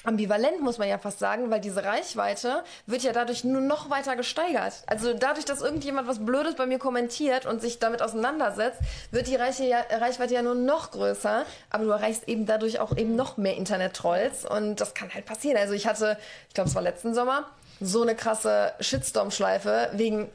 ambivalent, 0.07 0.61
muss 0.61 0.77
man 0.77 0.87
ja 0.87 0.97
fast 0.97 1.19
sagen, 1.19 1.51
weil 1.51 1.59
diese 1.59 1.83
Reichweite 1.83 2.63
wird 2.85 3.03
ja 3.03 3.11
dadurch 3.11 3.43
nur 3.43 3.61
noch 3.61 3.89
weiter 3.89 4.15
gesteigert. 4.15 4.83
Also 4.87 5.13
dadurch, 5.13 5.45
dass 5.45 5.61
irgendjemand 5.61 6.07
was 6.07 6.25
Blödes 6.25 6.55
bei 6.55 6.65
mir 6.65 6.79
kommentiert 6.79 7.45
und 7.45 7.61
sich 7.61 7.79
damit 7.79 8.01
auseinandersetzt, 8.01 8.79
wird 9.11 9.27
die 9.27 9.35
Reichweite 9.35 10.33
ja 10.33 10.41
nur 10.41 10.55
noch 10.55 10.91
größer. 10.91 11.45
Aber 11.69 11.83
du 11.83 11.89
erreichst 11.89 12.27
eben 12.27 12.45
dadurch 12.45 12.79
auch 12.79 12.95
eben 12.95 13.15
noch 13.15 13.37
mehr 13.37 13.57
Internet-Trolls 13.57 14.45
und 14.45 14.77
das 14.79 14.93
kann 14.93 15.13
halt 15.13 15.25
passieren. 15.25 15.57
Also 15.57 15.73
ich 15.73 15.85
hatte, 15.87 16.17
ich 16.47 16.53
glaube, 16.53 16.69
es 16.69 16.75
war 16.75 16.81
letzten 16.81 17.13
Sommer, 17.13 17.45
so 17.81 18.01
eine 18.01 18.15
krasse 18.15 18.73
Shitstorm-Schleife 18.79 19.89
wegen 19.93 20.29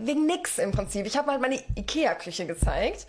wegen 0.00 0.26
nix 0.26 0.58
im 0.58 0.70
Prinzip. 0.70 1.06
Ich 1.06 1.16
habe 1.16 1.32
halt 1.32 1.40
meine 1.40 1.60
Ikea-Küche 1.74 2.46
gezeigt 2.46 3.06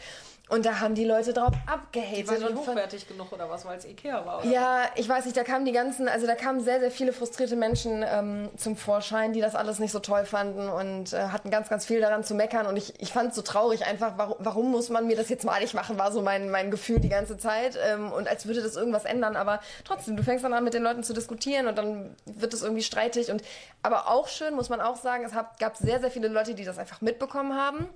Und 0.49 0.65
da 0.65 0.79
haben 0.79 0.95
die 0.95 1.05
Leute 1.05 1.31
drauf 1.31 1.51
Die 1.53 1.71
abgehatet. 1.71 2.31
nicht 2.31 2.49
Und 2.49 2.57
von, 2.57 2.67
hochwertig 2.67 3.07
genug 3.07 3.31
oder 3.31 3.49
was, 3.51 3.65
weil 3.65 3.77
es 3.77 3.85
Ikea 3.85 4.25
war. 4.25 4.39
Oder? 4.39 4.49
ja, 4.49 4.81
ich 4.95 5.07
weiß 5.07 5.25
nicht, 5.25 5.37
da 5.37 5.43
kamen 5.43 5.63
die 5.63 5.71
ganzen, 5.71 6.09
also 6.09 6.25
da 6.25 6.33
kamen 6.33 6.59
sehr, 6.61 6.79
sehr 6.79 6.89
viele 6.89 7.13
frustrierte 7.13 7.55
Menschen 7.55 8.03
ähm, 8.07 8.49
zum 8.57 8.75
Vorschein, 8.75 9.31
die 9.31 9.41
das 9.41 9.53
alles 9.53 9.77
nicht 9.77 9.91
so 9.91 9.99
toll 9.99 10.25
fanden 10.25 10.67
und 10.67 11.13
äh, 11.13 11.27
hatten 11.27 11.51
ganz, 11.51 11.69
ganz 11.69 11.85
viel 11.85 12.01
daran 12.01 12.23
zu 12.23 12.33
meckern. 12.33 12.65
Und 12.65 12.77
ich, 12.77 12.99
ich 12.99 13.13
fand 13.13 13.29
es 13.29 13.35
so 13.35 13.43
traurig 13.43 13.85
einfach, 13.85 14.13
warum, 14.17 14.37
warum 14.39 14.71
muss 14.71 14.89
man 14.89 15.05
mir 15.05 15.15
das 15.15 15.29
jetzt 15.29 15.45
malig 15.45 15.75
machen, 15.75 15.99
war 15.99 16.11
so 16.11 16.23
mein, 16.23 16.49
mein 16.49 16.71
Gefühl 16.71 16.99
die 16.99 17.09
ganze 17.09 17.37
Zeit. 17.37 17.77
Ähm, 17.87 18.11
und 18.11 18.27
als 18.27 18.47
würde 18.47 18.63
das 18.63 18.75
irgendwas 18.75 19.05
ändern. 19.05 19.35
Aber 19.35 19.59
trotzdem, 19.85 20.17
du 20.17 20.23
fängst 20.23 20.43
dann 20.43 20.53
an, 20.53 20.63
mit 20.63 20.73
den 20.73 20.81
Leuten 20.81 21.03
zu 21.03 21.13
diskutieren 21.13 21.67
und 21.67 21.77
dann 21.77 22.15
wird 22.25 22.55
es 22.55 22.63
irgendwie 22.63 22.83
streitig. 22.83 23.29
Und 23.29 23.43
aber 23.83 24.09
auch 24.09 24.27
schön, 24.27 24.55
muss 24.55 24.69
man 24.69 24.81
auch 24.81 24.95
sagen, 24.95 25.23
es 25.25 25.35
hab, 25.35 25.59
gab 25.59 25.77
sehr, 25.77 25.99
sehr 25.99 26.09
viele 26.09 26.27
Leute, 26.27 26.55
die 26.55 26.65
das 26.65 26.79
einfach 26.79 27.01
mitbekommen 27.01 27.55
haben. 27.55 27.87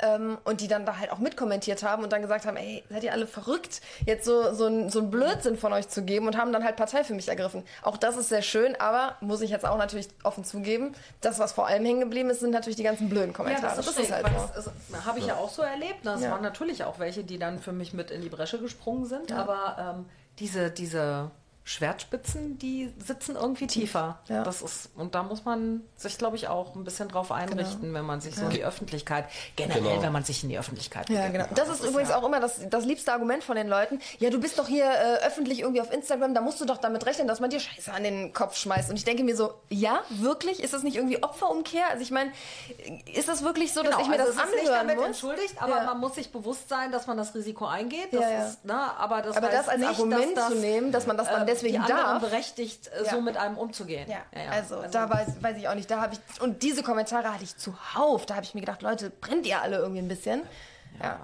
Ähm, 0.00 0.36
und 0.44 0.60
die 0.60 0.68
dann 0.68 0.84
da 0.84 0.98
halt 0.98 1.12
auch 1.12 1.18
mitkommentiert 1.18 1.82
haben 1.84 2.02
und 2.02 2.12
dann 2.12 2.20
gesagt 2.20 2.44
haben, 2.44 2.56
ey, 2.56 2.82
seid 2.90 3.04
ihr 3.04 3.12
alle 3.12 3.26
verrückt, 3.26 3.80
jetzt 4.04 4.24
so, 4.24 4.52
so, 4.52 4.66
ein, 4.66 4.90
so 4.90 4.98
ein 4.98 5.10
Blödsinn 5.10 5.56
von 5.56 5.72
euch 5.72 5.88
zu 5.88 6.02
geben 6.02 6.26
und 6.26 6.36
haben 6.36 6.52
dann 6.52 6.64
halt 6.64 6.76
Partei 6.76 7.04
für 7.04 7.14
mich 7.14 7.28
ergriffen. 7.28 7.62
Auch 7.82 7.96
das 7.96 8.16
ist 8.16 8.28
sehr 8.28 8.42
schön, 8.42 8.74
aber 8.80 9.14
muss 9.20 9.40
ich 9.42 9.50
jetzt 9.50 9.64
auch 9.64 9.78
natürlich 9.78 10.08
offen 10.24 10.44
zugeben, 10.44 10.92
das, 11.20 11.38
was 11.38 11.52
vor 11.52 11.68
allem 11.68 11.84
hängen 11.84 12.00
geblieben 12.00 12.30
ist, 12.30 12.40
sind 12.40 12.50
natürlich 12.50 12.76
die 12.76 12.82
ganzen 12.82 13.08
blöden 13.08 13.32
Kommentare. 13.32 13.76
das 13.76 13.86
ist, 13.86 14.10
halt 14.12 14.24
weil 14.24 14.32
so. 14.32 14.50
das, 14.54 14.64
das 14.90 15.04
habe 15.04 15.18
ich 15.20 15.26
ja 15.26 15.36
auch 15.36 15.50
so 15.50 15.62
erlebt. 15.62 16.04
Es 16.04 16.22
Ja. 16.22 16.32
waren 16.32 16.42
natürlich 16.42 16.82
auch 16.84 16.98
welche, 16.98 17.22
die 17.22 17.38
dann 17.38 17.60
für 17.60 17.72
mich 17.72 17.92
mit 17.94 18.10
in 18.10 18.22
die 18.22 18.28
Bresche 18.28 18.58
gesprungen 18.58 19.06
sind, 19.06 19.30
aber 19.32 19.94
ähm, 19.98 20.06
diese, 20.40 20.70
diese 20.70 21.30
Schwertspitzen, 21.68 22.58
die 22.58 22.92
sitzen 23.04 23.34
irgendwie 23.34 23.66
tiefer. 23.66 24.20
Ja. 24.28 24.44
Das 24.44 24.62
ist, 24.62 24.88
und 24.94 25.16
da 25.16 25.24
muss 25.24 25.44
man 25.44 25.82
sich, 25.96 26.16
glaube 26.16 26.36
ich, 26.36 26.46
auch 26.46 26.76
ein 26.76 26.84
bisschen 26.84 27.08
drauf 27.08 27.32
einrichten, 27.32 27.92
wenn 27.92 28.04
man 28.04 28.20
sich 28.20 28.36
so 28.36 28.44
in 28.44 28.50
die 28.50 28.64
Öffentlichkeit, 28.64 29.24
generell, 29.56 29.82
Genau. 29.82 30.02
wenn 30.02 30.12
man 30.12 30.22
sich 30.22 30.42
in 30.44 30.48
die 30.48 30.58
Öffentlichkeit 30.58 31.10
Ja, 31.10 31.26
genau. 31.28 31.44
Das 31.56 31.68
ist 31.68 31.84
übrigens 31.84 32.12
auch 32.12 32.22
immer 32.24 32.38
das, 32.38 32.60
das 32.70 32.84
liebste 32.84 33.12
Argument 33.12 33.42
von 33.42 33.56
den 33.56 33.66
Leuten. 33.66 34.00
Ja, 34.20 34.30
du 34.30 34.38
bist 34.40 34.58
doch 34.60 34.68
hier 34.68 34.84
äh, 34.86 35.26
öffentlich 35.26 35.58
irgendwie 35.60 35.80
auf 35.80 35.92
Instagram, 35.92 36.34
da 36.34 36.40
musst 36.40 36.60
du 36.60 36.66
doch 36.66 36.78
damit 36.78 37.04
rechnen, 37.04 37.26
dass 37.26 37.40
man 37.40 37.50
dir 37.50 37.58
Scheiße 37.58 37.92
an 37.92 38.04
den 38.04 38.32
Kopf 38.32 38.56
schmeißt. 38.56 38.88
Und 38.90 38.96
ich 38.96 39.04
denke 39.04 39.24
mir 39.24 39.34
so, 39.36 39.52
ja, 39.68 40.00
wirklich? 40.10 40.62
Ist 40.62 40.72
das 40.72 40.84
nicht 40.84 40.94
irgendwie 40.96 41.20
Opferumkehr? 41.22 41.88
Also 41.90 42.00
ich 42.02 42.12
meine, 42.12 42.30
ist 43.12 43.28
das 43.28 43.42
wirklich 43.42 43.72
so, 43.72 43.82
dass 43.82 43.90
Genau, 43.96 44.02
ich 44.04 44.08
mir 44.08 44.20
also 44.20 44.32
das 44.32 44.44
ist 44.44 44.54
nicht 44.54 44.60
anhören 44.68 44.86
damit 44.86 44.96
muss? 44.98 45.06
entschuldigt, 45.06 45.60
aber 45.60 45.76
Ja. 45.78 45.84
man 45.84 45.98
muss 45.98 46.14
sich 46.14 46.30
bewusst 46.30 46.68
sein, 46.68 46.92
dass 46.92 47.08
man 47.08 47.16
das 47.16 47.34
Risiko 47.34 47.66
eingeht. 47.66 48.12
Das 48.12 48.20
Ja, 48.20 48.30
ja. 48.30 48.46
Ist, 48.46 48.64
ne, 48.64 48.74
aber 48.98 49.22
das, 49.22 49.36
Aber 49.36 49.48
das 49.48 49.68
als 49.68 49.78
nicht, 49.80 49.88
Argument 49.90 50.36
dass 50.36 50.44
das, 50.44 50.48
zu 50.54 50.60
nehmen, 50.60 50.92
dass 50.92 51.06
man 51.08 51.16
das 51.16 51.26
dann 51.28 51.42
äh, 51.42 51.46
deswegen 51.56 51.84
die 51.84 51.92
anderen 51.92 52.20
darf. 52.20 52.22
berechtigt, 52.30 52.88
äh, 52.88 53.04
Ja. 53.04 53.10
so 53.10 53.20
mit 53.20 53.36
einem 53.36 53.58
umzugehen. 53.58 54.08
Ja, 54.10 54.18
also, 54.50 54.82
da 54.90 55.10
weiß, 55.10 55.42
weiß 55.42 55.56
ich 55.56 55.68
auch 55.68 55.74
nicht. 55.74 55.90
Da 55.90 56.00
habe 56.00 56.14
ich 56.14 56.40
und 56.42 56.62
diese 56.62 56.82
Kommentare 56.82 57.32
hatte 57.32 57.44
ich 57.44 57.56
zuhauf. 57.56 58.26
Da 58.26 58.34
habe 58.36 58.44
ich 58.44 58.54
mir 58.54 58.60
gedacht, 58.60 58.82
Leute, 58.82 59.10
brennt 59.10 59.46
ihr 59.46 59.60
alle 59.62 59.78
irgendwie 59.78 60.00
ein 60.00 60.08
bisschen? 60.08 60.42
Ja, 61.02 61.18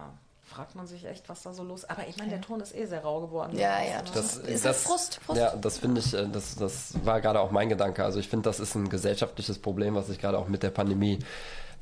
fragt 0.45 0.75
man 0.75 0.87
sich 0.87 1.05
echt, 1.07 1.29
was 1.31 1.43
da 1.43 1.55
so 1.55 1.63
los 1.65 1.85
ist. 1.85 1.91
Aber 1.91 2.07
ich 2.07 2.19
meine, 2.19 2.31
der 2.31 2.41
Ton 2.43 2.61
ist 2.61 2.75
eh 2.75 2.85
sehr 2.85 3.01
rau 3.03 3.21
geworden. 3.23 3.57
ja, 3.59 3.81
ja. 3.83 4.03
Das, 4.15 4.37
ist 4.37 4.65
das, 4.67 4.83
Frust, 4.83 5.19
Frust. 5.25 5.41
Ja, 5.41 5.57
das 5.57 5.79
finde 5.79 6.01
ich, 6.01 6.13
äh, 6.13 6.29
das, 6.29 6.57
das 6.57 6.93
war 7.05 7.21
gerade 7.23 7.41
auch 7.41 7.51
mein 7.53 7.69
Gedanke. 7.71 8.05
Also 8.05 8.19
ich 8.21 8.29
finde, 8.29 8.49
das 8.51 8.61
ist 8.61 8.75
ein 8.75 8.89
gesellschaftliches 8.91 9.59
Problem, 9.59 9.95
was 9.95 10.09
sich 10.09 10.19
gerade 10.19 10.37
auch 10.39 10.49
mit 10.49 10.63
der 10.63 10.71
Pandemie 10.71 11.21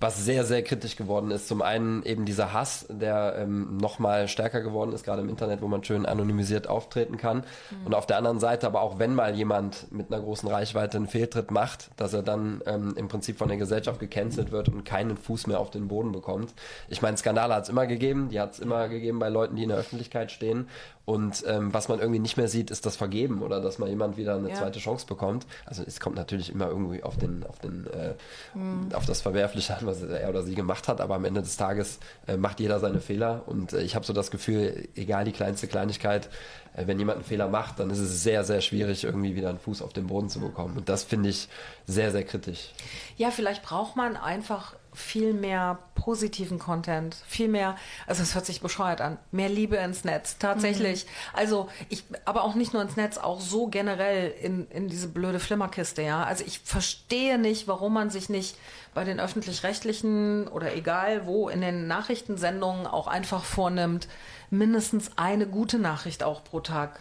was 0.00 0.24
sehr, 0.24 0.44
sehr 0.44 0.62
kritisch 0.62 0.96
geworden 0.96 1.30
ist. 1.30 1.46
Zum 1.46 1.60
einen 1.60 2.02
eben 2.04 2.24
dieser 2.24 2.54
Hass, 2.54 2.86
der 2.88 3.36
ähm, 3.38 3.76
noch 3.76 3.98
mal 3.98 4.28
stärker 4.28 4.62
geworden 4.62 4.92
ist, 4.92 5.04
gerade 5.04 5.20
im 5.20 5.28
Internet, 5.28 5.60
wo 5.60 5.68
man 5.68 5.84
schön 5.84 6.06
anonymisiert 6.06 6.68
auftreten 6.68 7.18
kann. 7.18 7.44
Und 7.84 7.94
auf 7.94 8.06
der 8.06 8.16
anderen 8.16 8.40
Seite 8.40 8.66
aber 8.66 8.80
auch, 8.80 8.98
wenn 8.98 9.14
mal 9.14 9.34
jemand 9.34 9.92
mit 9.92 10.10
einer 10.10 10.22
großen 10.22 10.48
Reichweite 10.48 10.96
einen 10.96 11.06
Fehltritt 11.06 11.50
macht, 11.50 11.90
dass 11.98 12.14
er 12.14 12.22
dann 12.22 12.62
ähm, 12.64 12.94
im 12.96 13.08
Prinzip 13.08 13.36
von 13.36 13.48
der 13.48 13.58
Gesellschaft 13.58 14.00
gecancelt 14.00 14.50
wird 14.52 14.70
und 14.70 14.84
keinen 14.84 15.18
Fuß 15.18 15.46
mehr 15.46 15.60
auf 15.60 15.70
den 15.70 15.88
Boden 15.88 16.12
bekommt. 16.12 16.54
Ich 16.88 17.02
meine, 17.02 17.18
Skandale 17.18 17.54
hat 17.54 17.64
es 17.64 17.68
immer 17.68 17.86
gegeben, 17.86 18.30
die 18.30 18.40
hat 18.40 18.54
es 18.54 18.58
immer 18.58 18.88
gegeben 18.88 19.18
bei 19.18 19.28
Leuten, 19.28 19.56
die 19.56 19.64
in 19.64 19.68
der 19.68 19.78
Öffentlichkeit 19.78 20.30
stehen. 20.32 20.66
Und 21.04 21.42
ähm, 21.48 21.74
was 21.74 21.88
man 21.88 21.98
irgendwie 21.98 22.20
nicht 22.20 22.36
mehr 22.36 22.46
sieht, 22.46 22.70
ist 22.70 22.86
das 22.86 22.94
Vergeben 22.94 23.42
oder 23.42 23.60
dass 23.60 23.78
mal 23.78 23.88
jemand 23.88 24.16
wieder 24.16 24.36
eine 24.36 24.50
Ja. 24.50 24.54
zweite 24.54 24.78
Chance 24.78 25.06
bekommt. 25.06 25.44
Also 25.66 25.82
es 25.84 25.98
kommt 25.98 26.14
natürlich 26.14 26.52
immer 26.52 26.68
irgendwie 26.68 27.02
auf 27.02 27.16
den, 27.16 27.44
auf 27.48 27.58
den, 27.58 27.86
äh, 27.88 28.94
auf 28.94 29.06
das 29.06 29.20
Verwerfliche 29.20 29.76
an, 29.76 29.86
was 29.90 30.02
er 30.02 30.28
oder 30.28 30.42
sie 30.42 30.54
gemacht 30.54 30.88
hat, 30.88 31.00
aber 31.00 31.14
am 31.14 31.24
Ende 31.24 31.42
des 31.42 31.56
Tages 31.56 31.98
äh, 32.26 32.36
macht 32.36 32.60
jeder 32.60 32.80
seine 32.80 33.00
Fehler 33.00 33.42
und 33.46 33.72
äh, 33.72 33.82
ich 33.82 33.94
habe 33.94 34.06
so 34.06 34.12
das 34.12 34.30
Gefühl, 34.30 34.88
egal 34.94 35.24
die 35.24 35.32
kleinste 35.32 35.66
Kleinigkeit, 35.66 36.28
äh, 36.74 36.86
wenn 36.86 36.98
jemand 36.98 37.16
einen 37.16 37.24
Fehler 37.24 37.48
macht, 37.48 37.78
dann 37.78 37.90
ist 37.90 37.98
es 37.98 38.22
sehr, 38.22 38.44
sehr 38.44 38.60
schwierig, 38.60 39.04
irgendwie 39.04 39.34
wieder 39.34 39.50
einen 39.50 39.58
Fuß 39.58 39.82
auf 39.82 39.92
den 39.92 40.06
Boden 40.06 40.28
zu 40.28 40.40
bekommen. 40.40 40.76
Und 40.76 40.88
das 40.88 41.04
finde 41.04 41.28
ich 41.28 41.48
sehr, 41.86 42.10
sehr 42.12 42.24
kritisch. 42.24 42.70
Ja, 43.16 43.30
vielleicht 43.30 43.62
braucht 43.62 43.96
man 43.96 44.16
einfach 44.16 44.74
viel 44.92 45.32
mehr 45.32 45.78
positiven 45.94 46.58
Content, 46.58 47.14
viel 47.26 47.48
mehr, 47.48 47.76
also 48.06 48.22
es 48.22 48.34
hört 48.34 48.46
sich 48.46 48.60
bescheuert 48.60 49.00
an, 49.00 49.18
mehr 49.30 49.48
Liebe 49.48 49.76
ins 49.76 50.04
Netz, 50.04 50.38
tatsächlich. 50.38 51.06
Also 51.32 51.68
ich, 51.88 52.04
aber 52.24 52.42
auch 52.42 52.54
nicht 52.54 52.72
nur 52.72 52.82
ins 52.82 52.96
Netz, 52.96 53.18
auch 53.18 53.40
so 53.40 53.68
generell 53.68 54.32
in, 54.42 54.66
in 54.70 54.88
diese 54.88 55.08
blöde 55.08 55.38
Flimmerkiste, 55.38 56.02
ja. 56.02 56.24
Also 56.24 56.44
ich 56.46 56.60
verstehe 56.60 57.38
nicht, 57.38 57.68
warum 57.68 57.92
man 57.92 58.10
sich 58.10 58.28
nicht 58.28 58.56
bei 58.94 59.04
den 59.04 59.20
öffentlich-rechtlichen 59.20 60.48
oder 60.48 60.74
egal 60.74 61.26
wo 61.26 61.48
in 61.48 61.60
den 61.60 61.86
Nachrichtensendungen 61.86 62.86
auch 62.86 63.06
einfach 63.06 63.44
vornimmt, 63.44 64.08
mindestens 64.50 65.12
eine 65.16 65.46
gute 65.46 65.78
Nachricht 65.78 66.22
auch 66.22 66.42
pro 66.42 66.60
Tag 66.60 67.00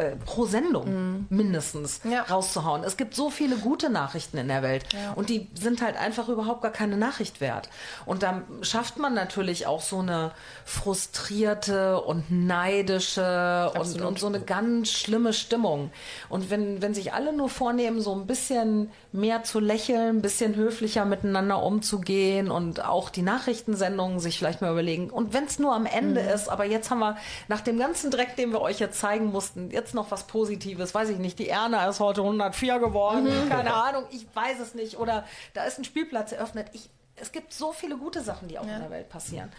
äh, 0.00 0.16
pro 0.24 0.46
Sendung 0.46 1.26
mindestens 1.28 2.00
Ja. 2.04 2.22
rauszuhauen. 2.22 2.84
Es 2.84 2.96
gibt 2.96 3.14
so 3.14 3.30
viele 3.30 3.56
gute 3.56 3.90
Nachrichten 3.90 4.38
in 4.38 4.48
der 4.48 4.62
Welt 4.62 4.84
und 5.14 5.28
die 5.28 5.48
sind 5.54 5.82
halt 5.82 5.96
einfach 5.96 6.28
überhaupt 6.28 6.62
gar 6.62 6.70
keine 6.72 6.96
Nachricht 6.96 7.40
wert. 7.40 7.68
Und 8.06 8.22
dann 8.22 8.44
schafft 8.62 8.98
man 8.98 9.14
natürlich 9.14 9.66
auch 9.66 9.82
so 9.82 9.98
eine 10.00 10.32
frustrierte 10.64 12.00
und 12.00 12.30
neidische 12.30 13.72
und, 13.78 14.00
und 14.00 14.18
so 14.18 14.26
eine 14.26 14.40
ganz 14.40 14.90
schlimme 14.90 15.32
Stimmung. 15.32 15.90
Und 16.28 16.50
wenn, 16.50 16.82
wenn 16.82 16.94
sich 16.94 17.12
alle 17.12 17.32
nur 17.32 17.48
vornehmen, 17.48 18.00
so 18.00 18.14
ein 18.14 18.26
bisschen 18.26 18.90
mehr 19.12 19.42
zu 19.42 19.60
lächeln, 19.60 20.16
ein 20.18 20.22
bisschen 20.22 20.54
höflicher 20.56 21.04
miteinander 21.04 21.62
umzugehen 21.62 22.50
und 22.50 22.84
auch 22.84 23.10
die 23.10 23.22
Nachrichtensendungen 23.22 24.20
sich 24.20 24.38
vielleicht 24.38 24.60
mal 24.62 24.72
überlegen. 24.72 25.10
Und 25.10 25.32
wenn 25.32 25.44
es 25.44 25.58
nur 25.58 25.74
am 25.74 25.86
Ende 25.86 26.20
ist, 26.20 26.48
aber 26.48 26.64
jetzt 26.64 26.90
haben 26.90 27.00
wir 27.00 27.16
nach 27.48 27.60
dem 27.60 27.78
ganzen 27.78 28.10
Dreck, 28.10 28.36
den 28.36 28.50
wir 28.52 28.60
euch 28.60 28.78
jetzt 28.78 28.98
zeigen 29.00 29.26
mussten, 29.26 29.70
jetzt 29.70 29.89
noch 29.94 30.10
was 30.10 30.26
Positives, 30.26 30.94
weiß 30.94 31.10
ich 31.10 31.18
nicht, 31.18 31.38
die 31.38 31.48
Erna 31.48 31.88
ist 31.88 32.00
heute 32.00 32.22
104 32.22 32.78
geworden, 32.78 33.28
keine 33.48 33.74
Ahnung, 33.74 34.04
ich 34.10 34.26
weiß 34.34 34.60
es 34.60 34.74
nicht. 34.74 34.98
Oder 34.98 35.24
da 35.54 35.64
ist 35.64 35.78
ein 35.78 35.84
Spielplatz 35.84 36.32
eröffnet. 36.32 36.68
Ich, 36.72 36.88
es 37.16 37.32
gibt 37.32 37.52
so 37.52 37.72
viele 37.72 37.96
gute 37.96 38.22
Sachen, 38.22 38.48
die 38.48 38.58
auch 38.58 38.64
in 38.64 38.68
der 38.80 38.90
Welt 38.90 39.08
passieren. 39.08 39.50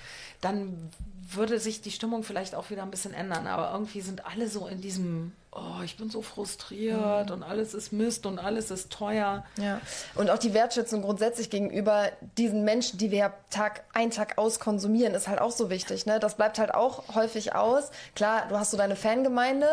Dann 0.42 0.92
würde 1.30 1.60
sich 1.60 1.82
die 1.82 1.92
Stimmung 1.92 2.24
vielleicht 2.24 2.56
auch 2.56 2.70
wieder 2.70 2.84
ein 2.84 2.92
bisschen 2.92 3.14
ändern. 3.14 3.48
Aber 3.48 3.72
irgendwie 3.72 4.02
sind 4.02 4.26
alle 4.26 4.48
so 4.48 4.68
in 4.68 4.82
diesem, 4.82 5.34
oh, 5.54 5.84
ich 5.84 5.98
bin 5.98 6.10
so 6.10 6.22
frustriert 6.22 7.30
und 7.30 7.44
alles 7.44 7.74
ist 7.74 7.92
Mist 7.92 8.26
und 8.26 8.40
alles 8.40 8.72
ist 8.72 8.90
teuer. 8.90 9.44
Ja. 9.58 9.82
Und 10.16 10.30
auch 10.30 10.38
die 10.38 10.54
Wertschätzung 10.54 11.02
grundsätzlich 11.02 11.50
gegenüber 11.50 12.10
diesen 12.38 12.64
Menschen, 12.64 12.98
die 12.98 13.12
wir 13.12 13.18
ja 13.18 13.34
Tag 13.50 13.84
ein, 13.94 14.12
Tag 14.12 14.38
aus 14.38 14.60
konsumieren, 14.60 15.14
ist 15.14 15.28
halt 15.28 15.42
auch 15.42 15.52
so 15.52 15.70
wichtig. 15.70 16.06
Ne? 16.06 16.20
Das 16.20 16.36
bleibt 16.36 16.58
halt 16.58 16.74
auch 16.74 17.16
häufig 17.16 17.54
aus. 17.54 17.92
Klar, 18.16 18.44
du 18.48 18.58
hast 18.58 18.72
so 18.72 18.78
deine 18.78 18.96
Fangemeinde, 18.96 19.68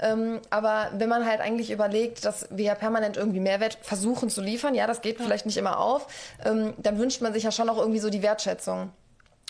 ähm, 0.00 0.40
aber 0.50 0.90
wenn 0.94 1.08
man 1.08 1.26
halt 1.26 1.40
eigentlich 1.40 1.70
überlegt, 1.70 2.24
dass 2.26 2.46
wir 2.50 2.66
ja 2.66 2.74
permanent 2.74 3.16
irgendwie 3.16 3.40
Mehrwert 3.40 3.78
versuchen 3.80 4.28
zu 4.28 4.42
liefern, 4.42 4.74
ja, 4.74 4.86
das 4.86 5.00
geht 5.00 5.18
vielleicht 5.18 5.46
nicht 5.46 5.56
immer 5.56 5.78
auf, 5.78 6.06
ähm, 6.44 6.74
dann 6.76 6.98
wünscht 6.98 7.22
man 7.22 7.32
sich 7.32 7.44
ja 7.44 7.52
schon 7.52 7.70
auch 7.70 7.78
irgendwie 7.78 8.00
so 8.00 8.10
die 8.10 8.22
Wertschätzung. 8.22 8.90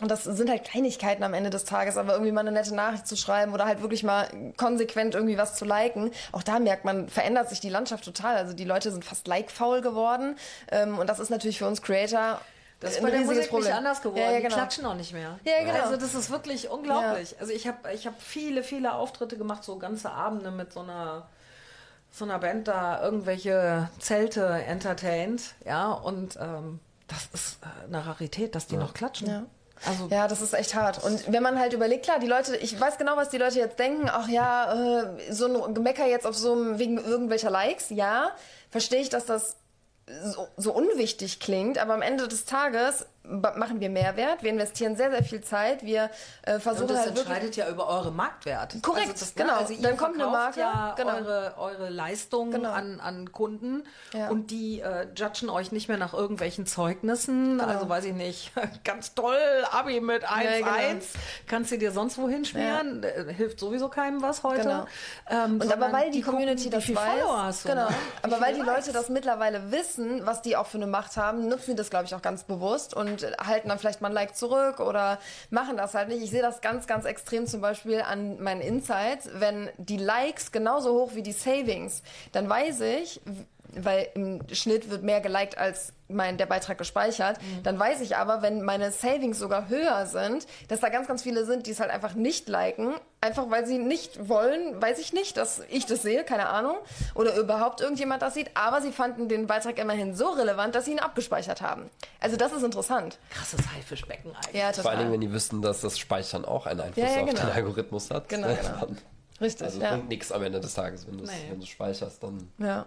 Und 0.00 0.10
das 0.10 0.24
sind 0.24 0.48
halt 0.48 0.64
Kleinigkeiten 0.64 1.22
am 1.22 1.34
Ende 1.34 1.50
des 1.50 1.64
Tages, 1.64 1.96
aber 1.96 2.14
irgendwie 2.14 2.32
mal 2.32 2.40
eine 2.40 2.50
nette 2.52 2.74
Nachricht 2.74 3.06
zu 3.06 3.14
schreiben 3.16 3.52
oder 3.52 3.66
halt 3.66 3.82
wirklich 3.82 4.02
mal 4.02 4.26
konsequent 4.56 5.14
irgendwie 5.14 5.36
was 5.36 5.54
zu 5.54 5.64
liken. 5.64 6.10
Auch 6.32 6.42
da 6.42 6.58
merkt 6.58 6.84
man, 6.84 7.08
verändert 7.08 7.50
sich 7.50 7.60
die 7.60 7.68
Landschaft 7.68 8.04
total. 8.04 8.36
Also 8.36 8.54
die 8.54 8.64
Leute 8.64 8.90
sind 8.90 9.04
fast 9.04 9.28
like-faul 9.28 9.80
geworden. 9.82 10.36
Ähm, 10.70 10.98
und 10.98 11.08
das 11.08 11.20
ist 11.20 11.30
natürlich 11.30 11.58
für 11.58 11.66
uns 11.68 11.82
Creator 11.82 12.40
Das 12.80 12.92
ist 12.92 12.96
ein 12.98 13.02
bei 13.04 13.10
der 13.10 13.20
Musik 13.20 13.48
Problem. 13.48 13.66
nicht 13.66 13.76
anders 13.76 14.00
geworden. 14.00 14.18
Ja, 14.18 14.30
ja, 14.30 14.36
Die 14.38 14.42
genau. 14.42 14.54
klatschen 14.54 14.86
auch 14.86 14.94
nicht 14.94 15.12
mehr. 15.12 15.38
Ja, 15.44 15.62
genau. 15.62 15.84
Also 15.84 15.96
das 15.96 16.14
ist 16.14 16.30
wirklich 16.30 16.70
unglaublich. 16.70 17.36
Also 17.38 17.52
ich 17.52 17.68
habe 17.68 17.92
ich 17.92 18.06
hab 18.06 18.20
viele, 18.20 18.62
viele 18.64 18.94
Auftritte 18.94 19.36
gemacht, 19.36 19.62
so 19.62 19.76
ganze 19.78 20.10
Abende 20.10 20.50
mit 20.50 20.72
so 20.72 20.80
einer 20.80 21.28
so 22.14 22.24
einer 22.26 22.38
Band 22.38 22.68
da 22.68 23.02
irgendwelche 23.02 23.88
Zelte 23.98 24.44
entertained, 24.66 25.54
ja, 25.64 25.90
und 25.92 26.36
ähm, 26.36 26.78
das 27.08 27.28
ist 27.32 27.58
äh, 27.62 27.86
eine 27.86 28.06
Rarität, 28.06 28.54
dass 28.54 28.66
die 28.66 28.76
noch 28.76 28.92
klatschen. 28.92 29.28
Ja. 29.28 29.42
Also 29.86 30.08
Ja, 30.10 30.28
das 30.28 30.40
ist 30.40 30.54
echt 30.54 30.74
hart. 30.74 31.02
Und 31.02 31.32
wenn 31.32 31.42
man 31.42 31.58
halt 31.58 31.72
überlegt, 31.72 32.04
klar, 32.04 32.18
die 32.18 32.26
Leute, 32.26 32.56
ich 32.56 32.78
weiß 32.78 32.98
genau, 32.98 33.16
was 33.16 33.30
die 33.30 33.38
Leute 33.38 33.58
jetzt 33.58 33.78
denken. 33.78 34.08
Ach 34.10 34.28
ja, 34.28 35.02
äh, 35.02 35.32
so 35.32 35.64
ein 35.64 35.74
Gemecker 35.74 36.06
jetzt 36.06 36.26
auf 36.26 36.36
so 36.36 36.52
einem, 36.52 36.78
wegen 36.78 36.98
irgendwelcher 36.98 37.50
Likes. 37.50 37.90
Ja, 37.90 38.32
verstehe 38.70 39.00
ich, 39.00 39.08
dass 39.08 39.26
das 39.26 39.56
so, 40.24 40.48
so 40.56 40.72
unwichtig 40.72 41.40
klingt. 41.40 41.78
Aber 41.78 41.94
am 41.94 42.02
Ende 42.02 42.28
des 42.28 42.44
Tages 42.44 43.06
machen 43.24 43.80
wir 43.80 43.88
Mehrwert. 43.88 44.42
Wir 44.42 44.50
investieren 44.50 44.96
sehr, 44.96 45.10
sehr 45.10 45.22
viel 45.22 45.40
Zeit. 45.42 45.84
Wir 45.84 46.10
äh, 46.42 46.58
versuchen 46.58 46.88
Und 46.88 46.90
das 46.96 47.06
halt 47.06 47.18
entscheidet 47.18 47.56
ja 47.56 47.68
über 47.68 47.88
eure 47.88 48.10
Marktwert. 48.10 48.76
Korrekt, 48.82 49.10
also 49.10 49.20
das, 49.24 49.34
genau. 49.34 49.56
Also 49.58 49.74
Dann 49.80 49.96
kommt 49.96 50.14
eine 50.20 50.26
Marke, 50.30 50.60
ja 50.60 50.94
genau. 50.96 51.14
eure, 51.14 51.54
eure 51.58 51.88
Leistung 51.88 52.50
Genau. 52.50 52.70
an, 52.70 53.00
an 53.00 53.30
Kunden 53.30 53.84
Ja. 54.12 54.28
und 54.28 54.50
die 54.50 54.80
äh, 54.80 55.06
judgen 55.14 55.48
euch 55.50 55.70
nicht 55.72 55.88
mehr 55.88 55.98
nach 55.98 56.12
irgendwelchen 56.14 56.66
Zeugnissen. 56.66 57.58
Genau. 57.58 57.70
Also 57.70 57.88
weiß 57.88 58.04
ich 58.06 58.14
nicht, 58.14 58.52
ganz 58.84 59.14
toll, 59.14 59.36
Abi 59.70 60.00
mit 60.00 60.24
1-1, 60.26 60.58
genau. 60.58 61.00
kannst 61.46 61.70
du 61.70 61.78
dir 61.78 61.92
sonst 61.92 62.18
wohin 62.18 62.44
schmieren. 62.44 63.02
Äh, 63.04 63.32
Hilft 63.32 63.60
sowieso 63.60 63.88
keinem 63.88 64.20
was 64.22 64.42
heute. 64.42 64.62
Genau. 64.62 64.86
Ähm, 65.30 65.60
Und 65.60 65.72
aber 65.72 65.92
weil 65.92 66.10
die, 66.10 66.20
gucken, 66.22 66.38
Community 66.40 66.66
wie 66.66 66.70
das 66.70 66.84
viel 66.84 66.96
weiß, 66.96 67.22
hast 67.28 67.64
du, 67.64 67.68
genau. 67.68 67.88
ne? 67.88 67.94
aber 68.22 68.36
Wie 68.36 68.40
weil 68.40 68.54
die? 68.54 68.60
Leute 68.62 68.92
das 68.92 69.08
mittlerweile 69.08 69.70
wissen, 69.70 70.24
was 70.26 70.42
die 70.42 70.56
auch 70.56 70.66
für 70.66 70.78
eine 70.78 70.86
Macht 70.86 71.16
haben, 71.16 71.48
nutzen 71.48 71.70
die 71.72 71.76
das, 71.76 71.90
glaube 71.90 72.06
ich, 72.06 72.14
auch 72.14 72.22
ganz 72.22 72.44
bewusst 72.44 72.94
und 72.94 73.11
halten 73.20 73.68
dann 73.68 73.78
vielleicht 73.78 74.00
mal 74.00 74.08
ein 74.08 74.14
Like 74.14 74.36
zurück 74.36 74.80
oder 74.80 75.18
machen 75.50 75.76
das 75.76 75.94
halt 75.94 76.08
nicht. 76.08 76.22
Ich 76.22 76.30
sehe 76.30 76.42
das 76.42 76.60
ganz, 76.60 76.86
ganz 76.86 77.04
extrem 77.04 77.46
zum 77.46 77.60
Beispiel 77.60 78.02
an 78.02 78.42
meinen 78.42 78.60
Insights. 78.60 79.28
Wenn 79.34 79.70
die 79.78 79.96
Likes 79.98 80.52
genauso 80.52 80.92
hoch 80.94 81.14
wie 81.14 81.22
die 81.22 81.32
Savings, 81.32 82.02
dann 82.32 82.48
weiß 82.48 82.80
ich, 82.80 83.20
weil 83.74 84.08
im 84.14 84.40
Schnitt 84.52 84.90
wird 84.90 85.02
mehr 85.02 85.20
geliked 85.22 85.56
als 85.56 85.92
mein, 86.08 86.36
der 86.36 86.44
Beitrag 86.46 86.76
gespeichert, 86.76 87.40
Mhm. 87.40 87.62
dann 87.62 87.78
weiß 87.78 88.02
ich 88.02 88.16
aber, 88.16 88.42
wenn 88.42 88.62
meine 88.62 88.90
Savings 88.90 89.38
sogar 89.38 89.68
höher 89.70 90.04
sind, 90.06 90.46
dass 90.68 90.80
da 90.80 90.90
ganz, 90.90 91.08
ganz 91.08 91.22
viele 91.22 91.46
sind, 91.46 91.66
die 91.66 91.70
es 91.70 91.80
halt 91.80 91.90
einfach 91.90 92.12
nicht 92.14 92.48
liken, 92.48 92.94
einfach 93.22 93.48
weil 93.50 93.66
sie 93.66 93.78
nicht 93.78 94.28
wollen, 94.28 94.82
weiß 94.82 94.98
ich 94.98 95.12
nicht, 95.14 95.36
dass 95.38 95.62
ich 95.70 95.86
das 95.86 96.02
sehe, 96.02 96.24
keine 96.24 96.48
Ahnung, 96.48 96.76
oder 97.14 97.34
überhaupt 97.36 97.80
irgendjemand 97.80 98.20
das 98.20 98.34
sieht, 98.34 98.50
aber 98.54 98.82
sie 98.82 98.92
fanden 98.92 99.28
den 99.28 99.46
Beitrag 99.46 99.78
immerhin 99.78 100.14
so 100.14 100.28
relevant, 100.30 100.74
dass 100.74 100.84
sie 100.84 100.90
ihn 100.92 100.98
abgespeichert 100.98 101.62
haben. 101.62 101.88
Also 102.20 102.36
das 102.36 102.52
ist 102.52 102.62
interessant. 102.62 103.18
Krasses 103.30 103.60
Haifischbecken 103.74 104.32
eigentlich. 104.34 104.60
Ja, 104.60 104.72
Vor 104.74 104.90
allen 104.90 104.98
Dingen, 104.98 105.10
total. 105.10 105.12
wenn 105.12 105.20
die 105.20 105.32
wüssten, 105.32 105.62
dass 105.62 105.80
das 105.80 105.98
Speichern 105.98 106.44
auch 106.44 106.66
einen 106.66 106.80
Einfluss 106.80 107.04
Ja, 107.06 107.14
ja, 107.16 107.20
auf 107.22 107.28
genau. 107.30 107.40
den 107.40 107.50
Algorithmus 107.50 108.10
hat. 108.10 108.28
Genau, 108.28 108.48
genau. 108.60 108.92
Richtig, 109.40 109.66
Also 109.66 109.80
ja. 109.80 109.90
bringt 109.92 110.08
nichts 110.08 110.30
am 110.30 110.42
Ende 110.42 110.60
des 110.60 110.74
Tages, 110.74 111.06
wenn 111.06 111.18
du 111.18 111.24
Nee. 111.24 111.66
speicherst, 111.66 112.22
dann. 112.22 112.50
ja. 112.58 112.86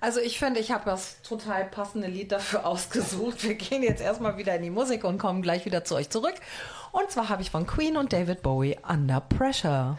Also 0.00 0.20
ich 0.20 0.38
finde, 0.38 0.60
ich 0.60 0.70
habe 0.70 0.84
das 0.84 1.20
total 1.22 1.64
passende 1.64 2.06
Lied 2.06 2.30
dafür 2.30 2.64
ausgesucht. 2.68 3.42
Wir 3.42 3.56
gehen 3.56 3.82
jetzt 3.82 4.00
erstmal 4.00 4.36
wieder 4.36 4.54
in 4.54 4.62
die 4.62 4.70
Musik 4.70 5.02
und 5.02 5.18
kommen 5.18 5.42
gleich 5.42 5.64
wieder 5.64 5.84
zu 5.84 5.96
euch 5.96 6.08
zurück. 6.08 6.34
Und 6.92 7.10
zwar 7.10 7.28
habe 7.28 7.42
ich 7.42 7.50
von 7.50 7.66
Queen 7.66 7.96
und 7.96 8.12
David 8.12 8.42
Bowie 8.42 8.76
Under 8.88 9.20
Pressure. 9.20 9.98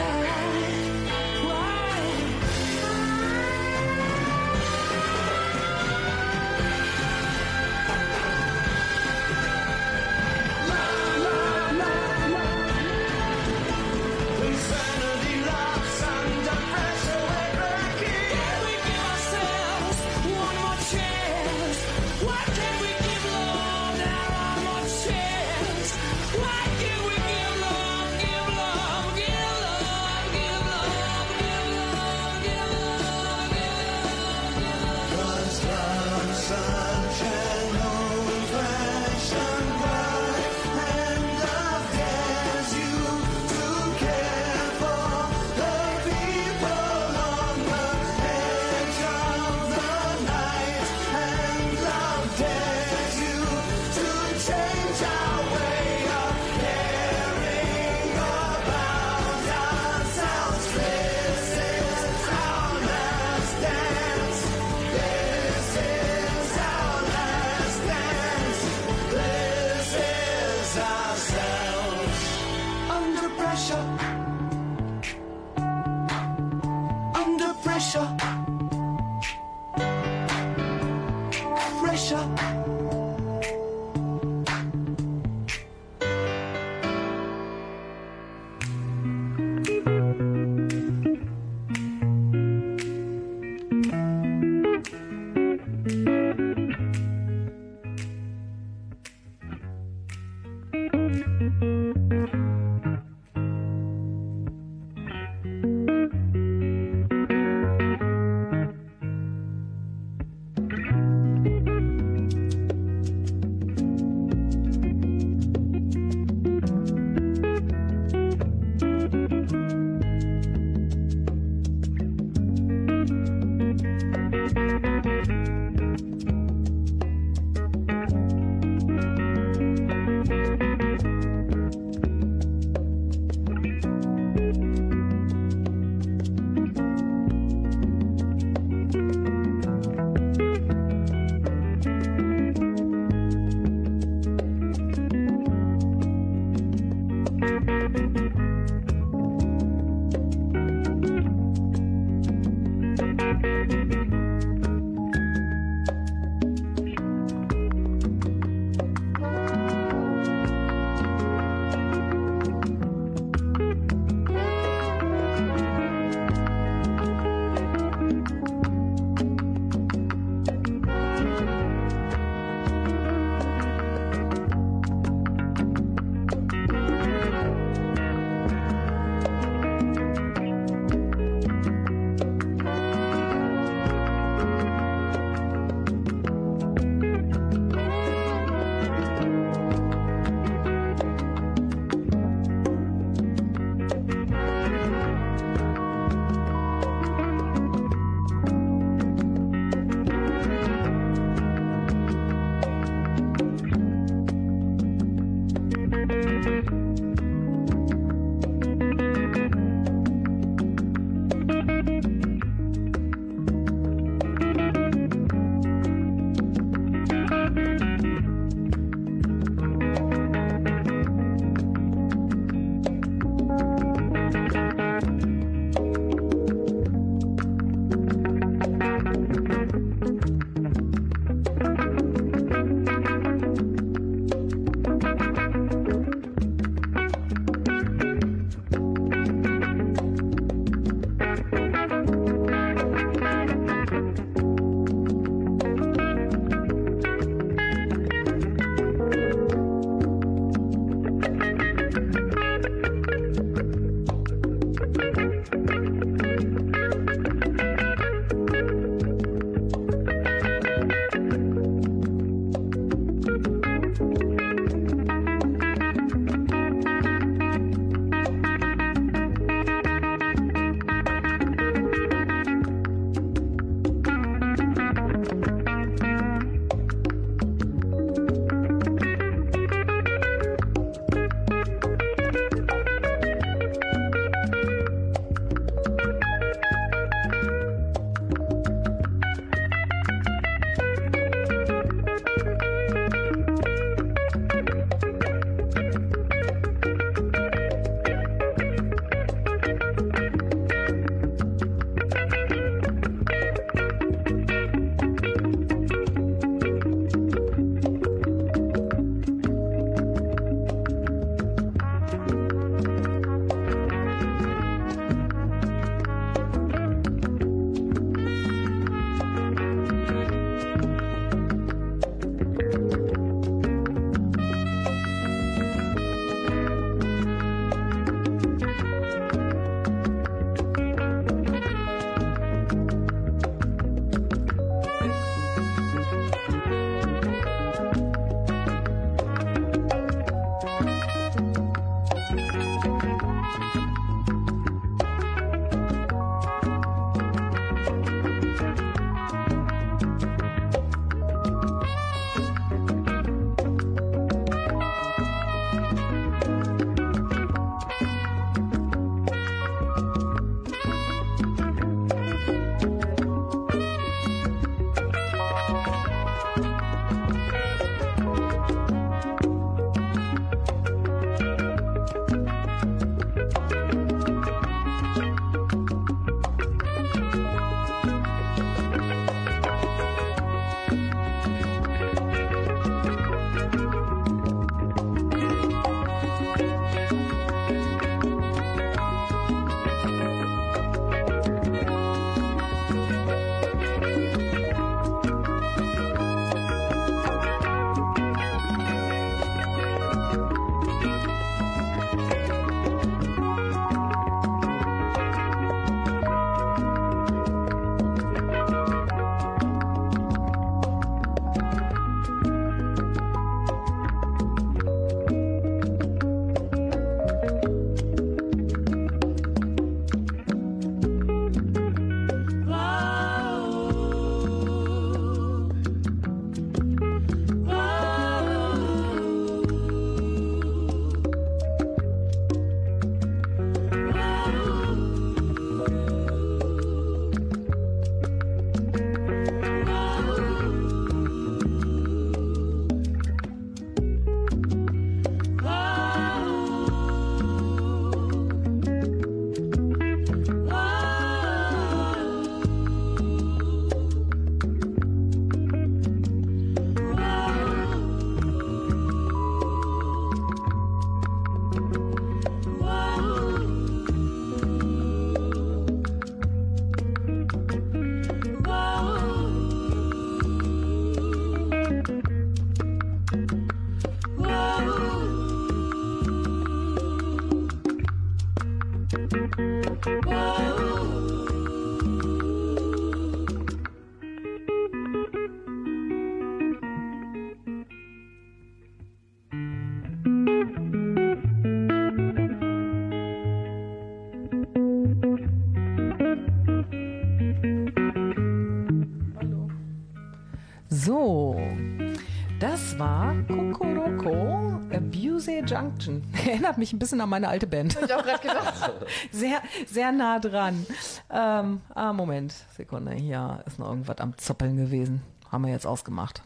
Junction. 506.01 506.33
Erinnert 506.47 506.77
mich 506.77 506.93
ein 506.93 506.99
bisschen 506.99 507.21
an 507.21 507.29
meine 507.29 507.47
alte 507.47 507.67
Band. 507.67 507.95
Hab 507.95 508.03
ich 508.05 508.13
auch 508.13 508.23
gerade 508.23 508.41
gedacht. 508.47 508.91
Sehr, 509.31 509.61
sehr 509.85 510.11
nah 510.11 510.39
dran. 510.39 510.85
Ähm, 511.29 511.81
ah, 511.93 512.13
Moment, 512.13 512.53
Sekunde. 512.75 513.13
Hier 513.13 513.63
ist 513.65 513.79
noch 513.79 513.89
irgendwas 513.89 514.17
am 514.17 514.37
Zoppeln 514.37 514.77
gewesen. 514.77 515.21
Haben 515.51 515.65
wir 515.65 515.71
jetzt 515.71 515.85
ausgemacht. 515.85 516.41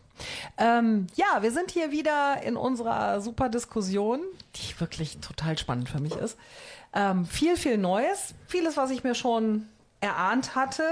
Ähm, 0.58 1.08
ja, 1.16 1.42
wir 1.42 1.52
sind 1.52 1.72
hier 1.72 1.92
wieder 1.92 2.42
in 2.44 2.56
unserer 2.56 3.22
super 3.22 3.50
Diskussion, 3.50 4.22
die 4.56 4.80
wirklich 4.80 5.18
total 5.20 5.58
spannend 5.58 5.90
für 5.90 6.00
mich 6.00 6.16
ist. 6.16 6.38
Ähm, 6.94 7.26
viel, 7.26 7.58
viel 7.58 7.78
Neues. 7.78 8.34
Vieles, 8.48 8.78
was 8.78 8.92
ich 8.92 9.04
mir 9.04 9.16
schon 9.16 9.66
erahnt 10.00 10.56
hatte, 10.56 10.84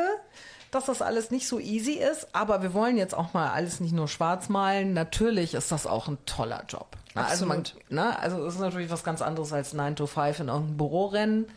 dass 0.71 0.85
das 0.85 1.01
alles 1.01 1.31
nicht 1.31 1.47
so 1.47 1.59
easy 1.59 1.93
ist. 1.93 2.35
Aber 2.35 2.61
wir 2.61 2.73
wollen 2.73 2.97
jetzt 2.97 3.15
auch 3.15 3.33
mal 3.33 3.49
alles 3.49 3.79
nicht 3.79 3.93
nur 3.93 4.07
schwarz 4.07 4.49
malen. 4.49 4.93
Natürlich 4.93 5.53
ist 5.53 5.71
das 5.71 5.87
auch 5.87 6.07
ein 6.07 6.17
toller 6.25 6.65
Job. 6.67 6.97
Na, 7.15 7.25
Also, 7.25 7.45
man, 7.45 7.59
Absolut. 7.59 7.91
ne, 7.91 8.19
also 8.19 8.45
es 8.45 8.55
ist 8.55 8.59
natürlich 8.59 8.89
was 8.89 9.03
ganz 9.03 9.21
anderes 9.21 9.53
als 9.53 9.73
9 9.73 9.95
to 9.95 10.07
5 10.07 10.39
in 10.39 10.47
irgendeinem 10.47 10.77
Büro 10.77 11.05
rennen. 11.05 11.47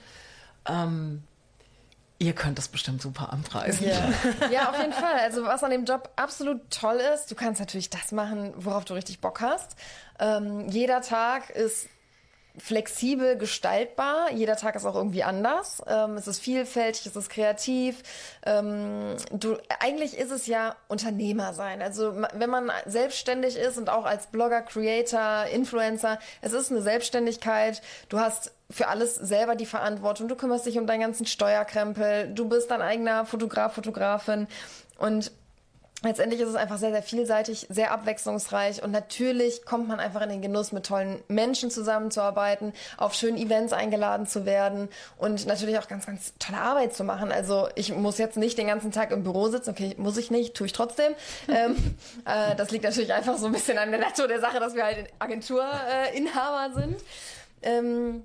Ähm, 0.67 1.23
ihr 2.19 2.33
könnt 2.35 2.59
das 2.59 2.69
bestimmt 2.69 3.03
super 3.03 3.33
anpreisen. 3.33 3.87
Ja. 3.89 4.49
ja, 4.51 4.71
auf 4.71 4.79
jeden 4.79 4.93
Fall. 4.93 5.21
Also 5.21 5.45
was 5.45 5.63
an 5.63 5.71
dem 5.71 5.85
Job 5.85 6.11
absolut 6.17 6.61
toll 6.71 7.01
ist, 7.15 7.31
du 7.31 7.35
kannst 7.35 7.61
natürlich 7.61 7.91
das 7.91 8.13
machen, 8.13 8.53
worauf 8.57 8.85
du 8.85 8.95
richtig 8.95 9.21
Bock 9.21 9.41
hast. 9.41 9.77
Ähm, 10.19 10.69
jeder 10.69 11.03
Tag 11.03 11.51
ist 11.51 11.89
flexibel 12.59 13.37
gestaltbar. 13.37 14.31
Jeder 14.33 14.57
Tag 14.57 14.77
ist 14.77 14.85
auch 14.85 14.95
irgendwie 14.95 15.23
anders. 15.23 15.83
Ähm, 15.87 16.17
es 16.17 16.27
ist 16.27 16.41
vielfältig, 16.41 17.07
es 17.07 17.17
ist 17.17 17.31
kreativ. 17.31 18.03
Ähm, 18.45 19.17
du, 19.31 19.57
eigentlich 19.81 20.17
ist 20.17 20.31
es 20.31 20.47
ja 20.47 20.77
Unternehmer 20.89 21.53
sein. 21.53 21.83
Also 21.83 22.15
wenn 22.35 22.51
man 22.51 22.71
selbstständig 22.87 23.57
ist 23.57 23.79
und 23.79 23.91
auch 23.91 24.05
als 24.05 24.29
Blogger, 24.29 24.63
Creator, 24.63 25.47
Influencer, 25.53 26.19
es 26.41 26.53
ist 26.53 26.71
eine 26.71 26.83
Selbstständigkeit. 26.83 27.83
Du 28.09 28.19
hast 28.19 28.53
für 28.71 28.89
alles 28.89 29.15
selber 29.15 29.55
die 29.55 29.67
Verantwortung. 29.67 30.29
Du 30.29 30.35
kümmerst 30.35 30.67
dich 30.67 30.79
um 30.79 30.87
deinen 30.87 31.01
ganzen 31.01 31.27
Steuerkrempel. 31.27 32.33
Du 32.35 32.49
bist 32.49 32.71
dein 32.71 32.83
eigener 32.83 33.27
Fotograf, 33.27 33.75
Fotografin. 33.75 34.49
Und 34.99 35.31
letztendlich 36.03 36.41
ist 36.41 36.49
es 36.49 36.55
einfach 36.55 36.79
sehr, 36.79 36.91
sehr 36.91 37.03
vielseitig, 37.03 37.67
sehr 37.71 37.91
abwechslungsreich 37.91 38.83
und 38.83 38.91
natürlich 38.91 39.65
kommt 39.65 39.89
man 39.89 40.01
einfach 40.01 40.23
in 40.23 40.29
den 40.29 40.43
Genuss, 40.43 40.73
mit 40.73 40.87
tollen 40.87 41.23
Menschen 41.29 41.71
zusammenzuarbeiten, 41.71 42.73
auf 42.97 43.15
schönen 43.15 43.37
Events 43.37 43.73
eingeladen 43.73 44.27
zu 44.27 44.45
werden 44.45 44.89
und 45.17 45.47
natürlich 45.47 45.79
auch 45.79 45.89
ganz, 45.89 46.07
ganz 46.07 46.35
tolle 46.39 46.61
Arbeit 46.61 46.95
zu 46.95 47.05
machen. 47.05 47.33
Also 47.33 47.69
ich 47.75 47.95
muss 47.95 48.19
jetzt 48.19 48.37
nicht 48.37 48.59
den 48.59 48.67
ganzen 48.67 48.93
Tag 48.93 49.11
im 49.11 49.23
Büro 49.23 49.49
sitzen, 49.49 49.71
okay, 49.71 49.95
muss 49.99 50.17
ich 50.17 50.31
nicht, 50.31 50.55
tue 50.55 50.67
ich 50.67 50.73
trotzdem. 50.73 51.15
ähm, 51.49 51.77
äh, 52.25 52.55
das 52.57 52.71
liegt 52.71 52.85
natürlich 52.85 53.13
einfach 53.13 53.39
so 53.39 53.47
ein 53.47 53.53
bisschen 53.53 53.79
an 53.79 53.91
der 53.91 54.01
Natur 54.01 54.29
der 54.29 54.41
Sache, 54.41 54.61
dass 54.61 54.75
wir 54.75 54.85
halt 54.85 55.09
Agenturinhaber 55.19 56.69
äh, 56.71 56.81
sind. 56.81 56.97
Ähm, 57.63 58.25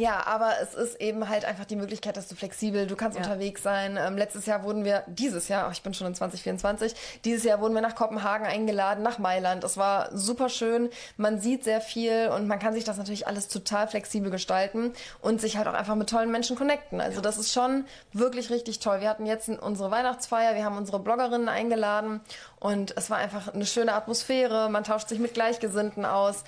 ja, 0.00 0.26
aber 0.26 0.54
es 0.62 0.74
ist 0.74 1.00
eben 1.00 1.28
halt 1.28 1.44
einfach 1.44 1.66
die 1.66 1.76
Möglichkeit, 1.76 2.16
dass 2.16 2.26
du 2.28 2.34
flexibel, 2.34 2.86
du 2.86 2.96
kannst 2.96 3.18
Ja. 3.18 3.24
unterwegs 3.24 3.62
sein. 3.62 3.98
Ähm, 4.00 4.16
letztes 4.16 4.46
Jahr 4.46 4.62
wurden 4.62 4.84
wir, 4.84 5.04
dieses 5.06 5.48
Jahr, 5.48 5.68
oh, 5.68 5.70
ich 5.72 5.82
bin 5.82 5.92
schon 5.92 6.06
in 6.06 6.14
2024, 6.14 6.94
dieses 7.24 7.44
Jahr 7.44 7.60
wurden 7.60 7.74
wir 7.74 7.82
nach 7.82 7.94
Kopenhagen 7.94 8.46
eingeladen, 8.46 9.02
nach 9.02 9.18
Mailand. 9.18 9.62
Das 9.62 9.76
war 9.76 10.08
super 10.16 10.48
schön. 10.48 10.88
Man 11.16 11.40
sieht 11.40 11.64
sehr 11.64 11.80
viel 11.80 12.30
und 12.34 12.46
man 12.48 12.58
kann 12.58 12.72
sich 12.72 12.84
das 12.84 12.96
natürlich 12.96 13.26
alles 13.26 13.48
total 13.48 13.88
flexibel 13.88 14.30
gestalten 14.30 14.92
und 15.20 15.40
sich 15.40 15.56
halt 15.58 15.68
auch 15.68 15.74
einfach 15.74 15.94
mit 15.96 16.08
tollen 16.08 16.30
Menschen 16.30 16.56
connecten. 16.56 17.00
Also 17.00 17.20
das 17.20 17.36
ist 17.36 17.52
schon 17.52 17.84
wirklich 18.12 18.50
richtig 18.50 18.78
toll. 18.78 19.00
Wir 19.00 19.08
hatten 19.10 19.26
jetzt 19.26 19.48
unsere 19.50 19.90
Weihnachtsfeier, 19.90 20.54
wir 20.54 20.64
haben 20.64 20.78
unsere 20.78 20.98
Bloggerinnen 20.98 21.48
eingeladen 21.48 22.20
und 22.58 22.96
es 22.96 23.10
war 23.10 23.18
einfach 23.18 23.52
eine 23.52 23.66
schöne 23.66 23.92
Atmosphäre. 23.92 24.68
Man 24.70 24.84
tauscht 24.84 25.08
sich 25.08 25.18
mit 25.18 25.34
Gleichgesinnten 25.34 26.04
aus. 26.06 26.44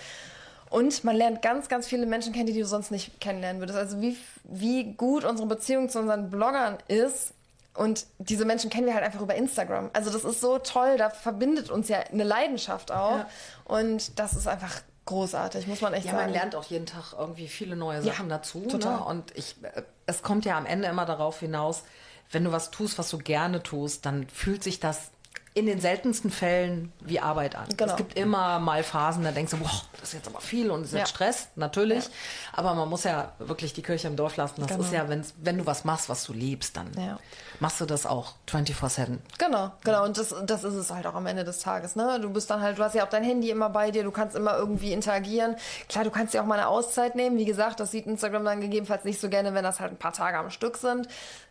Und 0.73 1.05
man 1.05 1.15
lernt 1.17 1.43
ganz, 1.43 1.69
ganz 1.69 1.87
viele 1.87 2.07
Menschen 2.07 2.33
kennen, 2.33 2.47
die 2.47 2.59
du 2.59 2.65
sonst 2.65 2.91
nicht 2.91 3.21
kennenlernen 3.21 3.61
würdest. 3.61 3.79
Also 3.79 4.01
wie, 4.01 4.17
wie 4.45 4.95
gut 4.95 5.25
unsere 5.25 5.47
Beziehung 5.49 5.89
zu 5.89 5.99
unseren 5.99 6.31
Bloggern 6.31 6.79
ist. 6.89 7.35
Und 7.75 8.07
diese 8.19 8.45
Menschen 8.45 8.71
kennen 8.71 8.87
wir 8.87 8.95
halt 8.95 9.05
einfach 9.05 9.21
über 9.21 9.35
Instagram. 9.35 9.91
Also 9.93 10.11
das 10.11 10.25
ist 10.25 10.41
so 10.41 10.59
toll, 10.59 10.97
da 10.99 11.09
verbindet 11.11 11.71
uns 11.71 11.89
ja 11.89 11.99
eine 12.01 12.25
Leidenschaft 12.25 12.91
auch. 12.91 13.19
Ja. 13.19 13.29
Und 13.65 14.19
das 14.19 14.35
ist 14.35 14.47
einfach 14.47 14.81
großartig, 15.07 15.67
muss 15.67 15.81
man 15.81 15.93
echt 15.95 16.07
Ja, 16.07 16.13
sagen. 16.13 16.25
man 16.25 16.33
lernt 16.33 16.55
auch 16.55 16.65
jeden 16.65 16.87
Tag 16.87 17.15
irgendwie 17.19 17.49
viele 17.49 17.77
neue 17.77 17.99
Ja, 17.99 18.05
Sachen 18.13 18.29
dazu. 18.29 18.61
total. 18.63 18.99
Ne? 18.99 19.05
Und 19.05 19.37
ich, 19.37 19.57
äh, 19.63 19.83
es 20.07 20.23
kommt 20.23 20.45
ja 20.45 20.57
am 20.57 20.67
Ende 20.67 20.89
immer 20.89 21.07
darauf 21.07 21.41
hinaus, 21.41 21.83
wenn 22.31 22.45
du 22.45 22.53
was 22.53 22.71
tust, 22.71 22.99
was 22.99 23.11
du 23.11 23.19
gerne 23.19 23.63
tust, 23.63 24.07
dann 24.07 24.27
fühlt 24.29 24.63
sich 24.63 24.81
das 24.81 25.11
in 25.55 25.67
den 25.67 25.81
seltensten 25.81 26.31
Fällen 26.31 26.93
wie 27.01 27.21
Arbeit 27.21 27.57
an. 27.57 27.67
Genau. 27.77 27.91
Es 27.93 27.97
gibt 27.99 28.17
immer 28.19 28.59
mal 28.59 28.83
Phasen, 28.83 29.23
da 29.23 29.33
denkst 29.33 29.51
du, 29.51 29.59
boah, 29.59 29.71
das 30.01 30.09
ist 30.09 30.15
jetzt 30.15 30.29
aber 30.29 30.41
viel 30.41 30.71
und 30.71 30.81
es 30.81 30.87
ist 30.89 30.93
Ja. 30.95 30.99
jetzt 31.01 31.11
Stress, 31.11 31.49
natürlich. 31.57 32.09
Aber 32.55 32.73
man 32.75 32.89
muss 32.89 33.05
ja 33.05 33.33
wirklich 33.39 33.75
die 33.75 33.83
Kirche 33.83 34.09
im 34.09 34.17
Dorf 34.17 34.37
lassen. 34.37 34.63
Das 34.63 34.69
Genau. 34.69 34.83
ist 34.83 34.93
ja, 34.93 35.09
wenn's, 35.11 35.35
wenn 35.43 35.59
du 35.59 35.67
was 35.67 35.85
machst, 35.85 36.09
was 36.09 36.25
du 36.25 36.33
liebst, 36.33 36.77
dann 36.79 36.91
Ja. 36.97 37.19
machst 37.61 37.81
du 37.83 37.85
das 37.85 38.07
auch 38.07 38.33
24-7. 38.47 39.19
Genau, 39.39 39.71
genau. 39.85 40.05
Und 40.05 40.17
das, 40.17 40.35
das 40.47 40.65
ist 40.65 40.75
es 40.75 40.91
halt 40.91 41.07
auch 41.07 41.15
am 41.15 41.27
Ende 41.27 41.45
des 41.45 41.59
Tages. 41.59 41.97
Ne? 41.97 42.19
Du 42.21 42.31
bist 42.31 42.49
dann 42.51 42.63
halt, 42.63 42.79
du 42.79 42.83
hast 42.83 42.95
ja 42.95 43.05
auch 43.05 43.11
dein 43.11 43.23
Handy 43.25 43.51
immer 43.51 43.69
bei 43.69 43.91
dir, 43.91 44.05
du 44.05 44.11
kannst 44.11 44.35
immer 44.35 44.57
irgendwie 44.57 44.93
interagieren. 44.95 45.57
Klar, 45.89 46.05
du 46.05 46.11
kannst 46.11 46.33
dir 46.33 46.41
auch 46.43 46.47
mal 46.47 46.59
eine 46.59 46.69
Auszeit 46.69 47.15
nehmen. 47.15 47.37
Wie 47.37 47.45
gesagt, 47.45 47.79
das 47.79 47.91
sieht 47.91 48.07
Instagram 48.07 48.45
dann 48.47 48.63
gegebenenfalls 48.63 49.05
nicht 49.05 49.21
so 49.21 49.29
gerne, 49.29 49.53
wenn 49.53 49.65
das 49.65 49.81
halt 49.81 49.93
ein 49.93 49.99
paar 49.99 50.15
Tage 50.15 50.39
am 50.39 50.49
Stück 50.51 50.79
sind. 50.79 51.09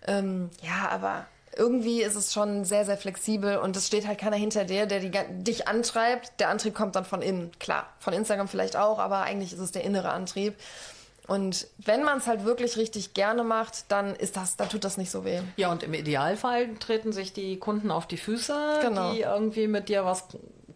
Ähm, 0.07 0.49
ja, 0.63 0.89
aber 0.89 1.25
irgendwie 1.55 2.01
ist 2.01 2.15
es 2.15 2.33
schon 2.33 2.63
sehr, 2.65 2.85
sehr 2.85 2.97
flexibel 2.97 3.57
und 3.57 3.75
es 3.75 3.87
steht 3.87 4.07
halt 4.07 4.19
keiner 4.19 4.37
hinter 4.37 4.63
dir, 4.63 4.85
der 4.85 4.99
die, 4.99 5.11
dich 5.43 5.67
antreibt. 5.67 6.39
Der 6.39 6.49
Antrieb 6.49 6.73
kommt 6.75 6.95
dann 6.95 7.05
von 7.05 7.21
innen. 7.21 7.51
Klar, 7.59 7.87
von 7.99 8.13
Instagram 8.13 8.47
vielleicht 8.47 8.75
auch, 8.77 8.99
aber 8.99 9.21
eigentlich 9.21 9.53
ist 9.53 9.59
es 9.59 9.71
der 9.71 9.83
innere 9.83 10.09
Antrieb. 10.11 10.55
Und 11.27 11.67
wenn 11.77 12.03
man 12.03 12.17
es 12.17 12.27
halt 12.27 12.45
wirklich 12.45 12.77
richtig 12.77 13.13
gerne 13.13 13.43
macht, 13.43 13.85
dann 13.89 14.15
ist 14.15 14.35
das, 14.37 14.57
dann 14.57 14.69
tut 14.69 14.83
das 14.83 14.97
nicht 14.97 15.11
so 15.11 15.23
weh. 15.23 15.39
Ja, 15.55 15.71
und 15.71 15.83
im 15.83 15.93
Idealfall 15.93 16.73
treten 16.79 17.13
sich 17.13 17.31
die 17.31 17.57
Kunden 17.57 17.91
auf 17.91 18.07
die 18.07 18.17
Füße, 18.17 18.79
Genau. 18.81 19.13
die 19.13 19.21
irgendwie 19.21 19.67
mit 19.67 19.87
dir 19.87 20.03
was 20.03 20.25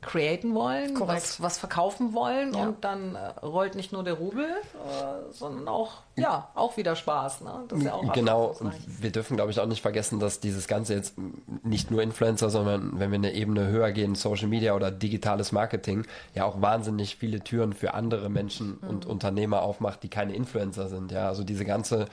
createn 0.06 0.54
wollen, 0.56 0.94
Korrekt. 0.94 1.22
was, 1.24 1.42
was 1.42 1.58
verkaufen 1.58 2.14
wollen 2.14 2.54
Ja. 2.54 2.64
und 2.68 2.84
dann 2.84 3.16
äh, 3.16 3.20
rollt 3.46 3.76
nicht 3.76 3.92
nur 3.92 4.04
der 4.04 4.14
Rubel, 4.14 4.46
äh, 4.46 5.34
sondern 5.34 5.68
auch, 5.68 5.94
ja, 6.16 6.50
auch 6.56 6.78
wieder 6.78 6.96
Spaß. 6.96 7.42
Ne? 7.42 7.64
Das 7.68 7.80
ist 7.80 7.86
ja 7.86 7.94
auch 7.94 8.14
Genau, 8.14 8.46
und 8.46 8.68
abwechslungsreich. 8.68 9.02
wir 9.02 9.12
dürfen, 9.12 9.36
glaube 9.36 9.52
ich, 9.52 9.60
auch 9.60 9.66
nicht 9.66 9.82
vergessen, 9.82 10.20
dass 10.20 10.40
dieses 10.40 10.68
Ganze 10.68 10.94
jetzt 10.94 11.16
nicht 11.64 11.92
nur 11.92 12.02
Influencer, 12.02 12.50
sondern 12.50 13.00
wenn 13.00 13.12
wir 13.12 13.16
eine 13.18 13.34
Ebene 13.34 13.68
höher 13.68 13.92
gehen, 13.92 14.16
Social 14.16 14.48
Media 14.48 14.74
oder 14.76 14.92
digitales 14.92 15.52
Marketing, 15.52 16.06
ja 16.34 16.46
auch 16.46 16.62
wahnsinnig 16.62 17.16
viele 17.18 17.42
Türen 17.42 17.74
für 17.74 17.94
andere 17.94 18.30
Menschen 18.30 18.78
und 18.78 19.06
Unternehmer 19.06 19.62
aufmacht, 19.64 20.04
die 20.04 20.10
keine 20.10 20.36
Influencer 20.36 20.88
sind. 20.88 21.12
Ja, 21.12 21.28
also 21.28 21.44
diese 21.44 21.66
ganze 21.66 22.06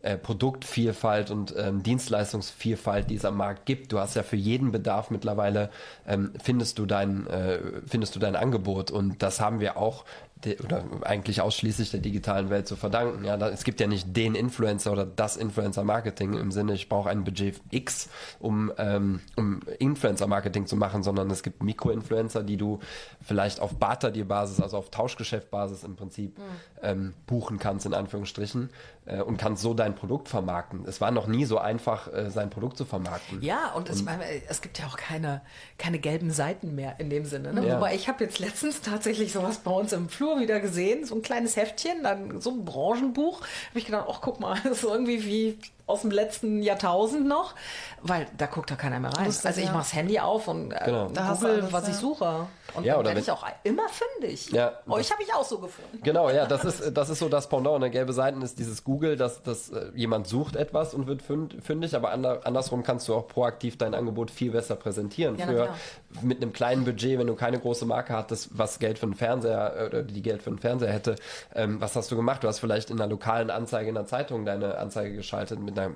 äh, 0.00 0.16
Produktvielfalt 0.16 1.30
und 1.30 1.54
ähm, 1.56 1.82
Dienstleistungsvielfalt, 1.82 3.10
die 3.10 3.16
es 3.16 3.24
am 3.24 3.36
Markt 3.36 3.66
gibt. 3.66 3.92
Du 3.92 3.98
hast 3.98 4.14
ja 4.14 4.22
für 4.22 4.36
jeden 4.36 4.70
Bedarf 4.70 5.10
mittlerweile 5.10 5.70
ähm, 6.06 6.32
findest 6.42 6.78
du 6.78 6.86
dein 6.86 7.26
äh, 7.26 7.58
findest 7.86 8.14
du 8.14 8.20
dein 8.20 8.36
Angebot 8.36 8.90
und 8.90 9.22
das 9.22 9.40
haben 9.40 9.60
wir 9.60 9.76
auch 9.76 10.04
de, 10.44 10.60
oder 10.60 10.84
eigentlich 11.02 11.40
ausschließlich 11.40 11.90
der 11.90 12.00
digitalen 12.00 12.50
Welt 12.50 12.68
zu 12.68 12.76
verdanken. 12.76 13.24
Ja, 13.24 13.36
da, 13.36 13.48
es 13.48 13.64
gibt 13.64 13.80
ja 13.80 13.86
nicht 13.86 14.16
den 14.16 14.34
Influencer 14.34 14.92
oder 14.92 15.04
das 15.04 15.36
Influencer-Marketing 15.36 16.34
im 16.34 16.50
Sinne, 16.50 16.74
ich 16.74 16.88
brauche 16.88 17.10
ein 17.10 17.24
Budget 17.24 17.60
X, 17.70 18.08
um, 18.38 18.72
ähm, 18.78 19.20
um 19.36 19.60
Influencer-Marketing 19.78 20.66
zu 20.66 20.76
machen, 20.76 21.02
sondern 21.02 21.30
es 21.30 21.42
gibt 21.42 21.62
Mikroinfluencer, 21.62 22.42
die 22.42 22.56
du 22.56 22.80
vielleicht 23.20 23.60
auf 23.60 23.76
Barter-Deal-Basis, 23.76 24.60
also 24.60 24.76
auf 24.76 24.90
Tauschgeschäft-Basis 24.90 25.84
im 25.84 25.96
Prinzip 25.96 26.38
ähm, 26.82 27.14
buchen 27.26 27.58
kannst, 27.58 27.86
in 27.86 27.94
Anführungsstrichen, 27.94 28.70
äh, 29.08 29.22
und 29.22 29.38
kannst 29.38 29.62
so 29.62 29.74
dein 29.74 29.94
Produkt 29.94 30.28
vermarkten. 30.28 30.84
Es 30.86 31.00
war 31.00 31.10
noch 31.10 31.26
nie 31.26 31.44
so 31.44 31.58
einfach, 31.58 32.12
äh, 32.12 32.30
sein 32.30 32.50
Produkt 32.50 32.76
zu 32.76 32.84
vermarkten. 32.84 33.42
Ja, 33.42 33.72
und, 33.72 33.88
es, 33.88 34.00
ich 34.00 34.04
meine, 34.04 34.24
es 34.48 34.60
gibt 34.60 34.78
ja 34.78 34.86
auch 34.86 34.96
keine, 34.96 35.40
keine 35.78 35.98
gelben 35.98 36.30
Seiten 36.30 36.74
mehr 36.74 37.00
in 37.00 37.10
dem 37.10 37.24
Sinne. 37.24 37.52
Ne? 37.52 37.66
Ja. 37.66 37.76
Wobei 37.76 37.94
ich 37.94 38.08
habe 38.08 38.24
jetzt 38.24 38.38
letztens 38.38 38.80
tatsächlich 38.80 39.32
sowas 39.32 39.58
bei 39.58 39.70
uns 39.70 39.92
im 39.92 40.08
Flur 40.08 40.40
wieder 40.40 40.60
gesehen, 40.60 41.04
so 41.04 41.14
ein 41.14 41.22
kleines 41.22 41.56
Heftchen, 41.56 42.02
dann 42.02 42.40
so 42.40 42.50
ein 42.50 42.64
Branchenbuch. 42.64 43.40
Habe 43.40 43.78
ich 43.78 43.86
gedacht, 43.86 44.06
ach 44.10 44.20
guck 44.20 44.40
mal, 44.40 44.60
das 44.64 44.78
ist 44.78 44.84
irgendwie 44.84 45.24
wie 45.24 45.58
aus 45.88 46.02
dem 46.02 46.10
letzten 46.10 46.62
Jahrtausend 46.62 47.26
noch, 47.26 47.54
weil 48.02 48.26
da 48.36 48.46
guckt 48.46 48.70
da 48.70 48.76
keiner 48.76 49.00
mehr 49.00 49.10
rein. 49.10 49.26
Lustig, 49.26 49.46
also 49.46 49.60
ich 49.60 49.66
ja. 49.66 49.72
mach's 49.72 49.92
Handy 49.94 50.18
auf 50.20 50.46
und 50.48 50.70
äh, 50.72 50.80
Genau. 50.84 51.08
Da 51.08 51.24
hast 51.26 51.42
du 51.42 51.46
google, 51.46 51.60
alles, 51.62 51.72
was 51.72 51.84
ja. 51.84 51.90
ich 51.90 51.96
suche. 51.96 52.46
Und 52.74 52.84
Ja, 52.84 52.94
dann 52.96 53.04
werde 53.06 53.16
wenn- 53.16 53.22
ich 53.22 53.30
auch 53.30 53.46
immer 53.64 53.88
fündig. 53.88 54.50
Ja, 54.52 54.72
Euch 54.88 55.10
habe 55.10 55.22
ich 55.22 55.32
auch 55.34 55.44
so 55.44 55.58
gefunden. 55.58 56.00
Genau, 56.02 56.28
ja, 56.30 56.46
das 56.46 56.64
ist, 56.64 56.96
das 56.96 57.08
ist 57.08 57.18
so 57.18 57.28
das 57.30 57.48
Pendant. 57.48 57.80
Ne? 57.80 57.90
Gelbe 57.90 58.12
Seiten 58.12 58.42
ist 58.42 58.58
dieses 58.58 58.84
Google, 58.84 59.16
dass, 59.16 59.42
dass 59.42 59.70
äh, 59.70 59.90
jemand 59.94 60.26
sucht 60.28 60.54
etwas 60.54 60.92
und 60.92 61.06
wird 61.06 61.22
fünd, 61.22 61.56
fündig, 61.64 61.96
aber 61.96 62.10
ander, 62.10 62.40
andersrum 62.44 62.82
kannst 62.82 63.08
du 63.08 63.14
auch 63.14 63.26
proaktiv 63.26 63.78
dein 63.78 63.94
Angebot 63.94 64.30
viel 64.30 64.50
besser 64.50 64.76
präsentieren. 64.76 65.36
Ja, 65.38 65.46
klar. 65.46 65.76
Mit 66.22 66.40
einem 66.42 66.52
kleinen 66.52 66.84
Budget, 66.84 67.18
wenn 67.18 67.26
du 67.26 67.34
keine 67.34 67.58
große 67.58 67.84
Marke 67.84 68.14
hattest, 68.14 68.56
was 68.56 68.78
Geld 68.78 68.98
für 68.98 69.06
einen 69.06 69.14
Fernseher 69.14 69.74
äh, 69.78 69.86
oder 69.86 70.02
die 70.02 70.22
Geld 70.22 70.42
für 70.42 70.50
einen 70.50 70.58
Fernseher 70.58 70.92
hätte, 70.92 71.16
ähm, 71.54 71.80
was 71.80 71.94
hast 71.96 72.10
du 72.10 72.16
gemacht? 72.16 72.42
Du 72.42 72.48
hast 72.48 72.60
vielleicht 72.60 72.90
in 72.90 72.98
einer 72.98 73.10
lokalen 73.10 73.50
Anzeige 73.50 73.90
in 73.90 73.94
der 73.94 74.06
Zeitung 74.06 74.46
deine 74.46 74.78
Anzeige 74.78 75.14
geschaltet 75.14 75.60
mit 75.60 75.78
einer 75.78 75.94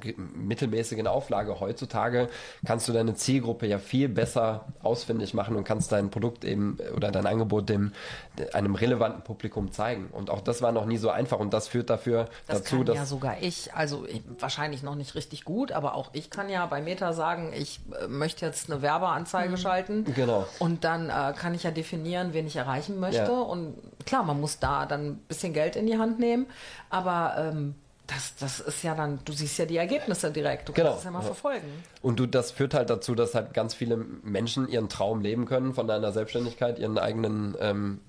ge- 0.00 0.14
mittelmäßigen 0.16 1.06
Auflage. 1.06 1.60
Heutzutage 1.60 2.28
kannst 2.64 2.88
du 2.88 2.92
deine 2.92 3.14
Zielgruppe 3.14 3.66
ja 3.66 3.78
viel 3.78 4.08
besser 4.08 4.64
ausfindig 4.82 5.34
machen 5.34 5.56
und 5.56 5.64
kannst 5.64 5.92
dein 5.92 6.10
Produkt 6.10 6.44
eben 6.44 6.78
äh, 6.80 6.90
oder 6.92 7.10
dein 7.10 7.26
Angebot 7.26 7.68
dem 7.68 7.92
einem 8.54 8.74
relevanten 8.74 9.22
Publikum 9.22 9.72
zeigen. 9.72 10.08
Und 10.10 10.30
auch 10.30 10.40
das 10.40 10.62
war 10.62 10.72
noch 10.72 10.86
nie 10.86 10.96
so 10.96 11.10
einfach 11.10 11.38
und 11.38 11.52
das 11.52 11.68
führt 11.68 11.90
dafür 11.90 12.28
Das 12.46 12.60
dazu, 12.62 12.76
kann 12.76 12.86
dass 12.86 12.96
ja 12.96 13.04
sogar 13.04 13.42
ich, 13.42 13.74
also 13.74 14.06
ich, 14.06 14.22
wahrscheinlich 14.38 14.82
noch 14.82 14.94
nicht 14.94 15.14
richtig 15.14 15.44
gut, 15.44 15.72
aber 15.72 15.94
auch 15.94 16.08
ich 16.14 16.30
kann 16.30 16.48
ja 16.48 16.64
bei 16.64 16.80
Meta 16.80 17.12
sagen, 17.12 17.52
ich 17.54 17.80
äh, 18.00 18.06
möchte 18.08 18.46
jetzt 18.46 18.70
eine 18.70 18.80
Werbeanzeige 18.80 19.49
schalten. 19.56 20.04
Genau. 20.14 20.46
Und 20.58 20.84
dann 20.84 21.08
äh, 21.10 21.32
kann 21.36 21.54
ich 21.54 21.62
ja 21.62 21.70
definieren, 21.70 22.32
wen 22.32 22.46
ich 22.46 22.56
erreichen 22.56 23.00
möchte. 23.00 23.22
Ja. 23.22 23.40
Und 23.40 23.76
klar, 24.06 24.22
man 24.22 24.40
muss 24.40 24.58
da 24.58 24.86
dann 24.86 25.06
ein 25.06 25.16
bisschen 25.28 25.52
Geld 25.52 25.76
in 25.76 25.86
die 25.86 25.98
Hand 25.98 26.18
nehmen, 26.18 26.46
aber 26.88 27.34
ähm, 27.38 27.74
das, 28.06 28.34
das 28.40 28.58
ist 28.58 28.82
ja 28.82 28.96
dann, 28.96 29.20
du 29.24 29.32
siehst 29.32 29.56
ja 29.58 29.66
die 29.66 29.76
Ergebnisse 29.76 30.32
direkt, 30.32 30.68
du 30.68 30.72
Genau. 30.72 30.88
kannst 30.88 31.00
es 31.00 31.04
ja 31.04 31.10
mal 31.12 31.22
verfolgen. 31.22 31.68
Und 32.02 32.18
du, 32.18 32.26
das 32.26 32.50
führt 32.50 32.74
halt 32.74 32.90
dazu, 32.90 33.14
dass 33.14 33.36
halt 33.36 33.54
ganz 33.54 33.72
viele 33.72 33.96
Menschen 33.96 34.68
ihren 34.68 34.88
Traum 34.88 35.20
leben 35.20 35.46
können 35.46 35.74
von 35.74 35.88
einer 35.88 36.10
Selbstständigkeit, 36.10 36.80
ihren 36.80 36.98
eigenen 36.98 37.54
ähm, 37.60 38.00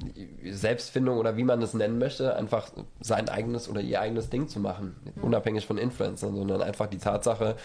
Selbstfindung 0.50 1.18
oder 1.20 1.38
wie 1.38 1.44
man 1.44 1.62
es 1.62 1.74
nennen 1.76 2.00
möchte, 2.00 2.36
einfach 2.36 2.70
sein 3.00 3.30
eigenes 3.30 3.70
oder 3.70 3.82
ihr 3.82 4.02
eigenes 4.02 4.30
Ding 4.30 4.48
zu 4.48 4.60
machen, 4.60 4.96
unabhängig 5.22 5.68
von 5.68 5.78
Influencern, 5.78 6.36
sondern 6.36 6.64
einfach 6.64 6.88
die 6.88 6.98
Tatsache, 6.98 7.56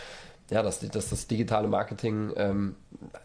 ja, 0.51 0.63
dass, 0.63 0.79
die, 0.79 0.89
dass 0.89 1.11
das 1.11 1.27
digitale 1.27 1.67
Marketing 1.67 2.33
ähm, 2.37 2.77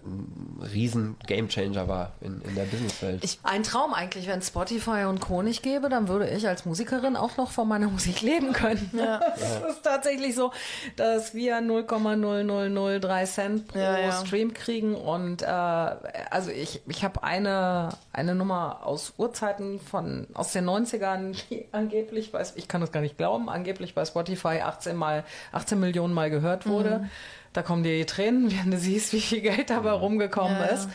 ein 0.04 0.62
riesen 0.74 1.16
Gamechanger 1.28 1.88
war 1.88 2.14
in, 2.22 2.42
in 2.42 2.56
der 2.56 2.64
Businesswelt. 2.64 3.38
Ein 3.44 3.64
Traum 3.64 3.94
eigentlich, 3.94 4.28
wenn 4.28 4.40
es 4.40 4.48
Spotify 4.48 5.06
und 5.08 5.22
Co. 5.22 5.44
nicht 5.44 5.62
gäbe, 5.62 5.88
dann 5.90 6.08
würde 6.08 6.28
ich 6.30 6.48
als 6.48 6.66
Musikerin 6.66 7.16
auch 7.16 7.38
noch 7.38 7.52
von 7.52 7.68
meiner 7.68 7.88
Musik 7.92 8.22
leben 8.22 8.54
können. 8.54 8.90
Das 9.02 9.76
ist 9.76 9.84
tatsächlich 9.84 10.36
so, 10.36 10.52
dass 10.96 11.34
wir 11.34 11.58
0,0003 11.58 13.26
Cent 13.26 13.68
pro 13.68 13.80
Ja, 13.80 13.98
ja. 13.98 14.12
Stream 14.12 14.54
kriegen 14.54 14.96
und 14.96 15.42
äh, 15.42 15.46
also 15.46 16.50
ich, 16.50 16.82
ich 16.88 17.04
habe 17.04 17.24
eine, 17.24 17.90
eine 18.14 18.36
Nummer 18.36 18.86
aus 18.86 19.14
Urzeiten 19.18 19.80
von 19.80 20.28
aus 20.34 20.52
den 20.54 20.68
90ern, 20.70 21.36
die 21.50 21.68
angeblich, 21.72 22.34
weiß, 22.34 22.54
ich 22.56 22.68
kann 22.68 22.82
das 22.82 22.92
gar 22.92 23.02
nicht 23.02 23.18
glauben, 23.18 23.50
angeblich 23.50 23.94
bei 23.96 24.06
Spotify 24.06 24.62
18 24.62 24.96
mal 24.96 25.24
18 25.52 25.80
Millionen 25.80 26.14
Mal 26.14 26.30
gehört 26.30 26.66
wurde. 26.66 27.00
Mhm. 27.00 27.10
Da 27.54 27.62
kommen 27.64 27.84
dir 27.84 27.98
die 27.98 28.06
Tränen, 28.06 28.52
wenn 28.64 28.72
du 28.72 28.78
siehst, 28.78 29.14
wie 29.14 29.22
viel 29.22 29.42
Geld 29.42 29.70
dabei 29.70 29.92
rumgekommen 29.92 30.58
Ja, 30.58 30.66
ist. 30.66 30.90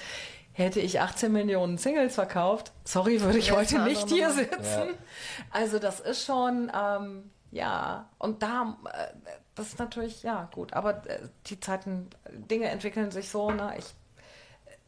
Hätte 0.53 0.81
ich 0.81 1.01
18 1.03 1.31
Millionen 1.33 1.77
Singles 1.77 2.15
verkauft, 2.15 2.73
sorry, 2.85 3.21
würde 3.21 3.37
ich 3.39 3.49
Ja, 3.49 3.57
heute 3.57 3.79
nicht 3.81 4.09
hier 4.09 4.29
Nummer. 4.29 4.41
sitzen. 4.41 4.83
Also 5.51 5.79
das 5.79 6.01
ist 6.01 6.25
schon, 6.25 6.73
ähm, 6.75 7.31
ja, 7.51 8.09
und 8.19 8.43
da, 8.43 8.79
äh, 8.91 9.09
das 9.55 9.67
ist 9.69 9.79
natürlich, 9.79 10.23
ja, 10.23 10.49
gut, 10.55 10.73
aber 10.73 11.07
äh, 11.11 11.19
die 11.49 11.61
Zeiten, 11.61 12.09
Dinge 12.33 12.71
entwickeln 12.71 13.11
sich 13.11 13.29
so, 13.29 13.51
ne, 13.51 13.75
ich, 13.79 13.85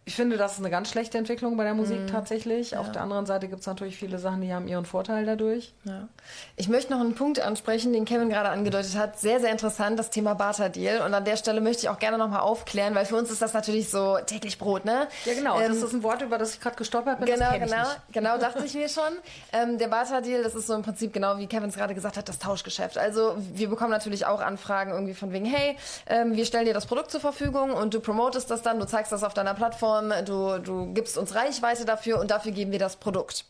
ich 0.09 0.15
finde, 0.17 0.39
das 0.39 0.53
ist 0.55 0.59
eine 0.61 0.71
ganz 0.71 0.91
schlechte 0.91 1.19
Entwicklung 1.19 1.57
bei 1.59 1.65
der 1.65 1.75
Musik 1.75 2.01
Mhm. 2.01 2.07
tatsächlich. 2.07 2.77
Auf 2.79 2.91
der 2.93 3.03
anderen 3.03 3.27
Seite 3.27 3.47
gibt 3.47 3.61
es 3.61 3.67
natürlich 3.67 3.97
viele 3.99 4.19
Sachen, 4.19 4.41
die 4.41 4.53
haben 4.55 4.67
ihren 4.67 4.87
Vorteil 4.87 5.27
dadurch. 5.27 5.75
Ja. 5.85 6.09
Ich 6.57 6.69
möchte 6.69 6.93
noch 6.93 7.01
einen 7.01 7.15
Punkt 7.15 7.41
ansprechen, 7.41 7.93
den 7.93 8.07
Kevin 8.07 8.31
gerade 8.31 8.49
angedeutet 8.49 8.97
hat. 8.97 9.21
Sehr, 9.21 9.39
sehr 9.39 9.51
interessant, 9.51 9.99
das 9.99 10.09
Thema 10.09 10.35
Barter-Deal. 10.35 11.03
Und 11.05 11.13
an 11.13 11.25
der 11.27 11.37
Stelle 11.37 11.61
möchte 11.61 11.83
ich 11.83 11.89
auch 11.91 11.99
gerne 11.99 12.17
nochmal 12.17 12.41
aufklären, 12.41 12.95
weil 12.95 13.05
für 13.05 13.17
uns 13.17 13.31
ist 13.31 13.43
das 13.43 13.53
natürlich 13.53 13.91
so 13.91 14.17
täglich 14.25 14.59
Brot, 14.59 14.87
ne? 14.87 15.09
Ja, 15.27 15.35
genau, 15.35 15.61
Ähm, 15.61 15.69
das 15.69 15.83
ist 15.83 15.93
ein 15.93 16.03
Wort, 16.03 16.23
über 16.23 16.39
das 16.39 16.55
ich 16.55 16.61
gerade 16.61 16.77
gestolpert 16.77 17.19
bin. 17.19 17.27
Genau, 17.27 17.39
das 17.41 17.51
kenn 17.53 17.63
ich 17.65 17.71
genau, 17.71 17.83
nicht. 17.83 18.01
genau, 18.13 18.39
dachte 18.41 18.65
ich 18.65 18.75
mir 18.75 18.89
schon. 18.89 19.03
Ähm, 19.53 19.77
der 19.77 19.89
Barter-Deal, 19.89 20.43
das 20.43 20.55
ist 20.55 20.67
so 20.69 20.75
im 20.75 20.83
Prinzip 20.83 21.13
genau 21.13 21.37
wie 21.37 21.47
Kevin 21.47 21.69
es 21.69 21.77
gerade 21.77 21.95
gesagt 21.95 22.17
hat, 22.17 22.29
das 22.31 22.39
Tauschgeschäft. 22.39 22.97
Also 22.97 23.37
wir 23.53 23.69
bekommen 23.69 23.91
natürlich 23.91 24.25
auch 24.25 24.41
Anfragen 24.41 24.93
irgendwie 24.93 25.15
von 25.15 25.33
wegen, 25.33 25.45
hey, 25.45 25.77
ähm, 26.07 26.35
wir 26.35 26.47
stellen 26.47 26.65
dir 26.65 26.73
das 26.75 26.87
Produkt 26.87 27.11
zur 27.11 27.21
Verfügung 27.21 27.73
und 27.73 27.93
du 27.93 28.01
promotest 28.01 28.51
das 28.51 28.63
dann, 28.63 28.79
du 28.81 28.87
zeigst 28.87 29.13
das 29.13 29.23
auf 29.25 29.35
deiner 29.35 29.53
Plattform, 29.55 29.98
du, 30.25 30.59
du 30.59 30.93
gibst 30.93 31.19
uns 31.19 31.35
Reichweite 31.35 31.85
dafür 31.85 32.21
und 32.21 32.31
dafür 32.31 32.53
geben 32.53 32.73
wir 32.73 32.79
das 32.79 32.97
Produkt. 32.97 33.45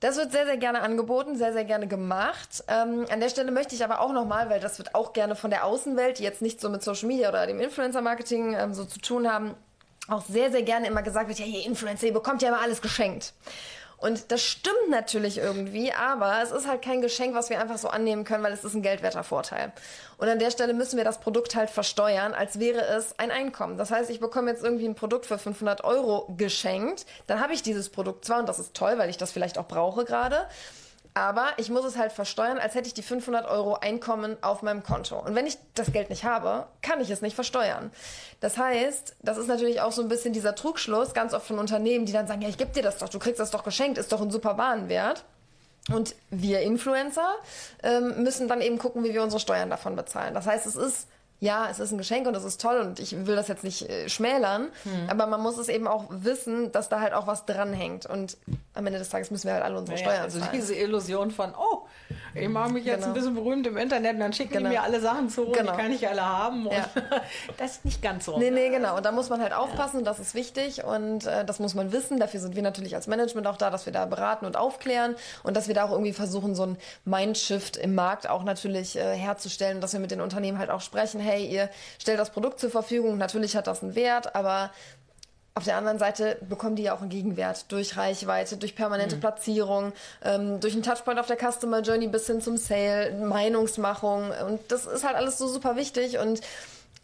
Das 0.00 0.16
wird 0.16 0.30
sehr, 0.30 0.44
sehr 0.44 0.58
gerne 0.58 0.82
angeboten, 0.82 1.36
sehr, 1.36 1.52
sehr 1.52 1.64
gerne 1.64 1.86
gemacht. 1.86 2.64
Ähm, 2.68 3.06
an 3.10 3.20
der 3.20 3.30
Stelle 3.30 3.50
möchte 3.50 3.74
ich 3.74 3.82
aber 3.82 4.00
auch 4.00 4.12
nochmal, 4.12 4.50
weil 4.50 4.60
das 4.60 4.78
wird 4.78 4.94
auch 4.94 5.12
gerne 5.12 5.36
von 5.36 5.50
der 5.50 5.64
Außenwelt, 5.64 6.18
die 6.18 6.22
jetzt 6.22 6.42
nicht 6.42 6.60
so 6.60 6.68
mit 6.68 6.82
Social 6.82 7.08
Media 7.08 7.28
oder 7.30 7.46
dem 7.46 7.60
Influencer-Marketing 7.60 8.54
ähm, 8.54 8.74
so 8.74 8.84
zu 8.84 8.98
tun 8.98 9.30
haben, 9.30 9.54
auch 10.08 10.24
sehr, 10.26 10.50
sehr 10.50 10.62
gerne 10.62 10.86
immer 10.86 11.02
gesagt 11.02 11.28
wird, 11.28 11.38
ja, 11.38 11.46
ihr 11.46 11.64
Influencer, 11.64 12.06
ihr 12.06 12.12
bekommt 12.12 12.42
ja 12.42 12.48
immer 12.48 12.60
alles 12.60 12.82
geschenkt. 12.82 13.32
Und 13.98 14.30
das 14.30 14.42
stimmt 14.42 14.90
natürlich 14.90 15.38
irgendwie, 15.38 15.90
aber 15.92 16.42
es 16.42 16.50
ist 16.50 16.68
halt 16.68 16.82
kein 16.82 17.00
Geschenk, 17.00 17.34
was 17.34 17.48
wir 17.48 17.60
einfach 17.60 17.78
so 17.78 17.88
annehmen 17.88 18.24
können, 18.24 18.44
weil 18.44 18.52
es 18.52 18.62
ist 18.62 18.74
ein 18.74 18.82
geldwerter 18.82 19.24
Vorteil. 19.24 19.72
Und 20.18 20.28
an 20.28 20.38
der 20.38 20.50
Stelle 20.50 20.74
müssen 20.74 20.98
wir 20.98 21.04
das 21.04 21.18
Produkt 21.18 21.56
halt 21.56 21.70
versteuern, 21.70 22.34
als 22.34 22.58
wäre 22.58 22.80
es 22.80 23.18
ein 23.18 23.30
Einkommen. 23.30 23.78
Das 23.78 23.90
heißt, 23.90 24.10
ich 24.10 24.20
bekomme 24.20 24.50
jetzt 24.50 24.62
irgendwie 24.62 24.86
ein 24.86 24.94
Produkt 24.94 25.24
für 25.24 25.38
500 25.38 25.82
Euro 25.84 26.32
geschenkt, 26.36 27.06
dann 27.26 27.40
habe 27.40 27.54
ich 27.54 27.62
dieses 27.62 27.88
Produkt 27.88 28.26
zwar 28.26 28.40
und 28.40 28.48
das 28.48 28.58
ist 28.58 28.74
toll, 28.74 28.98
weil 28.98 29.08
ich 29.08 29.16
das 29.16 29.32
vielleicht 29.32 29.56
auch 29.56 29.66
brauche 29.66 30.04
gerade, 30.04 30.46
aber 31.16 31.54
ich 31.56 31.70
muss 31.70 31.86
es 31.86 31.96
halt 31.96 32.12
versteuern, 32.12 32.58
als 32.58 32.74
hätte 32.74 32.88
ich 32.88 32.92
die 32.92 33.02
500 33.02 33.48
Euro 33.48 33.76
Einkommen 33.76 34.36
auf 34.42 34.60
meinem 34.60 34.82
Konto. 34.82 35.18
Und 35.18 35.34
wenn 35.34 35.46
ich 35.46 35.56
das 35.72 35.90
Geld 35.90 36.10
nicht 36.10 36.24
habe, 36.24 36.66
kann 36.82 37.00
ich 37.00 37.08
es 37.08 37.22
nicht 37.22 37.34
versteuern. 37.34 37.90
Das 38.40 38.58
heißt, 38.58 39.16
das 39.22 39.38
ist 39.38 39.46
natürlich 39.46 39.80
auch 39.80 39.92
so 39.92 40.02
ein 40.02 40.08
bisschen 40.08 40.34
dieser 40.34 40.54
Trugschluss, 40.54 41.14
ganz 41.14 41.32
oft 41.32 41.46
von 41.46 41.58
Unternehmen, 41.58 42.04
die 42.04 42.12
dann 42.12 42.26
sagen, 42.26 42.42
ja, 42.42 42.50
ich 42.50 42.58
gebe 42.58 42.70
dir 42.72 42.82
das 42.82 42.98
doch, 42.98 43.08
du 43.08 43.18
kriegst 43.18 43.40
das 43.40 43.50
doch 43.50 43.64
geschenkt, 43.64 43.96
ist 43.96 44.12
doch 44.12 44.20
ein 44.20 44.30
super 44.30 44.58
Warenwert. 44.58 45.24
Und 45.90 46.14
wir 46.28 46.60
Influencer 46.60 47.34
ähm, 47.82 48.22
müssen 48.22 48.46
dann 48.46 48.60
eben 48.60 48.76
gucken, 48.76 49.02
wie 49.02 49.14
wir 49.14 49.22
unsere 49.22 49.40
Steuern 49.40 49.70
davon 49.70 49.96
bezahlen. 49.96 50.34
Das 50.34 50.46
heißt, 50.46 50.66
es 50.66 50.76
ist 50.76 51.08
ja, 51.40 51.68
es 51.70 51.78
ist 51.80 51.92
ein 51.92 51.98
Geschenk 51.98 52.26
und 52.26 52.34
es 52.34 52.44
ist 52.44 52.60
toll 52.60 52.78
und 52.78 52.98
ich 52.98 53.26
will 53.26 53.36
das 53.36 53.48
jetzt 53.48 53.62
nicht 53.64 53.88
äh, 53.88 54.08
schmälern, 54.08 54.68
aber 55.08 55.26
man 55.26 55.40
muss 55.40 55.58
es 55.58 55.68
eben 55.68 55.86
auch 55.86 56.04
wissen, 56.08 56.72
dass 56.72 56.88
da 56.88 57.00
halt 57.00 57.12
auch 57.12 57.26
was 57.26 57.44
dranhängt 57.46 58.06
und 58.06 58.36
am 58.74 58.86
Ende 58.86 58.98
des 58.98 59.08
Tages 59.10 59.30
müssen 59.30 59.46
wir 59.46 59.54
halt 59.54 59.64
alle 59.64 59.78
unsere 59.78 59.98
Ja, 59.98 60.04
Steuern 60.04 60.22
also 60.22 60.38
zahlen. 60.38 60.50
diese 60.54 60.74
Illusion 60.74 61.30
von, 61.30 61.52
oh, 61.56 61.86
ich 62.34 62.48
mache 62.48 62.70
mich 62.72 62.84
jetzt 62.84 62.96
Genau. 62.96 63.06
ein 63.08 63.14
bisschen 63.14 63.34
berühmt 63.34 63.66
im 63.66 63.76
Internet 63.76 64.14
und 64.14 64.20
dann 64.20 64.32
schicken 64.32 64.52
Genau. 64.54 64.68
die 64.70 64.74
mir 64.76 64.82
alle 64.82 65.00
Sachen 65.00 65.28
zu 65.30 65.46
Genau. 65.46 65.72
die 65.72 65.78
kann 65.82 65.92
ich 65.92 66.06
alle 66.08 66.24
haben. 66.24 66.66
Ja. 66.70 66.84
das 67.58 67.72
ist 67.76 67.84
nicht 67.84 68.02
ganz 68.02 68.24
so. 68.26 68.38
Nee, 68.38 68.50
nee, 68.50 68.68
genau. 68.68 68.96
Und 68.96 69.04
da 69.06 69.12
muss 69.12 69.28
man 69.30 69.40
halt 69.42 69.52
aufpassen, 69.54 70.04
das 70.04 70.18
ist 70.18 70.34
wichtig 70.34 70.84
und 70.84 71.26
äh, 71.26 71.44
das 71.44 71.58
muss 71.58 71.74
man 71.74 71.92
wissen. 71.92 72.18
Dafür 72.20 72.40
sind 72.40 72.54
wir 72.54 72.62
natürlich 72.62 72.94
als 72.94 73.06
Management 73.06 73.46
auch 73.46 73.56
da, 73.56 73.70
dass 73.70 73.86
wir 73.86 73.92
da 73.92 74.04
beraten 74.06 74.44
und 74.46 74.56
aufklären 74.56 75.16
und 75.42 75.56
dass 75.56 75.68
wir 75.68 75.74
da 75.74 75.84
auch 75.84 75.90
irgendwie 75.92 76.12
versuchen, 76.12 76.54
so 76.54 76.64
ein 76.64 76.76
Mindshift 77.04 77.76
im 77.76 77.94
Markt 77.94 78.28
auch 78.28 78.44
natürlich 78.44 78.96
äh, 78.96 79.14
herzustellen, 79.16 79.80
dass 79.80 79.92
wir 79.94 80.00
mit 80.00 80.10
den 80.10 80.20
Unternehmen 80.20 80.58
halt 80.58 80.70
auch 80.70 80.80
sprechen, 80.82 81.18
hey, 81.26 81.44
ihr 81.46 81.68
stellt 81.98 82.18
das 82.18 82.30
Produkt 82.30 82.60
zur 82.60 82.70
Verfügung, 82.70 83.18
natürlich 83.18 83.56
hat 83.56 83.66
das 83.66 83.82
einen 83.82 83.94
Wert, 83.94 84.34
aber 84.34 84.70
auf 85.54 85.64
der 85.64 85.76
anderen 85.78 85.98
Seite 85.98 86.36
bekommen 86.46 86.76
die 86.76 86.82
ja 86.82 86.94
auch 86.94 87.00
einen 87.00 87.08
Gegenwert 87.08 87.72
durch 87.72 87.96
Reichweite, 87.96 88.58
durch 88.58 88.74
permanente 88.76 89.16
Platzierung, 89.16 89.92
ähm, 90.22 90.60
durch 90.60 90.74
einen 90.74 90.82
Touchpoint 90.82 91.18
auf 91.18 91.26
der 91.26 91.38
Customer 91.38 91.80
Journey 91.80 92.08
bis 92.08 92.26
hin 92.26 92.42
zum 92.42 92.58
Sale, 92.58 93.12
Meinungsmachung. 93.12 94.32
Und 94.46 94.60
das 94.70 94.84
ist 94.84 95.04
halt 95.04 95.16
alles 95.16 95.38
so 95.38 95.48
super 95.48 95.76
wichtig 95.76 96.18
und 96.18 96.40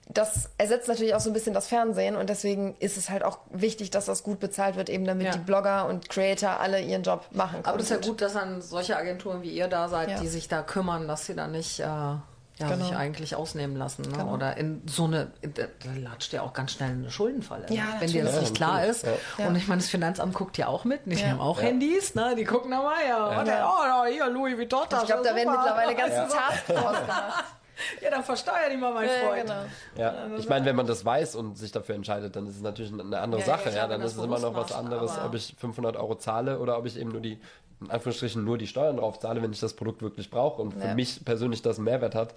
das 0.09 0.51
ersetzt 0.59 0.89
natürlich 0.89 1.15
auch 1.15 1.21
so 1.21 1.31
ein 1.31 1.33
bisschen 1.33 1.55
das 1.55 1.69
Fernsehen 1.69 2.17
und 2.17 2.29
deswegen 2.29 2.77
ist 2.81 2.99
es 2.99 3.09
halt 3.09 3.23
auch 3.25 3.39
wichtig, 3.51 3.91
dass 3.91 4.05
das 4.05 4.23
gut 4.23 4.41
bezahlt 4.41 4.77
wird, 4.77 4.91
eben 4.91 5.07
damit 5.07 5.29
Ja. 5.29 5.33
die 5.33 5.39
Blogger 5.39 5.87
und 5.87 6.11
Creator 6.11 6.61
alle 6.61 6.83
ihren 6.83 7.05
Job 7.05 7.25
machen 7.31 7.53
können. 7.63 7.65
Aber 7.67 7.79
das 7.79 7.91
ist 7.91 7.91
ja 8.05 8.07
gut, 8.11 8.21
dass 8.21 8.35
dann 8.35 8.61
solche 8.61 8.97
Agenturen 8.99 9.41
wie 9.41 9.51
ihr 9.51 9.69
da 9.69 9.89
seid, 9.89 10.11
Ja. 10.11 10.21
die 10.21 10.29
sich 10.29 10.49
da 10.49 10.61
kümmern, 10.63 11.09
dass 11.09 11.25
sie 11.25 11.35
da 11.35 11.47
nicht 11.47 11.81
äh, 11.81 11.87
ja, 12.63 12.69
Genau. 12.69 12.87
sich 12.87 12.97
eigentlich 12.97 13.37
ausnehmen 13.37 13.77
lassen. 13.77 14.03
Ne? 14.03 14.09
Genau. 14.19 14.33
Oder 14.35 14.57
in 14.57 14.83
so 14.87 15.05
eine, 15.05 15.31
da, 15.43 15.65
latscht 15.97 16.33
ja 16.33 16.43
auch 16.43 16.53
ganz 16.53 16.73
schnell 16.73 16.91
eine 16.91 17.11
Schuldenfalle. 17.11 17.67
ne? 17.69 17.77
Ja, 17.77 17.85
Wenn 18.01 18.11
dir 18.11 18.23
das 18.25 18.33
natürlich. 18.33 18.51
nicht 18.51 18.57
klar 18.57 18.85
ist. 18.87 19.07
Ja. 19.39 19.47
Und 19.47 19.57
ich 19.57 19.69
meine, 19.69 19.81
das 19.81 19.91
Finanzamt 19.91 20.35
guckt 20.35 20.57
ja 20.59 20.69
auch 20.69 20.85
mit. 20.85 21.01
Die 21.07 21.15
Ja. 21.21 21.29
haben 21.29 21.41
auch 21.41 21.59
Ja. 21.59 21.65
Handys, 21.69 22.15
ne? 22.15 22.35
Die 22.37 22.45
gucken 22.45 22.71
da 22.71 22.83
mal, 22.83 22.95
ja. 23.07 23.41
Und 23.41 23.47
dann, 23.49 23.65
oh, 23.65 23.85
ja, 23.85 24.05
hier, 24.11 24.29
Louis 24.31 24.57
Vuitton. 24.57 24.83
ich 24.91 25.07
glaube, 25.07 25.23
da 25.25 25.35
werden 25.35 25.51
mittlerweile 25.53 25.95
ganze 25.95 26.35
Taskforce 26.37 27.01
gemacht. 27.01 27.45
Ja, 28.01 28.11
dann 28.11 28.23
versteuer 28.23 28.69
die 28.71 28.77
mal, 28.77 28.93
mein 28.93 29.09
Ja, 29.09 29.29
Freund. 29.29 29.43
genau. 29.43 29.63
Ja, 29.97 30.15
ich 30.39 30.49
meine, 30.49 30.65
wenn 30.67 30.77
man 30.77 30.87
das 30.87 31.05
weiß 31.05 31.35
und 31.35 31.59
sich 31.59 31.73
dafür 31.73 31.97
entscheidet, 31.97 32.37
dann 32.37 32.47
ist 32.47 32.57
es 32.57 32.63
natürlich 32.63 32.93
eine 32.93 33.19
andere 33.19 33.41
Ja, 33.41 33.47
ja, 33.49 33.57
Sache. 33.59 33.71
Ja, 33.75 33.87
dann 33.89 34.03
ist 34.03 34.17
es 34.17 34.23
immer 34.23 34.39
noch 34.39 34.55
was 34.55 34.71
anderes, 34.73 35.19
ob 35.19 35.35
ich 35.35 35.57
500 35.59 35.97
Euro 35.97 36.15
zahle 36.15 36.61
oder 36.61 36.79
ob 36.79 36.87
ich 36.87 36.97
eben 36.97 37.11
nur 37.11 37.21
die, 37.23 37.41
in 37.85 37.91
Anführungsstrichen, 37.91 38.45
nur 38.45 38.59
die 38.59 38.67
Steuern 38.67 38.97
drauf 38.97 39.19
zahle, 39.19 39.43
wenn 39.43 39.53
ich 39.53 39.61
das 39.61 39.75
Produkt 39.75 40.03
wirklich 40.03 40.31
brauche 40.31 40.61
und 40.63 40.73
für 40.75 40.89
Ja. 40.89 40.95
mich 40.95 41.25
persönlich 41.25 41.63
das 41.63 41.77
einen 41.79 41.85
Mehrwert 41.85 42.15
hat. 42.15 42.35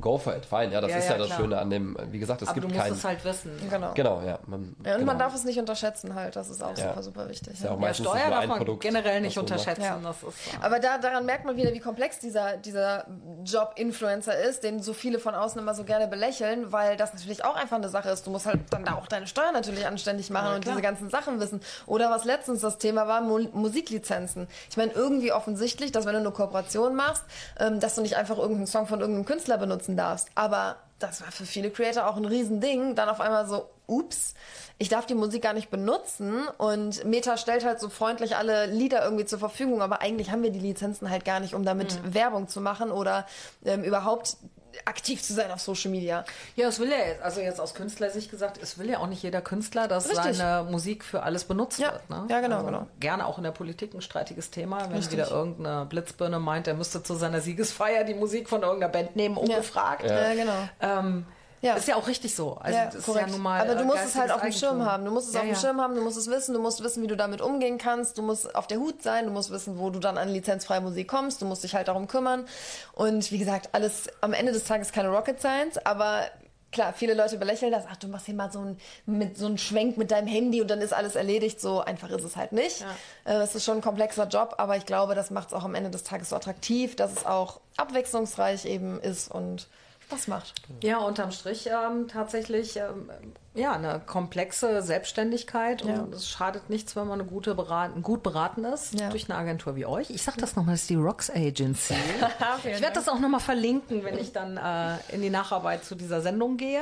Go 0.00 0.18
for 0.18 0.34
it, 0.36 0.44
fine. 0.46 0.72
Ja, 0.72 0.80
das 0.80 0.90
Ja, 0.90 0.96
ist 0.98 1.04
ja, 1.06 1.12
ja, 1.12 1.18
das 1.18 1.26
klar. 1.28 1.38
Schöne 1.40 1.58
an 1.58 1.70
dem, 1.70 1.96
wie 2.10 2.18
gesagt, 2.18 2.42
es 2.42 2.48
Aber 2.48 2.54
gibt 2.60 2.64
du 2.64 2.74
musst 2.74 2.80
keinen. 2.82 2.94
es 2.96 3.04
halt 3.04 3.24
wissen. 3.24 3.50
Genau. 3.70 3.92
Genau, 3.94 4.22
ja. 4.22 4.38
Man, 4.46 4.74
Ja, 4.84 4.92
und 4.92 4.98
genau. 5.00 5.06
man 5.12 5.18
darf 5.18 5.34
es 5.34 5.44
nicht 5.44 5.58
unterschätzen 5.58 6.14
halt, 6.14 6.36
das 6.36 6.48
ist 6.50 6.62
auch 6.62 6.76
Ja. 6.76 6.88
super, 6.88 7.02
super 7.02 7.28
wichtig. 7.28 7.54
Ist 7.54 7.64
ja 7.64 7.70
auch 7.70 7.78
meistens 7.78 8.06
Steuer 8.06 8.30
darf 8.30 8.46
man 8.46 8.58
Produkt, 8.58 8.82
generell 8.82 9.20
nicht 9.20 9.38
unterschätzen. 9.38 9.82
Ja. 9.82 9.98
Das 10.02 10.22
ist, 10.22 10.34
Aber 10.60 10.78
da, 10.80 10.98
daran 10.98 11.24
merkt 11.26 11.44
man 11.44 11.56
wieder, 11.56 11.72
wie 11.72 11.80
komplex 11.80 12.18
dieser, 12.18 12.56
dieser 12.56 13.06
Job 13.44 13.72
Influencer 13.76 14.38
ist, 14.38 14.62
den 14.64 14.82
so 14.82 14.92
viele 14.92 15.18
von 15.18 15.34
außen 15.34 15.60
immer 15.60 15.74
so 15.74 15.84
gerne 15.84 16.06
belächeln, 16.08 16.72
weil 16.72 16.96
das 16.96 17.12
natürlich 17.14 17.44
auch 17.44 17.56
einfach 17.56 17.76
eine 17.76 17.88
Sache 17.88 18.10
ist. 18.10 18.26
Du 18.26 18.30
musst 18.30 18.46
halt 18.46 18.60
dann 18.70 18.84
da 18.84 18.94
auch 18.94 19.06
deine 19.06 19.26
Steuern 19.26 19.52
natürlich 19.54 19.86
anständig 19.86 20.30
machen 20.30 20.54
und 20.56 20.64
diese 20.66 20.80
ganzen 20.82 21.10
Sachen 21.10 21.40
wissen. 21.40 21.60
Oder 21.86 22.10
was 22.10 22.24
letztens 22.24 22.60
das 22.60 22.78
Thema 22.78 23.06
war, 23.06 23.20
Mu 23.20 23.40
Musiklizenzen. 23.52 24.48
Ich 24.70 24.76
meine, 24.76 24.92
irgendwie 24.92 25.32
offensichtlich, 25.32 25.92
dass 25.92 26.06
wenn 26.06 26.12
du 26.14 26.20
eine 26.20 26.30
Kooperation 26.30 26.94
machst, 26.94 27.24
ähm, 27.58 27.80
dass 27.80 27.94
du 27.94 28.00
nicht 28.02 28.16
einfach 28.16 28.38
irgendeinen 28.38 28.66
Song 28.66 28.86
von 28.86 29.00
irgendeinem 29.00 29.24
Künstler 29.26 29.58
benutzen 29.84 29.96
darfst. 29.96 30.28
Aber 30.34 30.76
das 30.98 31.20
war 31.20 31.30
für 31.30 31.46
viele 31.46 31.70
Creator 31.70 32.06
auch 32.08 32.16
ein 32.16 32.24
Riesending. 32.24 32.94
Dann 32.94 33.08
auf 33.08 33.20
einmal 33.20 33.46
so, 33.46 33.68
ups, 33.86 34.34
ich 34.78 34.88
darf 34.88 35.06
die 35.06 35.14
Musik 35.14 35.42
gar 35.42 35.52
nicht 35.52 35.70
benutzen 35.70 36.46
und 36.58 37.04
Meta 37.04 37.36
stellt 37.36 37.64
halt 37.64 37.80
so 37.80 37.88
freundlich 37.88 38.36
alle 38.36 38.66
Lieder 38.66 39.04
irgendwie 39.04 39.26
zur 39.26 39.38
Verfügung, 39.38 39.82
aber 39.82 40.00
eigentlich 40.00 40.30
haben 40.30 40.42
wir 40.42 40.50
die 40.50 40.58
Lizenzen 40.58 41.10
halt 41.10 41.24
gar 41.24 41.40
nicht, 41.40 41.54
um 41.54 41.64
damit 41.64 42.00
Mhm. 42.02 42.14
Werbung 42.14 42.48
zu 42.48 42.60
machen 42.60 42.90
oder 42.90 43.26
ähm, 43.64 43.84
überhaupt 43.84 44.36
aktiv 44.84 45.22
zu 45.22 45.32
sein 45.34 45.50
auf 45.50 45.60
Social 45.60 45.90
Media. 45.90 46.24
Ja, 46.56 46.68
es 46.68 46.78
will 46.78 46.90
ja, 46.90 46.96
jetzt- 46.98 47.22
also 47.22 47.40
jetzt 47.40 47.60
aus 47.60 47.74
Künstlersicht 47.74 48.30
gesagt, 48.30 48.58
es 48.62 48.78
will 48.78 48.88
ja 48.90 48.98
auch 48.98 49.06
nicht 49.06 49.22
jeder 49.22 49.40
Künstler, 49.40 49.88
dass 49.88 50.08
Richtig. 50.10 50.36
seine 50.36 50.64
Musik 50.70 51.04
für 51.04 51.22
alles 51.22 51.44
benutzt 51.44 51.78
Ja. 51.78 51.92
wird. 51.92 52.10
Ne? 52.10 52.26
Ja, 52.28 52.40
genau, 52.40 52.56
also 52.56 52.66
genau. 52.66 52.86
Gerne 53.00 53.26
auch 53.26 53.38
in 53.38 53.44
der 53.44 53.50
Politik 53.52 53.94
ein 53.94 54.00
streitiges 54.00 54.50
Thema, 54.50 54.80
wenn 54.88 54.96
Richtig. 54.96 55.12
wieder 55.12 55.30
irgendeine 55.30 55.86
Blitzbirne 55.86 56.38
meint, 56.40 56.66
der 56.66 56.74
müsste 56.74 57.02
zu 57.02 57.14
seiner 57.14 57.40
Siegesfeier 57.40 58.04
die 58.04 58.14
Musik 58.14 58.48
von 58.48 58.62
irgendeiner 58.62 58.92
Band 58.92 59.16
nehmen, 59.16 59.36
ungefragt. 59.36 60.04
Ja, 60.08 60.34
genau. 60.34 60.68
Ähm, 60.80 61.26
Ja. 61.64 61.74
Ist 61.76 61.88
ja 61.88 61.96
auch 61.96 62.06
richtig 62.06 62.34
so. 62.34 62.56
Also 62.60 62.78
ja, 62.78 62.84
das 62.86 62.94
ist 62.96 63.06
korrekt. 63.06 63.26
ja 63.26 63.32
nun 63.32 63.42
mal. 63.42 63.60
Aber 63.60 63.74
du 63.74 63.82
äh, 63.82 63.84
musst 63.84 64.04
es 64.04 64.14
halt 64.14 64.30
auf 64.30 64.42
dem 64.42 64.52
Schirm 64.52 64.84
haben. 64.84 65.04
Du 65.04 65.10
musst 65.10 65.28
es 65.28 65.34
Ja, 65.34 65.40
auf 65.40 65.46
dem 65.46 65.54
ja. 65.54 65.58
Schirm 65.60 65.80
haben, 65.80 65.94
du 65.94 66.02
musst 66.02 66.16
es 66.18 66.28
wissen, 66.28 66.52
du 66.54 66.60
musst 66.60 66.82
wissen, 66.84 67.02
wie 67.02 67.06
du 67.06 67.16
damit 67.16 67.40
umgehen 67.40 67.78
kannst, 67.78 68.18
du 68.18 68.22
musst 68.22 68.54
auf 68.54 68.66
der 68.66 68.78
Hut 68.78 69.02
sein, 69.02 69.24
du 69.26 69.32
musst 69.32 69.50
wissen, 69.50 69.78
wo 69.78 69.90
du 69.90 69.98
dann 69.98 70.18
an 70.18 70.28
lizenzfreie 70.28 70.80
Musik 70.80 71.08
kommst, 71.08 71.40
du 71.42 71.46
musst 71.46 71.64
dich 71.64 71.74
halt 71.74 71.88
darum 71.88 72.06
kümmern. 72.06 72.46
Und 72.92 73.30
wie 73.32 73.38
gesagt, 73.38 73.70
alles 73.72 74.08
am 74.20 74.32
Ende 74.34 74.52
des 74.52 74.64
Tages 74.64 74.92
keine 74.92 75.08
Rocket 75.08 75.40
Science, 75.40 75.78
aber 75.84 76.24
klar, 76.70 76.92
viele 76.92 77.14
Leute 77.14 77.38
belächeln 77.38 77.70
das, 77.70 77.84
ach, 77.88 77.96
du 77.96 78.08
machst 78.08 78.26
hier 78.26 78.34
mal 78.34 78.50
so 78.50 78.58
ein, 78.58 78.76
mit, 79.06 79.38
so 79.38 79.46
einen 79.46 79.58
Schwenk 79.58 79.96
mit 79.96 80.10
deinem 80.10 80.26
Handy 80.26 80.60
und 80.60 80.68
dann 80.68 80.80
ist 80.80 80.92
alles 80.92 81.14
erledigt. 81.14 81.60
So 81.60 81.80
einfach 81.80 82.10
ist 82.10 82.24
es 82.24 82.34
halt 82.36 82.50
nicht. 82.52 82.84
Äh, 83.24 83.34
Es 83.34 83.54
ist 83.54 83.64
schon 83.64 83.76
ein 83.78 83.80
komplexer 83.80 84.26
Job, 84.26 84.56
aber 84.58 84.76
ich 84.76 84.84
glaube, 84.84 85.14
das 85.14 85.30
macht 85.30 85.48
es 85.48 85.54
auch 85.54 85.64
am 85.64 85.74
Ende 85.76 85.90
des 85.90 86.02
Tages 86.02 86.30
so 86.30 86.36
attraktiv, 86.36 86.96
dass 86.96 87.12
es 87.12 87.26
auch 87.26 87.60
abwechslungsreich 87.76 88.64
eben 88.66 89.00
ist 89.00 89.30
und 89.30 89.68
Spaß 90.14 90.28
macht. 90.28 90.54
Ja, 90.82 90.98
unterm 90.98 91.30
Strich 91.30 91.66
ähm, 91.68 92.08
tatsächlich 92.08 92.76
ähm, 92.76 93.10
ja 93.54 93.72
eine 93.72 94.00
komplexe 94.04 94.82
Selbstständigkeit 94.82 95.82
Ja. 95.84 96.00
und 96.00 96.14
es 96.14 96.28
schadet 96.28 96.70
nichts, 96.70 96.96
wenn 96.96 97.06
man 97.06 97.20
eine 97.20 97.28
gute 97.28 97.54
beraten, 97.54 98.02
gut 98.02 98.22
beraten 98.22 98.64
ist 98.64 98.98
Ja. 98.98 99.08
durch 99.10 99.28
eine 99.30 99.38
Agentur 99.38 99.76
wie 99.76 99.86
euch. 99.86 100.10
Ich 100.10 100.22
sag 100.22 100.36
das 100.38 100.56
nochmal, 100.56 100.74
das 100.74 100.82
ist 100.82 100.90
die 100.90 100.94
Rocks 100.96 101.30
Agency. 101.30 101.94
ich 102.64 102.80
werde 102.80 102.94
das 102.94 103.08
auch 103.08 103.18
nochmal 103.18 103.40
verlinken, 103.40 104.04
wenn 104.04 104.18
ich 104.18 104.32
dann 104.32 104.56
äh, 104.56 104.96
in 105.14 105.22
die 105.22 105.30
Nacharbeit 105.30 105.84
zu 105.84 105.94
dieser 105.94 106.20
Sendung 106.20 106.56
gehe. 106.56 106.80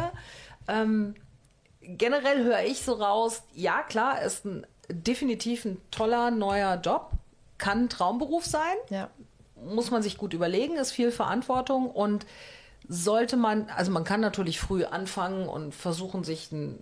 Ähm, 0.68 1.14
generell 1.80 2.44
höre 2.44 2.60
ich 2.62 2.84
so 2.84 2.92
raus, 2.94 3.42
ja 3.54 3.82
klar, 3.82 4.22
ist 4.22 4.44
ein 4.44 4.66
definitiv 4.88 5.64
ein 5.64 5.80
toller 5.90 6.30
neuer 6.30 6.76
Job, 6.76 7.10
kann 7.58 7.84
ein 7.84 7.88
Traumberuf 7.88 8.44
sein 8.44 8.76
Ja. 8.90 9.08
muss 9.64 9.90
man 9.90 10.02
sich 10.02 10.18
gut 10.18 10.34
überlegen, 10.34 10.76
ist 10.76 10.90
viel 10.92 11.12
Verantwortung 11.12 11.88
und 11.90 12.26
sollte 12.88 13.36
man, 13.36 13.68
also 13.76 13.90
man 13.90 14.04
kann 14.04 14.20
natürlich 14.20 14.60
früh 14.60 14.84
anfangen 14.84 15.48
und 15.48 15.74
versuchen, 15.74 16.24
sich 16.24 16.50
ein, 16.52 16.78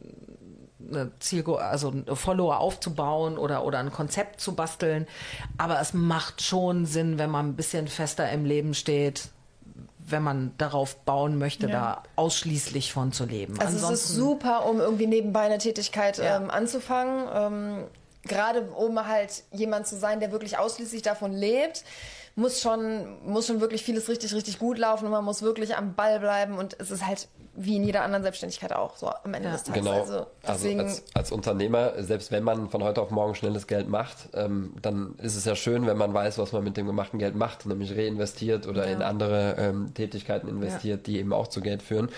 eine 0.89 1.13
Zielgru 1.21 1.55
also 1.55 1.91
eine 1.91 2.17
Follower 2.17 2.59
aufzubauen 2.59 3.39
oder, 3.39 3.65
oder 3.65 3.79
ein 3.79 3.93
Konzept 3.93 4.41
zu 4.41 4.55
basteln. 4.55 5.07
Aber 5.59 5.81
es 5.81 5.93
macht 5.95 6.43
schon 6.43 6.87
Sinn, 6.87 7.19
wenn 7.19 7.31
man 7.31 7.51
ein 7.51 7.57
bisschen 7.57 7.89
fester 7.89 8.31
im 8.31 8.45
Leben 8.45 8.75
steht, 8.75 9.29
wenn 9.99 10.23
man 10.23 10.53
darauf 10.59 10.97
bauen 10.97 11.39
möchte, 11.39 11.69
da 11.69 12.03
ausschließlich 12.17 12.93
von 12.93 13.13
zu 13.13 13.27
leben. 13.27 13.61
Also 13.61 13.93
es 13.93 14.05
ist 14.07 14.09
super, 14.09 14.67
um 14.67 14.81
irgendwie 14.81 15.07
nebenbei 15.07 15.43
eine 15.43 15.59
Tätigkeit 15.59 16.19
Ja. 16.19 16.37
ähm, 16.37 16.51
anzufangen. 16.51 17.29
Ähm, 17.33 17.85
Gerade 18.25 18.63
um 18.63 19.07
halt 19.07 19.45
jemand 19.51 19.87
zu 19.87 19.97
sein, 19.97 20.21
der 20.21 20.31
wirklich 20.31 20.59
ausschließlich 20.59 21.01
davon 21.01 21.33
lebt, 21.33 21.85
muss 22.41 22.61
schon, 22.61 23.19
muss 23.25 23.47
schon 23.47 23.61
wirklich 23.61 23.83
vieles 23.83 24.09
richtig, 24.09 24.35
richtig 24.35 24.59
gut 24.59 24.79
laufen 24.79 25.05
und 25.05 25.11
man 25.13 25.25
muss 25.25 25.43
wirklich 25.43 25.77
am 25.77 25.95
Ball 25.95 26.19
bleiben 26.19 26.59
und 26.59 26.75
es 26.81 26.91
ist 26.91 27.07
halt 27.07 27.29
wie 27.55 27.77
in 27.77 27.85
jeder 27.85 28.03
anderen 28.03 28.23
Selbstständigkeit 28.23 28.73
auch, 28.73 28.97
so 28.97 29.09
am 29.09 29.35
Ende 29.35 29.49
Ja. 29.49 29.55
des 29.55 29.65
Tages. 29.65 29.83
Genau. 29.85 30.01
Also 30.01 30.13
Also, 30.15 30.27
deswegen, 30.47 30.81
als, 30.81 31.03
als 31.15 31.33
Unternehmer, 31.33 31.93
selbst 32.03 32.31
wenn 32.33 32.45
man 32.45 32.71
von 32.71 32.83
heute 32.85 33.03
auf 33.03 33.11
morgen 33.11 33.35
schnelles 33.35 33.67
Geld 33.67 33.89
macht, 33.89 34.17
ähm, 34.35 34.75
dann 34.81 35.15
ist 35.19 35.37
es 35.37 35.45
ja 35.45 35.57
schön, 35.57 35.87
wenn 35.87 35.97
man 35.99 36.15
weiß, 36.15 36.39
was 36.39 36.53
man 36.53 36.63
mit 36.65 36.77
dem 36.77 36.87
gemachten 36.87 37.19
Geld 37.19 37.35
macht, 37.35 37.67
nämlich 37.67 37.97
reinvestiert 37.97 38.67
oder 38.67 38.87
in 38.87 39.03
andere 39.03 39.57
ähm, 39.59 39.93
Tätigkeiten 39.95 40.49
investiert, 40.49 41.07
die 41.07 41.19
eben 41.19 41.33
auch 41.33 41.49
zu 41.49 41.61
Geld 41.61 41.83
führen. 41.83 42.09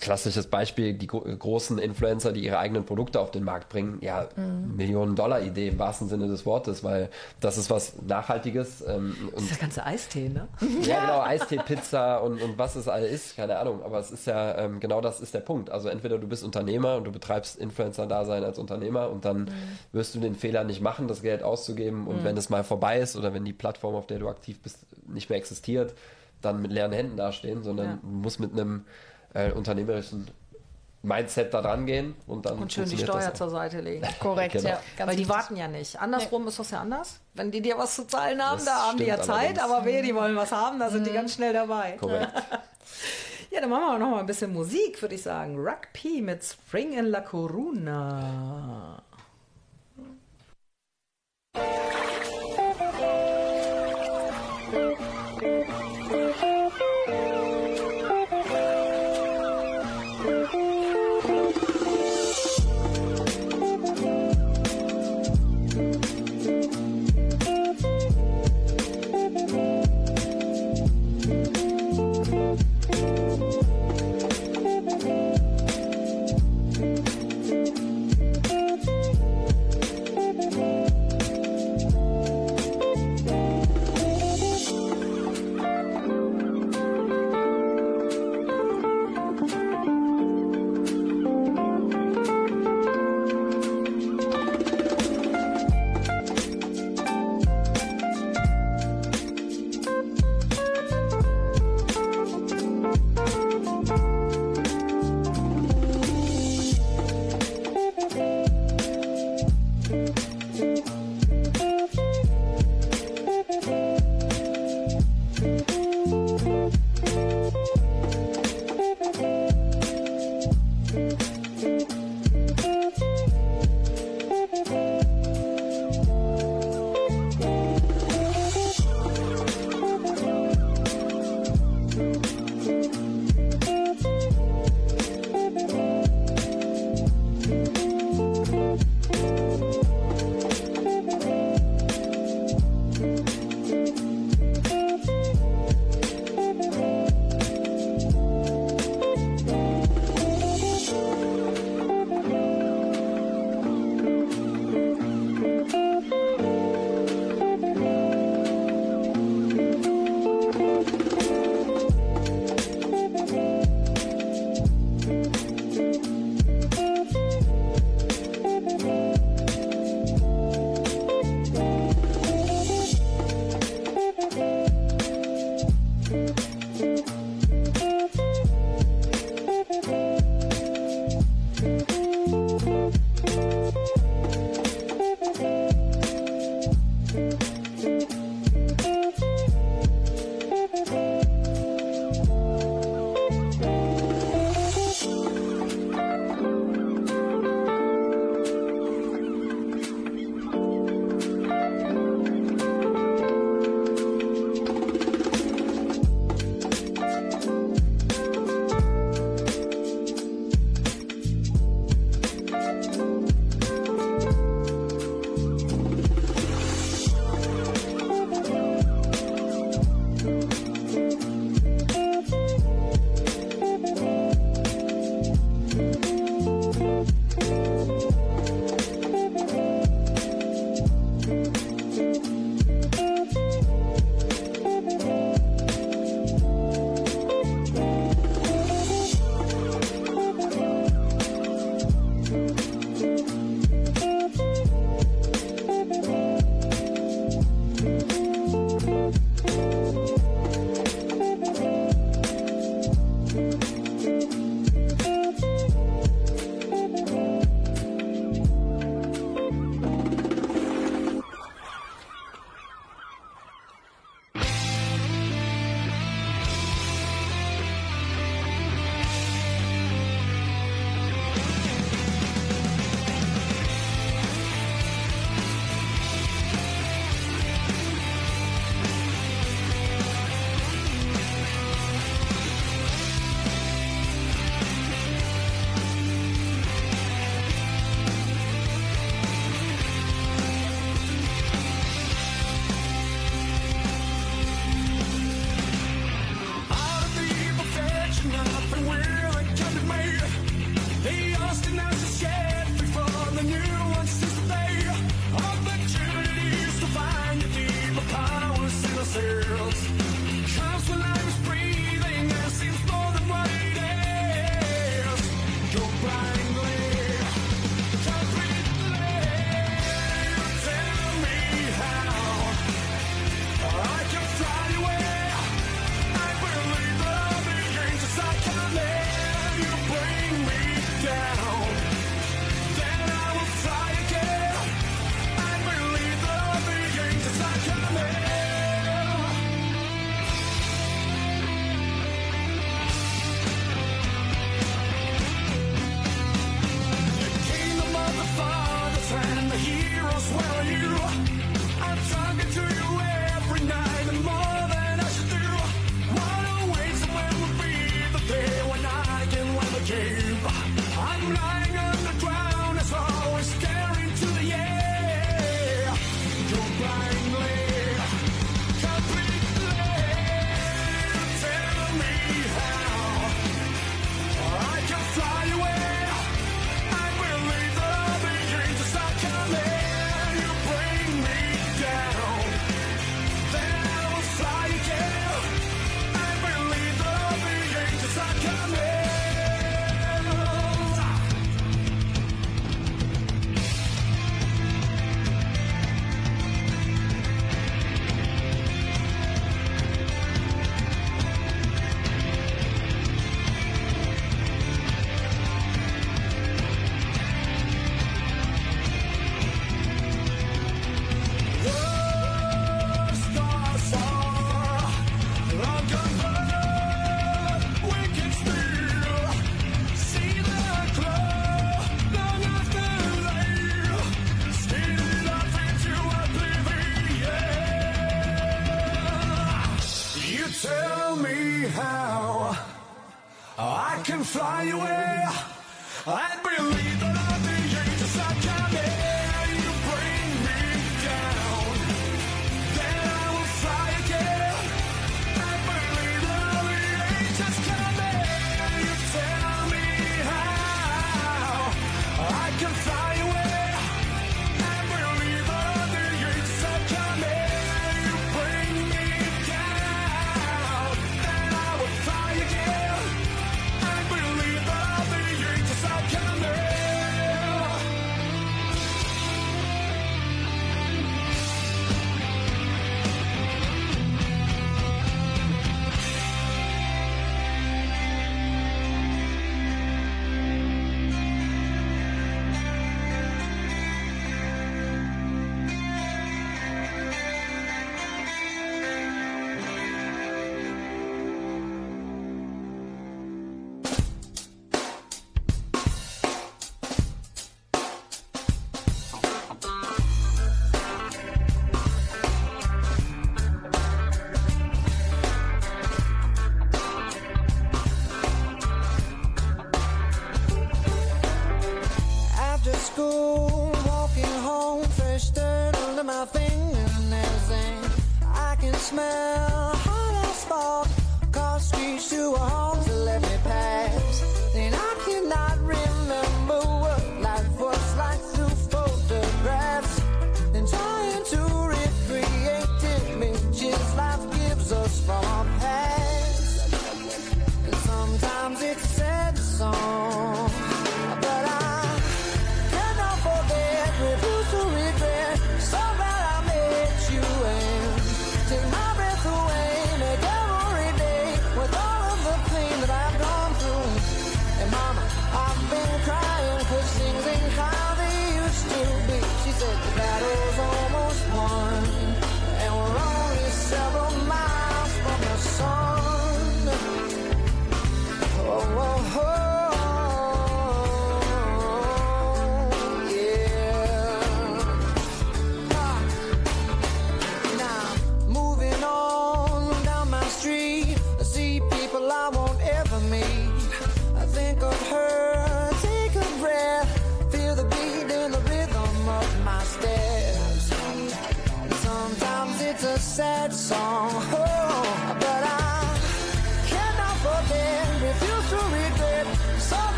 Klassisches 0.00 0.46
Beispiel, 0.46 0.94
die 0.94 1.06
gro 1.06 1.20
großen 1.20 1.78
Influencer, 1.78 2.32
die 2.32 2.42
ihre 2.42 2.58
eigenen 2.58 2.86
Produkte 2.86 3.20
auf 3.20 3.30
den 3.30 3.44
Markt 3.44 3.68
bringen, 3.68 3.98
ja, 4.00 4.26
Mhm. 4.36 4.76
Millionen-Dollar-Idee 4.76 5.68
im 5.68 5.78
wahrsten 5.78 6.08
Sinne 6.08 6.26
des 6.26 6.46
Wortes, 6.46 6.82
weil 6.84 7.10
das 7.40 7.58
ist 7.58 7.68
was 7.68 7.92
Nachhaltiges 8.06 8.82
ähm, 8.86 9.14
Das 9.34 9.42
ist 9.42 9.50
der 9.50 9.58
ganze 9.58 9.84
Eistee, 9.84 10.30
ne? 10.30 10.48
ja, 10.82 11.00
genau, 11.02 11.20
Eistee, 11.20 11.58
Pizza 11.58 12.22
und, 12.22 12.40
und 12.40 12.56
was 12.56 12.76
es 12.76 12.88
alles 12.88 13.10
ist, 13.12 13.36
keine 13.36 13.58
Ahnung. 13.58 13.82
Aber 13.82 13.98
es 13.98 14.10
ist 14.10 14.26
ja, 14.26 14.47
ähm, 14.56 14.80
genau 14.80 15.00
das 15.00 15.20
ist 15.20 15.34
der 15.34 15.40
Punkt. 15.40 15.70
Also 15.70 15.88
entweder 15.88 16.18
du 16.18 16.26
bist 16.28 16.42
Unternehmer 16.44 16.96
und 16.96 17.04
du 17.04 17.12
betreibst 17.12 17.56
Influencer-Dasein 17.56 18.44
als 18.44 18.58
Unternehmer 18.58 19.10
und 19.10 19.24
dann 19.24 19.50
wirst 19.92 20.14
du 20.14 20.20
den 20.20 20.34
Fehler 20.34 20.64
nicht 20.64 20.80
machen, 20.80 21.08
das 21.08 21.22
Geld 21.22 21.42
auszugeben. 21.42 22.06
Und 22.06 22.24
wenn 22.24 22.36
es 22.36 22.48
mal 22.50 22.64
vorbei 22.64 22.98
ist 23.00 23.16
oder 23.16 23.34
wenn 23.34 23.44
die 23.44 23.52
Plattform, 23.52 23.94
auf 23.94 24.06
der 24.06 24.18
du 24.18 24.28
aktiv 24.28 24.60
bist, 24.62 24.78
nicht 25.06 25.28
mehr 25.28 25.38
existiert, 25.38 25.94
dann 26.40 26.62
mit 26.62 26.70
leeren 26.72 26.92
Händen 26.92 27.16
dastehen, 27.16 27.62
sondern 27.64 27.86
Ja. 27.86 27.98
du 28.00 28.06
musst 28.08 28.38
mit 28.40 28.52
einem 28.52 28.84
äh, 29.34 29.50
unternehmerischen 29.52 30.28
Mindset 31.02 31.54
da 31.54 31.62
dran 31.62 31.86
gehen 31.86 32.16
und 32.26 32.44
dann 32.44 32.58
Und 32.58 32.72
schön 32.72 32.88
die 32.88 32.98
Steuer 32.98 33.32
zur 33.32 33.48
Seite 33.50 33.80
legen. 33.80 34.04
korrekt, 34.20 34.54
genau. 34.54 34.70
ja. 34.70 34.80
Ganz 34.96 35.10
Weil 35.10 35.16
die 35.16 35.28
warten 35.28 35.54
ja 35.56 35.68
nicht. 35.68 35.98
Andersrum 36.00 36.48
ist 36.48 36.58
das 36.58 36.72
ja 36.72 36.80
anders. 36.80 37.20
Wenn 37.34 37.52
die 37.52 37.60
dir 37.62 37.78
was 37.78 37.94
zu 37.94 38.04
zahlen 38.06 38.42
haben, 38.42 38.56
Das 38.56 38.64
da 38.66 38.86
haben 38.88 38.98
die 38.98 39.04
ja 39.04 39.20
Zeit, 39.20 39.58
allerdings. 39.58 39.60
aber 39.62 39.84
wehe, 39.84 40.02
die 40.02 40.12
wollen 40.14 40.34
was 40.34 40.50
haben, 40.50 40.80
da 40.80 40.90
sind 40.90 41.02
Mhm. 41.02 41.04
die 41.06 41.12
ganz 41.12 41.34
schnell 41.34 41.52
dabei. 41.52 41.92
Korrekt. 42.00 42.32
Ja, 43.50 43.60
dann 43.60 43.70
machen 43.70 43.94
wir 43.94 43.98
noch 43.98 44.10
mal 44.10 44.20
ein 44.20 44.26
bisschen 44.26 44.52
Musik, 44.52 45.00
würde 45.00 45.14
ich 45.14 45.22
sagen. 45.22 45.56
P 45.92 46.20
mit 46.20 46.44
Spring 46.44 46.92
in 46.92 47.06
La 47.06 47.22
Coruna. 47.22 49.02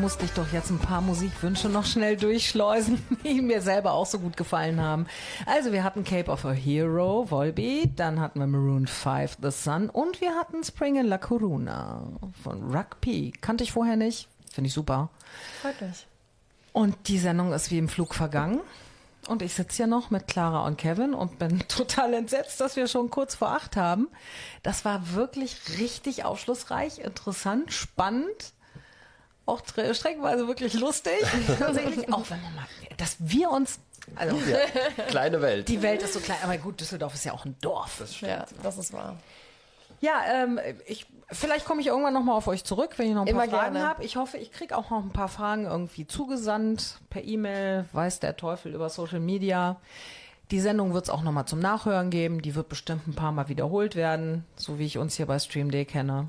Musste 0.00 0.24
ich 0.24 0.32
doch 0.32 0.50
jetzt 0.50 0.70
ein 0.70 0.78
paar 0.78 1.02
Musikwünsche 1.02 1.68
noch 1.68 1.84
schnell 1.84 2.16
durchschleusen, 2.16 3.04
die 3.24 3.42
mir 3.42 3.60
selber 3.60 3.92
auch 3.92 4.06
so 4.06 4.18
gut 4.18 4.34
gefallen 4.34 4.80
haben. 4.80 5.06
Also 5.44 5.72
wir 5.72 5.84
hatten 5.84 6.04
Cape 6.04 6.30
of 6.30 6.46
a 6.46 6.52
Hero, 6.52 7.30
Volbeat, 7.30 8.00
dann 8.00 8.18
hatten 8.18 8.40
wir 8.40 8.46
Maroon 8.46 8.86
5, 8.86 9.36
The 9.42 9.50
Sun 9.50 9.90
und 9.90 10.22
wir 10.22 10.34
hatten 10.36 10.64
Spring 10.64 10.96
in 10.96 11.06
La 11.06 11.18
Coruna 11.18 12.08
von 12.42 12.74
Rugby. 12.74 13.32
Kannte 13.42 13.62
ich 13.62 13.72
vorher 13.72 13.96
nicht, 13.96 14.28
finde 14.50 14.68
ich 14.68 14.74
super. 14.74 15.10
Freut 15.60 15.78
mich. 15.82 16.06
Und 16.72 16.96
die 17.08 17.18
Sendung 17.18 17.52
ist 17.52 17.70
wie 17.70 17.78
im 17.78 17.90
Flug 17.90 18.14
vergangen. 18.14 18.60
Und 19.28 19.42
ich 19.42 19.52
sitze 19.52 19.76
hier 19.76 19.86
noch 19.86 20.10
mit 20.10 20.28
Clara 20.28 20.66
und 20.66 20.78
Kevin 20.78 21.12
und 21.12 21.38
bin 21.38 21.58
total 21.68 22.14
entsetzt, 22.14 22.58
dass 22.60 22.76
wir 22.76 22.86
schon 22.86 23.10
kurz 23.10 23.34
vor 23.34 23.50
acht 23.50 23.76
haben. 23.76 24.08
Das 24.62 24.86
war 24.86 25.12
wirklich 25.12 25.56
richtig 25.78 26.24
aufschlussreich, 26.24 27.00
interessant, 27.00 27.70
spannend, 27.72 28.54
auch 29.50 29.60
tre- 29.60 29.94
streckenweise 29.94 30.46
wirklich 30.48 30.74
lustig. 30.74 31.12
Tatsächlich, 31.58 32.12
auch 32.12 32.28
wenn 32.30 32.40
man 32.42 32.54
mal, 32.54 32.66
dass 32.96 33.16
wir 33.18 33.50
uns, 33.50 33.78
also 34.16 34.36
Kleine 35.08 35.40
Welt. 35.42 35.68
die 35.68 35.82
Welt 35.82 36.02
ist 36.02 36.14
so 36.14 36.20
klein, 36.20 36.38
aber 36.42 36.56
gut, 36.58 36.80
Düsseldorf 36.80 37.14
ist 37.14 37.24
ja 37.24 37.32
auch 37.32 37.44
ein 37.44 37.56
Dorf. 37.60 38.02
Ja, 38.20 38.46
das 38.62 38.78
ist 38.78 38.92
wahr. 38.92 39.16
Ja, 40.00 40.14
ähm, 40.32 40.58
ich, 40.86 41.04
vielleicht 41.30 41.66
komme 41.66 41.82
ich 41.82 41.88
irgendwann 41.88 42.14
nochmal 42.14 42.34
auf 42.36 42.46
euch 42.48 42.64
zurück, 42.64 42.92
wenn 42.96 43.08
ich 43.08 43.14
noch 43.14 43.22
ein 43.22 43.26
Immer 43.28 43.46
paar 43.46 43.60
Fragen 43.60 43.78
habe. 43.82 44.02
Ich 44.02 44.16
hoffe, 44.16 44.38
ich 44.38 44.50
kriege 44.50 44.74
auch 44.76 44.88
noch 44.88 45.02
ein 45.04 45.10
paar 45.12 45.28
Fragen 45.28 45.66
irgendwie 45.66 46.06
zugesandt, 46.06 46.96
per 47.10 47.22
E-Mail, 47.22 47.84
weiß 47.92 48.18
der 48.20 48.36
Teufel 48.36 48.74
über 48.74 48.88
Social 48.88 49.20
Media. 49.20 49.76
Die 50.50 50.58
Sendung 50.60 50.94
wird 50.94 51.04
es 51.04 51.10
auch 51.10 51.20
nochmal 51.22 51.44
zum 51.44 51.60
Nachhören 51.60 52.08
geben. 52.10 52.40
Die 52.42 52.54
wird 52.54 52.68
bestimmt 52.70 53.06
ein 53.06 53.14
paar 53.14 53.30
Mal 53.30 53.48
wiederholt 53.48 53.94
werden, 53.94 54.44
so 54.56 54.78
wie 54.78 54.86
ich 54.86 54.96
uns 54.98 55.16
hier 55.16 55.26
bei 55.26 55.38
Stream 55.38 55.70
Day 55.70 55.84
kenne. 55.84 56.26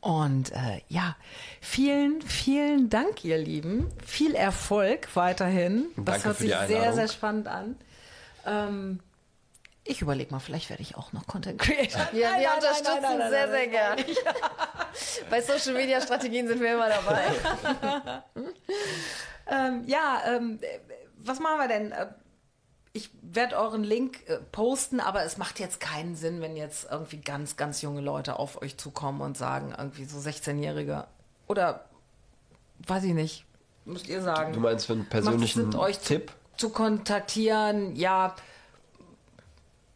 Und 0.00 0.52
äh, 0.52 0.80
ja, 0.88 1.16
vielen, 1.60 2.22
vielen 2.22 2.88
Dank, 2.88 3.24
ihr 3.24 3.38
Lieben. 3.38 3.88
Viel 4.04 4.34
Erfolg 4.34 5.08
weiterhin. 5.14 5.86
Das 5.96 6.04
Danke 6.04 6.24
hört 6.24 6.36
für 6.36 6.42
sich 6.44 6.56
die 6.56 6.66
sehr, 6.66 6.92
sehr 6.92 7.08
spannend 7.08 7.48
an. 7.48 7.76
Ähm, 8.46 9.00
ich 9.84 10.02
überlege 10.02 10.30
mal, 10.30 10.38
vielleicht 10.38 10.70
werde 10.70 10.82
ich 10.82 10.96
auch 10.96 11.12
noch 11.12 11.26
Content 11.26 11.58
Creator. 11.60 12.08
Ja, 12.12 12.30
Nein, 12.32 12.40
wir 12.40 12.48
nein, 12.48 12.56
unterstützen 12.56 12.92
nein, 13.02 13.02
nein, 13.02 13.18
nein, 13.18 13.30
sehr, 13.30 13.48
sehr 13.48 13.66
gern. 13.68 13.98
Bei 15.30 15.40
Social 15.40 15.74
Media 15.74 16.00
Strategien 16.00 16.46
sind 16.46 16.60
wir 16.60 16.74
immer 16.74 16.88
dabei. 16.88 18.22
Ähm, 19.50 19.84
ja, 19.86 20.22
ähm, 20.26 20.58
äh, 20.60 20.78
was 21.16 21.40
machen 21.40 21.58
wir 21.58 21.68
denn? 21.68 21.92
Ich 22.98 23.10
werde 23.22 23.56
euren 23.56 23.84
Link 23.84 24.28
äh, 24.28 24.38
posten, 24.50 24.98
aber 24.98 25.22
es 25.22 25.38
macht 25.38 25.60
jetzt 25.60 25.78
keinen 25.78 26.16
Sinn, 26.16 26.40
wenn 26.40 26.56
jetzt 26.56 26.88
irgendwie 26.90 27.18
ganz, 27.18 27.56
ganz 27.56 27.80
junge 27.80 28.00
Leute 28.00 28.40
auf 28.40 28.60
euch 28.60 28.76
zukommen 28.76 29.20
und 29.20 29.36
sagen, 29.38 29.72
irgendwie 29.78 30.04
so 30.04 30.18
16-Jährige 30.18 31.06
oder 31.46 31.84
weiß 32.88 33.04
ich 33.04 33.14
nicht, 33.14 33.44
müsst 33.84 34.08
ihr 34.08 34.20
sagen. 34.20 34.52
Du 34.52 34.58
meinst 34.58 34.86
für 34.86 34.94
einen 34.94 35.06
persönlichen 35.06 35.70
Sinn, 35.70 35.78
euch 35.78 36.00
Tipp? 36.00 36.32
Zu, 36.56 36.66
zu 36.66 36.72
kontaktieren, 36.72 37.94
ja, 37.94 38.34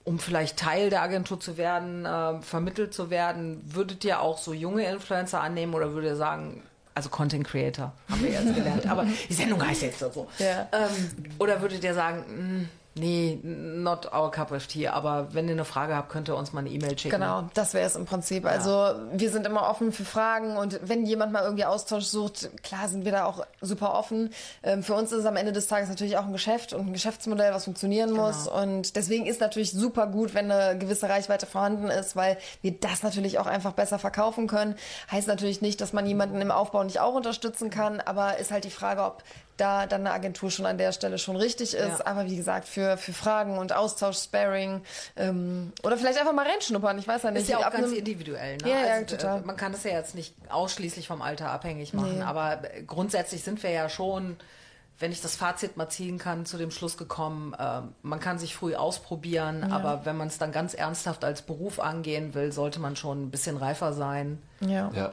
um 0.04 0.20
vielleicht 0.20 0.56
Teil 0.60 0.88
der 0.88 1.02
Agentur 1.02 1.40
zu 1.40 1.56
werden, 1.56 2.06
äh, 2.06 2.40
vermittelt 2.40 2.94
zu 2.94 3.10
werden, 3.10 3.60
würdet 3.64 4.04
ihr 4.04 4.20
auch 4.20 4.38
so 4.38 4.52
junge 4.52 4.88
Influencer 4.88 5.40
annehmen 5.40 5.74
oder 5.74 5.92
würdet 5.92 6.10
ihr 6.10 6.16
sagen, 6.16 6.62
also 6.94 7.08
Content 7.08 7.48
Creator, 7.48 7.92
haben 8.08 8.22
wir 8.22 8.30
jetzt 8.30 8.54
gelernt, 8.54 8.86
aber 8.88 9.04
die 9.28 9.34
Sendung 9.34 9.60
heißt 9.66 9.82
jetzt 9.82 9.98
so. 9.98 10.28
Ja. 10.38 10.68
Ähm, 10.70 11.34
oder 11.40 11.60
würdet 11.60 11.82
ihr 11.82 11.94
sagen, 11.94 12.60
"Mm, 12.62 12.68
nee, 12.94 13.38
not 13.42 14.12
our 14.12 14.30
cup 14.30 14.52
of 14.52 14.66
tea, 14.66 14.88
aber 14.88 15.32
wenn 15.32 15.46
ihr 15.46 15.52
eine 15.52 15.64
Frage 15.64 15.96
habt, 15.96 16.10
könnt 16.10 16.28
ihr 16.28 16.36
uns 16.36 16.52
mal 16.52 16.60
eine 16.60 16.70
E-Mail 16.70 16.98
schicken. 16.98 17.18
Genau, 17.18 17.48
das 17.54 17.74
wäre 17.74 17.86
es 17.86 17.96
im 17.96 18.04
Prinzip. 18.04 18.44
Also 18.44 18.94
wir 19.12 19.30
sind 19.30 19.46
immer 19.46 19.68
offen 19.68 19.92
für 19.92 20.04
Fragen 20.04 20.56
und 20.56 20.80
wenn 20.82 21.06
jemand 21.06 21.32
mal 21.32 21.42
irgendwie 21.42 21.64
Austausch 21.64 22.04
sucht, 22.04 22.50
klar 22.62 22.88
sind 22.88 23.04
wir 23.04 23.12
da 23.12 23.24
auch 23.24 23.46
super 23.60 23.94
offen. 23.94 24.30
Ähm, 24.62 24.82
für 24.82 24.94
uns 24.94 25.12
ist 25.12 25.20
es 25.20 25.26
am 25.26 25.36
Ende 25.36 25.52
des 25.52 25.66
Tages 25.66 25.88
natürlich 25.88 26.18
auch 26.18 26.26
ein 26.26 26.32
Geschäft 26.32 26.72
und 26.72 26.88
ein 26.88 26.92
Geschäftsmodell, 26.92 27.52
was 27.54 27.64
funktionieren 27.64 28.12
muss. 28.12 28.46
Und 28.46 28.96
deswegen 28.96 29.26
ist 29.26 29.40
natürlich 29.40 29.72
super 29.72 30.06
gut, 30.06 30.34
wenn 30.34 30.50
eine 30.50 30.78
gewisse 30.78 31.08
Reichweite 31.08 31.46
vorhanden 31.46 31.88
ist, 31.88 32.16
weil 32.16 32.36
wir 32.60 32.72
das 32.72 33.02
natürlich 33.02 33.38
auch 33.38 33.46
einfach 33.46 33.72
besser 33.72 33.98
verkaufen 33.98 34.46
können. 34.46 34.74
Heißt 35.10 35.28
natürlich 35.28 35.62
nicht, 35.62 35.80
dass 35.80 35.92
man 35.92 36.06
jemanden 36.06 36.40
im 36.40 36.50
Aufbau 36.50 36.84
nicht 36.84 37.00
auch 37.00 37.14
unterstützen 37.14 37.70
kann, 37.70 38.00
aber 38.00 38.38
ist 38.38 38.50
halt 38.50 38.64
die 38.64 38.70
Frage, 38.70 39.02
ob 39.02 39.22
da 39.62 39.86
dann 39.86 40.00
eine 40.02 40.12
Agentur 40.12 40.50
schon 40.50 40.66
an 40.66 40.76
der 40.76 40.92
Stelle 40.92 41.18
schon 41.18 41.36
richtig 41.36 41.74
ist. 41.74 41.98
Ja. 42.00 42.06
Aber 42.06 42.26
wie 42.26 42.36
gesagt, 42.36 42.66
für, 42.68 42.96
für 42.96 43.12
Fragen 43.12 43.58
und 43.58 43.72
Austausch, 43.72 44.18
Sparing 44.18 44.82
ähm, 45.16 45.72
oder 45.82 45.96
vielleicht 45.96 46.18
einfach 46.18 46.32
mal 46.32 46.46
reinschnuppern, 46.46 46.98
ich 46.98 47.06
weiß 47.06 47.22
ja 47.22 47.30
nicht. 47.30 47.42
Ist 47.42 47.48
ja 47.48 47.58
auch 47.58 47.70
ganz 47.70 47.86
einem- 47.86 47.94
individuell. 47.94 48.56
Ne? 48.58 48.68
Ja, 48.68 48.80
ja, 48.86 48.92
also, 48.94 49.16
total. 49.16 49.40
äh, 49.40 49.44
Man 49.46 49.56
kann 49.56 49.72
das 49.72 49.84
ja 49.84 49.92
jetzt 49.92 50.14
nicht 50.14 50.34
ausschließlich 50.50 51.06
vom 51.06 51.22
Alter 51.22 51.50
abhängig 51.50 51.94
machen, 51.94 52.18
Nee. 52.18 52.22
aber 52.24 52.64
äh, 52.74 52.82
grundsätzlich 52.82 53.42
sind 53.44 53.62
wir 53.62 53.70
ja 53.70 53.88
schon, 53.88 54.36
wenn 54.98 55.10
ich 55.12 55.20
das 55.22 55.34
Fazit 55.36 55.76
mal 55.76 55.88
ziehen 55.88 56.18
kann, 56.18 56.44
zu 56.46 56.58
dem 56.58 56.70
Schluss 56.70 56.96
gekommen, 56.96 57.54
äh, 57.58 57.80
man 58.02 58.20
kann 58.20 58.38
sich 58.38 58.54
früh 58.54 58.74
ausprobieren, 58.74 59.72
aber 59.72 60.04
wenn 60.04 60.16
man 60.16 60.28
es 60.28 60.38
dann 60.38 60.52
ganz 60.52 60.74
ernsthaft 60.74 61.24
als 61.24 61.42
Beruf 61.42 61.80
angehen 61.80 62.34
will, 62.34 62.52
sollte 62.52 62.78
man 62.80 62.94
schon 62.94 63.22
ein 63.24 63.30
bisschen 63.30 63.56
reifer 63.56 63.92
sein. 63.94 64.40
Ja. 64.60 64.90
Ja. 64.94 65.12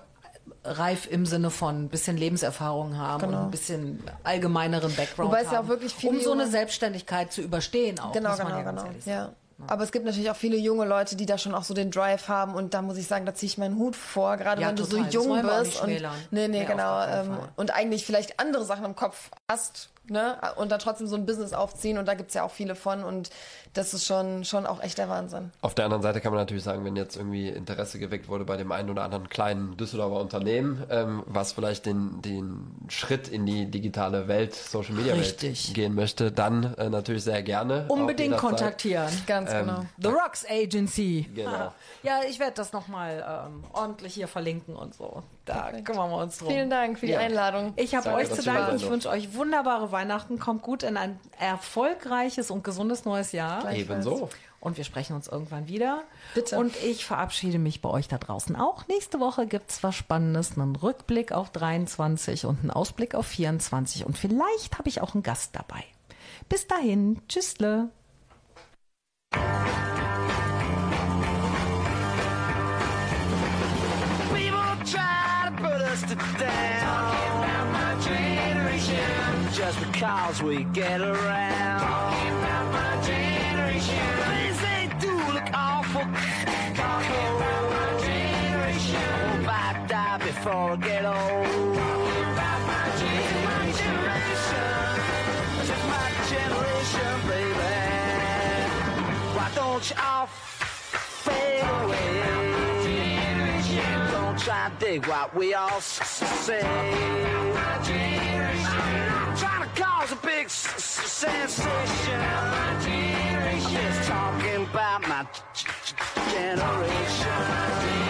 Reif 0.63 1.07
im 1.09 1.25
Sinne 1.25 1.49
von 1.49 1.83
ein 1.85 1.89
bisschen 1.89 2.17
Lebenserfahrung 2.17 2.97
haben 2.97 3.27
und 3.27 3.35
ein 3.35 3.51
bisschen 3.51 4.03
allgemeineren 4.23 4.95
Background 4.95 5.17
Genau. 5.17 5.27
Wobei 5.29 5.41
es 5.41 5.51
ja 5.51 5.61
auch 5.61 5.67
wirklich 5.67 5.93
viele 5.93 6.17
um 6.17 6.21
so 6.21 6.31
eine 6.31 6.47
Selbstständigkeit 6.47 7.31
zu 7.31 7.41
überstehen 7.41 7.99
auch. 7.99 8.11
Genau, 8.11 8.35
genau, 8.35 8.49
ja 8.49 8.61
genau. 8.61 8.83
Ja. 9.05 9.33
Aber 9.67 9.83
es 9.83 9.91
gibt 9.91 10.05
natürlich 10.05 10.31
auch 10.31 10.35
viele 10.37 10.55
junge 10.57 10.85
Leute, 10.85 11.17
die 11.17 11.25
da 11.25 11.37
schon 11.37 11.53
auch 11.53 11.63
so 11.63 11.73
den 11.73 11.91
Drive 11.91 12.29
haben 12.29 12.55
und 12.55 12.73
da 12.73 12.81
muss 12.81 12.97
ich 12.97 13.07
sagen, 13.07 13.25
da 13.25 13.33
ziehe 13.33 13.47
ich 13.47 13.57
meinen 13.57 13.77
Hut 13.77 13.95
vor, 13.95 14.37
gerade 14.37 14.61
Ja, 14.61 14.69
wenn 14.69 14.77
du 14.77 14.83
total. 14.83 14.99
so 14.99 15.03
Das 15.05 15.13
jung 15.13 15.41
bist 15.41 15.81
und 15.81 15.89
nee, 16.31 16.47
nee, 16.47 16.61
auf 16.61 16.67
genau 16.67 17.03
ähm, 17.03 17.37
und 17.57 17.71
eigentlich 17.73 18.05
vielleicht 18.05 18.39
andere 18.39 18.63
Sachen 18.63 18.85
im 18.85 18.95
Kopf 18.95 19.29
hast, 19.49 19.89
ne, 20.09 20.37
und 20.55 20.71
da 20.71 20.77
trotzdem 20.77 21.07
so 21.07 21.15
ein 21.15 21.25
Business 21.25 21.53
aufziehen 21.53 21.97
und 21.97 22.05
da 22.05 22.13
gibt's 22.13 22.33
ja 22.33 22.43
auch 22.43 22.51
viele 22.51 22.75
von 22.75 23.03
und 23.03 23.29
das 23.73 23.93
ist 23.93 24.05
schon 24.05 24.43
schon 24.45 24.65
auch 24.65 24.81
echt 24.81 24.97
der 24.97 25.09
Wahnsinn. 25.09 25.51
Auf 25.61 25.75
der 25.75 25.85
anderen 25.85 26.01
Seite 26.01 26.21
kann 26.21 26.31
man 26.31 26.41
natürlich 26.41 26.63
sagen, 26.63 26.83
wenn 26.85 26.95
jetzt 26.95 27.15
irgendwie 27.15 27.49
Interesse 27.49 27.99
geweckt 27.99 28.27
wurde 28.27 28.45
bei 28.45 28.57
dem 28.57 28.71
einen 28.71 28.89
oder 28.89 29.03
anderen 29.03 29.29
kleinen 29.29 29.77
Düsseldorfer 29.77 30.19
Unternehmen, 30.19 30.83
ähm, 30.89 31.23
was 31.25 31.53
vielleicht 31.53 31.85
den, 31.85 32.21
den 32.21 32.75
Schritt 32.87 33.27
in 33.27 33.45
die 33.45 33.65
digitale 33.65 34.27
Welt, 34.27 34.55
Social 34.55 34.95
Media 34.95 35.13
Richtig. 35.13 35.67
Welt 35.67 35.75
gehen 35.75 35.95
möchte, 35.95 36.31
dann 36.31 36.73
äh, 36.75 36.89
natürlich 36.89 37.23
sehr 37.23 37.43
gerne. 37.43 37.85
Unbedingt 37.87 38.37
kontaktieren. 38.37 39.09
Ganz 39.27 39.51
genau. 39.51 39.85
The 39.97 40.09
Rocks 40.09 40.45
Agency. 40.49 41.27
Genau. 41.33 41.73
Ja, 42.01 42.21
ich 42.29 42.39
werde 42.39 42.53
das 42.53 42.71
nochmal 42.71 43.25
ähm, 43.47 43.63
ordentlich 43.73 44.13
hier 44.13 44.29
verlinken 44.29 44.73
und 44.73 44.95
so. 44.95 45.21
Da 45.49 45.81
kümmern 45.81 46.09
wir 46.09 46.17
uns 46.17 46.37
drum. 46.37 46.49
Vielen 46.49 46.69
Dank 46.69 46.99
für 46.99 47.05
die 47.05 47.13
Ja. 47.13 47.19
Einladung. 47.19 47.73
Ich 47.75 47.95
habe 47.95 48.13
euch 48.13 48.31
zu 48.31 48.43
danken. 48.43 48.75
Ich 48.75 48.89
wünsche 48.89 49.09
euch 49.09 49.33
wunderbare 49.33 49.91
Weihnachten. 49.91 50.39
Kommt 50.39 50.61
gut 50.61 50.83
in 50.83 50.97
ein 50.97 51.19
erfolgreiches 51.39 52.51
und 52.51 52.63
gesundes 52.63 53.05
neues 53.05 53.31
Jahr. 53.31 53.71
Ebenso. 53.71 54.29
Und 54.61 54.77
wir 54.77 54.83
sprechen 54.83 55.15
uns 55.15 55.27
irgendwann 55.27 55.67
wieder. 55.69 56.03
Bitte. 56.33 56.57
Und 56.57 56.75
ich 56.83 57.05
verabschiede 57.05 57.59
mich 57.59 57.81
bei 57.81 57.89
euch 57.89 58.07
da 58.09 58.17
draußen 58.17 58.55
auch. 58.57 58.87
Nächste 58.87 59.19
Woche 59.19 59.47
gibt's 59.47 59.83
was 59.83 59.95
Spannendes, 59.95 60.57
einen 60.57 60.75
Rückblick 60.75 61.31
auf 61.31 61.49
23 61.51 62.45
und 62.45 62.59
einen 62.59 62.71
Ausblick 62.71 63.15
auf 63.15 63.25
24. 63.25 64.05
Und 64.05 64.17
vielleicht 64.17 64.77
habe 64.77 64.89
ich 64.89 65.01
auch 65.01 65.13
einen 65.13 65.23
Gast 65.23 65.55
dabei. 65.55 65.83
Bis 66.49 66.67
dahin, 66.67 67.21
tschüssle. 67.29 67.89
To 76.03 76.15
down. 76.15 77.19
Just 79.53 79.79
because 79.91 80.41
we 80.41 80.63
get 80.65 81.01
around. 81.01 81.79
Talking 81.81 82.33
about 82.39 82.71
my 82.71 83.01
generation. 83.05 84.07
Things 84.31 84.59
they 84.61 84.89
do 84.99 85.13
look 85.33 85.49
awful. 85.53 86.01
Talking 86.75 87.27
about 87.35 87.63
my 87.75 87.87
generation. 88.05 89.09
Hope 89.29 89.49
I 89.49 89.85
die 89.87 90.17
before 90.19 90.71
I 90.71 90.75
get 90.77 91.05
old. 91.05 91.75
Talking 91.75 92.29
my 92.69 92.85
generation. 93.03 94.67
Just 95.69 95.85
my 95.95 96.07
generation, 96.31 97.13
baby. 97.27 97.73
Why 99.35 99.47
don't 99.55 99.89
you 99.89 99.95
all 100.01 100.27
try 104.39 104.69
to 104.69 104.85
dig 104.85 105.05
what 105.07 105.35
we 105.35 105.53
all 105.53 105.81
say. 105.81 106.61
Trying 109.37 109.63
to 109.63 109.81
cause 109.81 110.11
a 110.11 110.15
big 110.17 110.49
sensation. 110.49 111.69
I'm 112.13 112.81
just 113.61 114.09
talking 114.09 114.63
about 114.63 115.01
my 115.07 115.27
generation. 116.31 118.08